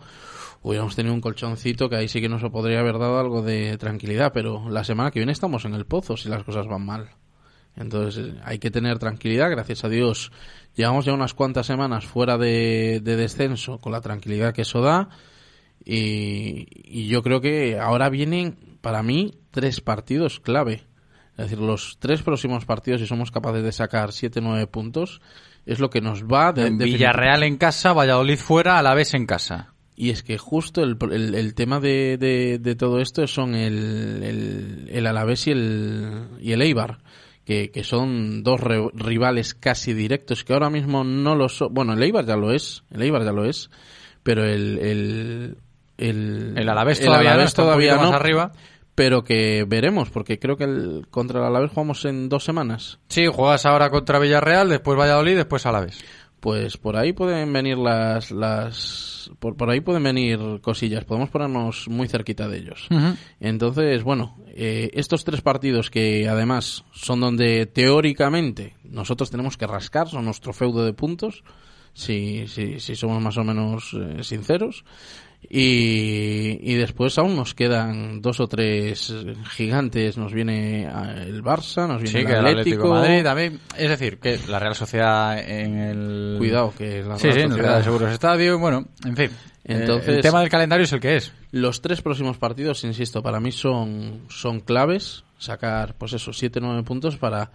hubiéramos 0.62 0.96
tenido 0.96 1.14
un 1.14 1.20
colchoncito 1.20 1.88
que 1.88 1.96
ahí 1.96 2.09
sí 2.09 2.20
que 2.20 2.28
nos 2.28 2.42
podría 2.50 2.80
haber 2.80 2.98
dado 2.98 3.18
algo 3.18 3.42
de 3.42 3.76
tranquilidad, 3.78 4.32
pero 4.32 4.68
la 4.68 4.84
semana 4.84 5.11
que 5.11 5.20
viene 5.20 5.32
estamos 5.32 5.64
en 5.64 5.74
el 5.74 5.86
pozo 5.86 6.16
si 6.16 6.28
las 6.28 6.44
cosas 6.44 6.66
van 6.66 6.84
mal. 6.84 7.11
Entonces 7.76 8.34
hay 8.44 8.59
que 8.59 8.70
tener 8.70 8.98
tranquilidad, 8.98 9.50
gracias 9.50 9.84
a 9.84 9.88
Dios. 9.88 10.32
Llevamos 10.74 11.04
ya 11.04 11.12
unas 11.12 11.34
cuantas 11.34 11.66
semanas 11.66 12.06
fuera 12.06 12.36
de, 12.36 13.00
de 13.02 13.16
descenso 13.16 13.78
con 13.78 13.92
la 13.92 14.00
tranquilidad 14.00 14.52
que 14.52 14.62
eso 14.62 14.80
da 14.80 15.11
y, 15.84 16.66
y 16.72 17.06
yo 17.06 17.22
creo 17.22 17.40
que 17.40 17.78
ahora 17.78 18.09
vienen 18.09 18.78
para 18.80 19.02
mí 19.02 19.38
tres 19.50 19.80
partidos 19.80 20.40
clave. 20.40 20.84
Es 21.32 21.44
decir, 21.44 21.61
los 21.61 21.98
tres 22.00 22.22
próximos 22.22 22.64
partidos, 22.64 23.00
si 23.00 23.06
somos 23.06 23.30
capaces 23.30 23.62
de 23.62 23.70
sacar 23.70 24.11
7-9 24.11 24.66
puntos, 24.66 25.20
es 25.66 25.78
lo 25.78 25.88
que 25.88 26.00
nos 26.00 26.24
va 26.24 26.52
de, 26.52 26.70
Villarreal 26.70 27.44
en 27.44 27.56
casa, 27.59 27.92
Valladolid 27.92 28.38
fuera, 28.38 28.78
a 28.78 28.82
la 28.82 28.94
vez 28.94 29.14
en 29.14 29.24
casa. 29.24 29.74
Y 30.01 30.11
es 30.11 30.22
que 30.22 30.38
justo 30.38 30.84
el, 30.84 30.96
el, 31.11 31.34
el 31.34 31.55
tema 31.55 31.80
de, 31.80 32.18
de, 32.18 32.61
de, 32.61 32.76
todo 32.76 33.01
esto 33.01 33.26
son 33.26 33.57
el, 33.57 34.22
el, 34.22 34.88
el 34.92 35.07
Alavés 35.09 35.49
y 35.49 35.51
el, 35.51 36.28
y 36.40 36.53
el 36.53 36.62
Eibar, 36.62 36.99
que, 37.44 37.72
que 37.72 37.82
son 37.82 38.44
dos 38.44 38.61
re, 38.61 38.80
rivales 38.94 39.55
casi 39.55 39.94
directos, 39.94 40.44
que 40.44 40.53
ahora 40.53 40.70
mismo 40.70 41.03
no 41.03 41.34
lo 41.34 41.49
son. 41.49 41.74
Bueno, 41.74 41.94
el 41.94 42.03
Eibar 42.05 42.24
ya 42.26 42.36
lo 42.36 42.53
es, 42.53 42.84
el 42.92 43.03
Eibar 43.03 43.24
ya 43.24 43.32
lo 43.32 43.44
es, 43.44 43.70
pero 44.22 44.44
el, 44.44 44.78
el, 44.78 45.57
El, 45.99 46.55
El 46.57 46.68
Alavés 46.68 47.01
todavía 47.01 47.36
no, 47.36 47.51
todavía 47.51 47.96
no, 47.96 48.12
arriba. 48.12 48.53
Pero 48.94 49.22
que 49.22 49.64
veremos, 49.64 50.11
porque 50.11 50.40
creo 50.40 50.57
que 50.57 50.64
el, 50.64 51.07
contra 51.11 51.38
el 51.38 51.46
Alavés 51.46 51.70
jugamos 51.70 52.05
en 52.05 52.28
dos 52.28 52.42
semanas. 52.42 52.99
Sí, 53.09 53.26
juegas 53.26 53.64
ahora 53.64 53.90
contra 53.90 54.18
Villarreal, 54.18 54.68
después 54.68 54.99
Valladolid, 54.99 55.36
después 55.36 55.66
Alavés. 55.66 56.05
Pues 56.41 56.76
por 56.76 56.97
ahí 56.97 57.12
pueden 57.12 57.53
venir 57.53 57.78
las, 57.78 58.30
las 58.30 59.30
por, 59.39 59.57
por 59.57 59.70
ahí 59.70 59.80
pueden 59.80 60.03
venir 60.03 60.39
cosillas. 60.61 61.05
Podemos 61.05 61.30
ponernos 61.30 61.89
muy 61.89 62.09
cerquita 62.09 62.49
de 62.49 62.59
ellos. 62.59 62.89
Entonces, 63.41 64.03
bueno, 64.03 64.36
eh, 64.49 64.91
estos 64.95 65.24
tres 65.24 65.41
partidos 65.41 65.91
que 65.91 66.28
además 66.28 66.84
son 66.93 67.20
donde 67.20 67.66
teóricamente 67.66 68.76
nosotros 68.84 69.30
tenemos 69.30 69.57
que 69.57 69.66
rascar, 69.66 70.09
son 70.09 70.24
nuestro 70.24 70.53
feudo 70.53 70.84
de 70.84 70.93
puntos, 70.93 71.43
si, 71.93 72.47
si, 72.47 72.78
si 72.78 72.95
somos 72.95 73.20
más 73.22 73.36
o 73.36 73.45
menos 73.45 73.95
eh, 73.95 74.22
sinceros. 74.22 74.84
Y, 75.51 76.59
y 76.62 76.74
después 76.74 77.16
aún 77.18 77.34
nos 77.36 77.55
quedan 77.55 78.20
dos 78.20 78.41
o 78.41 78.47
tres 78.49 79.12
gigantes. 79.51 80.18
Nos 80.18 80.32
viene 80.32 80.82
eh, 80.84 80.89
el 81.26 81.43
Barça, 81.43 81.86
nos 81.89 82.03
viene 82.03 82.09
Sí, 82.09 82.18
el 82.18 82.26
que 82.26 82.32
el 82.32 82.39
Atlético 82.47 82.61
Atlético. 82.61 82.89
Madrid 82.91 83.22
también. 83.22 83.61
Es 83.76 83.89
decir, 83.89 84.18
que 84.18 84.39
la 84.49 84.59
Real 84.59 84.74
Sociedad 84.74 85.39
en 85.39 85.78
el... 85.78 86.34
Cuidado, 86.39 86.72
que 86.76 87.03
la 87.03 87.18
Sí, 87.18 87.24
Real 87.28 87.34
sí, 87.34 87.41
en 87.41 87.45
el 87.47 87.51
Sociedad- 87.51 87.70
Real 87.72 87.84
Seguros 87.84 88.12
Estadio, 88.12 88.59
bueno, 88.59 88.86
en 89.05 89.16
fin. 89.16 89.30
Entonces, 89.64 90.09
Eh, 90.09 90.16
el 90.16 90.22
tema 90.22 90.41
del 90.41 90.49
calendario 90.49 90.84
es 90.84 90.93
el 90.93 91.01
que 91.01 91.16
es. 91.16 91.32
Los 91.51 91.80
tres 91.82 92.03
próximos 92.03 92.36
partidos, 92.39 92.84
insisto, 92.84 93.22
para 93.22 93.41
mí 93.41 93.53
son, 93.53 94.22
son 94.28 94.61
claves. 94.61 95.24
Sacar, 95.39 95.95
pues 95.97 96.12
eso, 96.14 96.32
7-9 96.32 96.84
puntos 96.84 97.16
para 97.16 97.53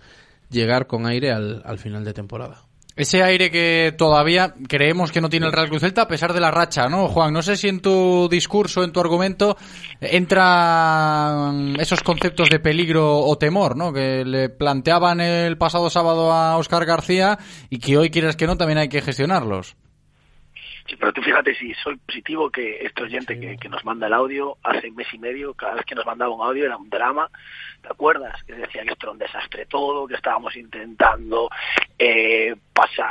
llegar 0.50 0.88
con 0.88 1.06
aire 1.06 1.32
al, 1.32 1.62
al 1.66 1.78
final 1.80 2.04
de 2.06 2.14
temporada. 2.14 2.62
Ese 2.96 3.24
aire 3.24 3.50
que 3.50 3.94
todavía 3.98 4.54
creemos 4.68 5.12
que 5.12 5.20
no 5.20 5.30
tiene 5.30 5.48
el 5.48 5.52
Real 5.52 5.68
Cruz 5.68 5.82
Celta 5.82 6.04
a 6.04 6.08
pesar 6.08 6.32
de 6.32 6.40
la 6.40 6.52
racha, 6.52 6.90
¿no, 6.90 7.08
Juan? 7.08 7.34
No 7.34 7.42
sé 7.42 7.58
si 7.58 7.68
en 7.68 7.82
tu 7.82 8.28
discurso, 8.30 8.84
en 8.84 8.92
tu 8.92 9.00
argumento, 9.00 9.58
entran 10.00 11.76
esos 11.80 12.04
conceptos 12.04 12.52
de 12.52 12.60
peligro 12.60 13.18
o 13.18 13.36
temor, 13.38 13.76
¿no? 13.76 13.92
Que 13.92 14.24
le 14.24 14.50
planteaban 14.50 15.22
el 15.22 15.58
pasado 15.58 15.90
sábado 15.90 16.32
a 16.32 16.56
Óscar 16.58 16.86
García 16.86 17.40
y 17.72 17.80
que 17.80 17.98
hoy, 17.98 18.12
quieras 18.12 18.36
que 18.36 18.46
no, 18.46 18.58
también 18.58 18.78
hay 18.78 18.90
que 18.90 19.02
gestionarlos. 19.02 19.76
Sí, 20.88 20.98
pero 20.98 21.14
tú 21.14 21.22
fíjate 21.22 21.56
si 21.56 21.74
soy 21.76 21.96
positivo 21.96 22.50
que 22.50 22.80
este 22.82 23.04
oyente 23.04 23.40
que, 23.40 23.58
que 23.58 23.70
nos 23.70 23.84
manda 23.86 24.08
el 24.08 24.14
audio 24.14 24.58
hace 24.64 24.90
un 24.90 24.96
mes 24.96 25.08
y 25.14 25.18
medio, 25.18 25.54
cada 25.54 25.76
vez 25.76 25.86
que 25.86 25.96
nos 25.96 26.06
mandaba 26.06 26.36
un 26.36 26.46
audio 26.46 26.66
era 26.66 26.78
un 26.78 26.90
drama. 26.90 27.30
¿Te 27.82 27.88
acuerdas? 27.88 28.42
Que 28.44 28.54
decía 28.54 28.84
que 28.84 28.92
esto 28.92 29.08
era 29.08 29.12
un 29.12 29.18
desastre 29.18 29.66
todo, 29.66 30.08
que 30.08 30.16
estábamos 30.16 30.56
intentando 30.56 31.50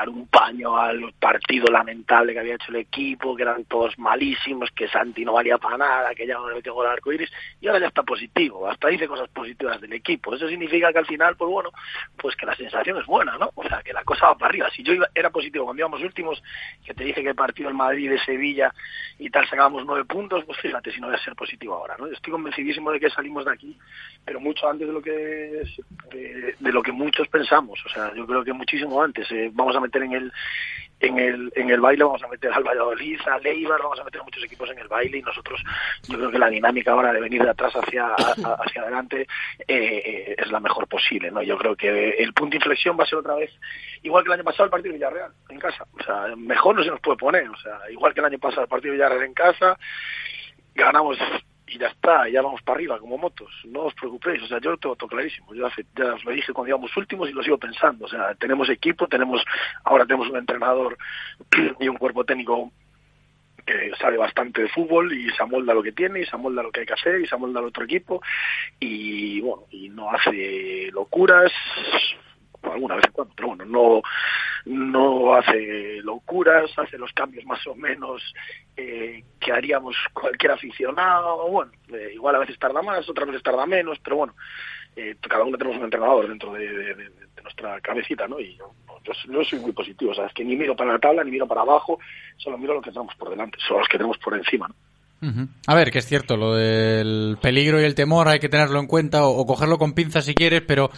pasar 0.02 0.31
al 0.66 1.12
partido 1.18 1.66
lamentable 1.66 2.32
que 2.32 2.38
había 2.40 2.54
hecho 2.54 2.70
el 2.70 2.76
equipo, 2.76 3.34
que 3.36 3.42
eran 3.42 3.64
todos 3.64 3.98
malísimos, 3.98 4.70
que 4.70 4.88
Santi 4.88 5.24
no 5.24 5.34
valía 5.34 5.58
para 5.58 5.76
nada, 5.76 6.14
que 6.14 6.26
ya 6.26 6.34
no 6.34 6.48
le 6.48 6.56
metió 6.56 6.74
gol 6.74 6.86
al 6.86 6.92
arco 6.92 7.12
iris, 7.12 7.30
y 7.60 7.66
ahora 7.66 7.80
ya 7.80 7.86
está 7.88 8.02
positivo, 8.02 8.68
hasta 8.68 8.88
dice 8.88 9.08
cosas 9.08 9.28
positivas 9.30 9.80
del 9.80 9.92
equipo. 9.92 10.34
Eso 10.34 10.48
significa 10.48 10.92
que 10.92 10.98
al 10.98 11.06
final, 11.06 11.36
pues 11.36 11.50
bueno, 11.50 11.70
pues 12.16 12.36
que 12.36 12.46
la 12.46 12.54
sensación 12.56 12.98
es 12.98 13.06
buena, 13.06 13.36
¿no? 13.38 13.50
O 13.54 13.64
sea, 13.64 13.82
que 13.82 13.92
la 13.92 14.04
cosa 14.04 14.26
va 14.26 14.34
para 14.38 14.50
arriba. 14.50 14.70
Si 14.70 14.82
yo 14.82 14.92
iba- 14.92 15.08
era 15.14 15.30
positivo 15.30 15.64
cuando 15.64 15.80
íbamos 15.80 16.02
últimos, 16.02 16.42
que 16.84 16.94
te 16.94 17.04
dije 17.04 17.22
que 17.22 17.28
el 17.30 17.34
partido 17.34 17.68
en 17.70 17.76
Madrid 17.76 18.10
de 18.10 18.18
Sevilla 18.20 18.72
y 19.18 19.30
tal 19.30 19.48
sacábamos 19.48 19.84
nueve 19.84 20.04
puntos, 20.04 20.44
pues 20.44 20.58
fíjate 20.60 20.92
si 20.92 21.00
no 21.00 21.08
voy 21.08 21.16
a 21.16 21.24
ser 21.24 21.34
positivo 21.34 21.74
ahora, 21.74 21.96
¿no? 21.98 22.06
Estoy 22.06 22.32
convencidísimo 22.32 22.90
de 22.92 23.00
que 23.00 23.10
salimos 23.10 23.44
de 23.44 23.52
aquí, 23.52 23.76
pero 24.24 24.40
mucho 24.40 24.68
antes 24.68 24.86
de 24.86 24.92
lo 24.92 25.02
que 25.02 25.10
de, 25.12 26.54
de 26.58 26.72
lo 26.72 26.82
que 26.82 26.92
muchos 26.92 27.28
pensamos. 27.28 27.80
O 27.84 27.88
sea, 27.88 28.14
yo 28.14 28.26
creo 28.26 28.44
que 28.44 28.52
muchísimo 28.52 29.02
antes. 29.02 29.30
Eh, 29.30 29.50
vamos 29.52 29.74
a 29.76 29.80
meter 29.80 30.02
en 30.02 30.12
el 30.12 30.32
en 31.00 31.18
el, 31.18 31.52
en 31.56 31.68
el 31.70 31.80
baile 31.80 32.04
vamos 32.04 32.22
a 32.22 32.28
meter 32.28 32.52
al 32.52 32.62
Valladolid, 32.62 33.18
al 33.26 33.44
Eibar, 33.44 33.80
vamos 33.82 33.98
a 33.98 34.04
meter 34.04 34.20
a 34.20 34.24
muchos 34.24 34.44
equipos 34.44 34.70
en 34.70 34.78
el 34.78 34.86
baile 34.86 35.18
y 35.18 35.22
nosotros, 35.22 35.60
yo 36.08 36.16
creo 36.16 36.30
que 36.30 36.38
la 36.38 36.48
dinámica 36.48 36.92
ahora 36.92 37.12
de 37.12 37.20
venir 37.20 37.42
de 37.42 37.50
atrás 37.50 37.72
hacia, 37.74 38.06
a- 38.06 38.58
hacia 38.64 38.82
adelante 38.82 39.26
eh, 39.66 40.36
es 40.38 40.50
la 40.52 40.60
mejor 40.60 40.86
posible, 40.86 41.32
¿no? 41.32 41.42
Yo 41.42 41.58
creo 41.58 41.74
que 41.74 42.10
el 42.10 42.32
punto 42.32 42.50
de 42.52 42.56
inflexión 42.58 42.96
va 42.96 43.02
a 43.02 43.06
ser 43.08 43.18
otra 43.18 43.34
vez, 43.34 43.50
igual 44.02 44.22
que 44.22 44.28
el 44.28 44.34
año 44.34 44.44
pasado 44.44 44.66
el 44.66 44.70
partido 44.70 44.92
de 44.92 44.98
Villarreal, 44.98 45.32
en 45.48 45.58
casa. 45.58 45.84
O 45.98 46.02
sea, 46.04 46.36
mejor 46.36 46.76
no 46.76 46.84
se 46.84 46.90
nos 46.90 47.00
puede 47.00 47.18
poner, 47.18 47.48
o 47.48 47.56
sea, 47.56 47.80
igual 47.90 48.14
que 48.14 48.20
el 48.20 48.26
año 48.26 48.38
pasado 48.38 48.62
el 48.62 48.68
partido 48.68 48.92
de 48.92 48.98
Villarreal 48.98 49.24
en 49.24 49.34
casa, 49.34 49.76
ganamos 50.76 51.18
y 51.72 51.78
ya 51.78 51.88
está, 51.88 52.28
ya 52.28 52.42
vamos 52.42 52.60
para 52.62 52.76
arriba 52.76 52.98
como 52.98 53.16
motos, 53.18 53.50
no 53.64 53.82
os 53.84 53.94
preocupéis, 53.94 54.42
o 54.42 54.46
sea, 54.46 54.60
yo 54.60 54.70
lo 54.72 54.76
tengo 54.78 54.96
todo 54.96 55.08
clarísimo, 55.08 55.54
yo 55.54 55.66
hace- 55.66 55.86
ya 55.96 56.14
os 56.14 56.24
lo 56.24 56.32
dije 56.32 56.52
cuando 56.52 56.68
íbamos 56.68 56.96
últimos 56.96 57.28
y 57.28 57.32
lo 57.32 57.42
sigo 57.42 57.58
pensando, 57.58 58.04
o 58.04 58.08
sea, 58.08 58.34
tenemos 58.34 58.68
equipo, 58.68 59.06
tenemos, 59.08 59.42
ahora 59.84 60.04
tenemos 60.04 60.28
un 60.28 60.36
entrenador 60.36 60.98
y 61.80 61.88
un 61.88 61.96
cuerpo 61.96 62.24
técnico 62.24 62.70
que 63.64 63.92
sabe 63.98 64.16
bastante 64.16 64.62
de 64.62 64.68
fútbol 64.68 65.12
y 65.12 65.30
se 65.30 65.42
amolda 65.42 65.72
lo 65.72 65.82
que 65.82 65.92
tiene 65.92 66.20
y 66.20 66.26
se 66.26 66.34
amolda 66.34 66.62
lo 66.64 66.72
que 66.72 66.80
hay 66.80 66.86
que 66.86 66.94
hacer 66.94 67.20
y 67.20 67.26
se 67.26 67.34
amolda 67.36 67.60
al 67.60 67.66
otro 67.66 67.84
equipo 67.84 68.20
y 68.80 69.40
bueno, 69.40 69.64
y 69.70 69.88
no 69.88 70.10
hace 70.10 70.90
locuras 70.92 71.52
alguna 72.70 72.96
vez 72.96 73.04
en 73.06 73.12
cuando, 73.12 73.34
pero 73.34 73.48
bueno, 73.48 73.64
no, 73.64 74.02
no 74.66 75.34
hace 75.34 76.00
locuras, 76.02 76.70
hace 76.76 76.98
los 76.98 77.12
cambios 77.12 77.44
más 77.44 77.66
o 77.66 77.74
menos 77.74 78.22
eh, 78.76 79.24
que 79.40 79.52
haríamos 79.52 79.96
cualquier 80.12 80.52
aficionado, 80.52 81.48
bueno, 81.48 81.72
eh, 81.92 82.12
igual 82.14 82.36
a 82.36 82.40
veces 82.40 82.58
tarda 82.58 82.82
más, 82.82 83.08
otras 83.08 83.26
veces 83.26 83.42
tarda 83.42 83.66
menos, 83.66 83.98
pero 84.02 84.16
bueno, 84.16 84.34
eh, 84.96 85.16
cada 85.28 85.44
uno 85.44 85.56
tenemos 85.56 85.78
un 85.78 85.84
entrenador 85.84 86.28
dentro 86.28 86.52
de, 86.52 87.10
nuestra 87.42 87.80
cabecita, 87.80 88.28
¿no? 88.28 88.38
Y 88.38 88.56
yo, 88.56 88.72
yo, 89.02 89.12
yo 89.28 89.42
soy 89.42 89.58
muy 89.58 89.72
positivo, 89.72 90.12
o 90.12 90.14
sea, 90.14 90.26
es 90.26 90.32
que 90.32 90.44
ni 90.44 90.54
miro 90.54 90.76
para 90.76 90.92
la 90.92 90.98
tabla, 91.00 91.24
ni 91.24 91.32
miro 91.32 91.48
para 91.48 91.62
abajo, 91.62 91.98
solo 92.36 92.56
miro 92.56 92.74
lo 92.74 92.80
que 92.80 92.92
tenemos 92.92 93.16
por 93.16 93.30
delante, 93.30 93.58
solo 93.66 93.80
los 93.80 93.88
que 93.88 93.98
tenemos 93.98 94.16
por 94.18 94.34
encima, 94.36 94.68
¿no? 94.68 94.74
A 95.68 95.76
ver, 95.76 95.92
que 95.92 96.00
es 96.00 96.06
cierto, 96.06 96.36
lo 96.36 96.54
del 96.54 97.38
peligro 97.40 97.80
y 97.80 97.84
el 97.84 97.94
temor 97.94 98.26
hay 98.26 98.40
que 98.40 98.48
tenerlo 98.48 98.80
en 98.80 98.88
cuenta 98.88 99.24
o, 99.24 99.38
o 99.38 99.46
cogerlo 99.46 99.78
con 99.78 99.92
pinzas 99.92 100.24
si 100.24 100.34
quieres, 100.34 100.62
pero 100.66 100.90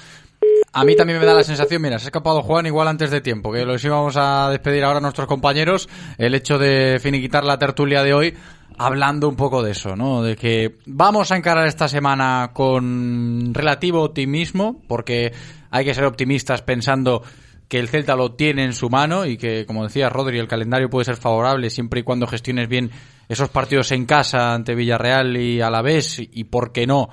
a 0.75 0.85
mí 0.85 0.97
también 0.97 1.21
me 1.21 1.25
da 1.25 1.35
la 1.35 1.45
sensación, 1.45 1.81
mira, 1.81 1.99
se 1.99 2.07
ha 2.07 2.09
escapado 2.09 2.43
Juan 2.43 2.67
igual 2.67 2.89
antes 2.89 3.11
de 3.11 3.21
tiempo, 3.21 3.53
que 3.53 3.65
los 3.65 3.83
íbamos 3.85 4.17
a 4.17 4.51
despedir 4.51 4.83
ahora 4.83 4.99
a 4.99 5.03
nuestros 5.03 5.29
compañeros, 5.29 5.89
el 6.19 6.35
hecho 6.35 6.59
de 6.59 6.99
finiquitar 7.01 7.45
la 7.45 7.59
tertulia 7.59 8.03
de 8.03 8.13
hoy 8.13 8.35
hablando 8.77 9.29
un 9.29 9.37
poco 9.37 9.63
de 9.63 9.71
eso, 9.71 9.95
¿no? 9.95 10.23
De 10.23 10.35
que 10.35 10.79
vamos 10.87 11.31
a 11.31 11.37
encarar 11.37 11.69
esta 11.69 11.87
semana 11.87 12.51
con 12.53 13.55
relativo 13.55 14.03
optimismo, 14.03 14.83
porque 14.89 15.33
hay 15.71 15.85
que 15.85 15.95
ser 15.95 16.07
optimistas 16.07 16.63
pensando 16.63 17.23
que 17.69 17.79
el 17.79 17.89
Celta 17.89 18.17
lo 18.17 18.33
tiene 18.33 18.65
en 18.65 18.73
su 18.73 18.91
mano 18.91 19.27
y 19.27 19.37
que, 19.37 19.67
como 19.67 19.85
decía 19.85 20.09
Rodri, 20.09 20.39
el 20.39 20.49
calendario 20.49 20.91
puede 20.91 21.05
ser 21.05 21.17
favorable 21.17 21.71
siempre 21.71 22.01
y 22.01 22.03
cuando 22.03 22.27
gestiones 22.27 22.69
bien 22.69 22.91
esos 23.29 23.49
partidos 23.49 23.91
en 23.93 24.07
casa 24.07 24.55
ante 24.55 24.75
Villarreal 24.75 25.37
y 25.37 25.61
Alavés 25.61 26.21
y, 26.21 26.45
por 26.45 26.73
qué 26.73 26.87
no, 26.87 27.09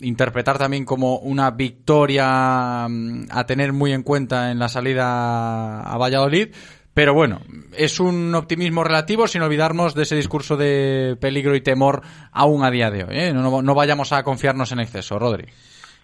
interpretar 0.00 0.58
también 0.58 0.84
como 0.84 1.16
una 1.18 1.50
victoria 1.50 2.86
mm, 2.88 3.26
a 3.30 3.44
tener 3.46 3.72
muy 3.72 3.92
en 3.92 4.02
cuenta 4.02 4.50
en 4.50 4.58
la 4.58 4.68
salida 4.68 5.80
a 5.82 5.96
Valladolid. 5.98 6.48
Pero 6.94 7.14
bueno, 7.14 7.40
es 7.76 8.00
un 8.00 8.34
optimismo 8.34 8.84
relativo 8.84 9.26
sin 9.26 9.40
olvidarnos 9.42 9.94
de 9.94 10.02
ese 10.02 10.14
discurso 10.16 10.56
de 10.58 11.16
peligro 11.20 11.56
y 11.56 11.62
temor 11.62 12.02
aún 12.32 12.64
a 12.64 12.70
día 12.70 12.90
de 12.90 13.04
hoy. 13.04 13.14
¿eh? 13.16 13.32
No, 13.32 13.62
no- 13.62 13.74
vayamos 13.74 14.12
a 14.12 14.22
confiarnos 14.22 14.72
en 14.72 14.80
exceso, 14.80 15.18
Rodri. 15.18 15.46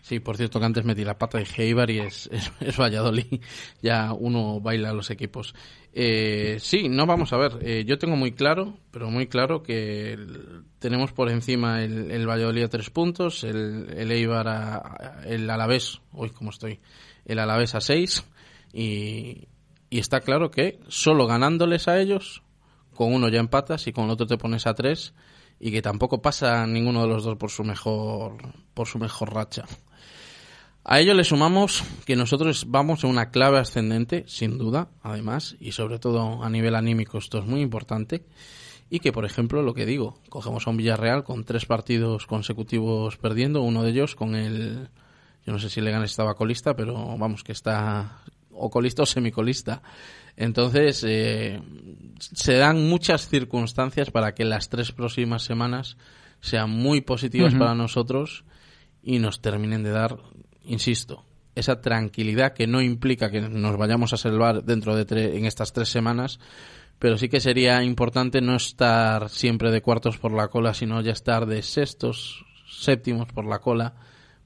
Sí, 0.01 0.21
por 0.21 0.39
cierto 0.39 0.59
que 0.59 0.65
antes 0.65 0.85
metí 0.87 1.05
la 1.05 1.19
pata 1.19 1.37
de 1.37 1.47
Eibar 1.59 1.91
y 1.91 1.99
es, 1.99 2.31
es, 2.33 2.51
es 2.61 2.79
Valladolid. 2.79 3.41
Ya 3.83 4.15
uno 4.15 4.61
baila 4.61 4.89
a 4.91 4.95
los 4.95 5.11
equipos. 5.11 5.55
Eh, 6.01 6.59
sí, 6.61 6.89
no 6.89 7.07
vamos 7.07 7.33
a 7.33 7.37
ver. 7.39 7.59
eh, 7.61 7.83
yo 7.85 7.99
tengo 7.99 8.15
muy 8.15 8.31
claro, 8.31 8.79
pero 8.93 9.11
muy 9.11 9.27
claro 9.27 9.65
que 9.65 10.17
tenemos 10.79 11.11
por 11.11 11.29
encima 11.29 11.83
el, 11.83 12.25
Valladolid 12.25 12.63
a 12.63 12.69
tres 12.69 12.89
puntos, 12.89 13.43
el, 13.43 13.93
el 13.97 14.13
Eibar 14.13 14.47
a, 14.47 15.23
el 15.25 15.51
Alavés, 15.51 16.01
uy, 16.13 16.31
cómo 16.31 16.51
estoy, 16.51 16.79
el 17.25 17.41
Alavés 17.41 17.75
a 17.75 17.81
seis 17.81 18.25
y, 18.73 19.49
y 19.91 19.99
está 19.99 20.21
claro 20.21 20.53
que 20.53 20.79
solo 20.87 21.27
ganándoles 21.27 21.89
a 21.89 21.99
ellos, 21.99 22.45
con 22.95 23.13
uno 23.13 23.29
ya 23.29 23.41
empatas 23.41 23.89
y 23.89 23.93
con 23.93 24.05
el 24.05 24.11
otro 24.13 24.29
te 24.29 24.39
pones 24.39 24.69
a 24.69 24.75
tres 24.75 25.15
y 25.59 25.73
que 25.73 25.83
tampoco 25.83 26.23
pasa 26.23 26.65
ninguno 26.69 27.03
de 27.03 27.09
los 27.09 27.25
dos 27.25 27.37
por 27.39 27.51
su 27.51 27.65
mejor 27.65 28.37
por 28.73 28.87
su 28.87 29.01
mejor 29.01 29.35
racha. 29.35 29.65
A 30.91 31.01
ello 31.01 31.13
le 31.13 31.23
sumamos 31.23 31.85
que 32.07 32.17
nosotros 32.17 32.65
vamos 32.67 33.05
en 33.05 33.11
una 33.11 33.31
clave 33.31 33.59
ascendente, 33.59 34.25
sin 34.27 34.57
duda, 34.57 34.89
además, 35.03 35.55
y 35.61 35.73
sobre 35.73 35.99
todo 35.99 36.43
a 36.43 36.49
nivel 36.49 36.75
anímico 36.75 37.19
esto 37.19 37.41
es 37.41 37.45
muy 37.45 37.61
importante, 37.61 38.25
y 38.89 39.01
que, 39.01 39.13
por 39.13 39.27
ejemplo, 39.27 39.61
lo 39.61 39.75
que 39.75 39.85
digo, 39.85 40.19
cogemos 40.31 40.67
a 40.67 40.71
un 40.71 40.79
Villarreal 40.79 41.25
con 41.25 41.45
tres 41.45 41.67
partidos 41.67 42.27
consecutivos 42.27 43.19
perdiendo, 43.19 43.61
uno 43.61 43.83
de 43.83 43.91
ellos 43.91 44.15
con 44.15 44.35
el, 44.35 44.89
yo 45.45 45.53
no 45.53 45.59
sé 45.59 45.69
si 45.69 45.83
Leganés 45.83 46.13
estaba 46.13 46.37
colista, 46.37 46.75
pero 46.75 46.95
vamos, 47.19 47.45
que 47.45 47.53
está 47.53 48.23
o 48.51 48.71
colista 48.71 49.03
o 49.03 49.07
semicolista. 49.07 49.83
Entonces, 50.39 51.05
eh, 51.07 51.61
se 52.19 52.55
dan 52.55 52.89
muchas 52.89 53.29
circunstancias 53.29 54.11
para 54.11 54.35
que 54.35 54.47
las 54.47 54.71
tres 54.71 54.93
próximas 54.93 55.43
semanas 55.43 55.99
sean 56.41 56.71
muy 56.71 57.03
positivas 57.03 57.53
para 57.53 57.75
nosotros 57.75 58.47
y 59.03 59.19
nos 59.19 59.41
terminen 59.41 59.83
de 59.83 59.91
dar, 59.91 60.19
insisto, 60.69 61.25
esa 61.55 61.81
tranquilidad 61.81 62.53
que 62.53 62.67
no 62.69 62.81
implica 62.81 63.31
que 63.31 63.41
nos 63.41 63.77
vayamos 63.77 64.13
a 64.13 64.17
salvar 64.17 64.63
dentro 64.65 64.95
de 64.95 65.07
tre- 65.07 65.37
en 65.37 65.45
estas 65.45 65.73
tres 65.73 65.89
semanas, 65.89 66.39
pero 67.01 67.19
sí 67.19 67.29
que 67.29 67.41
sería 67.41 67.83
importante 67.83 68.41
no 68.41 68.55
estar 68.57 69.29
siempre 69.29 69.71
de 69.71 69.83
cuartos 69.83 70.19
por 70.19 70.33
la 70.33 70.49
cola, 70.49 70.75
sino 70.75 71.01
ya 71.01 71.13
estar 71.13 71.47
de 71.47 71.63
sextos, 71.63 72.45
séptimos 72.71 73.27
por 73.33 73.45
la 73.45 73.59
cola, 73.59 73.95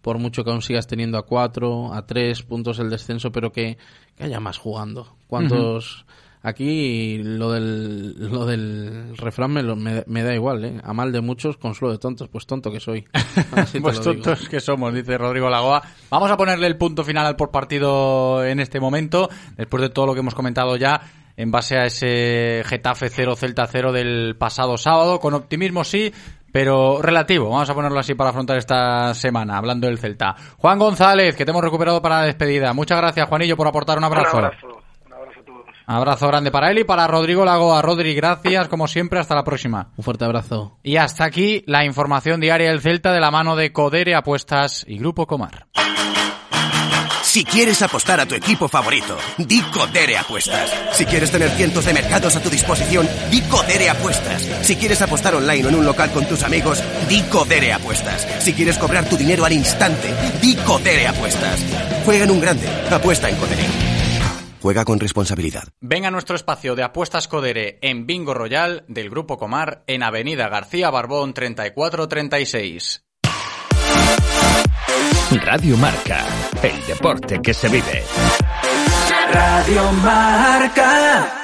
por 0.01 0.19
mucho 0.19 0.43
que 0.43 0.51
aún 0.51 0.62
sigas 0.62 0.86
teniendo 0.86 1.19
a 1.19 1.27
cuatro, 1.27 1.93
a 1.93 2.07
tres 2.07 2.43
puntos 2.43 2.78
el 2.78 2.90
descenso, 2.90 3.31
pero 3.31 3.53
que, 3.53 3.78
haya 4.19 4.40
más 4.40 4.59
jugando. 4.59 5.16
¿Cuántos...? 5.27 6.07
Aquí 6.44 7.19
lo 7.23 7.52
del, 7.52 8.31
lo 8.31 8.44
del 8.47 9.16
refrán 9.16 9.52
me, 9.52 10.05
me, 10.06 10.23
da 10.24 10.35
igual, 10.35 10.64
¿eh? 10.64 10.81
A 10.82 10.93
mal 10.93 11.12
de 11.12 11.20
muchos, 11.20 11.56
consuelo 11.56 11.93
de 11.93 11.98
tontos, 11.98 12.28
pues 12.28 12.47
tonto 12.47 12.73
que 12.73 12.81
soy. 12.81 13.05
pues 13.81 14.01
tontos 14.01 14.48
que 14.48 14.59
somos, 14.59 14.93
dice 14.93 15.16
Rodrigo 15.16 15.48
Lagoa. 15.48 15.82
Vamos 16.10 16.31
a 16.32 16.36
ponerle 16.36 16.66
el 16.66 16.77
punto 16.77 17.05
final 17.05 17.27
al 17.27 17.36
por 17.36 17.52
partido 17.52 18.44
en 18.44 18.59
este 18.59 18.81
momento, 18.81 19.28
después 19.56 19.82
de 19.82 19.90
todo 19.90 20.06
lo 20.06 20.14
que 20.14 20.20
hemos 20.20 20.35
comentado 20.35 20.77
ya 20.77 21.01
en 21.36 21.52
base 21.52 21.77
a 21.77 21.86
ese 21.86 22.62
Getafe 22.64 23.09
0 23.09 23.36
Celta 23.36 23.66
0 23.66 23.93
del 23.93 24.35
pasado 24.36 24.77
sábado, 24.77 25.20
con 25.20 25.35
optimismo 25.35 25.85
sí, 25.85 26.12
pero 26.51 27.01
relativo, 27.01 27.51
vamos 27.51 27.70
a 27.70 27.74
ponerlo 27.74 28.01
así 28.01 28.14
para 28.14 28.31
afrontar 28.31 28.59
esta 28.59 29.14
semana, 29.14 29.56
hablando 29.56 29.86
del 29.86 29.98
Celta. 29.98 30.35
Juan 30.59 30.81
González, 30.81 31.36
que 31.36 31.44
te 31.44 31.52
hemos 31.52 31.62
recuperado 31.62 32.02
para 32.02 32.19
la 32.19 32.27
despedida. 32.27 32.73
Muchas 32.73 32.98
gracias, 32.98 33.28
Juanillo, 33.28 33.56
por 33.56 33.69
aportar 33.69 33.97
un 33.97 34.05
abrazo. 34.05 34.39
Un 34.39 34.44
abrazo. 34.44 34.82
Abrazo 35.87 36.29
grande 36.29 36.51
para 36.51 36.71
él 36.71 36.79
y 36.79 36.85
para 36.85 37.07
Rodrigo 37.07 37.45
Lagoa. 37.45 37.83
Rodri, 37.83 38.15
gracias 38.15 38.69
como 38.69 38.89
siempre. 38.89 39.21
Hasta 39.21 39.35
la 39.35 39.45
próxima. 39.45 39.91
Un 39.97 40.05
fuerte 40.05 40.25
abrazo. 40.25 40.79
Y 40.83 40.97
hasta 40.97 41.25
aquí 41.25 41.65
la 41.67 41.85
información 41.85 42.41
diaria 42.41 42.71
del 42.71 42.81
Celta 42.81 43.13
de 43.13 43.21
la 43.21 43.31
mano 43.31 43.57
de 43.57 43.73
Codere 43.73 44.15
Apuestas 44.15 44.85
y 44.87 44.99
Grupo 44.99 45.27
Comar. 45.27 45.67
Si 47.33 47.45
quieres 47.45 47.81
apostar 47.81 48.21
a 48.21 48.27
tu 48.27 48.35
equipo 48.35 48.69
favorito, 48.69 49.17
di 49.39 49.63
Codere 49.63 50.19
Apuestas. 50.19 50.71
Si 50.93 51.07
quieres 51.07 51.31
tener 51.31 51.49
cientos 51.49 51.87
de 51.87 51.95
mercados 51.95 52.37
a 52.37 52.43
tu 52.43 52.51
disposición, 52.51 53.09
di 53.31 53.41
Codere 53.41 53.89
Apuestas. 53.89 54.43
Si 54.61 54.77
quieres 54.77 55.01
apostar 55.01 55.35
online 55.35 55.65
o 55.65 55.69
en 55.71 55.77
un 55.77 55.87
local 55.87 56.11
con 56.11 56.27
tus 56.27 56.43
amigos, 56.43 56.83
di 57.09 57.23
Codere 57.23 57.73
Apuestas. 57.73 58.29
Si 58.41 58.53
quieres 58.53 58.77
cobrar 58.77 59.09
tu 59.09 59.17
dinero 59.17 59.47
al 59.47 59.53
instante, 59.53 60.15
di 60.43 60.57
Codere 60.57 61.09
Apuestas. 61.09 61.65
Juega 62.05 62.25
en 62.25 62.33
un 62.33 62.41
grande, 62.41 62.69
apuesta 62.91 63.31
en 63.31 63.37
Codere. 63.37 63.91
Juega 64.62 64.84
con 64.84 65.01
responsabilidad. 65.01 65.64
Venga 65.80 66.06
a 66.06 66.10
nuestro 66.12 66.36
espacio 66.36 66.76
de 66.76 66.84
apuestas 66.84 67.26
Codere 67.26 67.80
en 67.82 68.06
Bingo 68.06 68.32
Royal 68.32 68.84
del 68.86 69.10
Grupo 69.10 69.36
Comar 69.36 69.82
en 69.89 70.05
Avenida 70.05 70.48
García 70.48 70.89
Barbón 70.89 71.34
3436. 71.34 73.05
Radio 75.44 75.76
Marca, 75.78 76.24
el 76.62 76.86
deporte 76.86 77.40
que 77.43 77.52
se 77.52 77.68
vive. 77.68 78.05
Radio 79.32 79.93
Marca. 79.94 81.41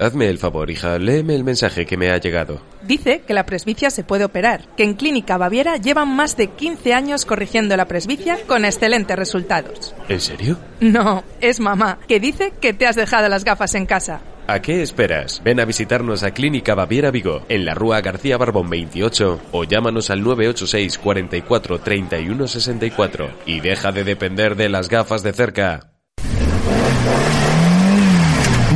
Hazme 0.00 0.30
el 0.30 0.38
favor, 0.38 0.70
hija, 0.70 0.98
léeme 0.98 1.34
el 1.34 1.44
mensaje 1.44 1.84
que 1.84 1.98
me 1.98 2.10
ha 2.10 2.16
llegado. 2.16 2.62
Dice 2.80 3.20
que 3.26 3.34
la 3.34 3.44
presbicia 3.44 3.90
se 3.90 4.02
puede 4.02 4.24
operar, 4.24 4.66
que 4.74 4.82
en 4.82 4.94
Clínica 4.94 5.36
Baviera 5.36 5.76
llevan 5.76 6.08
más 6.16 6.38
de 6.38 6.46
15 6.46 6.94
años 6.94 7.26
corrigiendo 7.26 7.76
la 7.76 7.84
presbicia 7.84 8.38
con 8.46 8.64
excelentes 8.64 9.14
resultados. 9.14 9.94
¿En 10.08 10.20
serio? 10.20 10.56
No, 10.80 11.22
es 11.42 11.60
mamá, 11.60 11.98
que 12.08 12.18
dice 12.18 12.54
que 12.62 12.72
te 12.72 12.86
has 12.86 12.96
dejado 12.96 13.28
las 13.28 13.44
gafas 13.44 13.74
en 13.74 13.84
casa. 13.84 14.22
¿A 14.46 14.62
qué 14.62 14.80
esperas? 14.80 15.42
Ven 15.44 15.60
a 15.60 15.66
visitarnos 15.66 16.22
a 16.22 16.30
Clínica 16.30 16.74
Baviera 16.74 17.10
Vigo, 17.10 17.42
en 17.50 17.66
la 17.66 17.74
Rúa 17.74 18.00
García 18.00 18.38
Barbón 18.38 18.70
28, 18.70 19.38
o 19.52 19.64
llámanos 19.64 20.08
al 20.08 20.22
986 20.22 20.96
44 20.96 21.78
31 21.78 22.48
64 22.48 23.30
y 23.44 23.60
deja 23.60 23.92
de 23.92 24.04
depender 24.04 24.56
de 24.56 24.70
las 24.70 24.88
gafas 24.88 25.22
de 25.22 25.34
cerca. 25.34 25.90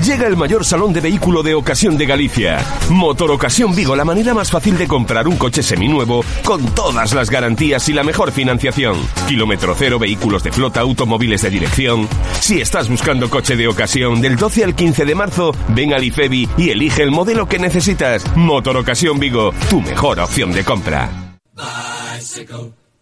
Llega 0.05 0.27
el 0.27 0.37
mayor 0.37 0.67
salón 0.67 0.93
de 0.93 1.01
vehículo 1.01 1.43
de 1.43 1.55
ocasión 1.55 1.97
de 1.97 2.05
Galicia. 2.05 2.63
Motor 2.91 3.31
Ocasión 3.31 3.75
Vigo, 3.75 3.97
la 3.97 4.05
manera 4.05 4.35
más 4.35 4.51
fácil 4.51 4.77
de 4.77 4.87
comprar 4.87 5.27
un 5.27 5.39
coche 5.39 5.63
seminuevo 5.63 6.23
con 6.45 6.63
todas 6.75 7.15
las 7.15 7.31
garantías 7.31 7.89
y 7.89 7.95
la 7.95 8.05
mejor 8.05 8.31
financiación. 8.31 8.97
Kilómetro 9.27 9.75
cero, 9.79 9.99
vehículos 9.99 10.43
de 10.43 10.53
flota, 10.53 10.81
automóviles 10.81 11.41
de 11.41 11.49
dirección. 11.49 12.07
Si 12.39 12.61
estás 12.61 12.91
buscando 12.91 13.31
coche 13.31 13.57
de 13.57 13.67
ocasión, 13.67 14.21
del 14.21 14.37
12 14.37 14.65
al 14.65 14.75
15 14.75 15.07
de 15.07 15.15
marzo, 15.15 15.53
ven 15.69 15.95
al 15.95 16.05
IFEBI 16.05 16.51
y 16.59 16.69
elige 16.69 17.03
el 17.03 17.11
modelo 17.11 17.49
que 17.49 17.59
necesitas. 17.59 18.25
Motor 18.37 18.77
Ocasión 18.77 19.19
Vigo, 19.19 19.55
tu 19.71 19.81
mejor 19.81 20.21
opción 20.21 20.53
de 20.53 20.65
compra. 20.65 21.39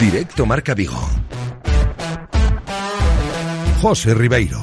Directo 0.00 0.46
Marca 0.46 0.72
Vigo. 0.72 0.98
José 3.82 4.14
Ribeiro. 4.14 4.58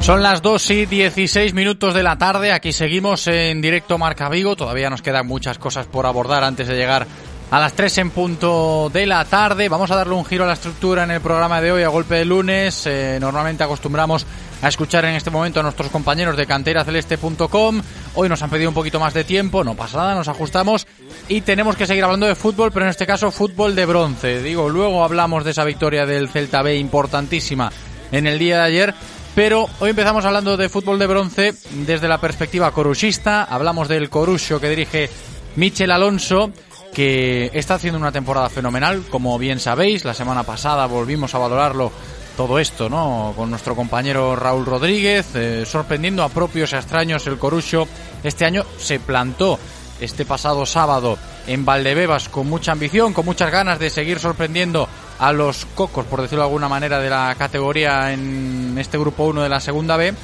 Son 0.00 0.20
las 0.20 0.42
2 0.42 0.70
y 0.72 0.86
16 0.86 1.54
minutos 1.54 1.94
de 1.94 2.02
la 2.02 2.18
tarde. 2.18 2.50
Aquí 2.50 2.72
seguimos 2.72 3.28
en 3.28 3.60
directo 3.62 3.98
Marca 3.98 4.28
Vigo. 4.28 4.56
Todavía 4.56 4.90
nos 4.90 5.00
quedan 5.00 5.28
muchas 5.28 5.58
cosas 5.58 5.86
por 5.86 6.06
abordar 6.06 6.42
antes 6.42 6.66
de 6.66 6.74
llegar 6.74 7.06
a 7.52 7.60
las 7.60 7.74
3 7.74 7.98
en 7.98 8.10
punto 8.10 8.90
de 8.92 9.06
la 9.06 9.24
tarde. 9.24 9.68
Vamos 9.68 9.92
a 9.92 9.96
darle 9.96 10.14
un 10.14 10.24
giro 10.24 10.42
a 10.42 10.48
la 10.48 10.54
estructura 10.54 11.04
en 11.04 11.12
el 11.12 11.20
programa 11.20 11.60
de 11.60 11.70
hoy 11.70 11.84
a 11.84 11.88
golpe 11.88 12.16
de 12.16 12.24
lunes. 12.24 12.84
Eh, 12.86 13.18
normalmente 13.20 13.62
acostumbramos 13.62 14.26
a 14.62 14.68
escuchar 14.68 15.04
en 15.04 15.16
este 15.16 15.30
momento 15.30 15.60
a 15.60 15.62
nuestros 15.62 15.90
compañeros 15.90 16.36
de 16.36 16.46
canteraceleste.com. 16.46 17.82
Hoy 18.14 18.28
nos 18.28 18.42
han 18.42 18.50
pedido 18.50 18.70
un 18.70 18.74
poquito 18.74 19.00
más 19.00 19.12
de 19.12 19.24
tiempo, 19.24 19.64
no 19.64 19.74
pasa 19.74 19.98
nada, 19.98 20.14
nos 20.14 20.28
ajustamos 20.28 20.86
y 21.28 21.40
tenemos 21.40 21.76
que 21.76 21.86
seguir 21.86 22.04
hablando 22.04 22.26
de 22.26 22.36
fútbol, 22.36 22.70
pero 22.72 22.86
en 22.86 22.90
este 22.90 23.06
caso 23.06 23.30
fútbol 23.30 23.74
de 23.74 23.84
bronce. 23.84 24.42
Digo, 24.42 24.68
luego 24.68 25.04
hablamos 25.04 25.44
de 25.44 25.50
esa 25.50 25.64
victoria 25.64 26.06
del 26.06 26.28
Celta 26.28 26.62
B 26.62 26.76
importantísima 26.76 27.72
en 28.12 28.26
el 28.26 28.38
día 28.38 28.58
de 28.58 28.62
ayer. 28.62 28.94
Pero 29.34 29.66
hoy 29.80 29.90
empezamos 29.90 30.24
hablando 30.26 30.56
de 30.58 30.68
fútbol 30.68 30.98
de 30.98 31.06
bronce 31.06 31.54
desde 31.86 32.06
la 32.06 32.18
perspectiva 32.18 32.70
coruchista. 32.70 33.44
Hablamos 33.44 33.88
del 33.88 34.10
Corusio 34.10 34.60
que 34.60 34.68
dirige 34.68 35.08
Michel 35.56 35.90
Alonso, 35.90 36.52
que 36.92 37.50
está 37.54 37.74
haciendo 37.74 37.98
una 37.98 38.12
temporada 38.12 38.50
fenomenal, 38.50 39.02
como 39.10 39.38
bien 39.38 39.58
sabéis. 39.58 40.04
La 40.04 40.12
semana 40.12 40.42
pasada 40.42 40.84
volvimos 40.86 41.34
a 41.34 41.38
valorarlo 41.38 41.90
todo 42.36 42.58
esto, 42.58 42.88
¿no? 42.88 43.32
Con 43.36 43.50
nuestro 43.50 43.74
compañero 43.74 44.36
Raúl 44.36 44.66
Rodríguez, 44.66 45.34
eh, 45.34 45.64
sorprendiendo 45.66 46.22
a 46.22 46.28
propios 46.28 46.72
y 46.72 46.76
extraños 46.76 47.26
el 47.26 47.38
Corucho. 47.38 47.86
Este 48.22 48.44
año 48.44 48.64
se 48.78 49.00
plantó 49.00 49.58
este 50.00 50.24
pasado 50.24 50.66
sábado 50.66 51.18
en 51.46 51.64
Valdebebas 51.64 52.28
con 52.28 52.48
mucha 52.48 52.72
ambición, 52.72 53.12
con 53.12 53.24
muchas 53.24 53.50
ganas 53.50 53.78
de 53.78 53.90
seguir 53.90 54.18
sorprendiendo 54.18 54.88
a 55.18 55.32
los 55.32 55.64
cocos, 55.74 56.04
por 56.06 56.22
decirlo 56.22 56.42
de 56.42 56.48
alguna 56.48 56.68
manera, 56.68 56.98
de 56.98 57.10
la 57.10 57.34
categoría 57.38 58.12
en 58.12 58.76
este 58.78 58.98
grupo 58.98 59.24
1 59.24 59.42
de 59.42 59.48
la 59.48 59.60
segunda 59.60 59.96
B. 59.96 60.14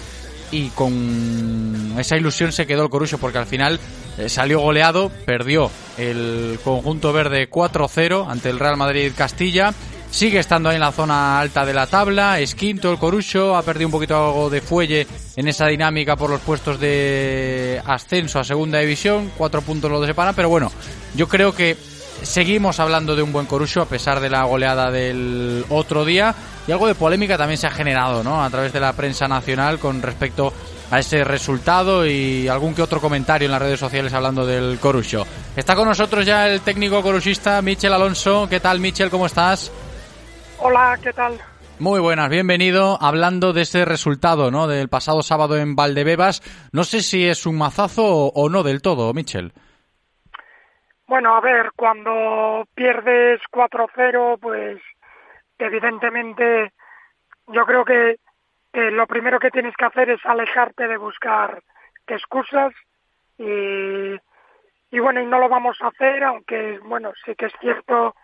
Y 0.50 0.70
con 0.70 1.94
esa 1.98 2.16
ilusión 2.16 2.52
se 2.52 2.66
quedó 2.66 2.84
el 2.84 2.88
Corucho 2.88 3.18
porque 3.18 3.36
al 3.36 3.46
final 3.46 3.78
eh, 4.16 4.30
salió 4.30 4.60
goleado, 4.60 5.10
perdió 5.26 5.70
el 5.98 6.58
conjunto 6.64 7.12
verde 7.12 7.50
4-0 7.50 8.26
ante 8.28 8.48
el 8.48 8.58
Real 8.58 8.78
Madrid 8.78 9.12
Castilla 9.14 9.74
Sigue 10.10 10.38
estando 10.38 10.68
ahí 10.68 10.76
en 10.76 10.80
la 10.80 10.90
zona 10.90 11.38
alta 11.38 11.64
de 11.64 11.74
la 11.74 11.86
tabla, 11.86 12.40
es 12.40 12.54
quinto 12.54 12.90
el 12.90 12.98
Corucho, 12.98 13.56
ha 13.56 13.62
perdido 13.62 13.88
un 13.88 13.92
poquito 13.92 14.16
algo 14.16 14.50
de 14.50 14.60
fuelle 14.60 15.06
en 15.36 15.48
esa 15.48 15.66
dinámica 15.66 16.16
por 16.16 16.30
los 16.30 16.40
puestos 16.40 16.80
de 16.80 17.80
ascenso 17.84 18.40
a 18.40 18.44
segunda 18.44 18.78
división, 18.78 19.30
cuatro 19.36 19.60
puntos 19.60 19.90
lo 19.90 20.04
separan, 20.04 20.34
pero 20.34 20.48
bueno, 20.48 20.72
yo 21.14 21.28
creo 21.28 21.54
que 21.54 21.76
seguimos 22.22 22.80
hablando 22.80 23.14
de 23.14 23.22
un 23.22 23.32
buen 23.32 23.46
Corucho 23.46 23.82
a 23.82 23.86
pesar 23.86 24.18
de 24.20 24.30
la 24.30 24.44
goleada 24.44 24.90
del 24.90 25.64
otro 25.68 26.04
día 26.04 26.34
y 26.66 26.72
algo 26.72 26.86
de 26.86 26.94
polémica 26.94 27.38
también 27.38 27.58
se 27.58 27.66
ha 27.66 27.70
generado 27.70 28.24
¿no? 28.24 28.42
a 28.42 28.50
través 28.50 28.72
de 28.72 28.80
la 28.80 28.92
prensa 28.94 29.28
nacional 29.28 29.78
con 29.78 30.02
respecto 30.02 30.52
a 30.90 30.98
ese 30.98 31.22
resultado 31.22 32.06
y 32.06 32.48
algún 32.48 32.74
que 32.74 32.82
otro 32.82 33.00
comentario 33.00 33.46
en 33.46 33.52
las 33.52 33.62
redes 33.62 33.78
sociales 33.78 34.12
hablando 34.14 34.46
del 34.46 34.78
Corucho. 34.78 35.26
Está 35.54 35.76
con 35.76 35.86
nosotros 35.86 36.24
ya 36.24 36.48
el 36.48 36.62
técnico 36.62 37.02
coruchista 37.02 37.60
Michel 37.62 37.92
Alonso. 37.92 38.46
¿Qué 38.48 38.58
tal 38.58 38.80
Michel? 38.80 39.10
¿Cómo 39.10 39.26
estás? 39.26 39.70
Hola, 40.60 40.98
¿qué 41.02 41.12
tal? 41.12 41.38
Muy 41.78 42.00
buenas, 42.00 42.28
bienvenido. 42.28 42.98
Hablando 43.00 43.52
de 43.52 43.62
ese 43.62 43.84
resultado, 43.84 44.50
¿no? 44.50 44.66
Del 44.66 44.88
pasado 44.88 45.22
sábado 45.22 45.56
en 45.56 45.76
Valdebebas. 45.76 46.42
No 46.72 46.82
sé 46.82 47.00
si 47.00 47.28
es 47.28 47.46
un 47.46 47.56
mazazo 47.56 48.26
o 48.26 48.48
no 48.48 48.64
del 48.64 48.82
todo, 48.82 49.14
Michel. 49.14 49.52
Bueno, 51.06 51.36
a 51.36 51.40
ver, 51.40 51.70
cuando 51.76 52.66
pierdes 52.74 53.40
4-0, 53.52 54.40
pues 54.40 54.80
evidentemente 55.58 56.72
yo 57.46 57.64
creo 57.64 57.84
que 57.84 58.16
lo 58.72 59.06
primero 59.06 59.38
que 59.38 59.52
tienes 59.52 59.76
que 59.76 59.84
hacer 59.84 60.10
es 60.10 60.20
alejarte 60.26 60.88
de 60.88 60.96
buscar 60.96 61.62
excusas 62.08 62.74
y, 63.38 64.16
y 64.90 64.98
bueno, 64.98 65.20
y 65.20 65.26
no 65.26 65.38
lo 65.38 65.48
vamos 65.48 65.78
a 65.80 65.86
hacer, 65.88 66.24
aunque 66.24 66.80
bueno, 66.80 67.12
sí 67.24 67.36
que 67.36 67.46
es 67.46 67.52
cierto 67.60 68.16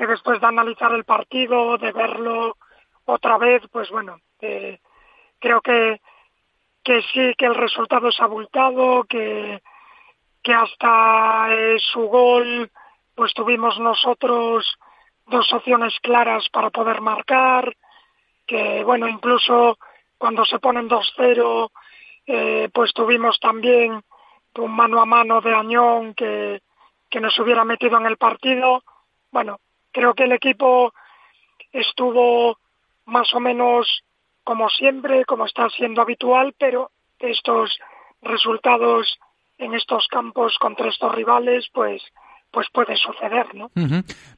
que 0.00 0.06
después 0.06 0.40
de 0.40 0.46
analizar 0.46 0.90
el 0.92 1.04
partido, 1.04 1.76
de 1.76 1.92
verlo 1.92 2.56
otra 3.04 3.36
vez, 3.36 3.62
pues 3.70 3.90
bueno, 3.90 4.16
eh, 4.40 4.78
creo 5.38 5.60
que, 5.60 6.00
que 6.82 7.02
sí 7.12 7.34
que 7.36 7.44
el 7.44 7.54
resultado 7.54 8.08
es 8.08 8.18
abultado, 8.18 9.04
que, 9.04 9.60
que 10.42 10.54
hasta 10.54 11.48
eh, 11.50 11.76
su 11.92 12.00
gol 12.08 12.70
pues 13.14 13.34
tuvimos 13.34 13.78
nosotros 13.78 14.74
dos 15.26 15.52
opciones 15.52 15.92
claras 16.00 16.48
para 16.48 16.70
poder 16.70 17.02
marcar, 17.02 17.76
que 18.46 18.82
bueno, 18.82 19.06
incluso 19.06 19.76
cuando 20.16 20.46
se 20.46 20.60
ponen 20.60 20.88
2-0, 20.88 21.70
eh, 22.26 22.70
pues 22.72 22.94
tuvimos 22.94 23.38
también 23.38 24.02
un 24.56 24.70
mano 24.70 25.02
a 25.02 25.04
mano 25.04 25.42
de 25.42 25.54
Añón 25.54 26.14
que, 26.14 26.62
que 27.10 27.20
nos 27.20 27.38
hubiera 27.38 27.66
metido 27.66 27.98
en 27.98 28.06
el 28.06 28.16
partido. 28.16 28.82
Bueno, 29.30 29.60
creo 29.92 30.14
que 30.14 30.24
el 30.24 30.32
equipo 30.32 30.92
estuvo 31.72 32.58
más 33.04 33.32
o 33.34 33.40
menos 33.40 34.04
como 34.44 34.68
siempre, 34.70 35.24
como 35.24 35.46
está 35.46 35.68
siendo 35.70 36.02
habitual, 36.02 36.54
pero 36.58 36.90
estos 37.18 37.78
resultados 38.22 39.18
en 39.58 39.74
estos 39.74 40.06
campos 40.08 40.56
contra 40.58 40.88
estos 40.88 41.14
rivales, 41.14 41.68
pues 41.72 42.02
pues 42.52 42.66
puede 42.72 42.96
suceder, 42.96 43.46
¿no? 43.54 43.70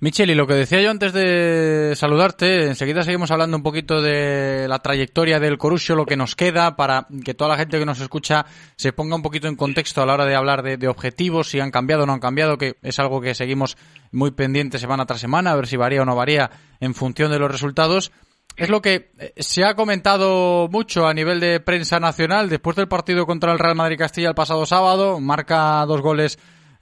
Michel, 0.01 0.31
y 0.31 0.35
lo 0.35 0.47
que 0.47 0.55
decía 0.55 0.81
yo 0.83 0.91
antes 0.91 1.13
de 1.13 1.95
saludarte, 1.97 2.67
enseguida 2.67 3.03
seguimos 3.03 3.31
hablando 3.31 3.57
un 3.57 3.63
poquito 3.63 4.03
de 4.03 4.67
la 4.69 4.81
trayectoria 4.81 5.41
del 5.41 5.57
Corusio, 5.57 5.97
lo 5.97 6.05
que 6.05 6.17
nos 6.17 6.37
queda, 6.37 6.77
para 6.77 7.07
que 7.25 7.35
toda 7.35 7.51
la 7.51 7.57
gente 7.57 7.79
que 7.79 7.87
nos 7.87 8.01
escucha 8.01 8.45
se 8.77 8.93
ponga 8.93 9.17
un 9.17 9.23
poquito 9.23 9.49
en 9.49 9.57
contexto 9.57 10.03
a 10.03 10.07
la 10.07 10.15
hora 10.15 10.27
de 10.27 10.35
hablar 10.35 10.63
de, 10.63 10.89
objetivos, 10.89 11.49
si 11.49 11.61
han 11.61 11.71
cambiado 11.71 12.03
o 12.03 12.07
no 12.07 12.13
han 12.13 12.21
cambiado, 12.21 12.59
que 12.59 12.77
es 12.83 12.99
algo 12.99 13.21
que 13.21 13.35
seguimos 13.35 13.77
muy 14.11 14.31
pendientes 14.33 14.81
semana 14.81 15.07
tras 15.07 15.21
semana, 15.21 15.53
a 15.53 15.57
ver 15.57 15.67
si 15.67 15.77
varía 15.77 16.03
o 16.03 16.05
no 16.05 16.15
varía 16.15 16.51
en 16.81 16.95
función 16.95 17.31
de 17.31 17.39
los 17.39 17.51
resultados. 17.51 18.13
Es 18.57 18.69
lo 18.69 18.83
que 18.83 19.13
eh, 19.19 19.33
se 19.39 19.65
ha 19.65 19.75
comentado 19.75 20.69
mucho 20.71 21.07
a 21.07 21.15
nivel 21.15 21.41
de 21.41 21.61
prensa 21.61 21.99
nacional 21.99 22.51
después 22.51 22.77
del 22.77 22.89
partido 22.89 23.25
contra 23.25 23.53
el 23.53 23.59
Real 23.59 23.75
Madrid 23.75 23.97
Castilla 23.97 24.29
el 24.29 24.35
pasado 24.35 24.67
sábado, 24.67 25.21
marca 25.21 25.87
dos 25.87 26.03
goles 26.03 26.39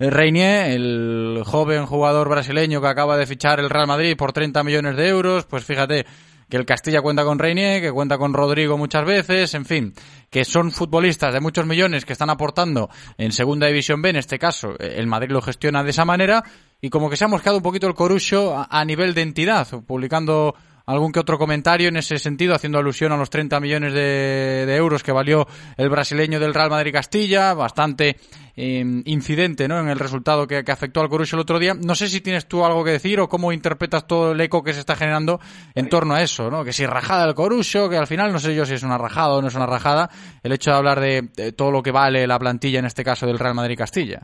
Reinier, 0.09 0.71
el 0.71 1.43
joven 1.45 1.85
jugador 1.85 2.31
brasileño 2.31 2.81
que 2.81 2.87
acaba 2.87 3.19
de 3.19 3.27
fichar 3.27 3.61
el 3.61 3.69
Real 3.69 3.87
Madrid 3.87 4.17
por 4.17 4.33
30 4.33 4.65
millones 4.65 4.97
de 4.97 5.09
euros, 5.09 5.45
pues 5.45 5.63
fíjate 5.65 6.07
que 6.49 6.57
el 6.57 6.65
Castilla 6.65 7.03
cuenta 7.03 7.23
con 7.23 7.39
Reinier, 7.39 7.83
que 7.83 7.93
cuenta 7.93 8.17
con 8.17 8.33
Rodrigo 8.33 8.79
muchas 8.79 9.05
veces, 9.05 9.53
en 9.55 9.67
fin, 9.67 9.95
que 10.31 10.45
son 10.45 10.73
futbolistas 10.73 11.35
de 11.35 11.41
muchos 11.41 11.67
millones 11.67 12.07
que 12.07 12.15
están 12.15 12.31
aportando 12.31 12.89
en 13.19 13.31
Segunda 13.31 13.67
División 13.67 14.01
B, 14.01 14.11
en 14.11 14.17
este 14.17 14.39
caso, 14.39 14.75
el 14.79 15.07
Madrid 15.07 15.33
lo 15.33 15.43
gestiona 15.43 15.85
de 15.85 15.91
esa 15.91 16.07
manera, 16.07 16.43
y 16.81 16.89
como 16.89 17.11
que 17.11 17.17
se 17.17 17.27
ha 17.27 17.29
mosqueado 17.29 17.59
un 17.59 17.63
poquito 17.63 17.87
el 17.87 17.95
corucho 17.95 18.67
a, 18.69 18.85
nivel 18.87 19.13
de 19.15 19.23
entidad, 19.23 19.69
publicando 19.87 20.55
algún 20.91 21.13
que 21.13 21.21
otro 21.21 21.39
comentario 21.39 21.89
en 21.89 21.97
ese 21.97 22.19
sentido, 22.19 22.55
haciendo 22.55 22.79
alusión 22.79 23.13
a 23.13 23.17
los 23.17 23.31
30 23.31 23.61
millones 23.61 23.93
de, 23.93 24.75
euros 24.77 25.03
que 25.03 25.13
valió 25.13 25.47
el 25.77 25.89
brasileño 25.89 26.41
del 26.41 26.55
Real 26.55 26.71
Madrid 26.71 26.93
Castilla, 26.93 27.55
bastante 27.55 28.17
em, 28.57 29.03
incidente 29.07 29.69
¿no? 29.69 29.79
en 29.79 29.89
el 29.89 29.99
resultado 29.99 30.47
que, 30.47 30.65
afectó 30.67 31.01
al 31.01 31.09
Corucho 31.09 31.37
el 31.37 31.43
otro 31.43 31.59
día. 31.59 31.75
No 31.75 31.95
sé 31.95 32.09
si 32.09 32.21
tienes 32.21 32.47
tú 32.47 32.65
algo 32.65 32.85
que 32.85 32.93
decir 32.93 33.21
o 33.21 33.29
cómo 33.29 33.53
interpretas 33.53 34.07
todo 34.07 34.33
el 34.33 34.41
eco 34.41 34.63
que 34.63 34.73
se 34.73 34.81
está 34.81 34.97
generando 34.97 35.39
en 35.75 35.89
torno 35.89 36.15
a 36.15 36.23
eso, 36.23 36.51
¿no? 36.51 36.65
que 36.65 36.73
si 36.73 36.87
rajada 36.87 37.27
el 37.27 37.35
Corucho, 37.35 37.89
que 37.89 37.97
al 37.97 38.07
final 38.07 38.33
no 38.33 38.39
sé 38.39 38.55
yo 38.55 38.65
si 38.65 38.75
es 38.75 38.83
una 38.83 38.99
rajada 38.99 39.35
o 39.35 39.43
no 39.43 39.49
es 39.49 39.55
una 39.55 39.67
rajada, 39.67 40.09
el 40.43 40.53
hecho 40.53 40.71
de 40.71 40.77
hablar 40.77 41.01
de, 41.01 41.53
todo 41.57 41.71
lo 41.71 41.83
que 41.83 41.93
vale 41.93 42.27
la 42.27 42.39
plantilla, 42.39 42.79
en 42.79 42.87
este 42.87 43.05
caso 43.05 43.27
del 43.27 43.39
Real 43.39 43.55
Madrid 43.55 43.79
Castilla. 43.79 44.21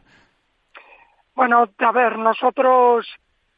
Bueno, 1.34 1.68
a 1.78 1.92
ver, 1.92 2.18
nosotros 2.18 3.06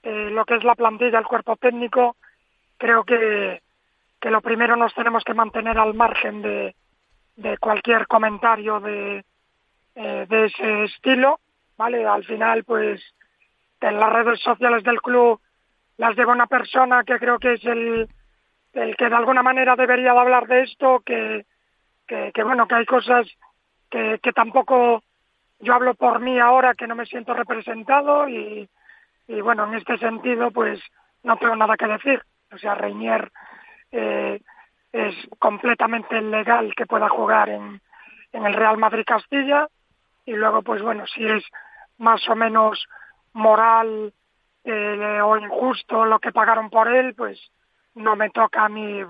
eh, 0.03 0.31
lo 0.31 0.45
que 0.45 0.57
es 0.57 0.65
la 0.65 0.75
plantilla, 0.75 1.19
el 1.19 1.27
cuerpo 1.27 1.57
técnico, 1.57 2.17
creo 2.79 3.05
que, 3.05 3.61
que 4.21 4.31
lo 4.31 4.41
primero 4.41 4.77
nos 4.77 4.95
tenemos 4.95 5.25
que 5.25 5.35
mantener 5.35 5.79
al 5.79 5.95
margen 5.95 6.43
de, 6.43 6.75
de 7.37 7.59
cualquier 7.59 8.07
comentario 8.07 8.81
de, 8.81 9.25
eh, 9.95 10.27
de 10.29 10.47
ese 10.47 10.85
estilo, 10.85 11.41
¿vale? 11.77 12.07
Al 12.07 12.25
final, 12.25 12.65
pues, 12.65 13.03
en 13.81 14.01
las 14.01 14.13
redes 14.13 14.41
sociales 14.41 14.83
del 14.85 15.01
club 15.03 15.41
las 15.97 16.17
lleva 16.17 16.33
una 16.33 16.47
persona 16.47 17.05
que 17.05 17.19
creo 17.19 17.39
que 17.39 17.55
es 17.55 17.65
el, 17.65 18.09
el 18.73 18.97
que 18.97 19.09
de 19.09 19.15
alguna 19.15 19.43
manera 19.43 19.77
debería 19.77 20.13
de 20.13 20.19
hablar 20.19 20.47
de 20.47 20.63
esto, 20.63 21.01
que, 21.05 21.45
que, 22.07 22.31
que 22.33 22.43
bueno, 22.43 22.67
que 22.67 22.77
hay 22.77 22.87
cosas 22.87 23.27
que, 23.91 24.19
que 24.23 24.33
tampoco 24.33 25.03
yo 25.61 25.75
hablo 25.75 25.95
por 25.95 26.21
mí 26.21 26.39
ahora 26.39 26.75
que 26.75 26.87
no 26.87 26.95
me 26.95 27.07
siento 27.07 27.35
representado 27.35 28.29
y, 28.29 28.69
y 29.27 29.41
bueno, 29.41 29.67
en 29.67 29.75
este 29.75 29.99
sentido, 29.99 30.51
pues, 30.51 30.81
no 31.23 31.37
tengo 31.37 31.57
nada 31.57 31.77
que 31.77 31.87
decir. 31.87 32.23
O 32.53 32.59
sea, 32.59 32.75
Reinier 32.75 33.31
eh, 33.91 34.41
es 34.93 35.15
completamente 35.39 36.21
legal 36.21 36.73
que 36.77 36.87
pueda 36.87 37.09
jugar 37.09 37.49
en, 37.49 37.81
en 38.33 38.47
el 38.47 38.55
Real 38.55 38.79
Madrid 38.79 39.05
Castilla 39.07 39.69
y 40.25 40.33
luego, 40.33 40.63
pues 40.63 40.83
bueno, 40.83 41.05
si 41.07 41.25
es 41.25 41.45
más 41.99 42.27
o 42.29 42.35
menos 42.35 42.85
moral 43.33 44.13
eh, 44.65 45.21
o 45.23 45.37
injusto 45.37 46.05
lo 46.05 46.19
que 46.19 46.33
pagaron 46.33 46.71
por 46.71 46.89
él, 46.89 47.15
pues 47.15 47.39
no 47.95 48.17
me 48.17 48.31
toca 48.31 48.65
a 48.65 48.69
mí 48.69 49.01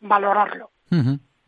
valorarlo. 0.00 0.70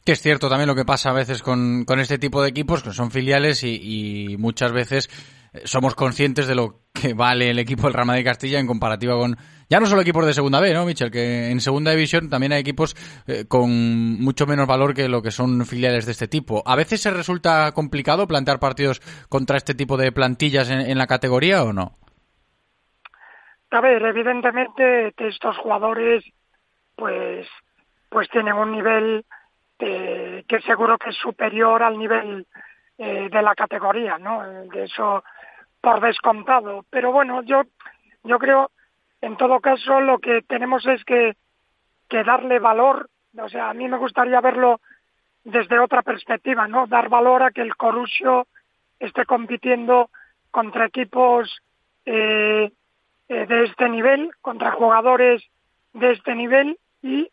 Que 0.04 0.12
es 0.12 0.22
cierto 0.22 0.48
también 0.48 0.68
lo 0.68 0.74
que 0.74 0.84
pasa 0.84 1.10
a 1.10 1.14
veces 1.14 1.42
con, 1.42 1.84
con 1.84 2.00
este 2.00 2.18
tipo 2.18 2.42
de 2.42 2.48
equipos, 2.48 2.82
que 2.82 2.92
son 2.92 3.10
filiales 3.10 3.62
y, 3.62 4.32
y 4.32 4.36
muchas 4.36 4.72
veces 4.72 5.08
somos 5.64 5.94
conscientes 5.94 6.46
de 6.46 6.54
lo 6.54 6.80
que 6.92 7.14
vale 7.14 7.50
el 7.50 7.58
equipo 7.58 7.84
del 7.84 7.94
Real 7.94 8.06
Madrid 8.06 8.24
Castilla 8.24 8.58
en 8.58 8.66
comparativa 8.66 9.16
con 9.16 9.36
ya 9.70 9.80
no 9.80 9.86
solo 9.86 10.00
equipos 10.00 10.24
de 10.24 10.32
segunda 10.32 10.60
B, 10.60 10.72
¿no, 10.72 10.86
Michel? 10.86 11.10
Que 11.10 11.50
en 11.50 11.60
segunda 11.60 11.90
división 11.90 12.30
también 12.30 12.52
hay 12.52 12.60
equipos 12.60 12.94
eh, 13.26 13.44
con 13.46 13.70
mucho 14.18 14.46
menos 14.46 14.66
valor 14.66 14.94
que 14.94 15.08
lo 15.08 15.20
que 15.20 15.30
son 15.30 15.66
filiales 15.66 16.06
de 16.06 16.12
este 16.12 16.26
tipo. 16.26 16.62
¿A 16.64 16.74
veces 16.74 17.02
se 17.02 17.10
resulta 17.10 17.72
complicado 17.72 18.26
plantear 18.26 18.58
partidos 18.60 19.00
contra 19.28 19.58
este 19.58 19.74
tipo 19.74 19.98
de 19.98 20.10
plantillas 20.10 20.70
en, 20.70 20.96
la 20.96 21.06
categoría 21.06 21.64
o 21.64 21.72
no? 21.74 21.92
A 23.70 23.80
ver, 23.82 24.02
evidentemente 24.02 25.12
estos 25.18 25.58
jugadores 25.58 26.24
pues 26.96 27.46
pues 28.08 28.28
tienen 28.30 28.54
un 28.54 28.72
nivel 28.72 29.26
eh, 29.78 30.44
que 30.48 30.60
seguro 30.62 30.96
que 30.96 31.10
es 31.10 31.16
superior 31.16 31.82
al 31.82 31.98
nivel 31.98 32.46
eh, 32.96 33.28
de 33.30 33.42
la 33.42 33.54
categoría, 33.54 34.16
¿no? 34.16 34.42
De 34.72 34.84
eso 34.84 35.22
por 35.82 36.00
descontado. 36.00 36.86
Pero 36.88 37.12
bueno, 37.12 37.42
yo 37.42 37.62
yo 38.24 38.38
creo 38.38 38.70
en 39.20 39.36
todo 39.36 39.60
caso, 39.60 40.00
lo 40.00 40.18
que 40.18 40.42
tenemos 40.42 40.86
es 40.86 41.04
que, 41.04 41.36
que 42.08 42.24
darle 42.24 42.58
valor, 42.58 43.08
o 43.36 43.48
sea, 43.48 43.70
a 43.70 43.74
mí 43.74 43.88
me 43.88 43.98
gustaría 43.98 44.40
verlo 44.40 44.80
desde 45.44 45.78
otra 45.78 46.02
perspectiva, 46.02 46.68
¿no? 46.68 46.86
Dar 46.86 47.08
valor 47.08 47.42
a 47.42 47.50
que 47.50 47.62
el 47.62 47.76
Corusio 47.76 48.46
esté 48.98 49.24
compitiendo 49.24 50.10
contra 50.50 50.86
equipos 50.86 51.62
eh, 52.04 52.70
eh, 53.28 53.46
de 53.46 53.64
este 53.64 53.88
nivel, 53.88 54.30
contra 54.40 54.72
jugadores 54.72 55.42
de 55.92 56.12
este 56.12 56.34
nivel 56.34 56.78
y 57.02 57.30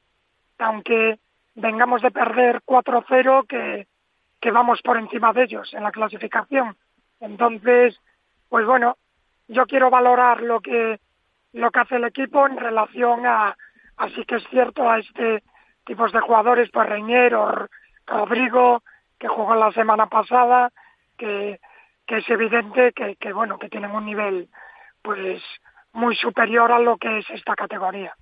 aunque 0.60 1.20
vengamos 1.56 2.02
de 2.02 2.12
perder 2.12 2.62
4-0, 2.66 3.48
que, 3.48 3.88
que 4.40 4.52
vamos 4.52 4.82
por 4.82 4.98
encima 4.98 5.34
de 5.34 5.44
ellos 5.44 5.74
en 5.74 5.84
la 5.84 5.91
clasificación. 5.91 6.76
Entonces, 7.20 7.99
pues 8.49 8.66
bueno, 8.66 8.98
yo 9.48 9.66
quiero 9.66 9.90
valorar 9.90 10.41
lo 10.41 10.62
que 10.62 10.99
lo 11.56 11.72
que 11.72 11.80
hace 11.80 11.95
el 11.95 12.03
equipo 12.03 12.45
en 12.45 12.57
relación 12.57 13.26
a, 13.26 13.56
así 13.98 14.23
que 14.26 14.36
es 14.36 14.44
cierto, 14.49 14.90
a 14.90 14.99
este 14.99 15.44
tipos 15.86 16.11
de 16.11 16.19
jugadores, 16.19 16.69
pues 16.73 16.90
Reñero, 16.90 17.68
Rodrigo, 18.06 18.84
que 19.19 19.27
jugó 19.27 19.56
la 19.56 19.72
semana 19.72 20.07
pasada, 20.07 20.72
que, 21.18 21.60
que 22.06 22.18
es 22.18 22.30
evidente 22.30 22.91
que, 22.94 23.15
que, 23.15 23.32
bueno, 23.32 23.57
que 23.57 23.69
tienen 23.69 23.91
un 23.91 24.06
nivel, 24.06 24.49
pues, 25.02 25.41
muy 25.94 26.15
superior 26.15 26.72
a 26.72 26.80
lo 26.80 26.98
que 26.98 27.19
es 27.19 27.26
esta 27.30 27.56
categoría. 27.56 28.14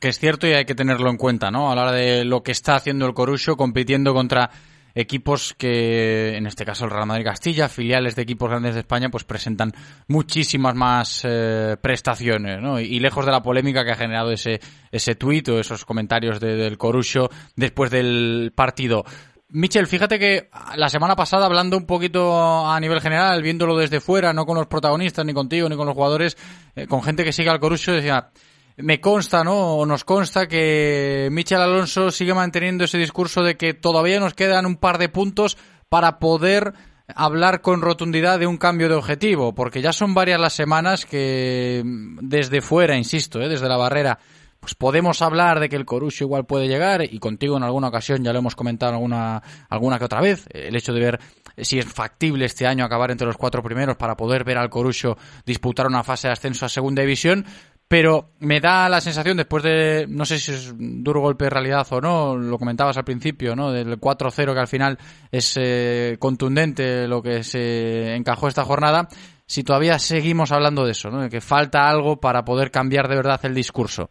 Que 0.00 0.08
es 0.08 0.18
cierto 0.18 0.46
y 0.46 0.52
hay 0.52 0.64
que 0.64 0.76
tenerlo 0.76 1.10
en 1.10 1.16
cuenta, 1.16 1.50
¿no? 1.50 1.72
A 1.72 1.74
la 1.74 1.82
hora 1.82 1.92
de 1.92 2.24
lo 2.24 2.42
que 2.42 2.52
está 2.52 2.76
haciendo 2.76 3.06
el 3.06 3.14
Corucho 3.14 3.56
compitiendo 3.56 4.14
contra 4.14 4.50
equipos 4.96 5.54
que, 5.54 6.36
en 6.36 6.46
este 6.46 6.64
caso 6.64 6.86
el 6.86 6.90
Real 6.90 7.06
Madrid 7.06 7.26
Castilla, 7.26 7.68
filiales 7.68 8.16
de 8.16 8.22
equipos 8.22 8.48
grandes 8.48 8.74
de 8.74 8.80
España, 8.80 9.10
pues 9.10 9.24
presentan 9.24 9.72
muchísimas 10.08 10.74
más 10.74 11.20
eh, 11.24 11.76
prestaciones, 11.80 12.60
¿no? 12.62 12.80
Y, 12.80 12.98
lejos 12.98 13.26
de 13.26 13.30
la 13.30 13.42
polémica 13.42 13.84
que 13.84 13.92
ha 13.92 13.96
generado 13.96 14.32
ese, 14.32 14.58
ese 14.90 15.14
tuit 15.14 15.46
o 15.50 15.60
esos 15.60 15.84
comentarios 15.84 16.40
del 16.40 16.78
Corucho 16.78 17.28
después 17.54 17.90
del 17.90 18.52
partido. 18.56 19.04
Michel, 19.50 19.86
fíjate 19.86 20.18
que 20.18 20.48
la 20.76 20.88
semana 20.88 21.14
pasada, 21.14 21.44
hablando 21.44 21.76
un 21.76 21.86
poquito 21.86 22.66
a 22.66 22.80
nivel 22.80 23.00
general, 23.00 23.42
viéndolo 23.42 23.76
desde 23.76 24.00
fuera, 24.00 24.32
no 24.32 24.46
con 24.46 24.56
los 24.56 24.66
protagonistas, 24.66 25.26
ni 25.26 25.34
contigo, 25.34 25.68
ni 25.68 25.76
con 25.76 25.86
los 25.86 25.94
jugadores, 25.94 26.36
eh, 26.74 26.86
con 26.86 27.02
gente 27.02 27.22
que 27.22 27.32
sigue 27.32 27.50
al 27.50 27.60
Corucho, 27.60 27.92
decía, 27.92 28.30
me 28.76 29.00
consta, 29.00 29.42
¿no? 29.42 29.76
O 29.76 29.86
nos 29.86 30.04
consta 30.04 30.46
que 30.46 31.28
Michel 31.30 31.60
Alonso 31.60 32.10
sigue 32.10 32.34
manteniendo 32.34 32.84
ese 32.84 32.98
discurso 32.98 33.42
de 33.42 33.56
que 33.56 33.74
todavía 33.74 34.20
nos 34.20 34.34
quedan 34.34 34.66
un 34.66 34.76
par 34.76 34.98
de 34.98 35.08
puntos 35.08 35.56
para 35.88 36.18
poder 36.18 36.74
hablar 37.14 37.60
con 37.60 37.82
rotundidad 37.82 38.38
de 38.38 38.46
un 38.46 38.58
cambio 38.58 38.88
de 38.88 38.94
objetivo, 38.94 39.54
porque 39.54 39.80
ya 39.80 39.92
son 39.92 40.14
varias 40.14 40.40
las 40.40 40.52
semanas 40.52 41.06
que 41.06 41.82
desde 41.84 42.60
fuera, 42.60 42.96
insisto, 42.96 43.40
¿eh? 43.40 43.48
desde 43.48 43.68
la 43.68 43.76
barrera, 43.76 44.18
pues 44.58 44.74
podemos 44.74 45.22
hablar 45.22 45.60
de 45.60 45.68
que 45.68 45.76
el 45.76 45.84
Corucho 45.84 46.24
igual 46.24 46.44
puede 46.44 46.66
llegar 46.66 47.02
y 47.02 47.18
contigo 47.20 47.56
en 47.56 47.62
alguna 47.62 47.88
ocasión 47.88 48.24
ya 48.24 48.32
lo 48.32 48.40
hemos 48.40 48.56
comentado 48.56 48.94
alguna 48.94 49.42
alguna 49.68 49.98
que 49.98 50.06
otra 50.06 50.20
vez 50.20 50.46
el 50.50 50.74
hecho 50.74 50.92
de 50.92 51.00
ver 51.00 51.20
si 51.58 51.78
es 51.78 51.86
factible 51.86 52.46
este 52.46 52.66
año 52.66 52.84
acabar 52.84 53.12
entre 53.12 53.26
los 53.26 53.36
cuatro 53.36 53.62
primeros 53.62 53.96
para 53.96 54.16
poder 54.16 54.42
ver 54.42 54.58
al 54.58 54.68
Corucho 54.68 55.16
disputar 55.44 55.86
una 55.86 56.02
fase 56.02 56.26
de 56.26 56.32
ascenso 56.32 56.66
a 56.66 56.68
segunda 56.68 57.02
división 57.02 57.46
pero 57.88 58.30
me 58.40 58.60
da 58.60 58.88
la 58.88 59.00
sensación 59.00 59.36
después 59.36 59.62
de, 59.62 60.06
no 60.08 60.24
sé 60.24 60.38
si 60.38 60.52
es 60.52 60.74
duro 60.76 61.20
golpe 61.20 61.44
de 61.44 61.50
realidad 61.50 61.86
o 61.90 62.00
no, 62.00 62.36
lo 62.36 62.58
comentabas 62.58 62.96
al 62.96 63.04
principio, 63.04 63.54
¿no? 63.54 63.70
Del 63.70 64.00
4-0 64.00 64.54
que 64.54 64.60
al 64.60 64.66
final 64.66 64.98
es 65.30 65.56
eh, 65.60 66.16
contundente 66.18 67.06
lo 67.06 67.22
que 67.22 67.42
se 67.44 68.16
encajó 68.16 68.48
esta 68.48 68.64
jornada, 68.64 69.06
si 69.46 69.62
todavía 69.62 69.98
seguimos 69.98 70.50
hablando 70.50 70.84
de 70.84 70.92
eso, 70.92 71.10
¿no? 71.10 71.22
De 71.22 71.30
que 71.30 71.40
falta 71.40 71.88
algo 71.88 72.16
para 72.16 72.44
poder 72.44 72.70
cambiar 72.70 73.06
de 73.08 73.16
verdad 73.16 73.40
el 73.44 73.54
discurso. 73.54 74.10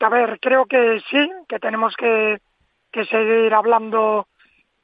A 0.00 0.08
ver, 0.08 0.38
creo 0.40 0.66
que 0.66 1.00
sí, 1.10 1.30
que 1.48 1.58
tenemos 1.58 1.94
que, 1.96 2.38
que 2.92 3.04
seguir 3.06 3.52
hablando 3.54 4.28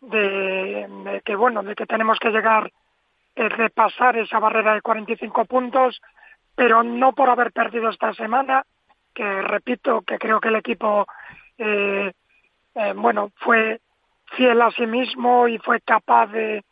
de, 0.00 1.22
que, 1.24 1.36
bueno, 1.36 1.62
de 1.62 1.74
que 1.74 1.86
tenemos 1.86 2.18
que 2.18 2.30
llegar, 2.30 2.72
a 3.36 3.48
repasar 3.48 4.16
esa 4.18 4.38
barrera 4.38 4.74
de 4.74 4.82
45 4.82 5.44
puntos, 5.44 6.00
pero 6.54 6.82
no 6.82 7.12
por 7.14 7.30
haber 7.30 7.52
perdido 7.52 7.88
esta 7.88 8.12
semana, 8.14 8.64
que 9.14 9.42
repito 9.42 10.02
que 10.02 10.18
creo 10.18 10.40
que 10.40 10.48
el 10.48 10.56
equipo, 10.56 11.06
eh, 11.58 12.12
eh, 12.74 12.92
bueno, 12.96 13.30
fue 13.36 13.80
fiel 14.36 14.62
a 14.62 14.70
sí 14.70 14.86
mismo 14.86 15.48
y 15.48 15.58
fue 15.58 15.80
capaz 15.80 16.26
de, 16.28 16.64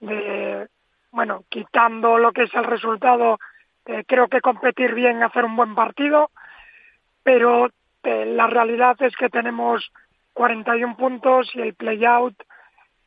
de 0.00 0.68
bueno, 1.10 1.44
quitando 1.48 2.18
lo 2.18 2.32
que 2.32 2.44
es 2.44 2.54
el 2.54 2.64
resultado, 2.64 3.38
eh, 3.86 4.04
creo 4.06 4.28
que 4.28 4.40
competir 4.40 4.94
bien, 4.94 5.22
hacer 5.22 5.44
un 5.44 5.56
buen 5.56 5.74
partido, 5.74 6.30
pero 7.22 7.70
eh, 8.02 8.26
la 8.26 8.46
realidad 8.46 8.96
es 9.00 9.16
que 9.16 9.28
tenemos 9.28 9.90
41 10.34 10.96
puntos 10.96 11.50
y 11.54 11.60
el 11.60 11.74
play-out 11.74 12.34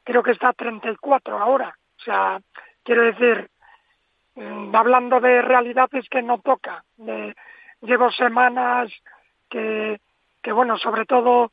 creo 0.04 0.24
que 0.24 0.32
está 0.32 0.50
a 0.50 0.54
34 0.54 1.40
ahora. 1.40 1.78
O 2.00 2.04
sea, 2.04 2.42
quiero 2.84 3.04
decir, 3.04 3.50
hablando 4.74 5.20
de 5.20 5.42
realidades 5.42 6.08
que 6.10 6.22
no 6.22 6.40
toca. 6.40 6.84
llevo 7.82 8.12
semanas 8.12 8.92
que, 9.50 10.00
que, 10.42 10.52
bueno, 10.52 10.78
sobre 10.78 11.06
todo 11.06 11.52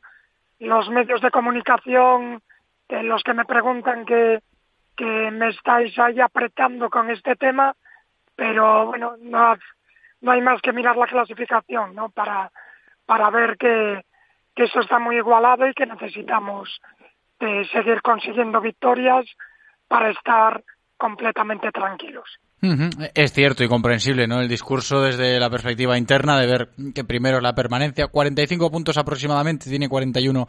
los 0.59 0.89
medios 0.91 1.21
de 1.21 1.31
comunicación, 1.31 2.43
los 2.89 3.23
que 3.23 3.35
me 3.35 3.45
preguntan 3.45 4.05
que, 4.05 4.41
que 4.97 5.31
me 5.31 5.49
estáis 5.49 5.99
ahí 5.99 6.21
apretando 6.21 6.91
con 6.91 7.11
este 7.11 7.37
tema, 7.37 7.75
pero 8.35 8.87
bueno, 8.87 9.17
no, 9.21 9.57
no 10.21 10.33
hay 10.33 10.41
más 10.41 10.61
que 10.61 10.73
mirar 10.73 10.97
la 10.97 11.07
clasificación, 11.07 11.95
¿no? 11.95 12.09
Para, 12.11 12.51
para 13.07 13.31
ver 13.31 13.57
que, 13.57 14.05
que 14.55 14.65
eso 14.65 14.81
está 14.81 14.99
muy 14.99 15.17
igualado 15.17 15.67
y 15.67 15.75
que 15.75 15.87
necesitamos 15.87 16.81
de 17.39 17.65
seguir 17.67 18.03
consiguiendo 18.03 18.61
victorias 18.61 19.25
para 19.87 20.11
estar 20.11 20.63
completamente 20.97 21.71
tranquilos. 21.71 22.39
Es 23.15 23.33
cierto 23.33 23.63
y 23.63 23.69
comprensible, 23.69 24.27
¿no? 24.27 24.41
El 24.41 24.49
discurso 24.49 25.01
desde 25.01 25.39
la 25.39 25.49
perspectiva 25.49 25.97
interna 25.97 26.39
de 26.41 26.47
ver 26.47 26.71
que 26.95 27.05
primero 27.05 27.41
la 27.41 27.55
permanencia, 27.55 28.09
45 28.09 28.71
puntos 28.71 28.97
aproximadamente, 28.97 29.71
tiene 29.71 29.89
41 29.89 30.47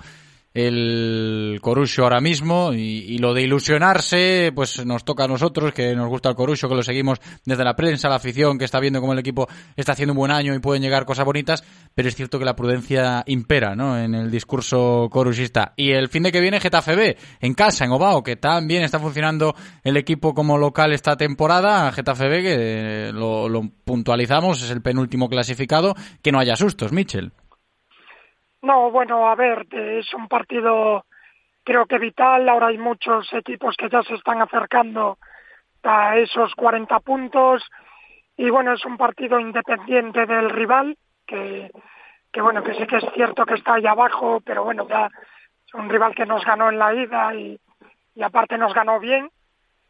el 0.54 1.60
Corucho 1.62 2.04
ahora 2.04 2.22
mismo 2.22 2.74
y, 2.74 3.18
lo 3.20 3.34
de 3.34 3.44
ilusionarse 3.44 4.52
pues 4.56 4.84
nos 4.86 5.04
toca 5.04 5.26
a 5.26 5.28
nosotros 5.28 5.74
que 5.74 5.96
nos 5.96 6.08
gusta 6.08 6.30
el 6.30 6.36
Corucho 6.36 6.68
que 6.68 6.76
lo 6.76 6.84
seguimos 6.84 7.20
desde 7.46 7.64
la 7.64 7.76
prensa 7.76 8.10
la 8.10 8.16
afición 8.16 8.58
que 8.58 8.66
está 8.66 8.80
viendo 8.80 9.00
cómo 9.00 9.14
el 9.14 9.20
equipo 9.20 9.48
está 9.76 9.92
haciendo 9.92 10.14
un 10.14 10.18
buen 10.18 10.32
año 10.32 10.56
y 10.56 10.60
pueden 10.60 10.82
llegar 10.82 11.06
cosas 11.06 11.26
bonitas 11.26 11.64
pero 11.94 12.08
es 12.08 12.16
cierto 12.16 12.40
que 12.40 12.46
la 12.46 12.56
prudencia 12.56 13.24
impera 13.28 13.76
¿no? 13.76 14.00
en 14.00 14.16
el 14.16 14.32
discurso 14.32 15.10
coruchista. 15.12 15.74
Y 15.76 15.92
el 15.92 16.08
fin 16.08 16.24
de 16.24 16.32
que 16.32 16.40
viene 16.40 16.60
Getafe 16.60 16.96
B 16.96 17.18
en 17.42 17.54
casa 17.54 17.86
en 17.86 17.92
Obao 17.92 18.24
que 18.24 18.36
también 18.36 18.84
está 18.84 19.00
funcionando 19.00 19.56
el 19.84 19.98
equipo 19.98 20.34
como 20.34 20.58
local 20.58 20.94
esta 20.94 21.18
temporada. 21.18 21.92
Getafe 21.92 22.28
B 22.28 22.42
que 22.42 23.12
lo, 23.14 23.50
lo 23.50 23.70
puntualizamos 23.84 24.64
es 24.64 24.72
el 24.72 24.82
penúltimo 24.82 25.30
clasificado 25.30 25.96
que 26.22 26.32
no 26.32 26.40
haya 26.40 26.56
sustos 26.56 26.92
Michel 26.92 27.34
no, 28.62 28.92
bueno, 28.92 29.28
a 29.30 29.36
ver, 29.36 29.68
es 29.72 30.14
un 30.14 30.28
partido 30.28 31.06
creo 31.70 31.86
que 31.86 32.00
vital. 32.00 32.50
Ahora 32.50 32.68
hay 32.68 32.80
muchos 32.80 33.32
equipos 33.34 33.76
que 33.78 33.90
ya 33.90 34.02
se 34.02 34.16
están 34.16 34.42
acercando 34.42 35.20
a 35.84 36.18
esos 36.18 36.56
40 36.56 37.00
puntos. 37.02 37.64
Y 38.38 38.50
bueno, 38.50 38.74
es 38.74 38.84
un 38.86 38.98
partido 38.98 39.40
independiente 39.40 40.26
del 40.26 40.50
rival, 40.50 40.98
que, 41.28 41.70
que 42.32 42.42
bueno, 42.42 42.64
que 42.64 42.74
sí 42.74 42.88
que 42.88 42.98
es 42.98 43.06
cierto 43.14 43.46
que 43.46 43.56
está 43.56 43.76
ahí 43.76 43.86
abajo, 43.86 44.42
pero 44.44 44.64
bueno, 44.64 44.88
ya 44.88 45.12
es 45.68 45.74
un 45.76 45.90
rival 45.90 46.16
que 46.16 46.26
nos 46.26 46.44
ganó 46.44 46.70
en 46.70 46.80
la 46.80 46.94
ida 46.96 47.36
y, 47.36 47.60
aparte 48.22 48.58
nos 48.58 48.74
ganó 48.74 49.00
bien 49.00 49.30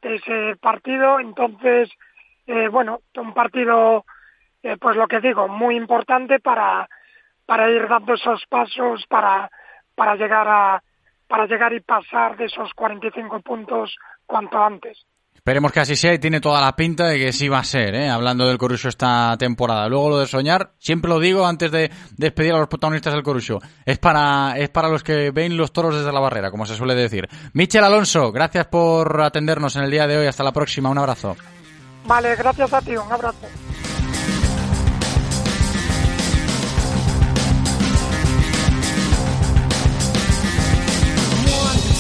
ese 0.01 0.55
partido. 0.59 1.19
Entonces, 1.19 1.89
eh, 2.45 2.67
bueno, 2.67 2.99
un 3.15 3.33
partido, 3.33 4.03
eh, 4.63 4.75
pues 4.77 4.97
lo 4.97 5.07
que 5.07 5.21
digo, 5.21 5.47
muy 5.47 5.77
importante 5.77 6.39
para 6.39 6.89
para 7.49 7.67
ir 7.67 7.88
dando 7.88 8.13
esos 8.13 8.43
pasos 8.47 9.03
para, 9.09 9.49
para 9.95 10.15
llegar 10.15 10.47
a 10.47 10.84
para 11.27 11.47
llegar 11.47 11.73
y 11.73 11.80
pasar 11.80 12.38
de 12.38 12.45
esos 12.45 12.71
45 12.76 13.41
puntos 13.41 13.95
cuanto 14.27 14.61
antes. 14.61 14.99
Esperemos 15.34 15.71
que 15.71 15.80
así 15.80 15.95
sea 15.95 16.13
y 16.13 16.19
tiene 16.19 16.41
toda 16.41 16.61
la 16.61 16.76
pinta 16.76 17.07
de 17.07 17.17
que 17.17 17.31
sí 17.31 17.47
va 17.47 17.59
a 17.59 17.63
ser, 17.63 17.95
¿eh? 17.95 18.09
hablando 18.09 18.47
del 18.47 18.59
Corucho 18.59 18.88
esta 18.88 19.35
temporada. 19.38 19.88
Luego 19.88 20.11
lo 20.11 20.19
de 20.19 20.27
soñar, 20.27 20.73
siempre 20.77 21.09
lo 21.09 21.19
digo 21.19 21.47
antes 21.47 21.71
de 21.71 21.89
despedir 22.17 22.53
a 22.53 22.59
los 22.59 22.67
protagonistas 22.67 23.13
del 23.13 23.23
Corucho, 23.23 23.57
es 23.84 23.97
para, 23.97 24.55
es 24.57 24.69
para 24.69 24.89
los 24.89 25.03
que 25.03 25.31
ven 25.31 25.57
los 25.57 25.71
toros 25.71 25.95
desde 25.95 26.11
la 26.11 26.19
barrera, 26.19 26.51
como 26.51 26.67
se 26.67 26.76
suele 26.76 26.93
decir. 26.93 27.27
Michel 27.53 27.84
Alonso, 27.84 28.31
gracias 28.31 28.67
por 28.67 29.21
atendernos 29.21 29.76
en 29.76 29.84
el 29.85 29.91
día 29.91 30.05
de 30.05 30.17
hoy. 30.17 30.27
Hasta 30.27 30.43
la 30.43 30.51
próxima. 30.51 30.89
Un 30.89 30.99
abrazo. 30.99 31.35
Vale, 32.05 32.35
gracias 32.35 32.73
a 32.73 32.81
ti. 32.81 32.95
Un 32.95 33.11
abrazo. 33.11 33.47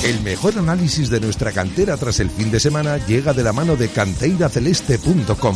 El 0.09 0.21
mejor 0.21 0.57
análisis 0.57 1.11
de 1.11 1.19
nuestra 1.19 1.51
cantera 1.51 1.95
tras 1.95 2.19
el 2.19 2.31
fin 2.31 2.49
de 2.49 2.59
semana 2.59 2.97
llega 2.97 3.31
de 3.31 3.43
la 3.43 3.53
mano 3.53 3.75
de 3.75 3.89
canteiraceleste.com. 3.89 5.55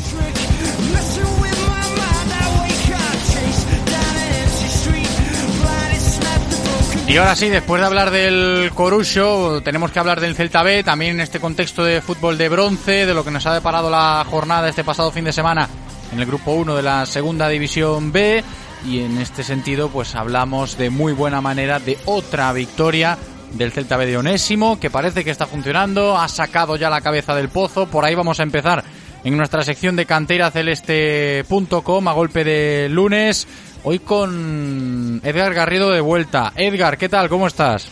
Y 7.07 7.17
ahora 7.17 7.35
sí, 7.35 7.49
después 7.49 7.81
de 7.81 7.87
hablar 7.87 8.11
del 8.11 8.69
Corucho, 8.75 9.63
tenemos 9.63 9.89
que 9.89 9.97
hablar 9.97 10.21
del 10.21 10.35
Celta 10.35 10.61
B, 10.61 10.83
también 10.83 11.13
en 11.13 11.21
este 11.21 11.39
contexto 11.39 11.83
de 11.83 12.03
fútbol 12.03 12.37
de 12.37 12.49
bronce, 12.49 13.07
de 13.07 13.13
lo 13.15 13.25
que 13.25 13.31
nos 13.31 13.47
ha 13.47 13.55
deparado 13.55 13.89
la 13.89 14.23
jornada 14.29 14.69
este 14.69 14.83
pasado 14.83 15.11
fin 15.11 15.25
de 15.25 15.33
semana 15.33 15.67
en 16.11 16.19
el 16.19 16.27
grupo 16.27 16.51
1 16.51 16.75
de 16.75 16.83
la 16.83 17.07
Segunda 17.07 17.49
División 17.49 18.11
B. 18.11 18.43
Y 18.85 18.99
en 18.99 19.17
este 19.17 19.43
sentido, 19.43 19.89
pues 19.89 20.13
hablamos 20.13 20.77
de 20.77 20.91
muy 20.91 21.13
buena 21.13 21.41
manera 21.41 21.79
de 21.79 21.97
otra 22.05 22.53
victoria 22.53 23.17
del 23.53 23.71
Celta 23.71 23.97
B 23.97 24.05
de 24.05 24.17
Onésimo, 24.17 24.79
que 24.79 24.89
parece 24.89 25.23
que 25.23 25.31
está 25.31 25.45
funcionando, 25.45 26.17
ha 26.17 26.27
sacado 26.27 26.75
ya 26.75 26.89
la 26.89 27.01
cabeza 27.01 27.35
del 27.35 27.49
pozo, 27.49 27.87
por 27.87 28.05
ahí 28.05 28.15
vamos 28.15 28.39
a 28.39 28.43
empezar 28.43 28.83
en 29.23 29.37
nuestra 29.37 29.63
sección 29.63 29.95
de 29.95 30.05
canteraceleste.com 30.05 32.07
a 32.07 32.13
golpe 32.13 32.43
de 32.43 32.89
lunes, 32.89 33.47
hoy 33.83 33.99
con 33.99 35.21
Edgar 35.23 35.53
Garrido 35.53 35.91
de 35.91 36.01
vuelta. 36.01 36.51
Edgar, 36.55 36.97
¿qué 36.97 37.09
tal? 37.09 37.29
¿Cómo 37.29 37.47
estás? 37.47 37.91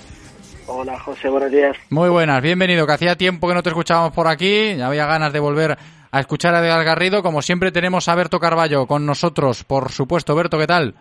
Hola 0.68 1.00
José, 1.00 1.30
buenos 1.30 1.52
días. 1.52 1.76
Muy 1.90 2.10
buenas, 2.10 2.42
bienvenido, 2.42 2.88
que 2.88 2.94
hacía 2.94 3.16
tiempo 3.16 3.48
que 3.48 3.54
no 3.54 3.64
te 3.64 3.70
escuchábamos 3.70 4.14
por 4.14 4.28
aquí, 4.28 4.76
ya 4.76 4.88
había 4.88 5.06
ganas 5.06 5.34
de 5.34 5.40
volver 5.40 5.78
a 6.12 6.20
escuchar 6.20 6.54
a 6.54 6.60
Edgar 6.60 6.84
Garrido, 6.84 7.24
como 7.24 7.42
siempre 7.42 7.72
tenemos 7.72 8.10
a 8.10 8.16
Berto 8.16 8.40
Carballo 8.40 8.86
con 8.86 9.06
nosotros, 9.06 9.64
por 9.64 9.92
supuesto. 9.92 10.36
Berto, 10.36 10.58
¿qué 10.58 10.68
tal? 10.68 10.96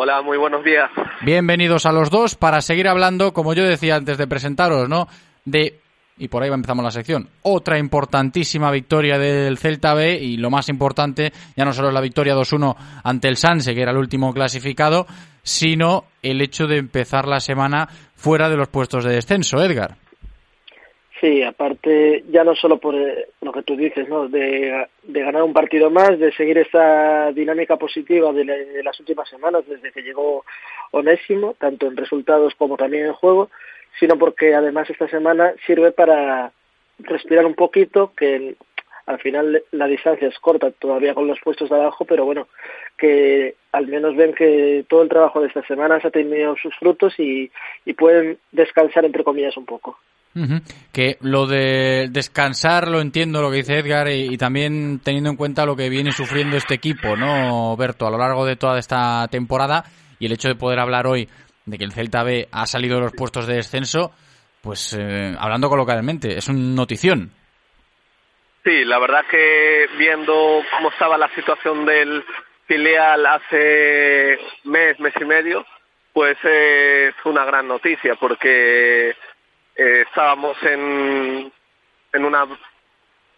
Hola, 0.00 0.22
muy 0.22 0.38
buenos 0.38 0.62
días. 0.62 0.88
Bienvenidos 1.22 1.84
a 1.84 1.90
los 1.90 2.08
dos 2.08 2.36
para 2.36 2.60
seguir 2.60 2.86
hablando, 2.86 3.32
como 3.32 3.52
yo 3.52 3.64
decía 3.64 3.96
antes 3.96 4.16
de 4.16 4.28
presentaros, 4.28 4.88
¿no? 4.88 5.08
De, 5.44 5.80
y 6.18 6.28
por 6.28 6.40
ahí 6.40 6.50
empezamos 6.52 6.84
la 6.84 6.92
sección, 6.92 7.28
otra 7.42 7.80
importantísima 7.80 8.70
victoria 8.70 9.18
del 9.18 9.58
Celta 9.58 9.94
B 9.94 10.14
y 10.14 10.36
lo 10.36 10.50
más 10.50 10.68
importante, 10.68 11.32
ya 11.56 11.64
no 11.64 11.72
solo 11.72 11.88
es 11.88 11.94
la 11.94 12.00
victoria 12.00 12.36
2-1 12.36 12.76
ante 13.02 13.26
el 13.26 13.36
Sanse, 13.36 13.74
que 13.74 13.82
era 13.82 13.90
el 13.90 13.96
último 13.96 14.32
clasificado, 14.32 15.04
sino 15.42 16.04
el 16.22 16.42
hecho 16.42 16.68
de 16.68 16.76
empezar 16.76 17.26
la 17.26 17.40
semana 17.40 17.88
fuera 18.14 18.48
de 18.48 18.56
los 18.56 18.68
puestos 18.68 19.02
de 19.02 19.14
descenso, 19.14 19.60
Edgar. 19.60 19.96
Sí, 21.20 21.42
aparte, 21.42 22.24
ya 22.30 22.44
no 22.44 22.54
solo 22.54 22.78
por 22.78 22.94
eh, 22.94 23.28
lo 23.40 23.52
que 23.52 23.64
tú 23.64 23.76
dices, 23.76 24.08
¿no? 24.08 24.28
De, 24.28 24.86
ganar 25.04 25.42
un 25.42 25.52
partido 25.52 25.90
más, 25.90 26.16
de 26.18 26.32
seguir 26.32 26.58
esta 26.58 27.32
dinámica 27.32 27.76
positiva 27.76 28.32
de, 28.32 28.44
de, 28.44 28.82
las 28.84 28.98
últimas 29.00 29.28
semanas, 29.28 29.64
desde 29.66 29.90
que 29.90 30.02
llegó 30.02 30.44
Onésimo, 30.92 31.56
tanto 31.58 31.86
en 31.86 31.96
resultados 31.96 32.54
como 32.54 32.76
también 32.76 33.06
en 33.06 33.14
juego, 33.14 33.50
sino 33.98 34.16
porque 34.16 34.54
además 34.54 34.88
esta 34.90 35.08
semana 35.08 35.54
sirve 35.66 35.90
para 35.90 36.52
respirar 37.00 37.46
un 37.46 37.54
poquito, 37.54 38.12
que 38.16 38.54
al 39.06 39.18
final 39.18 39.64
la 39.72 39.86
distancia 39.88 40.28
es 40.28 40.38
corta 40.38 40.70
todavía 40.70 41.14
con 41.14 41.26
los 41.26 41.40
puestos 41.40 41.68
de 41.68 41.76
abajo, 41.76 42.04
pero 42.04 42.26
bueno, 42.26 42.46
que 42.96 43.56
al 43.72 43.88
menos 43.88 44.14
ven 44.14 44.34
que 44.34 44.84
todo 44.88 45.02
el 45.02 45.08
trabajo 45.08 45.40
de 45.40 45.48
esta 45.48 45.66
semana 45.66 45.98
ha 46.02 46.10
tenido 46.10 46.54
sus 46.56 46.76
frutos 46.76 47.18
y, 47.18 47.50
y 47.84 47.94
pueden 47.94 48.38
descansar 48.52 49.04
entre 49.04 49.24
comillas 49.24 49.56
un 49.56 49.64
poco. 49.64 49.98
Que 50.92 51.16
lo 51.20 51.46
de 51.46 52.08
descansar 52.10 52.88
lo 52.88 53.00
entiendo 53.00 53.42
lo 53.42 53.50
que 53.50 53.56
dice 53.56 53.78
Edgar 53.78 54.08
y, 54.08 54.36
también 54.38 55.00
teniendo 55.02 55.30
en 55.30 55.36
cuenta 55.36 55.66
lo 55.66 55.74
que 55.74 55.88
viene 55.88 56.12
sufriendo 56.12 56.56
este 56.56 56.74
equipo, 56.74 57.16
¿no, 57.16 57.76
Berto, 57.76 58.06
a 58.06 58.10
lo 58.10 58.18
largo 58.18 58.46
de 58.46 58.56
toda 58.56 58.78
esta 58.78 59.26
temporada 59.28 59.84
y 60.18 60.26
el 60.26 60.32
hecho 60.32 60.48
de 60.48 60.54
poder 60.54 60.78
hablar 60.78 61.06
hoy 61.06 61.28
de 61.66 61.78
que 61.78 61.84
el 61.84 61.92
Celta 61.92 62.22
B 62.22 62.48
ha 62.52 62.66
salido 62.66 62.96
de 62.96 63.02
los 63.02 63.12
puestos 63.12 63.46
de 63.46 63.56
descenso, 63.56 64.12
pues 64.62 64.96
eh, 64.98 65.34
hablando 65.38 65.68
coloquialmente, 65.68 66.38
es 66.38 66.48
una 66.48 66.60
notición. 66.60 67.32
Sí, 68.64 68.84
la 68.84 68.98
verdad 68.98 69.24
que 69.30 69.86
viendo 69.98 70.62
cómo 70.76 70.90
estaba 70.90 71.16
la 71.16 71.34
situación 71.34 71.84
del 71.84 72.24
filial 72.66 73.24
hace 73.26 74.38
mes, 74.64 75.00
mes 75.00 75.14
y 75.20 75.24
medio, 75.24 75.64
pues 76.12 76.36
es 76.42 77.14
una 77.24 77.44
gran 77.44 77.66
noticia 77.68 78.14
porque 78.16 79.14
eh, 79.78 80.04
estábamos 80.06 80.60
en, 80.64 81.52
en 82.12 82.24
una 82.24 82.46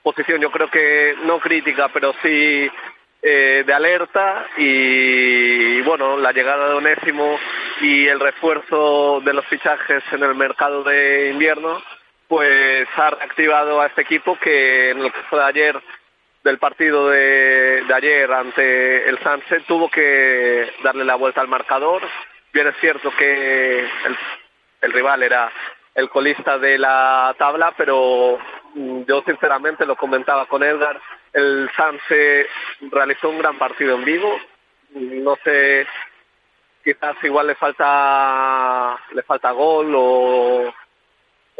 posición 0.02 0.40
yo 0.40 0.50
creo 0.50 0.70
que 0.70 1.14
no 1.24 1.38
crítica, 1.38 1.88
pero 1.92 2.14
sí 2.22 2.70
eh, 3.22 3.64
de 3.66 3.74
alerta 3.74 4.46
y, 4.56 5.82
bueno, 5.82 6.16
la 6.16 6.32
llegada 6.32 6.68
de 6.68 6.74
Onésimo 6.76 7.38
y 7.82 8.06
el 8.06 8.18
refuerzo 8.18 9.20
de 9.20 9.34
los 9.34 9.44
fichajes 9.46 10.02
en 10.12 10.22
el 10.22 10.34
mercado 10.34 10.82
de 10.82 11.28
invierno 11.30 11.82
pues 12.28 12.88
ha 12.96 13.10
reactivado 13.10 13.80
a 13.80 13.86
este 13.86 14.02
equipo 14.02 14.38
que 14.38 14.90
en 14.90 15.00
el 15.00 15.12
caso 15.12 15.36
de 15.36 15.44
ayer 15.44 15.82
del 16.44 16.58
partido 16.58 17.10
de, 17.10 17.84
ayer 17.94 18.32
ante 18.32 19.08
el 19.08 19.18
Sunset 19.18 19.66
tuvo 19.66 19.90
que 19.90 20.72
darle 20.82 21.04
la 21.04 21.16
vuelta 21.16 21.42
al 21.42 21.48
marcador. 21.48 22.02
Bien 22.54 22.68
es 22.68 22.76
cierto 22.80 23.10
que 23.10 23.80
el, 23.80 24.18
el 24.80 24.92
rival 24.92 25.22
era 25.22 25.52
el 25.94 26.08
colista 26.08 26.58
de 26.58 26.78
la 26.78 27.34
tabla, 27.38 27.74
pero 27.76 28.38
mm, 28.74 29.02
yo 29.02 29.22
sinceramente 29.22 29.86
lo 29.86 29.96
comentaba 29.96 30.46
con 30.46 30.62
Edgar, 30.62 31.00
el 31.32 31.70
Sanse 31.76 32.46
realizó 32.90 33.28
un 33.28 33.38
gran 33.38 33.58
partido 33.58 33.96
en 33.96 34.04
vivo, 34.04 34.38
no 34.94 35.36
sé, 35.44 35.86
quizás 36.82 37.16
igual 37.22 37.46
le 37.46 37.54
falta 37.54 38.98
le 39.12 39.22
falta 39.22 39.50
gol 39.52 39.92
o 39.94 40.74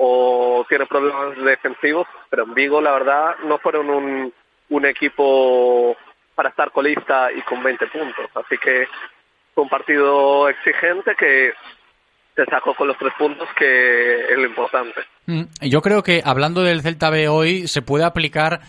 o 0.02 0.65
tiene 0.66 0.86
problemas 0.86 1.36
defensivos, 1.36 2.07
pero 2.31 2.44
en 2.44 2.55
Vigo 2.55 2.81
la 2.81 2.93
verdad 2.93 3.36
no 3.44 3.59
fueron 3.59 3.90
un, 3.90 4.32
un 4.70 4.86
equipo 4.86 5.94
para 6.35 6.48
estar 6.48 6.70
colista 6.70 7.31
y 7.31 7.43
con 7.43 7.62
20 7.62 7.86
puntos. 7.89 8.31
Así 8.35 8.57
que 8.57 8.89
fue 9.55 9.65
un 9.65 9.69
partido 9.69 10.48
exigente 10.48 11.15
que 11.16 11.52
se 12.35 12.44
sacó 12.47 12.74
con 12.74 12.89
los 12.89 12.97
tres 12.98 13.12
puntos, 13.19 13.48
que 13.57 14.32
es 14.32 14.36
lo 14.36 14.47
importante. 14.47 15.01
Mm, 15.27 15.43
yo 15.62 15.82
creo 15.82 16.02
que 16.02 16.23
hablando 16.24 16.62
del 16.62 16.82
Celta 16.82 17.11
B 17.11 17.28
hoy 17.28 17.69
se 17.69 17.82
puede 17.82 18.05
aplicar 18.05 18.61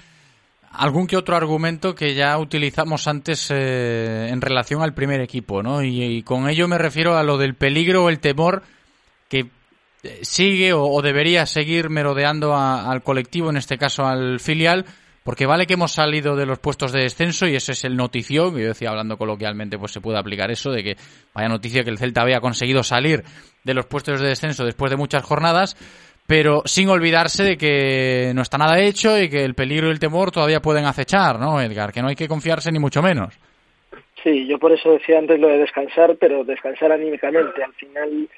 algún 0.72 1.08
que 1.08 1.18
otro 1.18 1.36
argumento 1.36 1.96
que 1.96 2.14
ya 2.14 2.38
utilizamos 2.38 3.08
antes 3.08 3.50
eh, 3.52 4.30
en 4.30 4.42
relación 4.42 4.82
al 4.82 4.94
primer 4.94 5.22
equipo, 5.22 5.62
¿no? 5.62 5.84
y, 5.84 6.24
con 6.24 6.50
ello 6.50 6.68
me 6.68 6.78
refiero 6.78 7.18
a 7.18 7.24
lo 7.24 7.38
del 7.38 7.56
peligro 7.56 8.06
o 8.06 8.10
el 8.10 8.20
temor 8.20 8.64
que 9.28 9.48
sigue 10.22 10.74
o, 10.74 11.02
debería 11.02 11.46
seguir 11.46 11.90
merodeando 11.90 12.56
al 12.56 13.04
colectivo, 13.04 13.50
en 13.50 13.58
este 13.58 13.78
caso 13.78 14.06
al 14.06 14.40
filial, 14.40 14.86
porque 15.24 15.46
vale 15.46 15.66
que 15.66 15.74
hemos 15.74 15.92
salido 15.92 16.36
de 16.36 16.46
los 16.46 16.60
puestos 16.60 16.92
de 16.92 17.02
descenso 17.02 17.48
y 17.48 17.56
ese 17.56 17.74
es 17.74 17.84
el 17.84 17.96
notición, 17.96 18.58
yo 18.58 18.68
decía 18.68 18.90
hablando 18.90 19.18
coloquialmente, 19.18 19.78
pues 19.78 19.92
se 19.92 20.02
puede 20.02 20.18
aplicar 20.18 20.52
eso, 20.52 20.72
de 20.72 20.84
que 20.84 20.96
vaya 21.34 21.48
noticia 21.48 21.84
que 21.84 21.90
el 21.90 21.98
Celta 21.98 22.22
había 22.22 22.40
conseguido 22.40 22.84
salir 22.84 23.24
de 23.64 23.74
los 23.74 23.86
puestos 23.86 24.20
de 24.20 24.28
descenso 24.28 24.66
después 24.66 24.90
de 24.90 24.98
muchas 24.98 25.24
jornadas, 25.24 25.76
pero 26.28 26.62
sin 26.66 26.90
olvidarse 26.90 27.44
de 27.44 27.58
que 27.58 28.32
no 28.34 28.42
está 28.42 28.58
nada 28.58 28.80
hecho 28.80 29.20
y 29.20 29.30
que 29.30 29.44
el 29.44 29.54
peligro 29.54 29.88
y 29.88 29.92
el 29.92 30.00
temor 30.00 30.32
todavía 30.32 30.62
pueden 30.62 30.86
acechar, 30.86 31.40
¿no, 31.40 31.62
Edgar? 31.62 31.92
Que 31.92 32.02
no 32.02 32.08
hay 32.08 32.16
que 32.16 32.28
confiarse 32.28 32.72
ni 32.72 32.80
mucho 32.80 33.02
menos. 33.02 33.38
Sí, 34.24 34.48
yo 34.48 34.60
por 34.60 34.72
eso 34.72 34.94
decía 34.94 35.18
antes 35.18 35.40
lo 35.40 35.48
de 35.48 35.58
descansar, 35.58 36.16
pero 36.20 36.44
descansar 36.44 36.92
anímicamente. 36.92 37.64
Al 37.64 37.74
final 37.74 38.30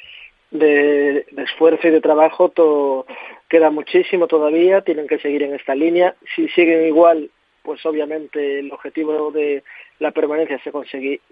de, 0.52 1.26
esfuerzo 1.38 1.88
y 1.88 1.92
de 1.92 2.02
trabajo 2.02 2.50
todo, 2.50 3.06
queda 3.54 3.70
muchísimo 3.70 4.26
todavía, 4.26 4.82
tienen 4.82 5.08
que 5.08 5.20
seguir 5.20 5.44
en 5.44 5.54
esta 5.54 5.76
línea. 5.76 6.16
Si 6.36 6.48
siguen 6.50 6.88
igual, 6.88 7.30
pues 7.62 7.86
obviamente 7.86 8.58
el 8.58 8.72
objetivo 8.72 9.30
de 9.30 9.64
la 10.00 10.10
permanencia 10.10 10.60
se, 10.64 10.72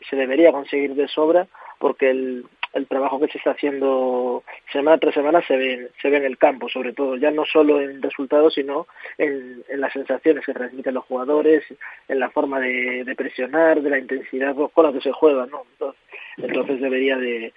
se 0.08 0.16
debería 0.16 0.52
conseguir 0.52 0.94
de 0.94 1.08
sobra, 1.08 1.48
porque 1.80 2.12
el, 2.12 2.46
el 2.74 2.88
trabajo 2.88 3.20
que 3.20 3.28
se 3.28 3.38
está 3.38 3.52
haciendo 3.52 4.44
semana 4.72 4.98
tras 4.98 5.14
semana 5.14 5.42
se 5.46 5.56
ve, 5.58 5.90
se 6.02 6.10
ve 6.10 6.18
en 6.18 6.26
el 6.26 6.38
campo, 6.38 6.70
sobre 6.70 6.94
todo, 6.94 7.18
ya 7.18 7.32
no 7.32 7.46
solo 7.46 7.82
en 7.82 8.02
resultados, 8.02 8.54
sino 8.54 8.88
en, 9.18 9.64
en 9.70 9.82
las 9.82 9.92
sensaciones 9.94 10.46
que 10.46 10.54
transmiten 10.54 10.94
los 10.94 11.06
jugadores, 11.06 11.64
en 12.08 12.20
la 12.20 12.30
forma 12.30 12.60
de, 12.60 13.04
de 13.04 13.16
presionar, 13.16 13.82
de 13.82 13.90
la 13.90 14.00
intensidad 14.00 14.56
con 14.56 14.86
la 14.86 14.94
que 14.94 15.02
se 15.02 15.12
juega, 15.12 15.46
¿no? 15.48 15.64
Entonces, 15.74 16.02
entonces 16.38 16.82
debería 16.82 17.18
de, 17.18 17.54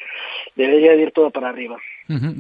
debería 0.57 0.95
ir 0.95 1.13
todo 1.13 1.31
para 1.31 1.49
arriba. 1.49 1.77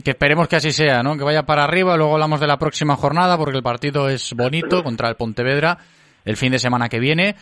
Que 0.04 0.10
esperemos 0.10 0.48
que 0.48 0.56
así 0.56 0.72
sea, 0.72 1.02
¿no? 1.02 1.16
Que 1.16 1.24
vaya 1.24 1.44
para 1.44 1.64
arriba, 1.64 1.96
luego 1.96 2.14
hablamos 2.14 2.40
de 2.40 2.46
la 2.46 2.58
próxima 2.58 2.96
jornada, 2.96 3.38
porque 3.38 3.56
el 3.56 3.62
partido 3.62 4.08
es 4.08 4.34
bonito 4.34 4.82
contra 4.82 5.08
el 5.08 5.16
Pontevedra 5.16 5.78
el 6.24 6.36
fin 6.36 6.52
de 6.52 6.58
semana 6.58 6.88
que 6.88 6.98
viene. 6.98 7.34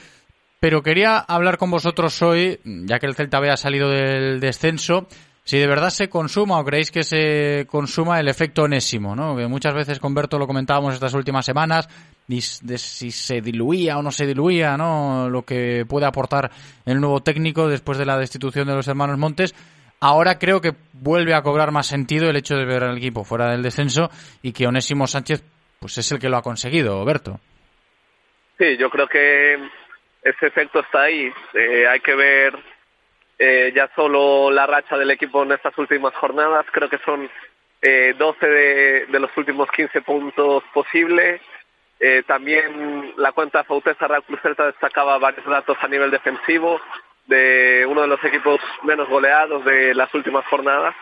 Pero 0.63 0.81
quería 0.81 1.19
hablar 1.19 1.59
con 1.59 1.73
vosotros 1.73 2.23
hoy, 2.23 2.61
ya 2.63 3.01
que 3.01 3.07
el 3.07 3.17
Celta 3.17 3.41
B 3.41 3.51
ha 3.51 3.57
salido 3.57 3.91
del 3.91 4.39
descenso, 4.39 5.09
si 5.43 5.59
de 5.59 5.67
verdad 5.67 5.91
se 5.91 6.09
consuma 6.09 6.61
o 6.61 6.65
creéis 6.65 6.93
que 6.93 7.03
se 7.03 7.67
consuma 7.69 8.21
el 8.21 8.29
efecto 8.29 8.63
onésimo, 8.63 9.17
¿no? 9.17 9.37
Que 9.37 9.49
muchas 9.49 9.75
veces 9.75 9.99
con 9.99 10.15
Berto 10.15 10.39
lo 10.39 10.47
comentábamos 10.47 10.95
estas 10.95 11.15
últimas 11.15 11.45
semanas, 11.45 11.89
de 12.29 12.79
si 12.79 13.11
se 13.11 13.41
diluía 13.41 13.99
o 13.99 14.03
no 14.03 14.13
se 14.13 14.25
diluía, 14.25 14.77
¿no? 14.77 15.29
Lo 15.29 15.43
que 15.43 15.85
puede 15.85 16.07
aportar 16.07 16.53
el 16.87 17.01
nuevo 17.01 17.25
técnico 17.25 17.67
después 17.67 17.99
de 17.99 18.07
la 18.07 18.17
destitución 18.17 18.69
de 18.69 18.77
los 18.77 18.87
hermanos 18.87 19.19
Montes. 19.19 19.57
Ahora 19.99 20.39
creo 20.39 20.61
que 20.61 20.77
vuelve 20.93 21.35
a 21.35 21.43
cobrar 21.43 21.73
más 21.73 21.89
sentido 21.89 22.31
el 22.31 22.37
hecho 22.37 22.55
de 22.55 22.67
ver 22.67 22.85
al 22.85 22.99
equipo 22.99 23.25
fuera 23.25 23.51
del 23.51 23.65
descenso 23.65 24.13
y 24.43 24.53
que 24.53 24.69
Onésimo 24.69 25.09
Sánchez 25.09 25.43
pues 25.81 25.99
es 25.99 26.13
el 26.13 26.21
que 26.21 26.29
lo 26.29 26.37
ha 26.37 26.43
conseguido, 26.43 27.05
Berto. 27.05 27.41
Sí, 28.59 28.77
yo 28.79 28.91
creo 28.91 29.09
que 29.09 29.57
ese 30.23 30.47
efecto 30.47 30.81
está 30.81 31.03
ahí. 31.03 31.33
Eh, 31.55 31.87
hay 31.89 32.01
que 32.01 32.15
ver 32.15 32.57
eh, 33.45 33.73
ya 33.75 33.91
solo 33.97 34.53
la 34.53 34.67
racha 34.67 34.97
del 34.97 35.11
equipo 35.11 35.43
en 35.43 35.53
estas 35.53 35.77
últimas 35.77 36.15
jornadas. 36.15 36.65
Creo 36.71 36.89
que 36.89 36.99
son 36.99 37.29
eh, 37.81 38.15
12 38.17 38.47
de, 38.47 39.07
de, 39.07 39.19
los 39.19 39.37
últimos 39.37 39.69
15 39.73 40.01
puntos 40.03 40.63
posibles. 40.73 41.41
Eh, 41.99 42.23
también 42.25 43.13
la 43.17 43.33
cuenta 43.33 43.65
Fautesa 43.65 44.07
Real 44.07 44.23
Cruz 44.23 44.41
Celta 44.43 44.67
destacaba 44.67 45.19
varios 45.19 45.45
datos 45.45 45.77
a 45.81 45.89
nivel 45.89 46.13
defensivo 46.13 46.81
de 47.27 47.85
uno 47.89 48.03
de 48.03 48.09
los 48.09 48.23
equipos 48.25 48.61
menos 48.85 49.09
goleados 49.09 49.65
de 49.65 49.93
las 49.95 50.13
últimas 50.15 50.45
jornadas. 50.47 50.95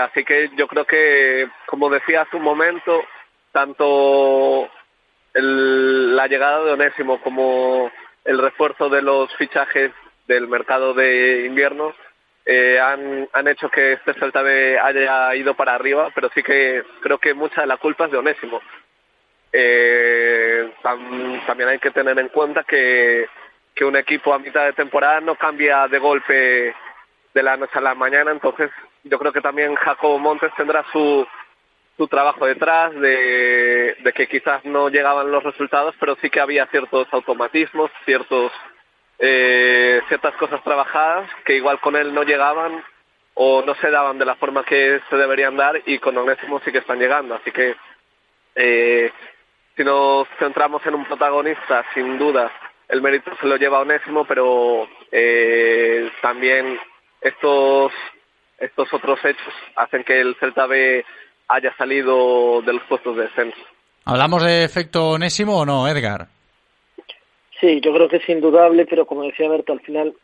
Así 0.00 0.24
que 0.24 0.50
yo 0.56 0.66
creo 0.66 0.86
que, 0.86 1.48
como 1.66 1.88
decía 1.88 2.22
hace 2.22 2.36
un 2.36 2.42
momento, 2.42 3.04
tanto 3.52 4.68
el, 5.34 6.16
la 6.16 6.26
llegada 6.26 6.64
de 6.64 6.72
Onésimo 6.72 7.20
como 7.20 7.90
el 8.24 8.38
refuerzo 8.38 8.88
de 8.88 9.02
los 9.02 9.34
fichajes 9.36 9.92
del 10.26 10.48
mercado 10.48 10.94
de 10.94 11.44
invierno 11.46 11.94
eh, 12.44 12.80
han, 12.80 13.28
han 13.32 13.48
hecho 13.48 13.68
que 13.70 13.92
este 13.92 14.14
Celta 14.14 14.40
haya 14.40 15.34
ido 15.34 15.54
para 15.54 15.74
arriba, 15.74 16.10
pero 16.14 16.28
sí 16.34 16.42
que 16.42 16.82
creo 17.00 17.18
que 17.18 17.34
mucha 17.34 17.60
de 17.60 17.66
la 17.68 17.76
culpa 17.76 18.06
es 18.06 18.12
de 18.12 18.18
Onésimo. 18.18 18.60
Eh, 19.52 20.72
también 21.46 21.68
hay 21.68 21.78
que 21.78 21.90
tener 21.90 22.18
en 22.18 22.28
cuenta 22.28 22.64
que, 22.64 23.28
que 23.74 23.84
un 23.84 23.96
equipo 23.96 24.32
a 24.32 24.38
mitad 24.38 24.64
de 24.64 24.72
temporada 24.72 25.20
no 25.20 25.36
cambia 25.36 25.86
de 25.88 25.98
golpe 25.98 26.74
de 27.34 27.42
la 27.42 27.56
noche 27.56 27.78
a 27.78 27.82
la 27.82 27.94
mañana, 27.94 28.30
entonces 28.30 28.70
yo 29.04 29.18
creo 29.18 29.32
que 29.32 29.40
también 29.40 29.74
Jacobo 29.74 30.18
Montes 30.18 30.52
tendrá 30.56 30.84
su, 30.92 31.26
su 31.96 32.08
trabajo 32.08 32.46
detrás, 32.46 32.94
de, 32.94 33.96
de 34.02 34.12
que 34.12 34.26
quizás 34.26 34.64
no 34.64 34.88
llegaban 34.88 35.30
los 35.30 35.42
resultados, 35.42 35.94
pero 36.00 36.16
sí 36.22 36.30
que 36.30 36.40
había 36.40 36.66
ciertos 36.66 37.06
automatismos, 37.12 37.90
ciertos 38.04 38.52
eh, 39.24 40.02
ciertas 40.08 40.34
cosas 40.34 40.62
trabajadas 40.64 41.30
que 41.44 41.54
igual 41.54 41.78
con 41.80 41.94
él 41.94 42.12
no 42.12 42.24
llegaban 42.24 42.82
o 43.34 43.62
no 43.62 43.74
se 43.76 43.88
daban 43.88 44.18
de 44.18 44.24
la 44.24 44.34
forma 44.34 44.64
que 44.64 45.00
se 45.08 45.16
deberían 45.16 45.56
dar 45.56 45.80
y 45.86 46.00
con 46.00 46.18
Onésimo 46.18 46.60
sí 46.64 46.72
que 46.72 46.78
están 46.78 46.98
llegando. 46.98 47.36
Así 47.36 47.52
que 47.52 47.76
eh, 48.56 49.12
si 49.76 49.84
nos 49.84 50.26
centramos 50.40 50.84
en 50.86 50.96
un 50.96 51.04
protagonista, 51.04 51.84
sin 51.94 52.18
duda 52.18 52.50
el 52.88 53.00
mérito 53.00 53.30
se 53.40 53.46
lo 53.46 53.56
lleva 53.56 53.80
Onésimo, 53.80 54.24
pero 54.24 54.88
eh, 55.12 56.10
también 56.20 56.80
estos, 57.20 57.92
estos 58.58 58.92
otros 58.92 59.24
hechos 59.24 59.54
hacen 59.76 60.02
que 60.02 60.20
el 60.20 60.34
Celta 60.40 60.66
B 60.66 61.04
haya 61.52 61.74
salido 61.76 62.62
de 62.62 62.72
los 62.72 62.82
puestos 62.84 63.16
de 63.16 63.24
descenso. 63.24 63.58
¿Hablamos 64.04 64.42
de 64.42 64.64
efecto 64.64 65.10
Onésimo 65.10 65.58
o 65.58 65.66
no, 65.66 65.86
Edgar? 65.86 66.26
Sí, 67.60 67.80
yo 67.80 67.92
creo 67.92 68.08
que 68.08 68.16
es 68.16 68.28
indudable, 68.28 68.86
pero 68.86 69.06
como 69.06 69.22
decía 69.22 69.48
Berto, 69.48 69.72
al 69.72 69.80
final 69.80 70.14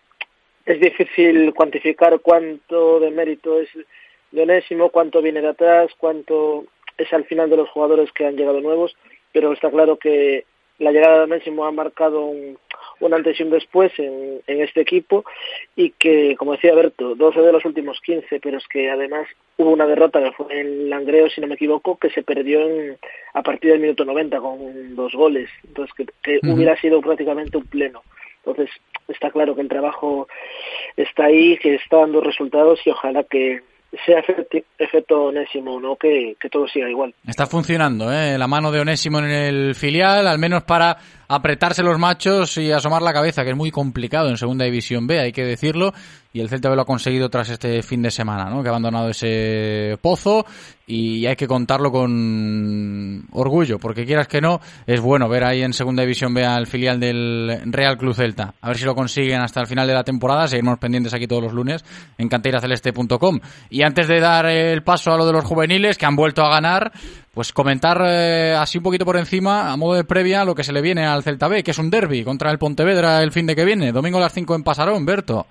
es 0.65 0.81
difícil 0.81 1.53
cuantificar 1.55 2.19
cuánto 2.21 2.99
de 2.99 3.11
mérito 3.11 3.61
es 3.61 3.69
de 4.33 4.43
Onésimo, 4.43 4.91
cuánto 4.91 5.23
viene 5.23 5.41
de 5.41 5.49
atrás, 5.49 5.91
cuánto 5.99 6.65
es 6.97 7.13
al 7.13 7.25
final 7.25 7.49
de 7.51 7.59
los 7.59 7.69
jugadores 7.69 8.11
que 8.13 8.27
han 8.27 8.37
llegado 8.37 8.61
nuevos, 8.61 8.97
pero 9.33 9.53
está 9.53 9.71
claro 9.71 9.99
que 9.99 10.45
la 10.79 10.91
llegada 10.91 11.19
de 11.19 11.25
Onésimo 11.25 11.65
ha 11.65 11.73
marcado 11.73 12.25
un, 12.25 12.59
un 13.01 13.15
antes 13.15 13.39
y 13.39 13.43
un 13.43 13.51
después 13.51 13.93
en, 13.99 14.41
en, 14.47 14.63
este 14.63 14.81
equipo 14.81 15.25
y 15.77 15.91
que, 15.91 16.37
como 16.37 16.53
decía 16.53 16.75
Berto, 16.75 17.15
12 17.15 17.41
de 17.41 17.53
los 17.53 17.65
últimos 17.65 18.01
15, 18.01 18.41
pero 18.41 18.59
es 18.59 18.67
que 18.69 18.91
además 18.91 19.27
hubo 19.57 19.71
una 19.71 19.87
derrota 19.87 20.23
que 20.23 20.33
fue 20.33 20.61
en 20.61 20.91
Langreo, 20.91 21.29
si 21.31 21.41
no 21.41 21.47
me 21.47 21.55
equivoco, 21.55 21.97
que 21.97 22.11
se 22.11 22.23
perdió 22.23 22.61
en, 22.61 22.99
a 23.35 23.43
partir 23.43 23.71
del 23.71 23.81
minuto 23.81 24.05
90 24.05 24.39
con 24.41 24.97
dos 24.97 25.13
goles, 25.13 25.49
entonces 25.67 25.95
que, 25.95 26.07
que 26.23 26.37
uh 26.37 26.41
-huh. 26.41 26.55
hubiera 26.55 26.81
sido 26.81 27.01
prácticamente 27.01 27.57
un 27.57 27.67
pleno. 27.67 28.03
Entonces 28.45 28.71
está 29.09 29.31
claro 29.31 29.55
que 29.55 29.63
el 29.63 29.69
trabajo 29.69 30.29
está 30.97 31.27
ahí, 31.27 31.59
que 31.59 31.75
está 31.75 31.99
dando 31.99 32.21
resultados 32.21 32.81
y 32.85 32.91
ojalá 32.91 33.25
que 33.25 33.63
sea 34.05 34.23
efecto 34.79 35.25
Onésimo, 35.25 35.81
¿no? 35.81 35.97
Que, 35.97 36.37
que, 36.39 36.51
todo 36.51 36.69
siga 36.69 36.91
igual. 36.91 37.15
Está 37.27 37.47
funcionando, 37.47 38.13
¿eh? 38.13 38.37
La 38.37 38.47
mano 38.47 38.71
de 38.71 38.81
Onésimo 38.81 39.19
en 39.21 39.31
el 39.31 39.75
filial, 39.75 40.27
al 40.27 40.39
menos 40.39 40.65
para 40.65 40.97
apretarse 41.29 41.83
los 41.83 41.99
machos 41.99 42.57
y 42.57 42.73
asomar 42.73 43.03
la 43.03 43.13
cabeza, 43.13 43.45
que 43.45 43.51
es 43.51 43.57
muy 43.57 43.71
complicado 43.71 44.29
en 44.31 44.39
Segunda 44.39 44.65
División 44.65 45.07
B, 45.07 45.21
hay 45.21 45.33
que 45.33 45.45
decirlo, 45.45 45.93
y 46.33 46.41
el 46.41 46.49
Celta 46.49 46.71
B 46.71 46.77
lo 46.77 46.83
ha 46.83 46.87
conseguido 46.87 47.29
tras 47.29 47.51
este 47.51 47.83
fin 47.83 48.03
de 48.03 48.11
semana, 48.11 48.51
¿no? 48.51 48.63
Que 48.63 48.69
ha 48.69 48.71
abandonado 48.71 49.11
ese 49.11 49.99
pozo 50.01 50.47
y 50.87 51.27
hay 51.27 51.37
que 51.37 51.47
contarlo 51.47 51.93
con 51.93 53.27
orgullo, 53.33 53.79
porque 53.79 54.07
quieras 54.07 54.27
que 54.27 54.41
no, 54.41 54.61
es 54.87 55.01
bueno 55.01 55.29
ver 55.29 55.45
ahí 55.45 55.63
en 55.63 55.75
Segunda 55.75 56.03
División 56.03 56.33
B 56.33 56.47
al 56.47 56.67
filial 56.67 56.99
del 56.99 57.61
Real 57.67 57.99
Club 57.99 58.15
Celta. 58.15 58.55
A 58.63 58.69
ver 58.69 58.79
si 58.79 58.87
lo 58.87 58.95
consiguen 58.95 59.41
hasta 59.41 59.61
el 59.61 59.67
final 59.67 59.87
de 59.87 59.95
la 59.95 60.05
temporada, 60.05 60.49
seguiremos 60.49 60.79
pendientes 60.79 61.13
aquí 61.13 61.27
todos 61.27 61.43
los 61.43 61.53
lunes 61.53 61.85
en 62.17 62.29
canteiraceleste.com. 62.29 63.41
Y 63.69 63.83
antes 63.83 64.09
de 64.09 64.21
dar 64.21 64.47
el 64.47 64.83
paso 64.83 65.13
a 65.13 65.19
lo 65.19 65.27
de 65.27 65.33
los 65.33 65.45
juveniles, 65.45 65.99
que 65.99 66.07
han 66.07 66.17
vuelto 66.17 66.43
a 66.43 66.49
ganar, 66.49 66.93
pues 67.39 67.53
comentar 67.53 68.03
eh, 68.05 68.57
así 68.59 68.79
un 68.79 68.83
poquito 68.83 69.05
por 69.05 69.17
encima, 69.17 69.71
a 69.71 69.77
modo 69.77 69.95
de 69.95 70.03
previa, 70.03 70.45
lo 70.45 70.57
que 70.57 70.65
se 70.65 70.73
le 70.73 70.83
viene 70.83 71.07
al 71.07 71.23
Celta 71.23 71.47
B, 71.47 71.63
que 71.63 71.71
es 71.71 71.79
un 71.79 71.89
derby 71.89 72.25
contra 72.25 72.51
el 72.51 72.59
Pontevedra 72.59 73.23
el 73.23 73.31
fin 73.31 73.47
de 73.47 73.55
que 73.55 73.65
viene, 73.65 73.93
domingo 73.93 74.19
a 74.19 74.23
las 74.23 74.33
5 74.35 74.57
en 74.57 74.65
Pasarón, 74.65 75.07
Berto. 75.07 75.47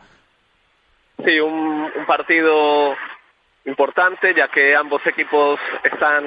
Sí, 1.23 1.39
un, 1.39 1.89
un 1.95 2.05
partido 2.05 2.93
importante, 3.63 4.33
ya 4.35 4.49
que 4.49 4.75
ambos 4.75 5.01
equipos 5.07 5.61
están 5.81 6.25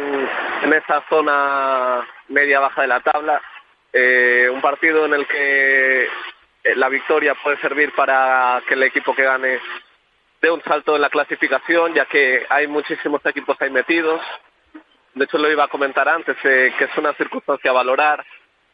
en 0.62 0.72
esa 0.72 1.04
zona 1.10 2.08
media-baja 2.28 2.80
de 2.80 2.88
la 2.88 3.00
tabla. 3.00 3.42
Eh, 3.92 4.48
un 4.50 4.62
partido 4.62 5.04
en 5.04 5.12
el 5.12 5.26
que 5.26 6.08
la 6.74 6.88
victoria 6.88 7.34
puede 7.34 7.60
servir 7.60 7.92
para 7.94 8.62
que 8.66 8.72
el 8.72 8.82
equipo 8.84 9.14
que 9.14 9.24
gane 9.24 9.60
dé 10.40 10.50
un 10.50 10.62
salto 10.62 10.96
en 10.96 11.02
la 11.02 11.10
clasificación, 11.10 11.92
ya 11.92 12.06
que 12.06 12.46
hay 12.48 12.66
muchísimos 12.66 13.20
equipos 13.26 13.60
ahí 13.60 13.68
metidos. 13.68 14.22
De 15.14 15.24
hecho, 15.24 15.38
lo 15.38 15.50
iba 15.50 15.64
a 15.64 15.68
comentar 15.68 16.08
antes, 16.08 16.36
eh, 16.44 16.72
que 16.78 16.84
es 16.84 16.96
una 16.96 17.12
circunstancia 17.14 17.70
a 17.70 17.74
valorar 17.74 18.24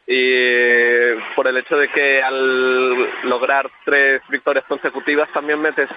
y 0.06 1.14
por 1.34 1.48
el 1.48 1.56
hecho 1.56 1.76
de 1.76 1.88
que 1.88 2.22
al 2.22 3.28
lograr 3.28 3.68
tres 3.84 4.22
victorias 4.28 4.64
consecutivas 4.66 5.28
también 5.32 5.60
metes 5.60 5.88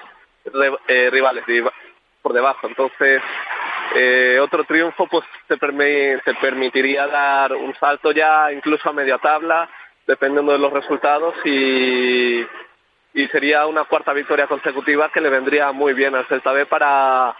eh, 0.88 1.10
rivales 1.10 1.44
por 2.20 2.32
debajo. 2.32 2.66
Entonces, 2.66 3.22
eh, 3.94 4.38
otro 4.40 4.64
triunfo 4.64 5.06
pues 5.06 5.24
te, 5.46 5.56
permi 5.56 6.20
te 6.24 6.34
permitiría 6.40 7.06
dar 7.06 7.52
un 7.54 7.74
salto 7.76 8.10
ya 8.10 8.52
incluso 8.52 8.88
a 8.88 8.92
media 8.92 9.18
tabla, 9.18 9.68
dependiendo 10.06 10.52
de 10.52 10.58
los 10.58 10.72
resultados 10.72 11.34
y, 11.44 12.44
y 13.14 13.28
sería 13.28 13.66
una 13.66 13.84
cuarta 13.84 14.12
victoria 14.12 14.48
consecutiva 14.48 15.10
que 15.10 15.20
le 15.20 15.30
vendría 15.30 15.70
muy 15.72 15.92
bien 15.92 16.14
al 16.14 16.26
Celta 16.26 16.52
B 16.52 16.66
para 16.66 17.36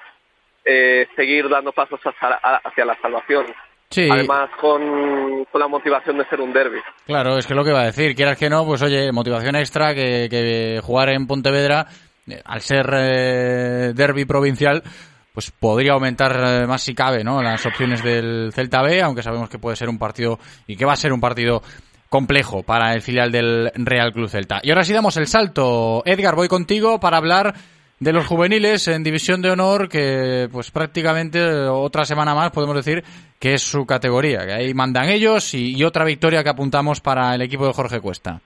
eh, 0.64 1.06
seguir 1.16 1.48
dando 1.48 1.72
pasos 1.72 2.00
hacia, 2.00 2.36
hacia 2.64 2.84
la 2.84 2.96
salvación. 3.00 3.46
Sí. 3.90 4.08
Además, 4.08 4.50
con, 4.60 5.44
con, 5.46 5.60
la 5.60 5.66
motivación 5.66 6.18
de 6.18 6.24
ser 6.26 6.40
un 6.40 6.52
derby. 6.52 6.78
Claro, 7.06 7.36
es 7.36 7.46
que 7.46 7.56
lo 7.56 7.64
que 7.64 7.72
va 7.72 7.80
a 7.80 7.86
decir, 7.86 8.14
quieras 8.14 8.38
que 8.38 8.48
no, 8.48 8.64
pues 8.64 8.82
oye, 8.82 9.10
motivación 9.10 9.56
extra 9.56 9.94
que, 9.94 10.28
que 10.30 10.80
jugar 10.80 11.08
en 11.08 11.26
Pontevedra, 11.26 11.86
eh, 12.28 12.40
al 12.44 12.60
ser 12.60 12.88
eh, 12.92 13.92
derby 13.94 14.24
provincial, 14.26 14.82
pues 15.32 15.50
podría 15.50 15.92
aumentar 15.92 16.32
eh, 16.36 16.66
más 16.66 16.82
si 16.82 16.94
cabe, 16.94 17.24
¿no? 17.24 17.42
Las 17.42 17.64
opciones 17.66 18.02
del 18.02 18.52
Celta 18.52 18.82
B, 18.82 19.02
aunque 19.02 19.22
sabemos 19.22 19.48
que 19.48 19.58
puede 19.58 19.76
ser 19.76 19.88
un 19.88 19.98
partido 19.98 20.38
y 20.66 20.76
que 20.76 20.84
va 20.84 20.92
a 20.92 20.96
ser 20.96 21.12
un 21.12 21.20
partido 21.20 21.62
complejo 22.08 22.62
para 22.62 22.92
el 22.92 23.02
filial 23.02 23.30
del 23.30 23.70
Real 23.74 24.12
Club 24.12 24.28
Celta. 24.28 24.60
Y 24.62 24.70
ahora 24.70 24.84
sí 24.84 24.92
damos 24.92 25.16
el 25.16 25.26
salto. 25.26 26.02
Edgar, 26.04 26.34
voy 26.34 26.48
contigo 26.48 26.98
para 26.98 27.16
hablar 27.16 27.54
de 28.00 28.14
los 28.14 28.26
juveniles 28.26 28.88
en 28.88 29.02
División 29.02 29.42
de 29.42 29.50
Honor, 29.50 29.86
que 29.88 30.48
pues 30.50 30.70
prácticamente 30.70 31.38
otra 31.68 32.06
semana 32.06 32.34
más 32.34 32.50
podemos 32.50 32.74
decir 32.74 33.04
que 33.38 33.52
es 33.52 33.62
su 33.62 33.84
categoría, 33.84 34.46
que 34.46 34.52
ahí 34.52 34.74
mandan 34.74 35.10
ellos 35.10 35.52
y, 35.54 35.84
otra 35.84 36.04
victoria 36.04 36.42
que 36.42 36.48
apuntamos 36.48 37.02
para 37.02 37.34
el 37.34 37.42
equipo 37.42 37.66
de 37.66 37.74
Jorge 37.74 38.00
Cuesta. 38.00 38.40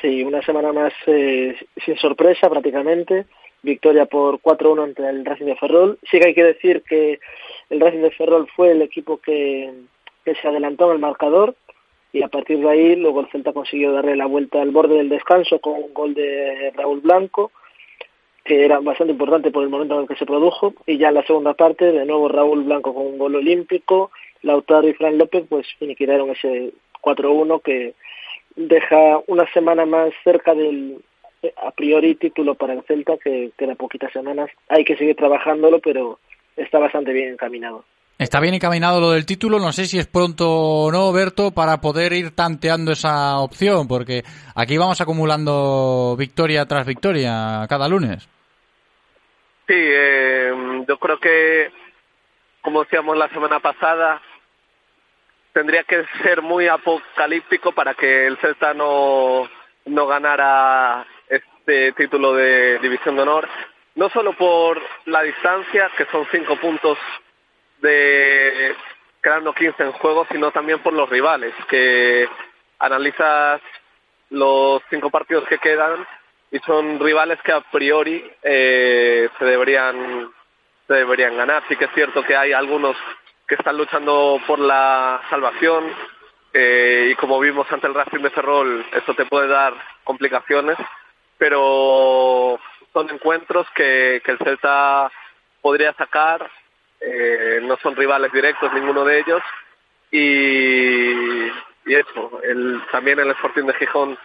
Sí, 0.00 0.22
una 0.22 0.40
semana 0.42 0.72
más 0.72 0.94
eh, 1.06 1.54
sin 1.84 1.96
sorpresa 1.96 2.48
prácticamente, 2.48 3.26
victoria 3.62 4.06
por 4.06 4.40
4-1 4.40 4.82
ante 4.82 5.08
el 5.08 5.24
Racing 5.24 5.46
de 5.46 5.56
Ferrol. 5.56 5.98
Sí 6.10 6.18
que 6.18 6.28
hay 6.28 6.34
que 6.34 6.44
decir 6.44 6.82
que 6.88 7.20
el 7.68 7.80
Racing 7.80 8.00
de 8.00 8.10
Ferrol 8.12 8.48
fue 8.56 8.72
el 8.72 8.80
equipo 8.80 9.18
que, 9.18 9.72
que 10.24 10.34
se 10.36 10.48
adelantó 10.48 10.86
en 10.86 10.92
el 10.92 10.98
marcador 11.00 11.54
y 12.14 12.22
a 12.22 12.28
partir 12.28 12.60
de 12.60 12.70
ahí 12.70 12.96
luego 12.96 13.20
el 13.20 13.28
Celta 13.28 13.52
consiguió 13.52 13.92
darle 13.92 14.16
la 14.16 14.26
vuelta 14.26 14.62
al 14.62 14.70
borde 14.70 14.96
del 14.96 15.10
descanso 15.10 15.58
con 15.58 15.74
un 15.74 15.92
gol 15.92 16.14
de 16.14 16.72
Raúl 16.74 17.00
Blanco 17.00 17.50
era 18.44 18.80
bastante 18.80 19.12
importante 19.12 19.50
por 19.50 19.62
el 19.62 19.70
momento 19.70 19.94
en 19.94 20.02
el 20.02 20.08
que 20.08 20.16
se 20.16 20.26
produjo, 20.26 20.74
y 20.86 20.98
ya 20.98 21.08
en 21.08 21.14
la 21.14 21.26
segunda 21.26 21.54
parte, 21.54 21.92
de 21.92 22.04
nuevo 22.04 22.28
Raúl 22.28 22.64
Blanco 22.64 22.94
con 22.94 23.06
un 23.06 23.18
gol 23.18 23.36
olímpico, 23.36 24.10
Lautaro 24.42 24.88
y 24.88 24.92
Fran 24.94 25.16
López 25.16 25.44
pues 25.48 25.66
finiquitaron 25.78 26.30
ese 26.30 26.72
4-1 27.02 27.62
que 27.62 27.94
deja 28.56 29.20
una 29.26 29.50
semana 29.52 29.86
más 29.86 30.12
cerca 30.22 30.54
del 30.54 31.02
a 31.62 31.70
priori 31.72 32.14
título 32.14 32.54
para 32.54 32.72
el 32.72 32.82
Celta, 32.84 33.18
que 33.22 33.50
queda 33.58 33.74
poquitas 33.74 34.12
semanas, 34.12 34.50
hay 34.68 34.84
que 34.84 34.96
seguir 34.96 35.16
trabajándolo, 35.16 35.78
pero 35.80 36.18
está 36.56 36.78
bastante 36.78 37.12
bien 37.12 37.32
encaminado. 37.32 37.84
Está 38.16 38.40
bien 38.40 38.54
encaminado 38.54 39.00
lo 39.00 39.10
del 39.10 39.26
título, 39.26 39.58
no 39.58 39.72
sé 39.72 39.86
si 39.86 39.98
es 39.98 40.06
pronto 40.06 40.48
o 40.48 40.92
no, 40.92 41.12
Berto, 41.12 41.50
para 41.50 41.80
poder 41.80 42.12
ir 42.12 42.30
tanteando 42.30 42.92
esa 42.92 43.40
opción, 43.40 43.88
porque 43.88 44.22
aquí 44.54 44.78
vamos 44.78 45.00
acumulando 45.00 46.14
victoria 46.16 46.64
tras 46.66 46.86
victoria 46.86 47.66
cada 47.68 47.88
lunes. 47.88 48.28
Sí, 49.66 49.74
eh, 49.76 50.84
yo 50.86 50.98
creo 50.98 51.18
que, 51.18 51.72
como 52.60 52.84
decíamos 52.84 53.16
la 53.16 53.28
semana 53.30 53.60
pasada, 53.60 54.20
tendría 55.54 55.84
que 55.84 56.04
ser 56.22 56.42
muy 56.42 56.68
apocalíptico 56.68 57.72
para 57.72 57.94
que 57.94 58.26
el 58.26 58.36
Celta 58.38 58.74
no, 58.74 59.48
no 59.86 60.06
ganara 60.06 61.06
este 61.28 61.92
título 61.92 62.34
de 62.34 62.78
División 62.80 63.16
de 63.16 63.22
Honor, 63.22 63.48
no 63.94 64.10
solo 64.10 64.34
por 64.34 64.82
la 65.06 65.22
distancia, 65.22 65.90
que 65.96 66.04
son 66.06 66.26
cinco 66.30 66.56
puntos 66.56 66.98
de 67.80 68.74
quedando 69.22 69.54
15 69.54 69.82
en 69.82 69.92
juego, 69.92 70.26
sino 70.30 70.50
también 70.50 70.80
por 70.80 70.92
los 70.92 71.08
rivales, 71.08 71.54
que 71.68 72.28
analizas 72.78 73.62
los 74.28 74.82
cinco 74.90 75.08
partidos 75.08 75.48
que 75.48 75.56
quedan 75.56 76.06
y 76.50 76.58
son 76.60 77.00
rivales 77.00 77.40
que 77.42 77.52
a 77.52 77.60
priori 77.60 78.24
eh, 78.42 79.28
se 79.38 79.44
deberían 79.44 80.30
se 80.86 80.94
deberían 80.94 81.36
ganar. 81.36 81.62
Sí 81.68 81.76
que 81.76 81.86
es 81.86 81.92
cierto 81.94 82.22
que 82.24 82.36
hay 82.36 82.52
algunos 82.52 82.96
que 83.46 83.54
están 83.54 83.76
luchando 83.76 84.40
por 84.46 84.58
la 84.58 85.20
salvación 85.30 85.84
eh, 86.52 87.08
y 87.10 87.14
como 87.16 87.40
vimos 87.40 87.70
ante 87.72 87.88
el 87.88 87.94
Racing 87.94 88.20
de 88.20 88.30
Ferrol, 88.30 88.86
eso 88.92 89.14
te 89.14 89.26
puede 89.26 89.48
dar 89.48 89.74
complicaciones, 90.04 90.76
pero 91.36 92.60
son 92.92 93.10
encuentros 93.10 93.66
que, 93.74 94.22
que 94.24 94.30
el 94.30 94.38
Celta 94.38 95.10
podría 95.60 95.92
sacar, 95.94 96.48
eh, 97.00 97.58
no 97.62 97.76
son 97.78 97.96
rivales 97.96 98.32
directos 98.32 98.72
ninguno 98.72 99.04
de 99.04 99.18
ellos 99.18 99.42
y, 100.12 101.46
y 101.90 101.94
eso, 101.94 102.40
el, 102.44 102.80
también 102.92 103.18
el 103.18 103.32
Sporting 103.32 103.64
de 103.64 103.74
Gijón 103.74 104.16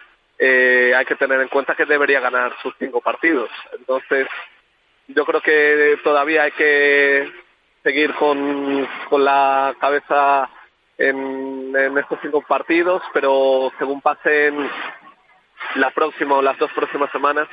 eh, 0.42 0.94
hay 0.96 1.04
que 1.04 1.16
tener 1.16 1.38
en 1.40 1.48
cuenta 1.48 1.74
que 1.74 1.84
debería 1.84 2.18
ganar 2.18 2.56
sus 2.62 2.74
cinco 2.78 3.02
partidos. 3.02 3.50
Entonces, 3.78 4.26
yo 5.08 5.26
creo 5.26 5.42
que 5.42 5.98
todavía 6.02 6.44
hay 6.44 6.52
que 6.52 7.30
seguir 7.82 8.14
con, 8.14 8.88
con 9.10 9.24
la 9.24 9.74
cabeza 9.78 10.48
en, 10.96 11.74
en 11.76 11.98
estos 11.98 12.18
cinco 12.22 12.42
partidos, 12.42 13.02
pero 13.12 13.70
según 13.78 14.00
pasen 14.00 14.70
la 15.74 15.90
próxima 15.90 16.36
o 16.36 16.42
las 16.42 16.58
dos 16.58 16.70
próximas 16.72 17.10
semanas 17.12 17.48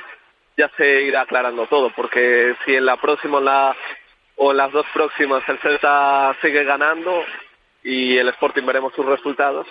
ya 0.56 0.70
se 0.76 1.02
irá 1.02 1.22
aclarando 1.22 1.66
todo, 1.66 1.90
porque 1.94 2.56
si 2.64 2.74
en 2.74 2.86
la 2.86 2.96
próxima 2.96 3.74
o, 4.36 4.50
en 4.50 4.56
las 4.56 4.72
dos 4.72 4.86
próximas 4.92 5.46
el 5.48 5.58
Celta 5.58 6.34
sigue 6.42 6.64
ganando 6.64 7.22
y 7.84 8.16
el 8.16 8.28
Sporting 8.30 8.64
veremos 8.64 8.92
sus 8.94 9.06
resultados, 9.06 9.66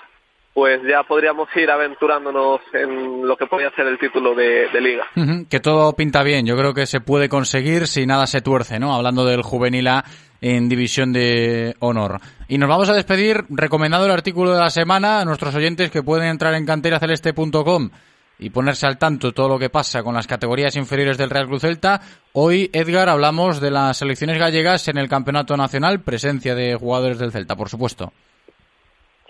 pues 0.58 0.82
ya 0.90 1.04
podríamos 1.04 1.48
ir 1.56 1.70
aventurándonos 1.70 2.62
en 2.74 3.28
lo 3.28 3.38
que 3.38 3.46
podría 3.46 3.70
ser 3.76 3.86
el 3.86 4.00
título 4.00 4.34
de, 4.34 4.68
liga. 4.82 5.06
Que 5.48 5.60
todo 5.60 5.94
pinta 5.94 6.24
bien, 6.24 6.48
yo 6.48 6.58
creo 6.58 6.74
que 6.74 6.88
se 6.88 7.00
puede 7.00 7.30
conseguir 7.30 7.86
si 7.86 8.08
nada 8.08 8.26
se 8.26 8.42
tuerce, 8.42 8.80
¿no? 8.80 8.96
Hablando 8.96 9.24
del 9.24 9.44
juvenil 9.44 9.88
A 9.88 10.04
en 10.42 10.68
división 10.68 11.14
de 11.14 11.76
honor. 11.78 12.20
Y 12.48 12.58
nos 12.58 12.70
vamos 12.70 12.90
a 12.90 12.96
despedir 12.96 13.46
recomendando 13.50 14.08
el 14.08 14.12
artículo 14.12 14.52
de 14.52 14.60
la 14.60 14.72
semana 14.72 15.22
a 15.22 15.26
nuestros 15.26 15.54
oyentes 15.54 15.92
que 15.92 16.02
pueden 16.02 16.28
entrar 16.28 16.56
en 16.56 16.66
canteraceleste.com 16.66 17.92
y 18.40 18.50
ponerse 18.50 18.88
al 18.88 18.98
tanto 18.98 19.34
todo 19.34 19.50
lo 19.50 19.60
que 19.60 19.70
pasa 19.70 20.02
con 20.02 20.16
las 20.16 20.26
categorías 20.26 20.76
inferiores 20.76 21.20
del 21.20 21.30
Real 21.30 21.46
Cruz 21.46 21.62
Celta. 21.62 22.02
Hoy, 22.34 22.72
Edgar, 22.74 23.10
hablamos 23.10 23.62
de 23.62 23.70
las 23.70 23.98
selecciones 23.98 24.40
gallegas 24.40 24.88
en 24.88 24.98
el 24.98 25.08
Campeonato 25.08 25.56
Nacional, 25.56 26.02
presencia 26.02 26.56
de 26.56 26.74
jugadores 26.74 27.20
del 27.20 27.32
Celta, 27.32 27.56
por 27.56 27.70
supuesto. 27.70 28.12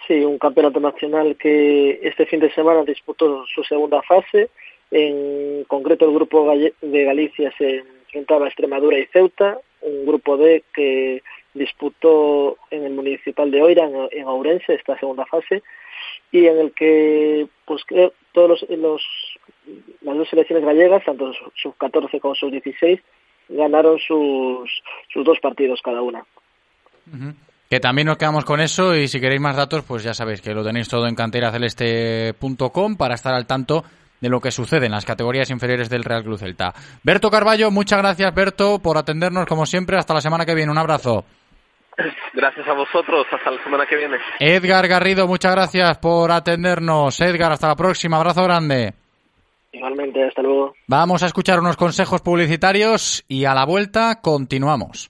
Sí, 0.08 0.24
un 0.24 0.38
campeonato 0.38 0.80
nacional 0.80 1.36
que 1.36 2.00
este 2.02 2.26
fin 2.26 2.40
de 2.40 2.54
semana 2.54 2.84
disputó 2.84 3.46
su 3.54 3.64
segunda 3.64 4.02
fase. 4.04 4.50
En 4.90 5.66
concreto, 5.66 6.06
el 6.06 6.14
grupo 6.14 6.50
de 6.82 7.04
Galicia 7.04 7.54
se 7.58 7.84
enfrentaba 8.06 8.46
a 8.46 8.48
Extremadura 8.48 8.98
y 8.98 9.06
Ceuta, 9.08 9.60
un 9.82 10.06
grupo 10.06 10.38
D 10.38 10.64
que 10.74 11.22
disputó 11.54 12.58
en 12.72 12.86
el 12.86 12.94
municipal 12.94 13.52
de 13.52 13.62
Oira, 13.62 13.90
en, 14.12 14.28
Ourense, 14.28 14.76
esta 14.76 14.98
segunda 14.98 15.26
fase, 15.26 15.62
y 16.32 16.46
en 16.46 16.58
el 16.58 16.72
que 16.72 17.48
pues 17.66 17.84
todos 18.32 18.50
los, 18.50 18.70
los 18.70 19.04
las 20.02 20.18
dos 20.18 20.30
selecciones 20.30 20.64
gallegas, 20.64 21.04
tanto 21.04 21.34
sub 21.56 21.76
14 21.78 22.22
como 22.22 22.36
sub 22.36 22.52
16, 22.52 23.02
ganaron 23.50 24.00
sus, 24.00 24.84
sus 25.12 25.26
dos 25.26 25.40
partidos 25.42 25.82
cada 25.82 26.02
una. 26.02 26.26
Que 27.70 27.80
también 27.80 28.08
nos 28.08 28.18
quedamos 28.18 28.46
con 28.46 28.62
eso 28.62 28.96
y 28.96 29.08
si 29.08 29.20
queréis 29.20 29.42
más 29.42 29.56
datos, 29.56 29.84
pues 29.84 30.04
ya 30.04 30.14
sabéis 30.14 30.42
que 30.42 30.54
lo 30.54 30.64
tenéis 30.64 30.88
todo 30.88 31.08
en 31.08 31.16
canteraceleste.com 31.16 32.96
para 32.96 33.16
estar 33.16 33.34
al 33.34 33.46
tanto 33.46 33.84
de 34.22 34.30
lo 34.30 34.40
que 34.40 34.52
sucede 34.52 34.86
en 34.86 34.94
las 34.94 35.06
categorías 35.06 35.50
inferiores 35.50 35.90
del 35.90 36.04
Real 36.04 36.24
Cruz 36.24 36.40
Celta. 36.40 36.74
Berto 37.04 37.30
Carballo, 37.30 37.70
muchas 37.70 38.00
gracias 38.00 38.34
Berto 38.34 38.80
por 38.80 38.98
atendernos 38.98 39.46
como 39.46 39.66
siempre. 39.66 39.98
Hasta 39.98 40.14
la 40.14 40.22
semana 40.22 40.46
que 40.46 40.56
viene. 40.56 40.72
Un 40.72 40.78
abrazo. 40.78 41.26
Gracias 42.34 42.68
a 42.68 42.74
vosotros. 42.74 43.26
Hasta 43.32 43.52
la 43.52 43.64
semana 43.64 43.86
que 43.86 43.96
viene. 43.96 44.18
Edgar 44.40 44.88
Garrido, 44.88 45.28
muchas 45.28 45.54
gracias 45.54 45.98
por 45.98 46.32
atendernos. 46.32 47.20
Edgar, 47.20 47.52
hasta 47.52 47.70
la 47.70 47.76
próxima. 47.76 48.18
Abrazo 48.18 48.44
grande. 48.44 48.94
Igualmente, 49.72 50.24
hasta 50.24 50.42
luego. 50.42 50.74
Vamos 50.88 51.24
a 51.24 51.26
escuchar 51.26 51.60
unos 51.60 51.76
consejos 51.76 52.22
publicitarios 52.22 53.26
y 53.28 53.46
a 53.46 53.54
la 53.54 53.66
vuelta 53.66 54.22
continuamos. 54.22 55.10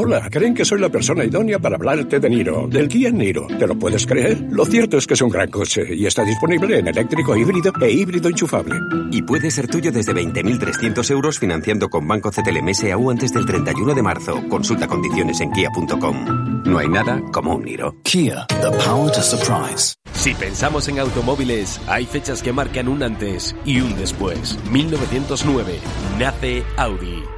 Hola, 0.00 0.28
creen 0.30 0.54
que 0.54 0.64
soy 0.64 0.78
la 0.78 0.90
persona 0.90 1.24
idónea 1.24 1.58
para 1.58 1.74
hablarte 1.74 2.20
de 2.20 2.30
Niro, 2.30 2.68
del 2.68 2.86
Kia 2.86 3.10
Niro. 3.10 3.48
¿Te 3.48 3.66
lo 3.66 3.76
puedes 3.76 4.06
creer? 4.06 4.46
Lo 4.48 4.64
cierto 4.64 4.96
es 4.96 5.08
que 5.08 5.14
es 5.14 5.22
un 5.22 5.28
gran 5.28 5.50
coche 5.50 5.92
y 5.92 6.06
está 6.06 6.22
disponible 6.22 6.78
en 6.78 6.86
eléctrico 6.86 7.36
híbrido 7.36 7.72
e 7.80 7.90
híbrido 7.90 8.28
enchufable. 8.28 8.76
Y 9.10 9.22
puede 9.22 9.50
ser 9.50 9.66
tuyo 9.66 9.90
desde 9.90 10.14
20.300 10.14 11.10
euros 11.10 11.40
financiando 11.40 11.88
con 11.88 12.06
Banco 12.06 12.30
CTLM 12.30 12.74
SAU 12.74 13.10
antes 13.10 13.32
del 13.32 13.44
31 13.44 13.92
de 13.92 14.02
marzo. 14.04 14.40
Consulta 14.48 14.86
condiciones 14.86 15.40
en 15.40 15.50
kia.com. 15.50 16.62
No 16.64 16.78
hay 16.78 16.86
nada 16.86 17.20
como 17.32 17.56
un 17.56 17.64
Niro. 17.64 17.96
Kia, 18.04 18.46
the 18.60 18.70
power 18.86 19.10
to 19.10 19.20
surprise. 19.20 19.96
Si 20.12 20.32
pensamos 20.32 20.86
en 20.86 21.00
automóviles, 21.00 21.80
hay 21.88 22.06
fechas 22.06 22.40
que 22.40 22.52
marcan 22.52 22.86
un 22.86 23.02
antes 23.02 23.56
y 23.64 23.80
un 23.80 23.96
después. 23.96 24.60
1909 24.70 25.80
nace 26.20 26.62
Audi. 26.76 27.37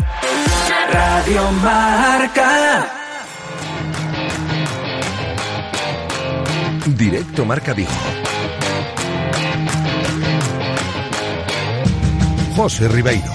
Radio 0.91 1.51
Marca. 1.63 2.91
Directo 6.85 7.45
Marca 7.45 7.73
Vigo. 7.73 7.89
José 12.55 12.87
Ribeiro. 12.89 13.31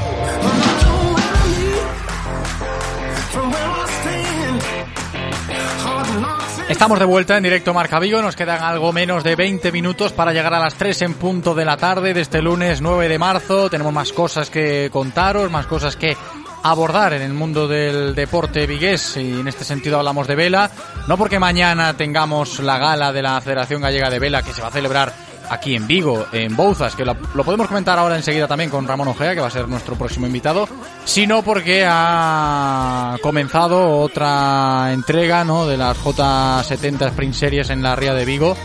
Estamos 6.68 6.98
de 6.98 7.04
vuelta 7.04 7.36
en 7.36 7.44
directo 7.44 7.72
Marca 7.72 8.00
Vigo, 8.00 8.20
nos 8.20 8.34
quedan 8.34 8.62
algo 8.62 8.92
menos 8.92 9.22
de 9.22 9.36
20 9.36 9.70
minutos 9.70 10.12
para 10.12 10.32
llegar 10.32 10.52
a 10.52 10.58
las 10.58 10.74
3 10.74 11.02
en 11.02 11.14
punto 11.14 11.54
de 11.54 11.64
la 11.64 11.76
tarde 11.76 12.12
de 12.12 12.20
este 12.20 12.42
lunes 12.42 12.80
9 12.82 13.08
de 13.08 13.18
marzo. 13.18 13.70
Tenemos 13.70 13.92
más 13.92 14.12
cosas 14.12 14.50
que 14.50 14.90
contaros, 14.92 15.50
más 15.50 15.66
cosas 15.66 15.96
que 15.96 16.16
abordar 16.70 17.12
en 17.12 17.22
el 17.22 17.32
mundo 17.32 17.68
del 17.68 18.14
deporte 18.14 18.66
vigués 18.66 19.16
y 19.16 19.40
en 19.40 19.48
este 19.48 19.64
sentido 19.64 19.98
hablamos 19.98 20.26
de 20.26 20.34
vela, 20.34 20.70
no 21.06 21.16
porque 21.16 21.38
mañana 21.38 21.96
tengamos 21.96 22.60
la 22.60 22.78
gala 22.78 23.12
de 23.12 23.22
la 23.22 23.40
Federación 23.40 23.82
Gallega 23.82 24.10
de 24.10 24.18
Vela 24.18 24.42
que 24.42 24.52
se 24.52 24.62
va 24.62 24.68
a 24.68 24.72
celebrar 24.72 25.12
aquí 25.50 25.74
en 25.74 25.86
Vigo, 25.86 26.26
en 26.32 26.56
Bouzas, 26.56 26.94
que 26.94 27.04
lo, 27.04 27.14
podemos 27.16 27.68
comentar 27.68 27.98
ahora 27.98 28.16
enseguida 28.16 28.48
también 28.48 28.70
con 28.70 28.86
Ramón 28.86 29.08
Ojea, 29.08 29.34
que 29.34 29.40
va 29.40 29.46
a 29.46 29.50
ser 29.50 29.68
nuestro 29.68 29.96
próximo 29.96 30.26
invitado, 30.26 30.68
sino 31.04 31.42
porque 31.42 31.84
ha 31.88 33.16
comenzado 33.22 33.98
otra 34.00 34.90
entrega 34.92 35.44
¿no? 35.44 35.66
de 35.66 35.76
las 35.76 35.96
J70 35.98 37.08
Sprint 37.08 37.34
Series 37.34 37.70
en 37.70 37.82
la 37.82 37.96
Ría 37.96 38.14
de 38.14 38.24
Vigo, 38.24 38.56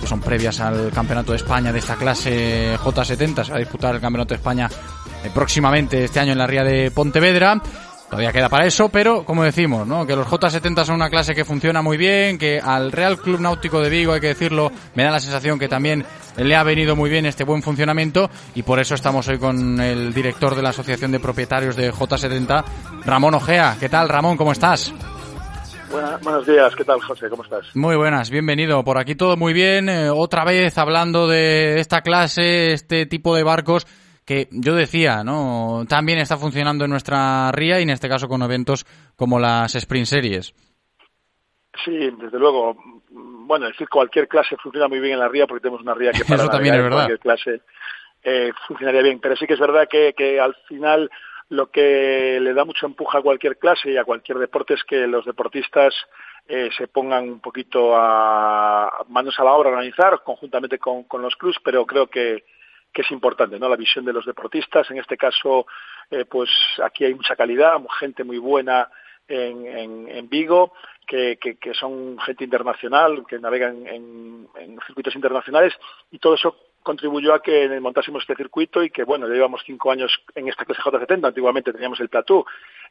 que 0.00 0.06
son 0.06 0.20
previas 0.20 0.60
al 0.60 0.90
Campeonato 0.92 1.32
de 1.32 1.36
España 1.36 1.72
de 1.72 1.78
esta 1.78 1.96
clase 1.96 2.76
J70, 2.78 3.44
se 3.44 3.50
va 3.50 3.56
a 3.56 3.60
disputar 3.60 3.94
el 3.94 4.00
Campeonato 4.00 4.30
de 4.30 4.36
España 4.36 4.70
próximamente 5.34 6.04
este 6.04 6.20
año 6.20 6.32
en 6.32 6.38
la 6.38 6.46
Ría 6.46 6.64
de 6.64 6.90
Pontevedra. 6.90 7.60
Todavía 8.10 8.32
queda 8.32 8.48
para 8.48 8.66
eso, 8.66 8.88
pero 8.88 9.24
como 9.24 9.44
decimos, 9.44 9.86
¿no? 9.86 10.04
que 10.04 10.16
los 10.16 10.26
J70 10.26 10.84
son 10.84 10.96
una 10.96 11.08
clase 11.08 11.32
que 11.32 11.44
funciona 11.44 11.80
muy 11.80 11.96
bien, 11.96 12.38
que 12.38 12.58
al 12.58 12.90
Real 12.90 13.18
Club 13.18 13.38
Náutico 13.38 13.80
de 13.80 13.88
Vigo, 13.88 14.12
hay 14.12 14.20
que 14.20 14.26
decirlo, 14.26 14.72
me 14.96 15.04
da 15.04 15.12
la 15.12 15.20
sensación 15.20 15.60
que 15.60 15.68
también 15.68 16.04
le 16.36 16.56
ha 16.56 16.64
venido 16.64 16.96
muy 16.96 17.08
bien 17.08 17.24
este 17.24 17.44
buen 17.44 17.62
funcionamiento 17.62 18.28
y 18.56 18.64
por 18.64 18.80
eso 18.80 18.96
estamos 18.96 19.28
hoy 19.28 19.38
con 19.38 19.80
el 19.80 20.12
director 20.12 20.56
de 20.56 20.62
la 20.62 20.70
Asociación 20.70 21.12
de 21.12 21.20
Propietarios 21.20 21.76
de 21.76 21.92
J70, 21.92 22.64
Ramón 23.04 23.34
Ojea. 23.34 23.76
¿Qué 23.78 23.88
tal, 23.88 24.08
Ramón? 24.08 24.36
¿Cómo 24.36 24.50
estás? 24.50 24.92
buenos 26.22 26.46
días, 26.46 26.74
¿qué 26.76 26.84
tal, 26.84 27.00
José? 27.00 27.28
¿Cómo 27.28 27.42
estás? 27.42 27.66
Muy 27.74 27.96
buenas, 27.96 28.30
bienvenido. 28.30 28.82
Por 28.84 28.98
aquí 28.98 29.14
todo 29.14 29.36
muy 29.36 29.52
bien. 29.52 29.88
Eh, 29.88 30.10
otra 30.10 30.44
vez 30.44 30.76
hablando 30.78 31.26
de 31.26 31.80
esta 31.80 32.02
clase, 32.02 32.72
este 32.72 33.06
tipo 33.06 33.34
de 33.34 33.42
barcos 33.42 33.86
que 34.30 34.46
yo 34.52 34.76
decía, 34.76 35.24
¿no? 35.24 35.82
También 35.88 36.20
está 36.20 36.36
funcionando 36.36 36.84
en 36.84 36.92
nuestra 36.92 37.50
ría 37.50 37.80
y 37.80 37.82
en 37.82 37.90
este 37.90 38.08
caso 38.08 38.28
con 38.28 38.42
eventos 38.42 38.86
como 39.16 39.40
las 39.40 39.74
Sprint 39.74 40.06
Series. 40.06 40.54
Sí, 41.84 41.98
desde 42.16 42.38
luego. 42.38 42.76
Bueno, 43.10 43.66
es 43.66 43.72
decir, 43.72 43.88
cualquier 43.88 44.28
clase 44.28 44.56
funciona 44.62 44.86
muy 44.86 45.00
bien 45.00 45.14
en 45.14 45.18
la 45.18 45.26
ría 45.26 45.48
porque 45.48 45.62
tenemos 45.62 45.82
una 45.82 45.94
ría 45.94 46.12
que 46.12 46.24
para 46.28 46.42
Eso 46.42 46.48
también 46.48 46.76
es 46.76 46.80
verdad. 46.80 46.96
cualquier 46.98 47.18
clase 47.18 47.62
eh, 48.22 48.52
funcionaría 48.68 49.02
bien. 49.02 49.18
Pero 49.18 49.34
sí 49.34 49.48
que 49.48 49.54
es 49.54 49.58
verdad 49.58 49.88
que, 49.90 50.14
que 50.16 50.38
al 50.38 50.54
final 50.68 51.10
lo 51.48 51.72
que 51.72 52.38
le 52.40 52.54
da 52.54 52.64
mucho 52.64 52.86
empuje 52.86 53.18
a 53.18 53.22
cualquier 53.22 53.58
clase 53.58 53.90
y 53.90 53.96
a 53.96 54.04
cualquier 54.04 54.38
deporte 54.38 54.74
es 54.74 54.84
que 54.84 55.08
los 55.08 55.24
deportistas 55.24 55.92
eh, 56.46 56.70
se 56.78 56.86
pongan 56.86 57.24
un 57.28 57.40
poquito 57.40 57.96
a 57.96 59.04
manos 59.08 59.34
a 59.40 59.42
la 59.42 59.54
obra 59.54 59.70
a 59.70 59.72
organizar 59.72 60.22
conjuntamente 60.22 60.78
con, 60.78 61.02
con 61.02 61.20
los 61.20 61.34
clubs, 61.34 61.58
pero 61.64 61.84
creo 61.84 62.06
que, 62.06 62.44
que 62.92 63.02
es 63.02 63.10
importante, 63.10 63.58
¿no? 63.58 63.68
La 63.68 63.76
visión 63.76 64.04
de 64.04 64.12
los 64.12 64.26
deportistas, 64.26 64.90
en 64.90 64.98
este 64.98 65.16
caso, 65.16 65.66
eh, 66.10 66.24
pues 66.24 66.50
aquí 66.82 67.04
hay 67.04 67.14
mucha 67.14 67.36
calidad, 67.36 67.80
gente 67.98 68.24
muy 68.24 68.38
buena 68.38 68.88
en, 69.28 70.28
Vigo, 70.28 70.72
que, 71.06 71.38
son 71.78 72.18
gente 72.18 72.44
internacional, 72.44 73.24
que 73.28 73.38
navegan 73.38 73.86
en, 73.86 74.48
en, 74.58 74.78
circuitos 74.86 75.14
internacionales, 75.14 75.72
y 76.10 76.18
todo 76.18 76.34
eso 76.34 76.56
contribuyó 76.82 77.34
a 77.34 77.42
que 77.42 77.68
montásemos 77.80 78.22
este 78.22 78.34
circuito 78.34 78.82
y 78.82 78.90
que, 78.90 79.04
bueno, 79.04 79.28
ya 79.28 79.34
llevamos 79.34 79.62
cinco 79.64 79.92
años 79.92 80.12
en 80.34 80.48
esta 80.48 80.64
clase 80.64 80.82
J70, 80.82 81.26
antiguamente 81.26 81.72
teníamos 81.72 82.00
el 82.00 82.08
Platú, 82.08 82.44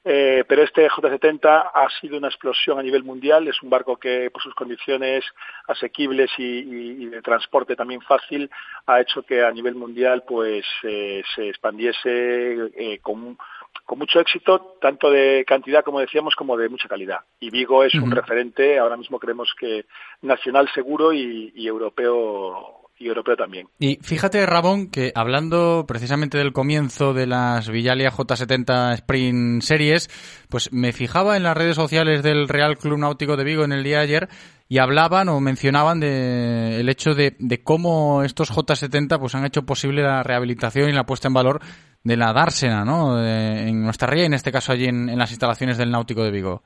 eh, 0.06 0.46
pero 0.48 0.64
este 0.64 0.90
J70 0.90 1.72
ha 1.74 1.88
sido 2.00 2.18
una 2.18 2.30
explosión 2.30 2.80
a 2.80 2.84
nivel 2.84 3.04
mundial, 3.04 3.48
es 3.48 3.62
un 3.62 3.70
barco 3.70 3.98
que 3.98 4.30
por 4.32 4.42
sus 4.42 4.56
condiciones 4.56 5.26
asequibles 5.68 6.32
y, 6.38 6.44
y, 6.44 7.04
y 7.04 7.06
de 7.08 7.22
transporte 7.22 7.76
también 7.76 8.02
fácil 8.02 8.50
ha 8.86 9.02
hecho 9.02 9.24
que 9.24 9.44
a 9.44 9.52
nivel 9.52 9.76
mundial 9.76 10.24
pues 10.26 10.66
eh, 10.84 11.22
se 11.36 11.50
expandiese 11.50 12.70
eh, 12.76 13.00
con, 13.02 13.38
con 13.86 14.00
mucho 14.00 14.20
éxito, 14.22 14.78
tanto 14.80 15.12
de 15.12 15.44
cantidad, 15.46 15.84
como 15.84 16.00
decíamos, 16.00 16.34
como 16.36 16.56
de 16.56 16.70
mucha 16.70 16.88
calidad. 16.88 17.20
Y 17.40 17.50
Vigo 17.50 17.84
es 17.84 17.94
uh 17.94 17.98
-huh. 17.98 18.04
un 18.04 18.12
referente, 18.12 18.80
ahora 18.80 18.98
mismo 18.98 19.20
creemos 19.20 19.54
que 19.60 19.86
nacional 20.22 20.70
seguro 20.74 21.12
y, 21.12 21.52
y 21.56 21.68
europeo 21.68 22.89
y 23.00 23.08
europeo 23.08 23.38
también. 23.38 23.68
Y 23.80 23.98
fíjate, 24.02 24.46
Rabón, 24.46 24.92
que 24.92 25.14
hablando 25.16 25.86
precisamente 25.88 26.38
del 26.38 26.52
comienzo 26.52 27.14
de 27.14 27.28
las 27.28 27.70
Villalia 27.70 28.12
J70 28.12 28.94
Sprint 28.96 29.62
Series, 29.62 30.10
pues 30.50 30.72
me 30.74 30.92
fijaba 30.92 31.38
en 31.38 31.44
las 31.44 31.56
redes 31.56 31.78
sociales 31.78 32.22
del 32.24 32.50
Real 32.50 32.78
Club 32.78 33.00
Náutico 33.00 33.38
de 33.38 33.46
Vigo 33.46 33.64
en 33.64 33.72
el 33.72 33.84
día 33.84 33.98
de 33.98 34.04
ayer 34.04 34.30
y 34.68 34.80
hablaban 34.80 35.30
o 35.30 35.40
mencionaban 35.40 36.02
de 36.02 36.82
el 36.82 36.90
hecho 36.90 37.16
de, 37.16 37.36
de 37.40 37.64
cómo 37.64 38.24
estos 38.24 38.52
J70 38.52 39.18
pues 39.18 39.34
han 39.34 39.46
hecho 39.46 39.66
posible 39.66 40.04
la 40.04 40.22
rehabilitación 40.22 40.90
y 40.90 40.94
la 40.94 41.06
puesta 41.06 41.30
en 41.30 41.34
valor 41.34 41.62
de 42.04 42.18
la 42.18 42.34
dársena, 42.34 42.84
¿no? 42.84 43.16
De, 43.16 43.70
en 43.70 43.82
nuestra 43.82 44.10
ría 44.10 44.24
y 44.24 44.28
en 44.28 44.34
este 44.34 44.52
caso 44.52 44.74
allí 44.74 44.86
en, 44.86 45.10
en 45.10 45.18
las 45.18 45.32
instalaciones 45.32 45.78
del 45.78 45.90
Náutico 45.90 46.24
de 46.24 46.32
Vigo. 46.32 46.64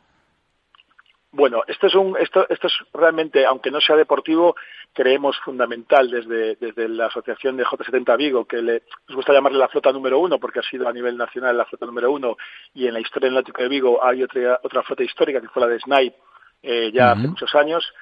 Bueno, 1.31 1.63
esto 1.67 1.87
es 1.87 1.95
un, 1.95 2.15
esto, 2.19 2.47
esto 2.47 2.67
es 2.67 2.73
realmente, 2.93 3.43
aunque 3.43 3.71
no 3.71 3.81
sea 3.81 3.95
deportivo, 3.95 4.55
creemos 4.93 5.37
fundamental 5.39 6.09
desde, 6.09 6.55
desde 6.55 6.87
la 6.87 7.07
asociación 7.07 7.57
de 7.57 7.65
J70 7.65 8.17
Vigo, 8.17 8.45
que 8.45 8.61
le, 8.61 8.83
nos 9.07 9.15
gusta 9.15 9.33
llamarle 9.33 9.57
la 9.57 9.67
flota 9.67 9.91
número 9.91 10.19
uno, 10.19 10.39
porque 10.39 10.59
ha 10.59 10.63
sido 10.63 10.87
a 10.87 10.93
nivel 10.93 11.17
nacional 11.17 11.57
la 11.57 11.65
flota 11.65 11.85
número 11.85 12.11
uno, 12.11 12.37
y 12.73 12.87
en 12.87 12.93
la 12.93 12.99
historia 12.99 13.27
del 13.27 13.35
Náutico 13.35 13.61
de 13.61 13.69
Vigo 13.69 14.03
hay 14.03 14.23
otra, 14.23 14.59
otra 14.63 14.83
flota 14.83 15.03
histórica 15.03 15.41
que 15.41 15.49
fue 15.49 15.61
la 15.61 15.67
de 15.67 15.79
Snipe, 15.79 16.17
eh, 16.61 16.91
ya 16.93 17.05
uh 17.05 17.07
-huh. 17.07 17.19
hace 17.19 17.27
muchos 17.27 17.55
años, 17.55 17.93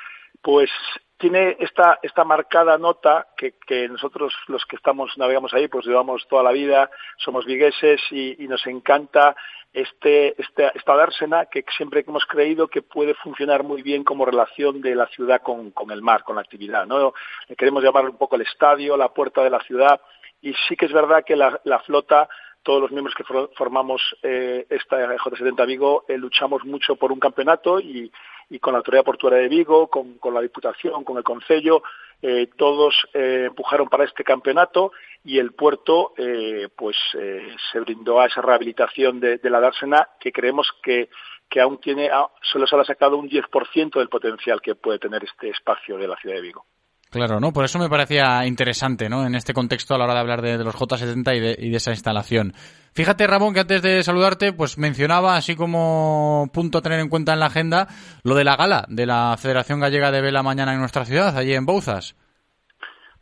pues 0.42 0.70
tiene 1.18 1.56
esta, 1.60 2.00
esta 2.02 2.24
marcada 2.24 2.78
nota 2.78 3.28
que, 3.38 3.54
que 3.66 3.88
nosotros 3.88 4.34
los 4.48 4.66
que 4.66 4.76
estamos, 4.76 5.16
navegamos 5.18 5.54
ahí, 5.54 5.68
pues 5.68 5.86
llevamos 5.86 6.28
toda 6.28 6.44
la 6.44 6.52
vida, 6.52 6.90
somos 7.18 7.46
vigueses 7.46 8.02
y, 8.10 8.44
y 8.44 8.48
nos 8.48 8.66
encanta 8.66 9.36
este, 9.74 10.40
este, 10.42 10.72
esta 10.76 10.96
dársena 10.96 11.46
que 11.46 11.64
siempre 11.76 12.04
hemos 12.06 12.26
creído 12.26 12.68
que 12.68 12.82
puede 12.82 13.14
funcionar 13.16 13.64
muy 13.64 13.82
bien 13.82 14.04
como 14.04 14.26
relación 14.26 14.82
de 14.82 14.96
la 14.96 15.08
ciudad 15.08 15.42
con, 15.42 15.72
con 15.72 15.92
el 15.92 16.02
mar, 16.02 16.24
con 16.24 16.36
la 16.36 16.42
actividad. 16.42 16.86
¿no? 16.86 17.14
Queremos 17.58 17.84
llamar 17.84 18.10
un 18.10 18.18
poco 18.18 18.36
el 18.36 18.42
estadio, 18.42 18.98
la 18.98 19.14
puerta 19.14 19.44
de 19.44 19.50
la 19.50 19.62
ciudad, 19.62 20.02
y 20.42 20.54
sí 20.68 20.76
que 20.76 20.88
es 20.88 20.94
verdad 20.94 21.24
que 21.26 21.36
la, 21.36 21.60
la 21.64 21.80
flota 21.80 22.28
todos 22.64 22.82
los 22.82 22.92
miembros 22.92 23.16
que 23.16 23.24
formamos 23.56 24.02
eh, 24.22 24.68
esta 24.70 24.98
J70 25.18 25.66
Vigo 25.66 26.06
eh, 26.08 26.18
luchamos 26.18 26.64
mucho 26.64 26.96
por 26.96 27.12
un 27.12 27.20
campeonato 27.20 27.80
y, 27.80 28.12
y 28.52 28.60
con 28.60 28.74
la 28.74 28.80
Autoridad 28.80 29.04
Portuaria 29.04 29.40
de 29.40 29.48
Vigo, 29.48 29.88
con, 29.88 30.20
con 30.20 30.34
la 30.34 30.42
Diputación, 30.42 31.04
con 31.04 31.18
el 31.18 31.24
Concello, 31.24 31.82
eh, 32.22 32.50
todos 32.56 32.94
eh, 33.14 33.46
empujaron 33.48 33.90
para 33.90 34.04
este 34.04 34.24
campeonato 34.24 34.92
y 35.24 35.38
el 35.40 35.54
puerto 35.54 36.14
eh, 36.18 36.68
pues 36.76 36.98
eh, 37.18 37.56
se 37.72 37.80
brindó 37.80 38.20
a 38.20 38.28
esa 38.28 38.42
rehabilitación 38.42 39.20
de, 39.20 39.38
de 39.38 39.50
la 39.50 39.60
dársena 39.60 40.08
que 40.20 40.32
creemos 40.32 40.68
que, 40.82 41.10
que 41.50 41.62
aún 41.62 41.80
tiene, 41.80 42.10
solo 42.42 42.66
se 42.66 42.76
ha 42.76 42.84
sacado 42.84 43.18
un 43.18 43.30
10% 43.30 44.00
del 44.00 44.10
potencial 44.10 44.62
que 44.62 44.76
puede 44.76 45.00
tener 45.00 45.24
este 45.24 45.50
espacio 45.50 45.98
de 45.98 46.08
la 46.08 46.16
ciudad 46.16 46.36
de 46.36 46.42
Vigo. 46.42 46.66
Claro, 47.12 47.42
¿no? 47.42 47.52
Por 47.52 47.66
eso 47.66 47.78
me 47.78 47.90
parecía 47.90 48.46
interesante, 48.46 49.10
¿no? 49.10 49.26
En 49.26 49.36
este 49.36 49.54
contexto 49.54 49.94
a 49.94 49.98
la 49.98 50.06
hora 50.06 50.14
de 50.14 50.20
hablar 50.22 50.42
de, 50.42 50.58
de 50.58 50.64
los 50.64 50.74
J70 50.74 51.36
y 51.36 51.40
de, 51.42 51.56
y 51.60 51.70
de, 51.70 51.76
esa 51.76 51.92
instalación. 51.92 52.54
Fíjate, 52.94 53.28
Ramón, 53.28 53.54
que 53.54 53.60
antes 53.60 53.82
de 53.82 54.02
saludarte, 54.02 54.54
pues 54.54 54.78
mencionaba, 54.78 55.36
así 55.36 55.58
como 55.58 56.50
punto 56.54 56.78
a 56.78 56.82
tener 56.82 57.02
en 57.02 57.10
cuenta 57.10 57.34
en 57.34 57.42
la 57.42 57.48
agenda, 57.48 57.90
lo 58.24 58.34
de 58.34 58.46
la 58.46 58.56
gala 58.56 58.86
de 58.88 59.06
la 59.06 59.36
Federación 59.38 59.82
Gallega 59.82 60.10
de 60.10 60.22
Vela 60.22 60.42
mañana 60.42 60.72
en 60.72 60.80
nuestra 60.80 61.04
ciudad, 61.04 61.38
allí 61.38 61.54
en 61.54 61.66
Bouzas. 61.66 62.16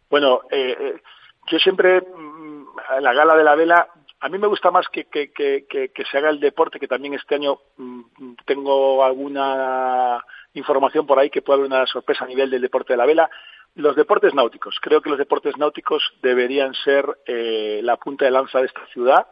Bueno, 0.07 0.41
eh, 0.51 1.01
yo 1.49 1.59
siempre, 1.59 2.01
mm, 2.01 2.65
la 3.01 3.13
gala 3.13 3.35
de 3.35 3.43
la 3.43 3.55
vela, 3.55 3.87
a 4.21 4.29
mí 4.29 4.37
me 4.37 4.47
gusta 4.47 4.71
más 4.71 4.87
que, 4.89 5.05
que, 5.05 5.31
que, 5.31 5.65
que, 5.67 6.05
se 6.05 6.17
haga 6.17 6.29
el 6.29 6.39
deporte, 6.39 6.79
que 6.79 6.87
también 6.87 7.13
este 7.13 7.35
año 7.35 7.59
mmm, 7.77 8.33
tengo 8.45 9.03
alguna 9.03 10.23
información 10.53 11.05
por 11.05 11.19
ahí 11.19 11.29
que 11.29 11.41
puede 11.41 11.59
haber 11.59 11.71
una 11.71 11.85
sorpresa 11.85 12.25
a 12.25 12.27
nivel 12.27 12.49
del 12.49 12.61
deporte 12.61 12.93
de 12.93 12.97
la 12.97 13.05
vela 13.05 13.29
los 13.75 13.95
deportes 13.95 14.33
náuticos. 14.33 14.77
Creo 14.81 15.01
que 15.01 15.09
los 15.09 15.19
deportes 15.19 15.57
náuticos 15.57 16.03
deberían 16.21 16.73
ser 16.73 17.05
eh, 17.25 17.79
la 17.83 17.97
punta 17.97 18.25
de 18.25 18.31
lanza 18.31 18.59
de 18.59 18.65
esta 18.65 18.85
ciudad, 18.87 19.27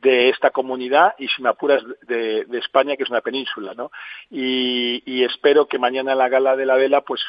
de 0.00 0.28
esta 0.28 0.50
comunidad 0.50 1.14
y, 1.18 1.28
si 1.28 1.42
me 1.42 1.48
apuras, 1.48 1.82
de, 2.02 2.44
de 2.44 2.58
España, 2.58 2.96
que 2.96 3.02
es 3.02 3.10
una 3.10 3.20
península, 3.20 3.74
¿no? 3.74 3.90
Y, 4.30 5.02
y, 5.06 5.24
espero 5.24 5.66
que 5.66 5.78
mañana 5.78 6.14
la 6.14 6.28
gala 6.28 6.56
de 6.56 6.66
la 6.66 6.76
vela, 6.76 7.00
pues 7.00 7.22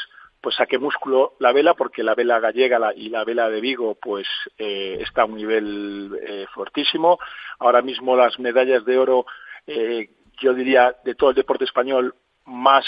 pues 0.45 0.57
saque 0.57 0.77
músculo 0.77 1.33
la 1.39 1.51
vela, 1.51 1.73
porque 1.73 2.03
la 2.03 2.13
vela 2.13 2.39
gallega 2.39 2.93
y 2.95 3.09
la 3.09 3.23
vela 3.23 3.49
de 3.49 3.61
Vigo, 3.61 3.95
pues 3.95 4.27
eh, 4.59 4.99
está 5.01 5.23
a 5.23 5.25
un 5.25 5.37
nivel 5.37 6.15
eh, 6.21 6.45
fuertísimo. 6.53 7.17
Ahora 7.57 7.81
mismo 7.81 8.15
las 8.15 8.37
medallas 8.37 8.85
de 8.85 8.95
oro, 8.99 9.25
eh, 9.65 10.07
yo 10.39 10.53
diría, 10.53 10.95
de 11.03 11.15
todo 11.15 11.31
el 11.31 11.35
deporte 11.35 11.63
español, 11.63 12.13
más 12.45 12.85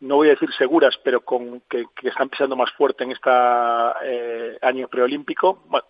no 0.00 0.16
voy 0.16 0.26
a 0.26 0.30
decir 0.30 0.52
seguras, 0.54 0.98
pero 1.04 1.20
con 1.20 1.60
que, 1.70 1.86
están 2.02 2.28
pisando 2.28 2.56
más 2.56 2.72
fuerte 2.72 3.04
en 3.04 3.12
este 3.12 3.30
año 4.60 4.88
preolímpico, 4.88 5.62
bueno, 5.66 5.86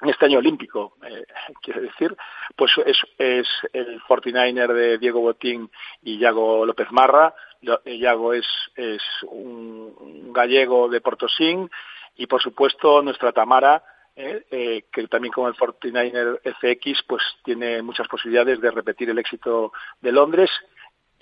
en 0.00 0.08
este 0.08 0.26
año 0.26 0.38
olímpico, 0.38 0.96
quiero 1.62 1.82
decir, 1.82 2.16
pues 2.56 2.72
es, 2.84 2.98
es 3.16 3.46
el 3.72 4.02
49er 4.08 4.72
de 4.72 4.98
Diego 4.98 5.20
Botín 5.20 5.70
y 6.02 6.18
Yago 6.18 6.66
López 6.66 6.90
Marra. 6.90 7.32
Yago 7.62 8.34
es, 8.34 8.46
es 8.76 9.02
un, 9.22 10.32
gallego 10.32 10.88
de 10.88 11.00
Portosín 11.00 11.70
y, 12.16 12.26
por 12.26 12.42
supuesto, 12.42 13.02
nuestra 13.02 13.32
Tamara, 13.32 13.82
eh, 14.16 14.44
eh, 14.50 14.84
que 14.92 15.06
también 15.08 15.32
con 15.32 15.46
el 15.46 15.54
49er 15.54 16.40
FX 16.42 17.02
pues 17.06 17.22
tiene 17.44 17.80
muchas 17.80 18.08
posibilidades 18.08 18.60
de 18.60 18.70
repetir 18.70 19.08
el 19.08 19.18
éxito 19.18 19.72
de 20.00 20.12
Londres 20.12 20.50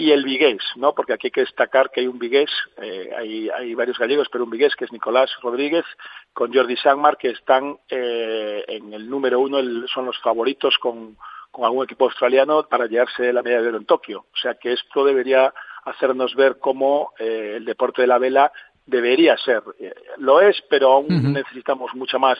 y 0.01 0.13
el 0.13 0.25
vigués, 0.25 0.63
¿no? 0.77 0.95
Porque 0.95 1.13
aquí 1.13 1.27
hay 1.27 1.31
que 1.31 1.43
destacar 1.43 1.91
que 1.91 2.01
hay 2.01 2.07
un 2.07 2.19
vigués, 2.19 2.51
eh, 2.79 3.11
hay, 3.17 3.51
hay 3.51 3.75
varios 3.75 3.99
gallegos, 3.99 4.29
pero 4.33 4.45
un 4.45 4.51
vigués 4.51 4.75
que 4.75 4.87
es 4.87 4.93
Nicolás 4.93 5.31
Rodríguez 5.43 5.85
con 6.33 6.55
Jordi 6.55 6.75
Sangmar 6.77 7.19
que 7.19 7.29
están 7.29 7.79
eh, 7.91 8.65
en 8.67 8.95
el 8.95 9.11
número 9.11 9.41
uno, 9.41 9.59
son 9.89 10.07
los 10.07 10.19
favoritos 10.21 10.79
con, 10.79 11.19
con 11.51 11.67
algún 11.67 11.85
equipo 11.85 12.07
australiano 12.07 12.67
para 12.67 12.87
llevarse 12.87 13.31
la 13.31 13.43
medalla 13.43 13.61
de 13.61 13.69
oro 13.69 13.77
en 13.77 13.85
Tokio. 13.85 14.21
O 14.33 14.37
sea 14.41 14.55
que 14.55 14.73
esto 14.73 15.05
debería 15.05 15.53
hacernos 15.85 16.35
ver 16.35 16.59
cómo 16.61 17.13
eh, 17.19 17.55
el 17.57 17.65
deporte 17.65 18.03
de 18.03 18.09
la 18.09 18.19
vela 18.19 18.53
debería 18.87 19.37
ser. 19.37 19.63
Eh, 19.79 19.95
lo 20.19 20.41
es, 20.41 20.57
pero 20.69 20.93
aún 20.93 21.07
uh 21.07 21.17
-huh. 21.17 21.33
necesitamos 21.33 21.95
mucha 21.95 22.19
más 22.19 22.39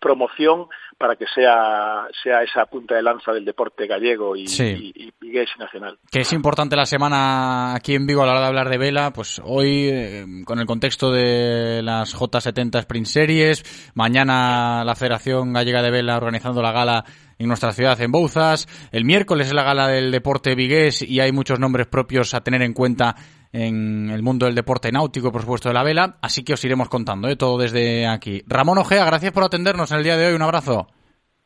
promoción 0.00 0.66
para 0.96 1.16
que 1.16 1.26
sea, 1.34 2.06
sea 2.22 2.42
esa 2.42 2.64
punta 2.66 2.94
de 2.94 3.02
lanza 3.02 3.32
del 3.32 3.44
deporte 3.44 3.86
gallego 3.86 4.34
y, 4.36 4.46
Sí. 4.46 4.92
y, 4.94 5.04
y- 5.06 5.12
y 5.22 5.44
nacional. 5.58 5.98
Que 6.10 6.20
es 6.20 6.32
importante 6.32 6.74
la 6.76 6.86
semana 6.86 7.74
aquí 7.74 7.94
en 7.94 8.06
Vigo 8.06 8.22
a 8.22 8.26
la 8.26 8.32
hora 8.32 8.40
de 8.40 8.46
hablar 8.46 8.68
de 8.68 8.78
vela, 8.78 9.12
pues 9.12 9.40
hoy 9.44 9.88
eh, 9.90 10.24
con 10.44 10.58
el 10.58 10.66
contexto 10.66 11.10
de 11.12 11.82
las 11.82 12.14
J70 12.16 12.78
Sprint 12.80 13.06
Series, 13.06 13.92
mañana 13.94 14.82
la 14.84 14.94
Federación 14.96 15.52
Gallega 15.52 15.82
de 15.82 15.90
Vela 15.90 16.16
organizando 16.16 16.62
la 16.62 16.72
gala 16.72 17.04
en 17.40 17.48
nuestra 17.48 17.72
ciudad 17.72 17.98
en 18.02 18.12
Bouzas, 18.12 18.68
el 18.92 19.06
miércoles 19.06 19.46
es 19.46 19.54
la 19.54 19.62
gala 19.62 19.88
del 19.88 20.10
deporte 20.10 20.54
vigués 20.54 21.00
y 21.00 21.20
hay 21.20 21.32
muchos 21.32 21.58
nombres 21.58 21.86
propios 21.86 22.34
a 22.34 22.42
tener 22.42 22.60
en 22.60 22.74
cuenta 22.74 23.16
en 23.50 24.10
el 24.10 24.22
mundo 24.22 24.44
del 24.44 24.54
deporte 24.54 24.92
náutico, 24.92 25.32
por 25.32 25.40
supuesto 25.40 25.70
de 25.70 25.74
la 25.74 25.82
vela, 25.82 26.18
así 26.20 26.44
que 26.44 26.52
os 26.52 26.64
iremos 26.64 26.90
contando 26.90 27.28
¿eh? 27.28 27.36
todo 27.36 27.56
desde 27.56 28.06
aquí. 28.06 28.42
Ramón 28.46 28.76
Ojea, 28.76 29.06
gracias 29.06 29.32
por 29.32 29.42
atendernos 29.42 29.90
en 29.90 29.98
el 29.98 30.04
día 30.04 30.18
de 30.18 30.26
hoy, 30.28 30.34
un 30.34 30.42
abrazo. 30.42 30.86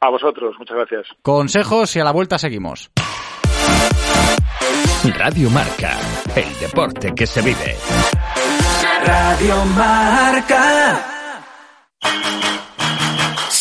A 0.00 0.10
vosotros, 0.10 0.56
muchas 0.58 0.76
gracias. 0.76 1.06
Consejos 1.22 1.94
y 1.94 2.00
a 2.00 2.04
la 2.04 2.12
vuelta 2.12 2.38
seguimos. 2.38 2.90
Radio 5.16 5.48
Marca, 5.50 5.96
el 6.34 6.58
deporte 6.58 7.14
que 7.14 7.26
se 7.26 7.40
vive. 7.40 7.76
Radio 9.06 9.64
Marca. 9.76 11.14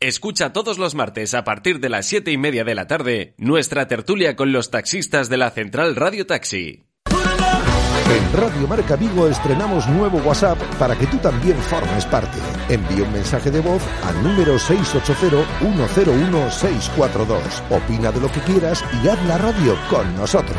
Escucha 0.00 0.52
todos 0.52 0.78
los 0.78 0.94
martes 0.94 1.34
a 1.34 1.42
partir 1.42 1.80
de 1.80 1.88
las 1.88 2.06
siete 2.06 2.30
y 2.30 2.38
media 2.38 2.62
de 2.62 2.76
la 2.76 2.86
tarde 2.86 3.34
nuestra 3.36 3.88
tertulia 3.88 4.36
con 4.36 4.52
los 4.52 4.70
taxistas 4.70 5.28
de 5.28 5.38
la 5.38 5.50
Central 5.50 5.96
Radio 5.96 6.24
Taxi. 6.24 6.84
En 7.10 8.32
Radio 8.32 8.68
Marca 8.68 8.94
Vigo 8.94 9.26
estrenamos 9.26 9.88
nuevo 9.88 10.18
WhatsApp 10.18 10.56
para 10.78 10.96
que 10.96 11.08
tú 11.08 11.18
también 11.18 11.58
formes 11.58 12.06
parte. 12.06 12.38
Envía 12.68 13.02
un 13.02 13.12
mensaje 13.12 13.50
de 13.50 13.58
voz 13.58 13.82
al 14.04 14.22
número 14.22 14.56
680-101-642. 14.56 17.40
Opina 17.68 18.12
de 18.12 18.20
lo 18.20 18.30
que 18.30 18.38
quieras 18.42 18.84
y 19.02 19.08
haz 19.08 19.20
la 19.26 19.38
radio 19.38 19.76
con 19.90 20.16
nosotros. 20.16 20.56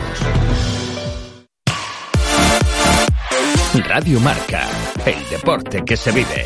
Radio 3.87 4.19
Marca, 4.19 4.67
el 5.05 5.29
deporte 5.29 5.85
que 5.85 5.95
se 5.95 6.11
vive. 6.11 6.45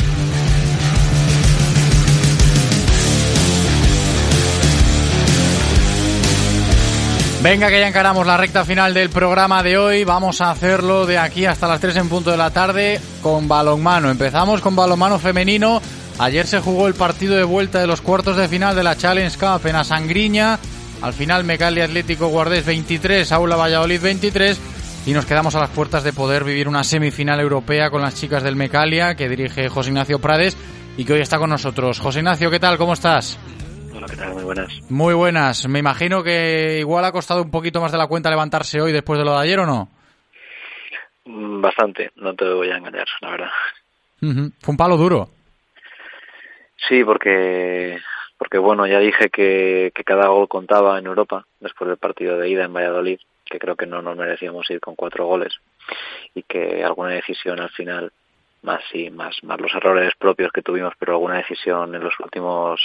Venga, 7.43 7.69
que 7.69 7.79
ya 7.79 7.87
encaramos 7.87 8.27
la 8.27 8.37
recta 8.37 8.63
final 8.63 8.93
del 8.93 9.09
programa 9.09 9.63
de 9.63 9.75
hoy. 9.75 10.03
Vamos 10.03 10.41
a 10.41 10.51
hacerlo 10.51 11.07
de 11.07 11.17
aquí 11.17 11.47
hasta 11.47 11.67
las 11.67 11.81
3 11.81 11.95
en 11.95 12.07
punto 12.07 12.29
de 12.29 12.37
la 12.37 12.51
tarde 12.51 13.01
con 13.23 13.47
balonmano. 13.47 14.11
Empezamos 14.11 14.61
con 14.61 14.75
balonmano 14.75 15.17
femenino. 15.17 15.81
Ayer 16.19 16.45
se 16.45 16.59
jugó 16.59 16.87
el 16.87 16.93
partido 16.93 17.35
de 17.35 17.43
vuelta 17.43 17.79
de 17.79 17.87
los 17.87 18.01
cuartos 18.01 18.37
de 18.37 18.47
final 18.47 18.75
de 18.75 18.83
la 18.83 18.95
Challenge 18.95 19.35
Cup 19.39 19.65
en 19.65 19.75
Asangriña. 19.75 20.59
Al 21.01 21.13
final, 21.13 21.43
Mecali 21.43 21.81
Atlético 21.81 22.27
Guardés 22.27 22.63
23, 22.63 23.31
Aula 23.31 23.55
Valladolid 23.55 24.01
23. 24.01 24.59
Y 25.07 25.13
nos 25.13 25.25
quedamos 25.25 25.55
a 25.55 25.61
las 25.61 25.71
puertas 25.71 26.03
de 26.03 26.13
poder 26.13 26.43
vivir 26.43 26.67
una 26.67 26.83
semifinal 26.83 27.39
europea 27.39 27.89
con 27.89 28.03
las 28.03 28.13
chicas 28.13 28.43
del 28.43 28.55
Mecalia, 28.55 29.15
que 29.15 29.27
dirige 29.27 29.67
José 29.67 29.89
Ignacio 29.89 30.19
Prades 30.19 30.55
y 30.95 31.05
que 31.05 31.13
hoy 31.13 31.21
está 31.21 31.39
con 31.39 31.49
nosotros. 31.49 31.99
José 31.99 32.19
Ignacio, 32.19 32.51
¿qué 32.51 32.59
tal? 32.59 32.77
¿Cómo 32.77 32.93
estás? 32.93 33.39
Hola, 34.11 34.17
¿qué 34.17 34.17
tal? 34.17 34.33
Muy 34.33 34.43
buenas. 34.43 34.81
Muy 34.89 35.13
buenas. 35.13 35.67
Me 35.69 35.79
imagino 35.79 36.21
que 36.21 36.79
igual 36.79 37.05
ha 37.05 37.11
costado 37.13 37.41
un 37.41 37.51
poquito 37.51 37.79
más 37.79 37.91
de 37.93 37.97
la 37.97 38.07
cuenta 38.07 38.29
levantarse 38.29 38.81
hoy 38.81 38.91
después 38.91 39.17
de 39.17 39.23
lo 39.25 39.31
de 39.33 39.43
ayer, 39.43 39.59
¿o 39.59 39.65
no? 39.65 39.87
Mm, 41.25 41.61
Bastante, 41.61 42.11
no 42.17 42.33
te 42.35 42.45
voy 42.45 42.69
a 42.69 42.77
engañar, 42.77 43.07
la 43.21 43.29
verdad. 43.31 43.49
Fue 44.19 44.71
un 44.73 44.77
palo 44.77 44.97
duro. 44.97 45.29
Sí, 46.89 47.03
porque 47.03 47.99
porque 48.37 48.57
bueno, 48.57 48.85
ya 48.87 48.99
dije 48.99 49.29
que, 49.29 49.91
que 49.95 50.03
cada 50.03 50.27
gol 50.27 50.47
contaba 50.47 50.97
en 50.99 51.05
Europa 51.05 51.45
después 51.59 51.87
del 51.87 51.97
partido 51.97 52.37
de 52.37 52.49
ida 52.49 52.65
en 52.65 52.73
Valladolid, 52.73 53.19
que 53.45 53.59
creo 53.59 53.75
que 53.75 53.85
no 53.85 54.01
nos 54.01 54.17
merecíamos 54.17 54.69
ir 54.71 54.79
con 54.79 54.95
cuatro 54.95 55.25
goles 55.27 55.53
y 56.33 56.43
que 56.43 56.83
alguna 56.83 57.11
decisión 57.11 57.59
al 57.59 57.69
final 57.69 58.11
más 58.61 58.81
sí, 58.91 59.09
más, 59.09 59.35
más 59.43 59.59
los 59.59 59.73
errores 59.73 60.13
propios 60.17 60.51
que 60.51 60.61
tuvimos, 60.61 60.93
pero 60.99 61.13
alguna 61.13 61.37
decisión 61.37 61.95
en 61.95 62.03
los 62.03 62.13
últimos 62.19 62.79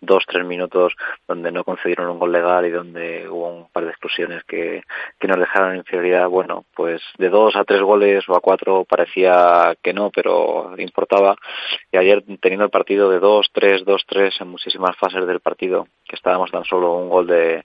dos, 0.00 0.24
tres 0.26 0.44
minutos 0.44 0.94
donde 1.28 1.52
no 1.52 1.64
concedieron 1.64 2.10
un 2.10 2.18
gol 2.18 2.32
legal 2.32 2.66
y 2.66 2.70
donde 2.70 3.28
hubo 3.28 3.48
un 3.48 3.68
par 3.70 3.84
de 3.84 3.90
exclusiones 3.90 4.42
que, 4.44 4.82
que 5.18 5.28
nos 5.28 5.38
dejaron 5.38 5.76
inferioridad, 5.76 6.28
bueno, 6.28 6.64
pues 6.74 7.02
de 7.18 7.28
dos 7.28 7.54
a 7.56 7.64
tres 7.64 7.82
goles 7.82 8.28
o 8.28 8.34
a 8.34 8.40
cuatro 8.40 8.84
parecía 8.84 9.76
que 9.82 9.92
no, 9.92 10.10
pero 10.10 10.74
importaba. 10.78 11.36
Y 11.92 11.96
ayer 11.96 12.24
teniendo 12.40 12.64
el 12.64 12.70
partido 12.70 13.10
de 13.10 13.20
dos, 13.20 13.50
tres, 13.52 13.84
dos, 13.84 14.04
tres 14.06 14.40
en 14.40 14.48
muchísimas 14.48 14.96
fases 14.96 15.26
del 15.26 15.40
partido, 15.40 15.86
que 16.06 16.16
estábamos 16.16 16.50
tan 16.50 16.64
solo 16.64 16.94
un 16.94 17.08
gol 17.08 17.26
de, 17.26 17.64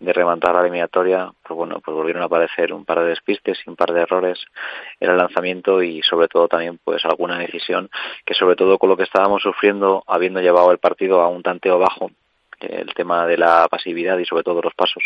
de 0.00 0.12
remontar 0.12 0.54
la 0.54 0.60
eliminatoria, 0.60 1.32
pues 1.42 1.56
bueno, 1.56 1.80
pues 1.84 1.94
volvieron 1.96 2.22
a 2.22 2.26
aparecer 2.26 2.72
un 2.72 2.84
par 2.84 3.00
de 3.00 3.08
despistes 3.08 3.58
y 3.66 3.70
un 3.70 3.76
par 3.76 3.92
de 3.92 4.02
errores 4.02 4.38
en 5.00 5.10
el 5.10 5.16
lanzamiento 5.16 5.82
y 5.82 6.02
sobre 6.02 6.28
todo 6.28 6.48
también 6.48 6.78
pues 6.84 7.04
alguna 7.04 7.38
decisión 7.38 7.90
que 8.24 8.34
sobre 8.34 8.54
todo 8.54 8.78
con 8.78 8.90
lo 8.90 8.96
que 8.96 9.02
estábamos 9.02 9.42
sufriendo 9.42 10.04
habiendo 10.06 10.40
llevado 10.40 10.70
el 10.70 10.78
partido 10.78 11.20
a 11.20 11.28
un 11.28 11.42
tanteo 11.42 11.78
bajo 11.78 12.10
el 12.60 12.92
tema 12.94 13.26
de 13.26 13.36
la 13.36 13.68
pasividad 13.68 14.18
y 14.18 14.24
sobre 14.24 14.42
todo 14.42 14.60
los 14.60 14.74
pasos, 14.74 15.04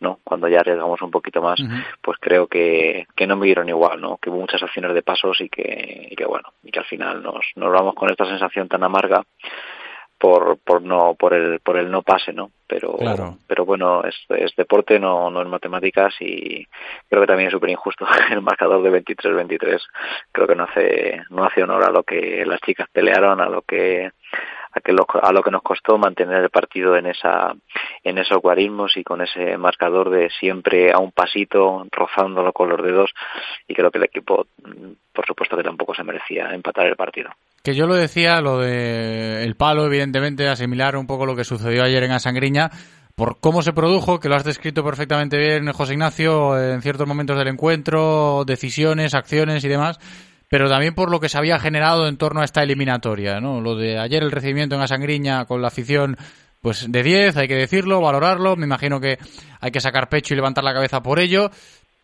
¿no? 0.00 0.18
Cuando 0.24 0.48
ya 0.48 0.60
arriesgamos 0.60 1.00
un 1.02 1.10
poquito 1.10 1.40
más, 1.40 1.60
pues 2.00 2.18
creo 2.20 2.48
que, 2.48 3.06
que 3.14 3.26
no 3.26 3.36
me 3.36 3.46
dieron 3.46 3.68
igual, 3.68 4.00
¿no? 4.00 4.16
Que 4.16 4.30
hubo 4.30 4.40
muchas 4.40 4.62
acciones 4.62 4.92
de 4.94 5.02
pasos 5.02 5.40
y 5.40 5.48
que, 5.48 6.08
y 6.10 6.16
que 6.16 6.24
bueno, 6.24 6.52
y 6.64 6.70
que 6.70 6.80
al 6.80 6.84
final 6.86 7.22
nos, 7.22 7.44
nos 7.54 7.72
vamos 7.72 7.94
con 7.94 8.10
esta 8.10 8.24
sensación 8.24 8.68
tan 8.68 8.82
amarga 8.82 9.22
por, 10.20 10.58
por 10.58 10.82
no 10.82 11.14
por 11.14 11.32
el 11.32 11.60
por 11.60 11.78
el 11.78 11.90
no 11.90 12.02
pase 12.02 12.32
no 12.32 12.50
pero 12.68 12.96
Claro. 12.98 13.38
pero 13.46 13.64
bueno 13.64 14.04
es, 14.04 14.14
es 14.28 14.54
deporte 14.54 15.00
no 15.00 15.30
no 15.30 15.40
es 15.40 15.48
matemáticas 15.48 16.14
y 16.20 16.66
creo 17.08 17.22
que 17.22 17.26
también 17.26 17.48
es 17.48 17.52
súper 17.52 17.70
injusto 17.70 18.06
el 18.30 18.42
marcador 18.42 18.82
de 18.82 19.02
23-23 19.02 19.80
creo 20.30 20.46
que 20.46 20.54
no 20.54 20.64
hace 20.64 21.22
no 21.30 21.44
hace 21.44 21.62
honor 21.62 21.84
a 21.84 21.90
lo 21.90 22.02
que 22.02 22.44
las 22.44 22.60
chicas 22.60 22.88
pelearon 22.92 23.40
a 23.40 23.48
lo 23.48 23.62
que 23.62 24.10
a, 24.72 24.80
que 24.80 24.92
lo, 24.92 25.06
a 25.20 25.32
lo 25.32 25.42
que 25.42 25.50
nos 25.50 25.62
costó 25.62 25.98
mantener 25.98 26.42
el 26.42 26.50
partido 26.50 26.96
en 26.96 27.06
esa 27.06 27.54
en 28.04 28.18
esos 28.18 28.38
guarismos 28.38 28.96
y 28.96 29.02
con 29.02 29.22
ese 29.22 29.56
marcador 29.56 30.10
de 30.10 30.30
siempre 30.30 30.92
a 30.92 30.98
un 30.98 31.12
pasito 31.12 31.86
rozándolo 31.90 32.52
con 32.52 32.68
los 32.68 32.80
dedos. 32.82 33.10
Y 33.66 33.74
creo 33.74 33.90
que 33.90 33.98
el 33.98 34.04
equipo 34.04 34.46
mm, 34.62 34.92
por 35.12 35.26
supuesto 35.26 35.56
que 35.56 35.64
tampoco 35.64 35.94
se 35.94 36.04
merecía 36.04 36.54
empatar 36.54 36.86
el 36.86 36.96
partido 36.96 37.30
Que 37.62 37.74
yo 37.74 37.86
lo 37.86 37.94
decía, 37.94 38.40
lo 38.40 38.58
de 38.58 39.44
el 39.44 39.54
palo, 39.54 39.84
evidentemente, 39.86 40.48
asimilar 40.48 40.96
un 40.96 41.06
poco 41.06 41.26
lo 41.26 41.36
que 41.36 41.44
sucedió 41.44 41.84
ayer 41.84 42.02
en 42.04 42.12
Asangriña, 42.12 42.70
por 43.14 43.38
cómo 43.38 43.62
se 43.62 43.74
produjo, 43.74 44.18
que 44.18 44.30
lo 44.30 44.36
has 44.36 44.44
descrito 44.44 44.82
perfectamente 44.82 45.36
bien, 45.36 45.70
José 45.72 45.92
Ignacio, 45.92 46.58
en 46.58 46.80
ciertos 46.80 47.06
momentos 47.06 47.36
del 47.36 47.48
encuentro, 47.48 48.44
decisiones, 48.46 49.12
acciones 49.12 49.62
y 49.62 49.68
demás, 49.68 49.98
pero 50.48 50.70
también 50.70 50.94
por 50.94 51.10
lo 51.10 51.20
que 51.20 51.28
se 51.28 51.36
había 51.36 51.58
generado 51.58 52.08
en 52.08 52.16
torno 52.16 52.40
a 52.40 52.44
esta 52.44 52.62
eliminatoria, 52.62 53.40
¿no? 53.40 53.60
Lo 53.60 53.76
de 53.76 53.98
ayer 53.98 54.22
el 54.22 54.32
recibimiento 54.32 54.74
en 54.74 54.80
Asangriña 54.80 55.44
con 55.44 55.60
la 55.60 55.68
afición 55.68 56.16
pues 56.60 56.90
de 56.90 57.02
10, 57.02 57.36
hay 57.36 57.48
que 57.48 57.56
decirlo, 57.56 58.00
valorarlo, 58.00 58.56
me 58.56 58.66
imagino 58.66 59.00
que 59.00 59.18
hay 59.60 59.70
que 59.70 59.80
sacar 59.80 60.08
pecho 60.08 60.34
y 60.34 60.36
levantar 60.36 60.64
la 60.64 60.74
cabeza 60.74 61.02
por 61.02 61.18
ello, 61.18 61.50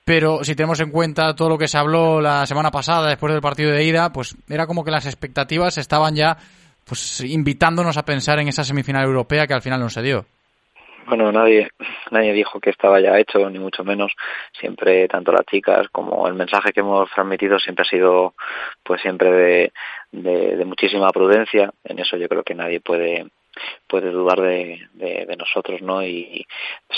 pero 0.07 0.45
si 0.45 0.55
tenemos 0.55 0.79
en 0.79 0.93
cuenta 0.93 1.35
todo 1.35 1.49
lo 1.49 1.59
que 1.59 1.67
se 1.67 1.77
habló 1.77 2.21
la 2.21 2.47
semana 2.47 2.71
pasada 2.71 3.09
después 3.09 3.33
del 3.33 3.43
partido 3.43 3.73
de 3.73 3.83
ida, 3.83 4.13
pues 4.13 4.37
era 4.49 4.69
como 4.69 4.85
que 4.85 4.93
las 4.93 5.05
expectativas 5.05 5.79
estaban 5.79 6.15
ya 6.15 6.37
pues 6.85 7.23
invitándonos 7.23 7.99
a 7.99 8.05
pensar 8.05 8.39
en 8.39 8.47
esa 8.47 8.63
semifinal 8.63 9.05
europea 9.05 9.49
que 9.49 9.55
al 9.55 9.63
final 9.63 9.81
no 9.81 9.89
se 9.89 10.03
dio. 10.03 10.25
Bueno, 11.09 11.33
nadie, 11.33 11.71
nadie 12.13 12.33
dijo 12.33 12.61
que 12.61 12.71
estaba 12.71 13.01
ya 13.01 13.19
hecho, 13.19 13.51
ni 13.51 13.59
mucho 13.59 13.83
menos. 13.83 14.13
Siempre, 14.53 15.09
tanto 15.09 15.33
las 15.33 15.45
chicas 15.47 15.89
como 15.91 16.29
el 16.29 16.35
mensaje 16.35 16.73
que 16.73 16.81
hemos 16.81 17.11
transmitido 17.11 17.59
siempre 17.59 17.83
ha 17.83 17.91
sido, 17.91 18.35
pues 18.85 19.03
siempre 19.03 19.33
de, 19.33 19.73
de, 20.13 20.57
de 20.57 20.65
muchísima 20.65 21.11
prudencia. 21.11 21.73
En 21.83 21.99
eso 21.99 22.17
yo 22.17 22.29
creo 22.29 22.45
que 22.45 22.55
nadie 22.55 22.79
puede, 22.79 23.27
puede 23.87 24.11
dudar 24.11 24.41
de, 24.41 24.89
de, 24.95 25.37
nosotros, 25.37 25.81
¿no? 25.83 26.03
Y 26.03 26.47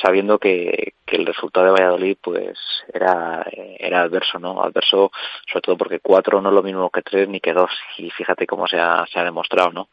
sabiendo 0.02 0.38
que, 0.38 0.94
que 1.06 1.16
el 1.16 1.26
resultado 1.26 1.66
de 1.66 1.72
Valladolid, 1.72 2.16
pues, 2.20 2.58
era, 2.92 3.44
era 3.78 4.02
adverso, 4.02 4.38
¿no? 4.38 4.62
Adverso, 4.62 5.10
sobre 5.50 5.62
todo 5.62 5.76
porque 5.76 6.00
cuatro 6.00 6.40
no 6.40 6.48
es 6.48 6.54
lo 6.54 6.62
mismo 6.62 6.90
que 6.90 7.02
tres 7.02 7.28
ni 7.28 7.40
que 7.40 7.52
dos, 7.52 7.70
y 7.96 8.10
fíjate 8.10 8.46
cómo 8.46 8.66
se 8.66 8.78
ha, 8.78 9.04
se 9.12 9.18
ha 9.18 9.24
demostrado, 9.24 9.72
¿no? 9.72 9.88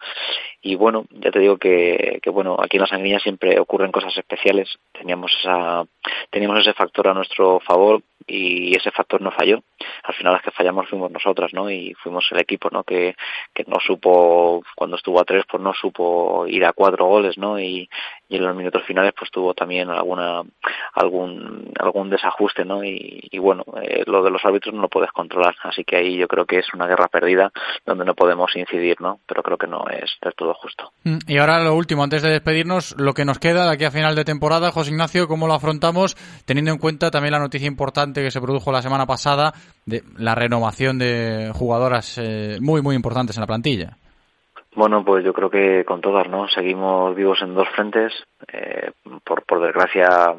Y 0.62 0.76
bueno, 0.76 1.06
ya 1.12 1.32
te 1.32 1.40
digo 1.40 1.58
que, 1.58 2.20
que 2.22 2.30
bueno, 2.30 2.58
aquí 2.60 2.78
en 2.78 2.82
la 2.82 2.88
sangriña 2.88 3.20
siempre 3.20 3.60
ocurren 3.60 3.92
cosas 3.92 4.18
especiales, 4.18 4.70
teníamos 4.92 5.32
esa, 5.40 5.86
teníamos 6.30 6.60
ese 6.60 6.74
factor 6.74 7.08
a 7.08 7.14
nuestro 7.14 7.60
favor, 7.60 8.02
y 8.28 8.76
ese 8.76 8.92
factor 8.92 9.22
no 9.22 9.32
falló. 9.32 9.62
Al 10.04 10.14
final 10.14 10.34
las 10.34 10.42
que 10.42 10.52
fallamos 10.52 10.88
fuimos 10.90 11.12
nosotras, 11.12 11.54
¿no? 11.54 11.70
Y 11.70 11.94
fuimos 11.96 12.26
el 12.32 12.40
equipo, 12.40 12.70
¿no? 12.72 12.84
Que, 12.84 13.16
que 13.54 13.64
no 13.68 13.80
supo, 13.80 14.64
cuando 14.76 14.98
estuvo 14.98 15.20
a 15.20 15.26
tres, 15.26 15.44
pues 15.50 15.62
no 15.62 15.74
supo 15.74 16.48
ir 16.48 16.66
a 16.66 16.74
cuatro 16.74 17.06
goles, 17.06 17.38
¿no? 17.38 17.60
Y, 17.60 17.90
y 18.28 18.38
en 18.38 18.44
los 18.44 18.56
minutos 18.56 18.84
finales 18.84 19.14
pues 19.18 19.30
tuvo 19.30 19.54
también 19.54 19.90
alguna 19.90 20.42
algún 20.94 21.72
algún 21.80 22.10
desajuste 22.10 22.66
no 22.66 22.84
y, 22.84 23.30
bueno 23.40 23.64
eh, 23.82 24.04
lo 24.08 24.24
de 24.24 24.32
los 24.32 24.44
árbitros 24.44 24.74
no 24.74 24.82
lo 24.82 24.90
puedes 24.90 25.12
controlar 25.12 25.56
así 25.64 25.84
que 25.84 25.98
ahí 25.98 26.18
yo 26.18 26.28
creo 26.28 26.46
que 26.46 26.58
es 26.58 26.74
una 26.74 26.88
guerra 26.88 27.08
perdida 27.08 27.52
donde 27.86 28.06
no 28.06 28.16
podemos 28.16 28.56
incidir 28.56 29.00
no 29.00 29.20
pero 29.28 29.44
creo 29.44 29.58
que 29.58 29.68
no 29.68 29.86
es 29.90 30.12
del 30.22 30.34
todo 30.34 30.54
justo. 30.56 30.92
Y 31.28 31.38
ahora 31.38 31.64
lo 31.64 31.76
último 31.76 32.04
antes 32.04 32.24
de 32.24 32.30
despedirnos 32.30 32.96
lo 32.98 33.14
que 33.14 33.26
nos 33.26 33.40
queda 33.40 33.66
de 33.66 33.74
aquí 33.74 33.84
a 33.86 33.92
final 33.92 34.16
de 34.16 34.26
temporada 34.26 34.72
José 34.72 34.92
Ignacio 34.92 35.28
cómo 35.28 35.48
lo 35.48 35.54
afrontamos 35.54 36.16
teniendo 36.46 36.72
en 36.72 36.80
cuenta 36.80 37.12
también 37.12 37.34
la 37.34 37.40
noticia 37.40 37.68
importante 37.68 38.24
que 38.24 38.32
se 38.32 38.42
produjo 38.42 38.72
la 38.72 38.82
semana 38.82 39.06
pasada 39.06 39.54
de 39.86 40.04
la 40.18 40.34
renovación 40.34 40.98
de 40.98 41.52
jugadoras 41.54 42.18
eh, 42.18 42.58
muy 42.60 42.82
muy 42.82 42.96
importantes 42.96 43.38
en 43.38 43.42
la 43.42 43.48
plantilla 43.48 43.98
bueno, 44.76 45.04
pues 45.06 45.24
yo 45.24 45.34
creo 45.34 45.50
que 45.50 45.86
con 45.86 46.02
todas, 46.02 46.28
¿no? 46.30 46.48
Seguimos 46.50 47.16
vivos 47.16 47.42
en 47.42 47.54
dos 47.56 47.68
frentes. 47.70 48.14
Eh, 48.52 48.92
por, 49.24 49.44
por 49.44 49.62
desgracia, 49.62 50.36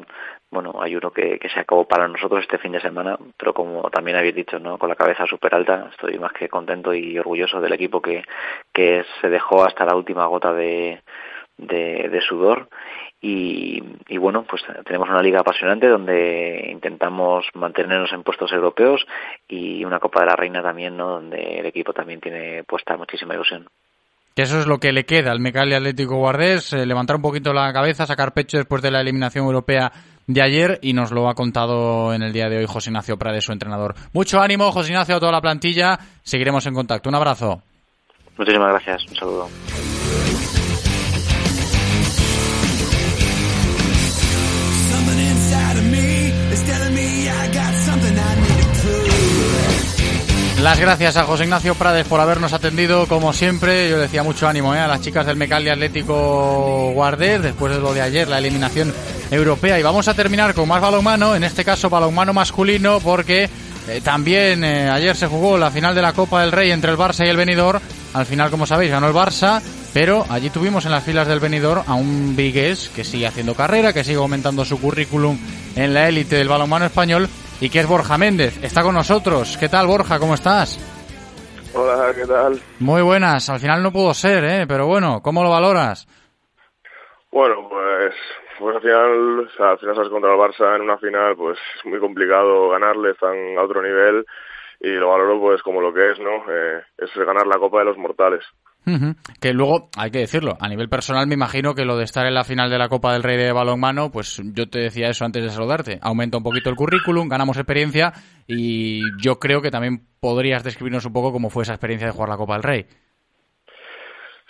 bueno, 0.51 0.75
hay 0.79 0.95
uno 0.95 1.11
que, 1.11 1.39
que 1.39 1.49
se 1.49 1.59
acabó 1.59 1.85
para 1.87 2.07
nosotros 2.07 2.41
este 2.41 2.57
fin 2.59 2.71
de 2.71 2.81
semana, 2.81 3.17
pero 3.35 3.53
como 3.53 3.89
también 3.89 4.17
habéis 4.17 4.35
dicho, 4.35 4.59
¿no? 4.59 4.77
Con 4.77 4.89
la 4.89 4.95
cabeza 4.95 5.25
súper 5.25 5.55
alta, 5.55 5.89
estoy 5.91 6.19
más 6.19 6.31
que 6.33 6.49
contento 6.49 6.93
y 6.93 7.17
orgulloso 7.17 7.59
del 7.59 7.73
equipo 7.73 8.01
que, 8.01 8.23
que 8.71 9.03
se 9.19 9.29
dejó 9.29 9.65
hasta 9.65 9.85
la 9.85 9.95
última 9.95 10.25
gota 10.27 10.53
de, 10.53 11.01
de, 11.57 12.07
de 12.09 12.21
sudor 12.21 12.69
y, 13.19 13.83
y, 14.07 14.17
bueno, 14.19 14.43
pues 14.47 14.63
tenemos 14.85 15.09
una 15.09 15.23
liga 15.23 15.39
apasionante 15.39 15.87
donde 15.87 16.69
intentamos 16.71 17.47
mantenernos 17.55 18.13
en 18.13 18.23
puestos 18.23 18.51
europeos 18.51 19.05
y 19.47 19.83
una 19.83 19.99
Copa 19.99 20.21
de 20.21 20.27
la 20.27 20.35
Reina 20.35 20.61
también, 20.61 20.95
¿no? 20.95 21.07
Donde 21.09 21.59
el 21.59 21.65
equipo 21.65 21.93
también 21.93 22.21
tiene 22.21 22.63
puesta 22.63 22.95
muchísima 22.95 23.33
ilusión 23.33 23.67
que 24.37 24.43
eso 24.43 24.59
es 24.59 24.67
lo 24.67 24.77
que 24.77 24.91
le 24.91 25.03
queda 25.03 25.31
al 25.31 25.39
Mecali 25.39 25.73
Atlético 25.73 26.15
Guardés, 26.17 26.71
eh, 26.71 26.85
levantar 26.85 27.15
un 27.15 27.23
poquito 27.23 27.53
la 27.53 27.73
cabeza, 27.73 28.05
sacar 28.05 28.33
pecho 28.33 28.57
después 28.57 28.83
de 28.83 28.91
la 28.91 29.01
eliminación 29.01 29.45
europea 29.45 29.91
de 30.27 30.41
ayer 30.43 30.77
y 30.83 30.93
nos 30.93 31.11
lo 31.11 31.27
ha 31.27 31.33
contado 31.33 32.13
en 32.13 32.21
el 32.21 32.31
día 32.31 32.47
de 32.47 32.59
hoy 32.59 32.65
José 32.67 32.91
Ignacio 32.91 33.17
Prades, 33.17 33.45
su 33.45 33.51
entrenador. 33.51 33.95
Mucho 34.13 34.39
ánimo, 34.39 34.71
José 34.71 34.91
Ignacio, 34.91 35.15
a 35.15 35.19
toda 35.19 35.31
la 35.31 35.41
plantilla. 35.41 35.97
Seguiremos 36.21 36.67
en 36.67 36.75
contacto. 36.75 37.09
Un 37.09 37.15
abrazo. 37.15 37.63
Muchísimas 38.37 38.69
gracias. 38.69 39.07
Un 39.09 39.15
saludo. 39.15 39.47
Las 50.61 50.79
gracias 50.79 51.15
a 51.17 51.23
José 51.23 51.43
Ignacio 51.43 51.75
Prades 51.75 52.07
por 52.07 52.19
habernos 52.19 52.51
atendido, 52.51 53.07
como 53.07 53.31
siempre. 53.31 53.89
Yo 53.91 53.99
decía 53.99 54.23
mucho 54.23 54.47
ánimo 54.47 54.73
¿eh? 54.73 54.79
a 54.79 54.87
las 54.87 55.01
chicas 55.01 55.25
del 55.25 55.37
Mecali 55.37 55.69
Atlético 55.69 56.91
Guardés 56.93 57.43
después 57.43 57.73
de 57.73 57.79
lo 57.79 57.93
de 57.93 58.01
ayer, 58.01 58.27
la 58.27 58.39
eliminación 58.39 58.91
europea. 59.29 59.79
Y 59.79 59.83
vamos 59.83 60.07
a 60.07 60.15
terminar 60.15 60.55
con 60.55 60.67
más 60.67 60.81
balonmano, 60.81 61.35
en 61.35 61.43
este 61.43 61.63
caso 61.63 61.91
balonmano 61.91 62.33
masculino, 62.33 62.99
porque 63.01 63.47
eh, 63.87 64.01
también 64.03 64.63
eh, 64.63 64.89
ayer 64.89 65.15
se 65.15 65.27
jugó 65.27 65.59
la 65.59 65.69
final 65.69 65.93
de 65.93 66.01
la 66.01 66.13
Copa 66.13 66.41
del 66.41 66.51
Rey 66.51 66.71
entre 66.71 66.89
el 66.91 66.97
Barça 66.97 67.23
y 67.23 67.29
el 67.29 67.37
Benidorm. 67.37 67.79
Al 68.15 68.25
final, 68.25 68.49
como 68.49 68.65
sabéis, 68.65 68.89
ganó 68.89 69.07
el 69.07 69.13
Barça, 69.13 69.61
pero 69.93 70.25
allí 70.27 70.49
tuvimos 70.49 70.85
en 70.85 70.91
las 70.91 71.03
filas 71.03 71.27
del 71.27 71.39
Benidorm 71.39 71.83
a 71.85 71.93
un 71.93 72.35
Vigués 72.35 72.89
que 72.95 73.03
sigue 73.03 73.27
haciendo 73.27 73.53
carrera, 73.53 73.93
que 73.93 74.03
sigue 74.03 74.17
aumentando 74.17 74.65
su 74.65 74.81
currículum 74.81 75.37
en 75.75 75.93
la 75.93 76.09
élite 76.09 76.35
del 76.35 76.49
balonmano 76.49 76.85
español 76.85 77.29
y 77.59 77.69
que 77.69 77.79
es 77.79 77.87
Borja 77.87 78.17
Méndez. 78.17 78.63
Está 78.63 78.83
con 78.83 78.95
nosotros. 78.95 79.57
¿Qué 79.57 79.69
tal, 79.69 79.87
Borja? 79.87 80.19
¿Cómo 80.19 80.33
estás? 80.33 80.79
Hola, 81.73 82.13
¿qué 82.15 82.25
tal? 82.25 82.59
Muy 82.79 83.01
buenas. 83.01 83.49
Al 83.49 83.59
final 83.59 83.83
no 83.83 83.91
pudo 83.91 84.13
ser, 84.13 84.43
¿eh? 84.43 84.65
Pero 84.67 84.87
bueno, 84.87 85.21
¿cómo 85.21 85.43
lo 85.43 85.49
valoras? 85.49 86.07
Bueno, 87.31 87.67
pues, 87.69 88.13
pues 88.57 88.75
al 88.75 88.81
final, 88.81 89.39
o 89.39 89.49
sea, 89.55 89.71
al 89.71 89.79
final 89.79 89.95
estás 89.95 90.09
contra 90.09 90.31
el 90.31 90.39
Barça 90.39 90.75
en 90.75 90.81
una 90.81 90.97
final, 90.97 91.35
pues 91.35 91.59
es 91.77 91.85
muy 91.85 91.99
complicado 91.99 92.69
ganarle, 92.69 93.11
están 93.11 93.57
a 93.57 93.63
otro 93.63 93.81
nivel 93.81 94.25
y 94.79 94.89
lo 94.89 95.09
valoro 95.09 95.39
pues 95.39 95.61
como 95.61 95.81
lo 95.81 95.93
que 95.93 96.11
es, 96.11 96.19
¿no? 96.19 96.43
Eh, 96.49 96.81
es 96.97 97.15
ganar 97.15 97.45
la 97.47 97.59
Copa 97.59 97.79
de 97.79 97.85
los 97.85 97.97
Mortales. 97.97 98.43
Que 99.41 99.53
luego, 99.53 99.89
hay 99.97 100.11
que 100.11 100.19
decirlo, 100.19 100.57
a 100.61 100.69
nivel 100.69 100.87
personal 100.87 101.27
me 101.27 101.33
imagino 101.33 101.75
que 101.75 101.83
lo 101.83 101.97
de 101.97 102.05
estar 102.05 102.25
en 102.25 102.33
la 102.33 102.45
final 102.45 102.69
de 102.69 102.77
la 102.77 102.87
Copa 102.87 103.11
del 103.13 103.23
Rey 103.23 103.35
de 103.37 103.51
Balonmano, 103.51 104.11
pues 104.11 104.41
yo 104.53 104.69
te 104.69 104.79
decía 104.79 105.09
eso 105.09 105.25
antes 105.25 105.43
de 105.43 105.49
saludarte, 105.49 105.99
aumenta 106.01 106.37
un 106.37 106.43
poquito 106.43 106.69
el 106.69 106.75
currículum, 106.77 107.27
ganamos 107.27 107.57
experiencia 107.57 108.13
y 108.47 109.01
yo 109.21 109.39
creo 109.39 109.61
que 109.61 109.71
también 109.71 110.07
podrías 110.21 110.63
describirnos 110.63 111.05
un 111.05 111.13
poco 111.13 111.33
cómo 111.33 111.49
fue 111.49 111.63
esa 111.63 111.73
experiencia 111.73 112.07
de 112.07 112.13
jugar 112.13 112.29
la 112.29 112.37
Copa 112.37 112.53
del 112.53 112.63
Rey. 112.63 112.85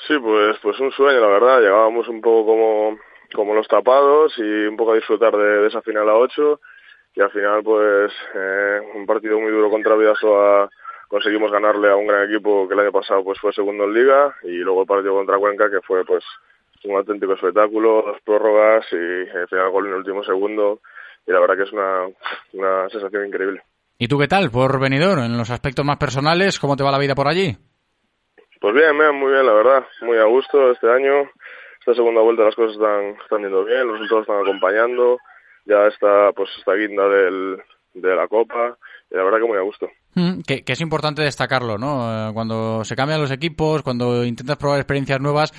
Sí, 0.07 0.13
pues, 0.21 0.57
pues 0.61 0.79
un 0.79 0.91
sueño, 0.91 1.19
la 1.19 1.27
verdad, 1.27 1.59
llegábamos 1.59 2.07
un 2.07 2.21
poco 2.21 2.45
como, 2.45 2.97
como 3.33 3.55
los 3.55 3.67
tapados 3.67 4.33
y 4.37 4.67
un 4.67 4.77
poco 4.77 4.91
a 4.91 4.95
disfrutar 4.95 5.35
de, 5.35 5.61
de 5.61 5.67
esa 5.67 5.81
final 5.81 6.07
a 6.09 6.15
8 6.15 6.59
y 7.17 7.21
al 7.21 7.31
final 7.31 7.63
pues 7.63 8.13
eh, 8.35 8.79
un 8.93 9.07
partido 9.07 9.39
muy 9.39 9.51
duro 9.51 9.71
contra 9.71 9.95
Vidasoa 9.95 10.69
conseguimos 11.07 11.51
ganarle 11.51 11.89
a 11.89 11.95
un 11.95 12.07
gran 12.07 12.29
equipo 12.29 12.67
que 12.67 12.73
el 12.73 12.79
año 12.81 12.91
pasado 12.91 13.23
pues 13.23 13.39
fue 13.39 13.53
segundo 13.53 13.85
en 13.85 13.93
liga 13.93 14.35
y 14.43 14.57
luego 14.57 14.81
el 14.81 14.87
partido 14.87 15.13
contra 15.15 15.37
Cuenca 15.37 15.69
que 15.69 15.81
fue 15.81 16.05
pues 16.05 16.23
un 16.83 16.95
auténtico 16.95 17.33
espectáculo, 17.33 18.03
dos 18.05 18.21
prórrogas 18.23 18.85
y 18.91 18.95
el 18.95 19.47
final 19.49 19.69
gol 19.71 19.85
en 19.87 19.91
el 19.91 19.97
último 19.99 20.23
segundo 20.23 20.81
y 21.25 21.31
la 21.31 21.39
verdad 21.39 21.57
que 21.57 21.63
es 21.63 21.71
una, 21.73 22.07
una 22.53 22.89
sensación 22.89 23.27
increíble. 23.27 23.61
¿Y 23.97 24.07
tú 24.07 24.19
qué 24.19 24.27
tal 24.27 24.51
por 24.51 24.79
venidor 24.79 25.19
en 25.19 25.37
los 25.37 25.49
aspectos 25.49 25.83
más 25.83 25.97
personales? 25.97 26.59
¿Cómo 26.59 26.75
te 26.75 26.83
va 26.83 26.91
la 26.91 26.99
vida 26.99 27.15
por 27.15 27.27
allí? 27.27 27.57
Pues 28.59 28.73
bien, 28.73 28.97
bien, 28.97 29.15
muy 29.15 29.31
bien, 29.31 29.45
la 29.45 29.53
verdad, 29.53 29.85
muy 30.01 30.17
a 30.17 30.25
gusto 30.25 30.71
este 30.71 30.89
año. 30.89 31.29
Esta 31.79 31.95
segunda 31.95 32.21
vuelta 32.21 32.43
las 32.43 32.55
cosas 32.55 32.73
están, 32.73 33.15
están 33.21 33.41
yendo 33.41 33.63
bien, 33.63 33.87
los 33.87 33.99
resultados 33.99 34.23
están 34.23 34.41
acompañando, 34.41 35.19
ya 35.65 35.87
está 35.87 36.31
pues 36.33 36.49
esta 36.57 36.73
guinda 36.73 37.07
del, 37.07 37.61
de 37.93 38.15
la 38.15 38.27
Copa 38.27 38.77
y 39.09 39.15
la 39.15 39.23
verdad 39.23 39.39
que 39.39 39.47
muy 39.47 39.57
a 39.57 39.61
gusto. 39.61 39.89
Que, 40.45 40.63
es 40.65 40.81
importante 40.81 41.21
destacarlo, 41.21 41.77
¿no? 41.77 42.31
Cuando 42.33 42.83
se 42.83 42.95
cambian 42.95 43.21
los 43.21 43.31
equipos, 43.31 43.83
cuando 43.83 44.23
intentas 44.23 44.57
probar 44.57 44.79
experiencias 44.79 45.21
nuevas, 45.21 45.51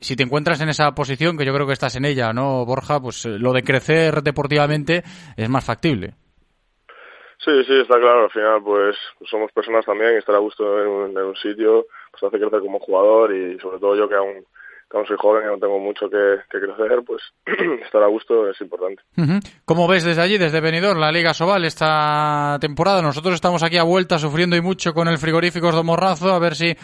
si 0.00 0.16
te 0.16 0.22
encuentras 0.22 0.60
en 0.60 0.68
esa 0.68 0.92
posición, 0.92 1.38
que 1.38 1.46
yo 1.46 1.54
creo 1.54 1.66
que 1.66 1.72
estás 1.72 1.96
en 1.96 2.04
ella, 2.04 2.32
¿no, 2.32 2.64
Borja? 2.66 3.00
Pues 3.00 3.24
lo 3.24 3.52
de 3.52 3.62
crecer 3.62 4.22
deportivamente 4.22 5.02
es 5.36 5.48
más 5.48 5.64
factible. 5.64 6.14
Sí, 7.44 7.64
sí, 7.66 7.80
está 7.80 7.98
claro. 7.98 8.24
Al 8.24 8.30
final, 8.30 8.62
pues, 8.62 8.96
somos 9.30 9.50
personas 9.52 9.84
también 9.84 10.14
y 10.14 10.18
estar 10.18 10.34
a 10.34 10.38
gusto 10.38 10.80
en 10.80 10.88
un, 10.88 11.10
en 11.10 11.24
un 11.24 11.36
sitio 11.36 11.86
pues 12.10 12.22
hace 12.22 12.38
crecer 12.38 12.60
como 12.60 12.78
jugador 12.78 13.34
y 13.34 13.58
sobre 13.58 13.78
todo 13.78 13.96
yo 13.96 14.08
que 14.08 14.14
aún 14.14 14.44
aún 14.96 15.06
soy 15.06 15.16
joven 15.18 15.44
y 15.44 15.48
aún 15.48 15.60
tengo 15.60 15.78
mucho 15.78 16.08
que, 16.08 16.40
que 16.50 16.60
crecer, 16.60 17.02
pues 17.06 17.22
estar 17.84 18.02
a 18.02 18.06
gusto 18.06 18.48
es 18.48 18.60
importante. 18.60 19.02
¿Cómo 19.64 19.88
ves 19.88 20.04
desde 20.04 20.22
allí, 20.22 20.38
desde 20.38 20.60
Benidorm, 20.60 21.00
la 21.00 21.12
Liga 21.12 21.34
Sobal 21.34 21.64
esta 21.64 22.58
temporada? 22.60 23.02
Nosotros 23.02 23.34
estamos 23.34 23.62
aquí 23.62 23.78
a 23.78 23.84
vuelta 23.84 24.18
sufriendo 24.18 24.56
y 24.56 24.60
mucho 24.60 24.92
con 24.92 25.08
el 25.08 25.18
frigorífico 25.18 25.72
de 25.72 25.82
Morrazo, 25.82 26.32
a 26.32 26.38
ver 26.38 26.54
si 26.54 26.74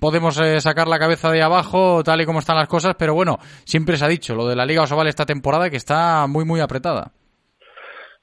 podemos 0.00 0.40
eh, 0.40 0.60
sacar 0.60 0.88
la 0.88 0.98
cabeza 0.98 1.30
de 1.30 1.42
abajo 1.42 2.02
tal 2.04 2.20
y 2.20 2.26
como 2.26 2.38
están 2.38 2.56
las 2.56 2.68
cosas, 2.68 2.94
pero 2.98 3.14
bueno, 3.14 3.38
siempre 3.64 3.96
se 3.96 4.04
ha 4.04 4.08
dicho 4.08 4.34
lo 4.34 4.46
de 4.46 4.56
la 4.56 4.66
Liga 4.66 4.86
Sobal 4.86 5.08
esta 5.08 5.26
temporada 5.26 5.70
que 5.70 5.76
está 5.76 6.26
muy, 6.26 6.44
muy 6.44 6.60
apretada. 6.60 7.12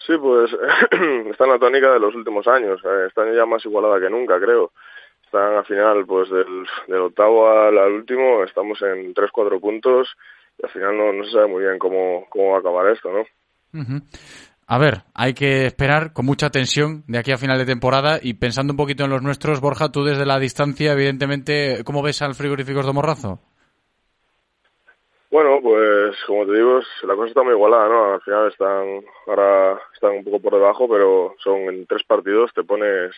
Sí, 0.06 0.14
pues 0.22 0.52
está 1.32 1.44
en 1.46 1.52
la 1.52 1.60
tónica 1.60 1.92
de 1.92 2.00
los 2.00 2.16
últimos 2.16 2.48
años, 2.48 2.80
eh, 2.86 3.06
está 3.08 3.24
ya 3.36 3.46
más 3.46 3.66
igualada 3.66 4.00
que 4.00 4.10
nunca, 4.10 4.40
creo 4.40 4.72
están 5.28 5.58
al 5.58 5.66
final 5.66 6.06
pues 6.06 6.30
del, 6.30 6.66
del 6.88 7.02
octavo 7.02 7.50
al, 7.50 7.78
al, 7.78 7.92
último 7.92 8.44
estamos 8.44 8.82
en 8.82 9.14
tres 9.14 9.30
cuatro 9.32 9.60
puntos 9.60 10.10
y 10.58 10.66
al 10.66 10.72
final 10.72 10.98
no, 10.98 11.14
no 11.14 11.24
se 11.26 11.32
sabe 11.32 11.48
muy 11.48 11.64
bien 11.64 11.78
cómo, 11.78 12.26
cómo 12.30 12.52
va 12.52 12.58
a 12.58 12.60
acabar 12.60 12.90
esto 12.90 13.12
no 13.12 13.20
uh 13.20 13.84
-huh. 13.84 14.02
A 14.70 14.78
ver, 14.80 15.04
hay 15.14 15.34
que 15.34 15.66
esperar 15.66 16.12
con 16.12 16.26
mucha 16.26 16.50
tensión 16.50 17.04
de 17.08 17.18
aquí 17.18 17.32
a 17.32 17.38
final 17.38 17.58
de 17.58 17.66
temporada 17.66 18.20
y 18.22 18.34
pensando 18.34 18.74
un 18.74 18.78
poquito 18.78 19.06
en 19.06 19.12
los 19.12 19.24
nuestros, 19.24 19.62
Borja, 19.62 19.94
tú 19.94 20.04
desde 20.04 20.26
la 20.26 20.40
distancia, 20.40 20.92
evidentemente, 20.92 21.86
¿cómo 21.86 22.04
ves 22.04 22.22
al 22.22 22.36
frigoríficos 22.36 22.86
de 22.86 22.92
Morrazo? 22.92 23.40
Bueno, 25.32 25.60
pues 25.62 26.18
como 26.26 26.46
te 26.46 26.54
digo, 26.54 26.82
la 27.04 27.16
cosa 27.16 27.30
está 27.30 27.44
muy 27.44 27.54
igualada, 27.54 27.88
¿no? 27.88 28.14
Al 28.16 28.22
final 28.22 28.48
están, 28.50 29.06
ahora 29.28 29.80
están 29.94 30.18
un 30.18 30.24
poco 30.26 30.42
por 30.42 30.54
debajo, 30.54 30.90
pero 30.90 31.36
son 31.40 31.60
en 31.70 31.86
tres 31.86 32.04
partidos 32.04 32.52
te 32.54 32.64
pones, 32.64 33.12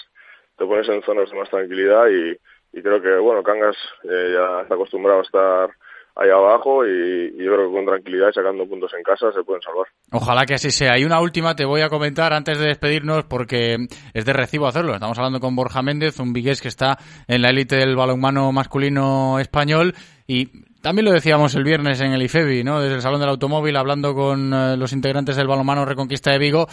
te 0.60 0.66
pones 0.66 0.88
en 0.90 1.02
zonas 1.04 1.30
de 1.32 1.38
más 1.38 1.50
tranquilidad 1.50 2.06
y, 2.10 2.82
creo 2.82 3.02
que, 3.02 3.18
bueno, 3.18 3.42
Cangas 3.42 3.76
eh, 4.04 4.34
ya 4.34 4.62
está 4.62 4.76
acostumbrado 4.76 5.20
a 5.20 5.24
estar 5.24 5.70
ahí 6.16 6.30
abajo 6.30 6.86
y, 6.86 7.34
y, 7.36 7.44
yo 7.44 7.54
creo 7.54 7.70
que 7.70 7.76
con 7.76 7.86
tranquilidad 7.86 8.28
y 8.30 8.34
sacando 8.34 8.68
puntos 8.68 8.92
en 8.96 9.04
casa 9.04 9.32
se 9.32 9.44
pueden 9.44 9.62
salvar. 9.62 9.88
Ojalá 10.12 10.46
que 10.46 10.56
así 10.56 10.70
sea. 10.70 11.00
Y 11.00 11.06
una 11.06 11.22
última 11.22 11.56
te 11.56 11.66
voy 11.66 11.82
a 11.82 11.90
comentar 11.90 12.34
antes 12.34 12.60
de 12.60 12.68
despedirnos 12.68 13.24
porque 13.24 13.78
es 14.14 14.26
de 14.26 14.34
recibo 14.34 14.68
hacerlo. 14.68 14.94
Estamos 14.94 15.18
hablando 15.18 15.40
con 15.40 15.56
Borja 15.56 15.82
Méndez, 15.82 16.20
un 16.20 16.34
vigués 16.34 16.62
que 16.62 16.68
está 16.68 16.98
en 17.28 17.42
la 17.42 17.50
élite 17.50 17.78
del 17.78 17.96
balonmano 17.96 18.52
masculino 18.52 19.40
español 19.40 19.94
y 20.28 20.48
también 20.82 21.06
lo 21.06 21.12
decíamos 21.12 21.56
el 21.56 21.64
viernes 21.64 22.02
en 22.02 22.14
el 22.14 22.22
IFEBI, 22.22 22.64
¿no? 22.64 22.82
Desde 22.82 22.96
el 22.96 23.02
Salón 23.02 23.20
del 23.20 23.30
Automóvil, 23.30 23.76
hablando 23.76 24.14
con 24.14 24.54
eh, 24.54 24.78
los 24.78 24.94
integrantes 24.94 25.36
del 25.36 25.48
balonmano 25.48 25.86
Reconquista 25.86 26.32
de 26.32 26.40
Vigo, 26.40 26.68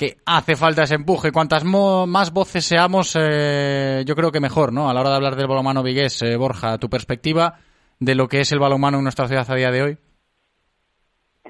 que 0.00 0.16
hace 0.24 0.56
falta 0.56 0.84
ese 0.84 0.94
empuje. 0.94 1.30
Cuantas 1.30 1.62
más 1.62 2.32
voces 2.32 2.64
seamos, 2.64 3.14
eh, 3.20 4.02
yo 4.06 4.14
creo 4.14 4.32
que 4.32 4.40
mejor, 4.40 4.72
¿no? 4.72 4.88
A 4.88 4.94
la 4.94 5.00
hora 5.00 5.10
de 5.10 5.16
hablar 5.16 5.36
del 5.36 5.46
balonmano 5.46 5.82
vigués, 5.82 6.22
eh, 6.22 6.38
Borja, 6.38 6.78
tu 6.78 6.88
perspectiva 6.88 7.58
de 7.98 8.14
lo 8.14 8.26
que 8.26 8.40
es 8.40 8.50
el 8.50 8.60
balonmano 8.60 8.96
en 8.96 9.02
nuestra 9.02 9.28
ciudad 9.28 9.44
a 9.46 9.54
día 9.54 9.70
de 9.70 9.82
hoy. 9.82 9.98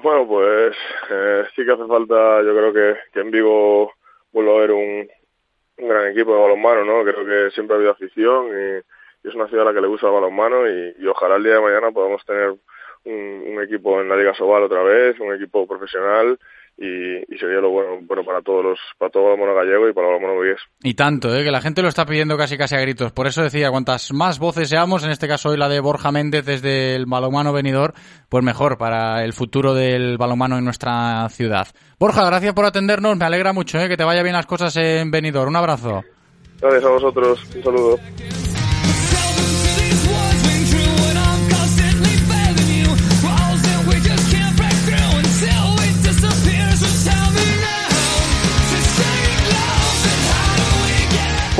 Bueno, 0.03 0.27
pues 0.27 0.75
eh, 1.09 1.45
sí 1.55 1.63
que 1.63 1.71
hace 1.71 1.87
falta, 1.87 2.41
yo 2.43 2.53
creo 2.53 2.73
que, 2.73 3.21
en 3.21 3.31
Vigo 3.31 3.93
vuelva 4.33 4.51
a 4.51 4.55
haber 4.55 4.71
un, 4.71 5.07
un 5.77 5.87
gran 5.87 6.11
equipo 6.11 6.35
de 6.35 6.41
balonmano, 6.41 6.83
¿no? 6.83 7.09
Creo 7.09 7.25
que 7.25 7.51
siempre 7.51 7.75
ha 7.75 7.77
habido 7.77 7.93
afición 7.93 8.47
y 8.49 9.29
es 9.29 9.33
una 9.33 9.47
ciudad 9.47 9.65
a 9.65 9.69
la 9.69 9.73
que 9.73 9.81
le 9.81 9.87
gusta 9.87 10.07
el 10.07 10.13
balonmano 10.13 10.67
y, 10.67 10.93
y 10.99 11.07
ojalá 11.07 11.37
el 11.37 11.43
día 11.43 11.53
de 11.53 11.61
mañana 11.61 11.91
podamos 11.91 12.25
tener 12.25 12.49
un, 12.49 13.43
un, 13.47 13.63
equipo 13.63 14.01
en 14.01 14.09
la 14.09 14.17
Liga 14.17 14.33
Sobal 14.33 14.63
otra 14.63 14.83
vez, 14.83 15.17
un 15.21 15.33
equipo 15.33 15.65
profesional 15.65 16.37
y, 16.81 17.33
y, 17.33 17.37
sería 17.37 17.59
lo 17.61 17.69
bueno, 17.69 17.99
bueno 18.01 18.23
para 18.23 18.41
todos 18.41 18.63
los, 18.63 18.79
para 18.97 19.11
todo 19.11 19.23
el 19.23 19.39
balonmano 19.39 19.55
gallego 19.55 19.87
y 19.87 19.93
para 19.93 20.07
el 20.07 20.13
balonmano 20.13 20.41
vigués. 20.41 20.61
Y 20.81 20.95
tanto, 20.95 21.33
¿eh? 21.35 21.43
que 21.43 21.51
la 21.51 21.61
gente 21.61 21.83
lo 21.83 21.87
está 21.87 22.05
pidiendo 22.05 22.35
casi 22.37 22.57
casi 22.57 22.75
a 22.75 22.81
gritos. 22.81 23.11
Por 23.11 23.27
eso 23.27 23.43
decía, 23.43 23.69
cuantas 23.69 24.11
más 24.11 24.39
voces 24.39 24.69
seamos, 24.69 25.03
en 25.03 25.11
este 25.11 25.27
caso 25.27 25.49
hoy 25.49 25.57
la 25.57 25.69
de 25.69 25.79
Borja 25.79 26.11
Méndez 26.11 26.43
desde 26.43 26.95
el 26.95 27.05
balonmano 27.05 27.53
venidor, 27.53 27.93
pues 28.29 28.43
mejor 28.43 28.79
para 28.79 29.23
el 29.23 29.33
futuro 29.33 29.75
del 29.75 30.17
balonmano 30.17 30.57
en 30.57 30.65
nuestra 30.65 31.29
ciudad. 31.29 31.67
Borja, 31.99 32.25
gracias 32.25 32.53
por 32.55 32.65
atendernos, 32.65 33.15
me 33.15 33.25
alegra 33.25 33.53
mucho 33.53 33.79
¿eh? 33.79 33.87
que 33.87 33.97
te 33.97 34.03
vaya 34.03 34.23
bien 34.23 34.33
las 34.33 34.47
cosas 34.47 34.75
en 34.77 35.11
venidor. 35.11 35.47
Un 35.47 35.57
abrazo. 35.57 36.01
Gracias 36.59 36.83
a 36.83 36.89
vosotros, 36.89 37.55
un 37.55 37.63
saludo. 37.63 37.99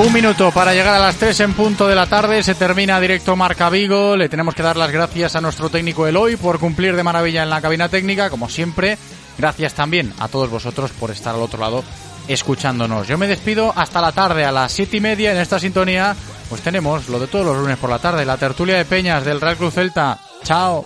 Un 0.04 0.14
minuto 0.14 0.50
para 0.50 0.74
llegar 0.74 0.96
a 0.96 1.00
las 1.00 1.18
3 1.18 1.42
en 1.42 1.54
punto 1.54 1.88
de 1.88 1.94
la 1.94 2.08
tarde. 2.08 2.42
Se 2.42 2.56
termina 2.56 3.00
directo 3.00 3.36
Marca 3.36 3.70
Vigo. 3.70 4.18
Le 4.18 4.30
tenemos 4.30 4.56
que 4.56 4.64
dar 4.64 4.76
las 4.76 4.92
gracias 4.92 5.36
a 5.36 5.42
nuestro 5.42 5.70
técnico 5.70 6.08
Eloy 6.08 6.38
por 6.38 6.60
cumplir 6.60 6.96
de 6.96 7.04
maravilla 7.04 7.44
en 7.44 7.52
la 7.52 7.62
cabina 7.62 7.88
técnica, 7.88 8.32
como 8.32 8.50
siempre. 8.50 8.98
Gracias 9.38 9.76
también 9.76 10.12
a 10.18 10.28
todos 10.28 10.50
vosotros 10.50 10.90
por 11.00 11.12
estar 11.12 11.36
al 11.36 11.42
otro 11.44 11.60
lado 11.60 11.84
escuchándonos. 12.28 13.08
Yo 13.08 13.20
me 13.20 13.28
despido 13.28 13.74
hasta 13.76 14.02
la 14.02 14.12
tarde 14.12 14.44
a 14.44 14.52
las 14.52 14.72
siete 14.72 14.98
y 14.98 15.02
media 15.02 15.34
en 15.34 15.38
esta 15.38 15.60
sintonía. 15.60 16.16
Pues 16.50 16.62
tenemos 16.62 17.08
lo 17.08 17.20
de 17.20 17.28
todos 17.28 17.46
los 17.46 17.58
lunes 17.58 17.78
por 17.78 17.92
la 17.92 18.00
tarde, 18.00 18.26
la 18.26 18.38
tertulia 18.38 18.78
de 18.78 18.86
Peñas 18.86 19.24
del 19.24 19.40
Real 19.40 19.56
Cruz 19.56 19.76
Celta. 19.76 20.18
Chao. 20.44 20.84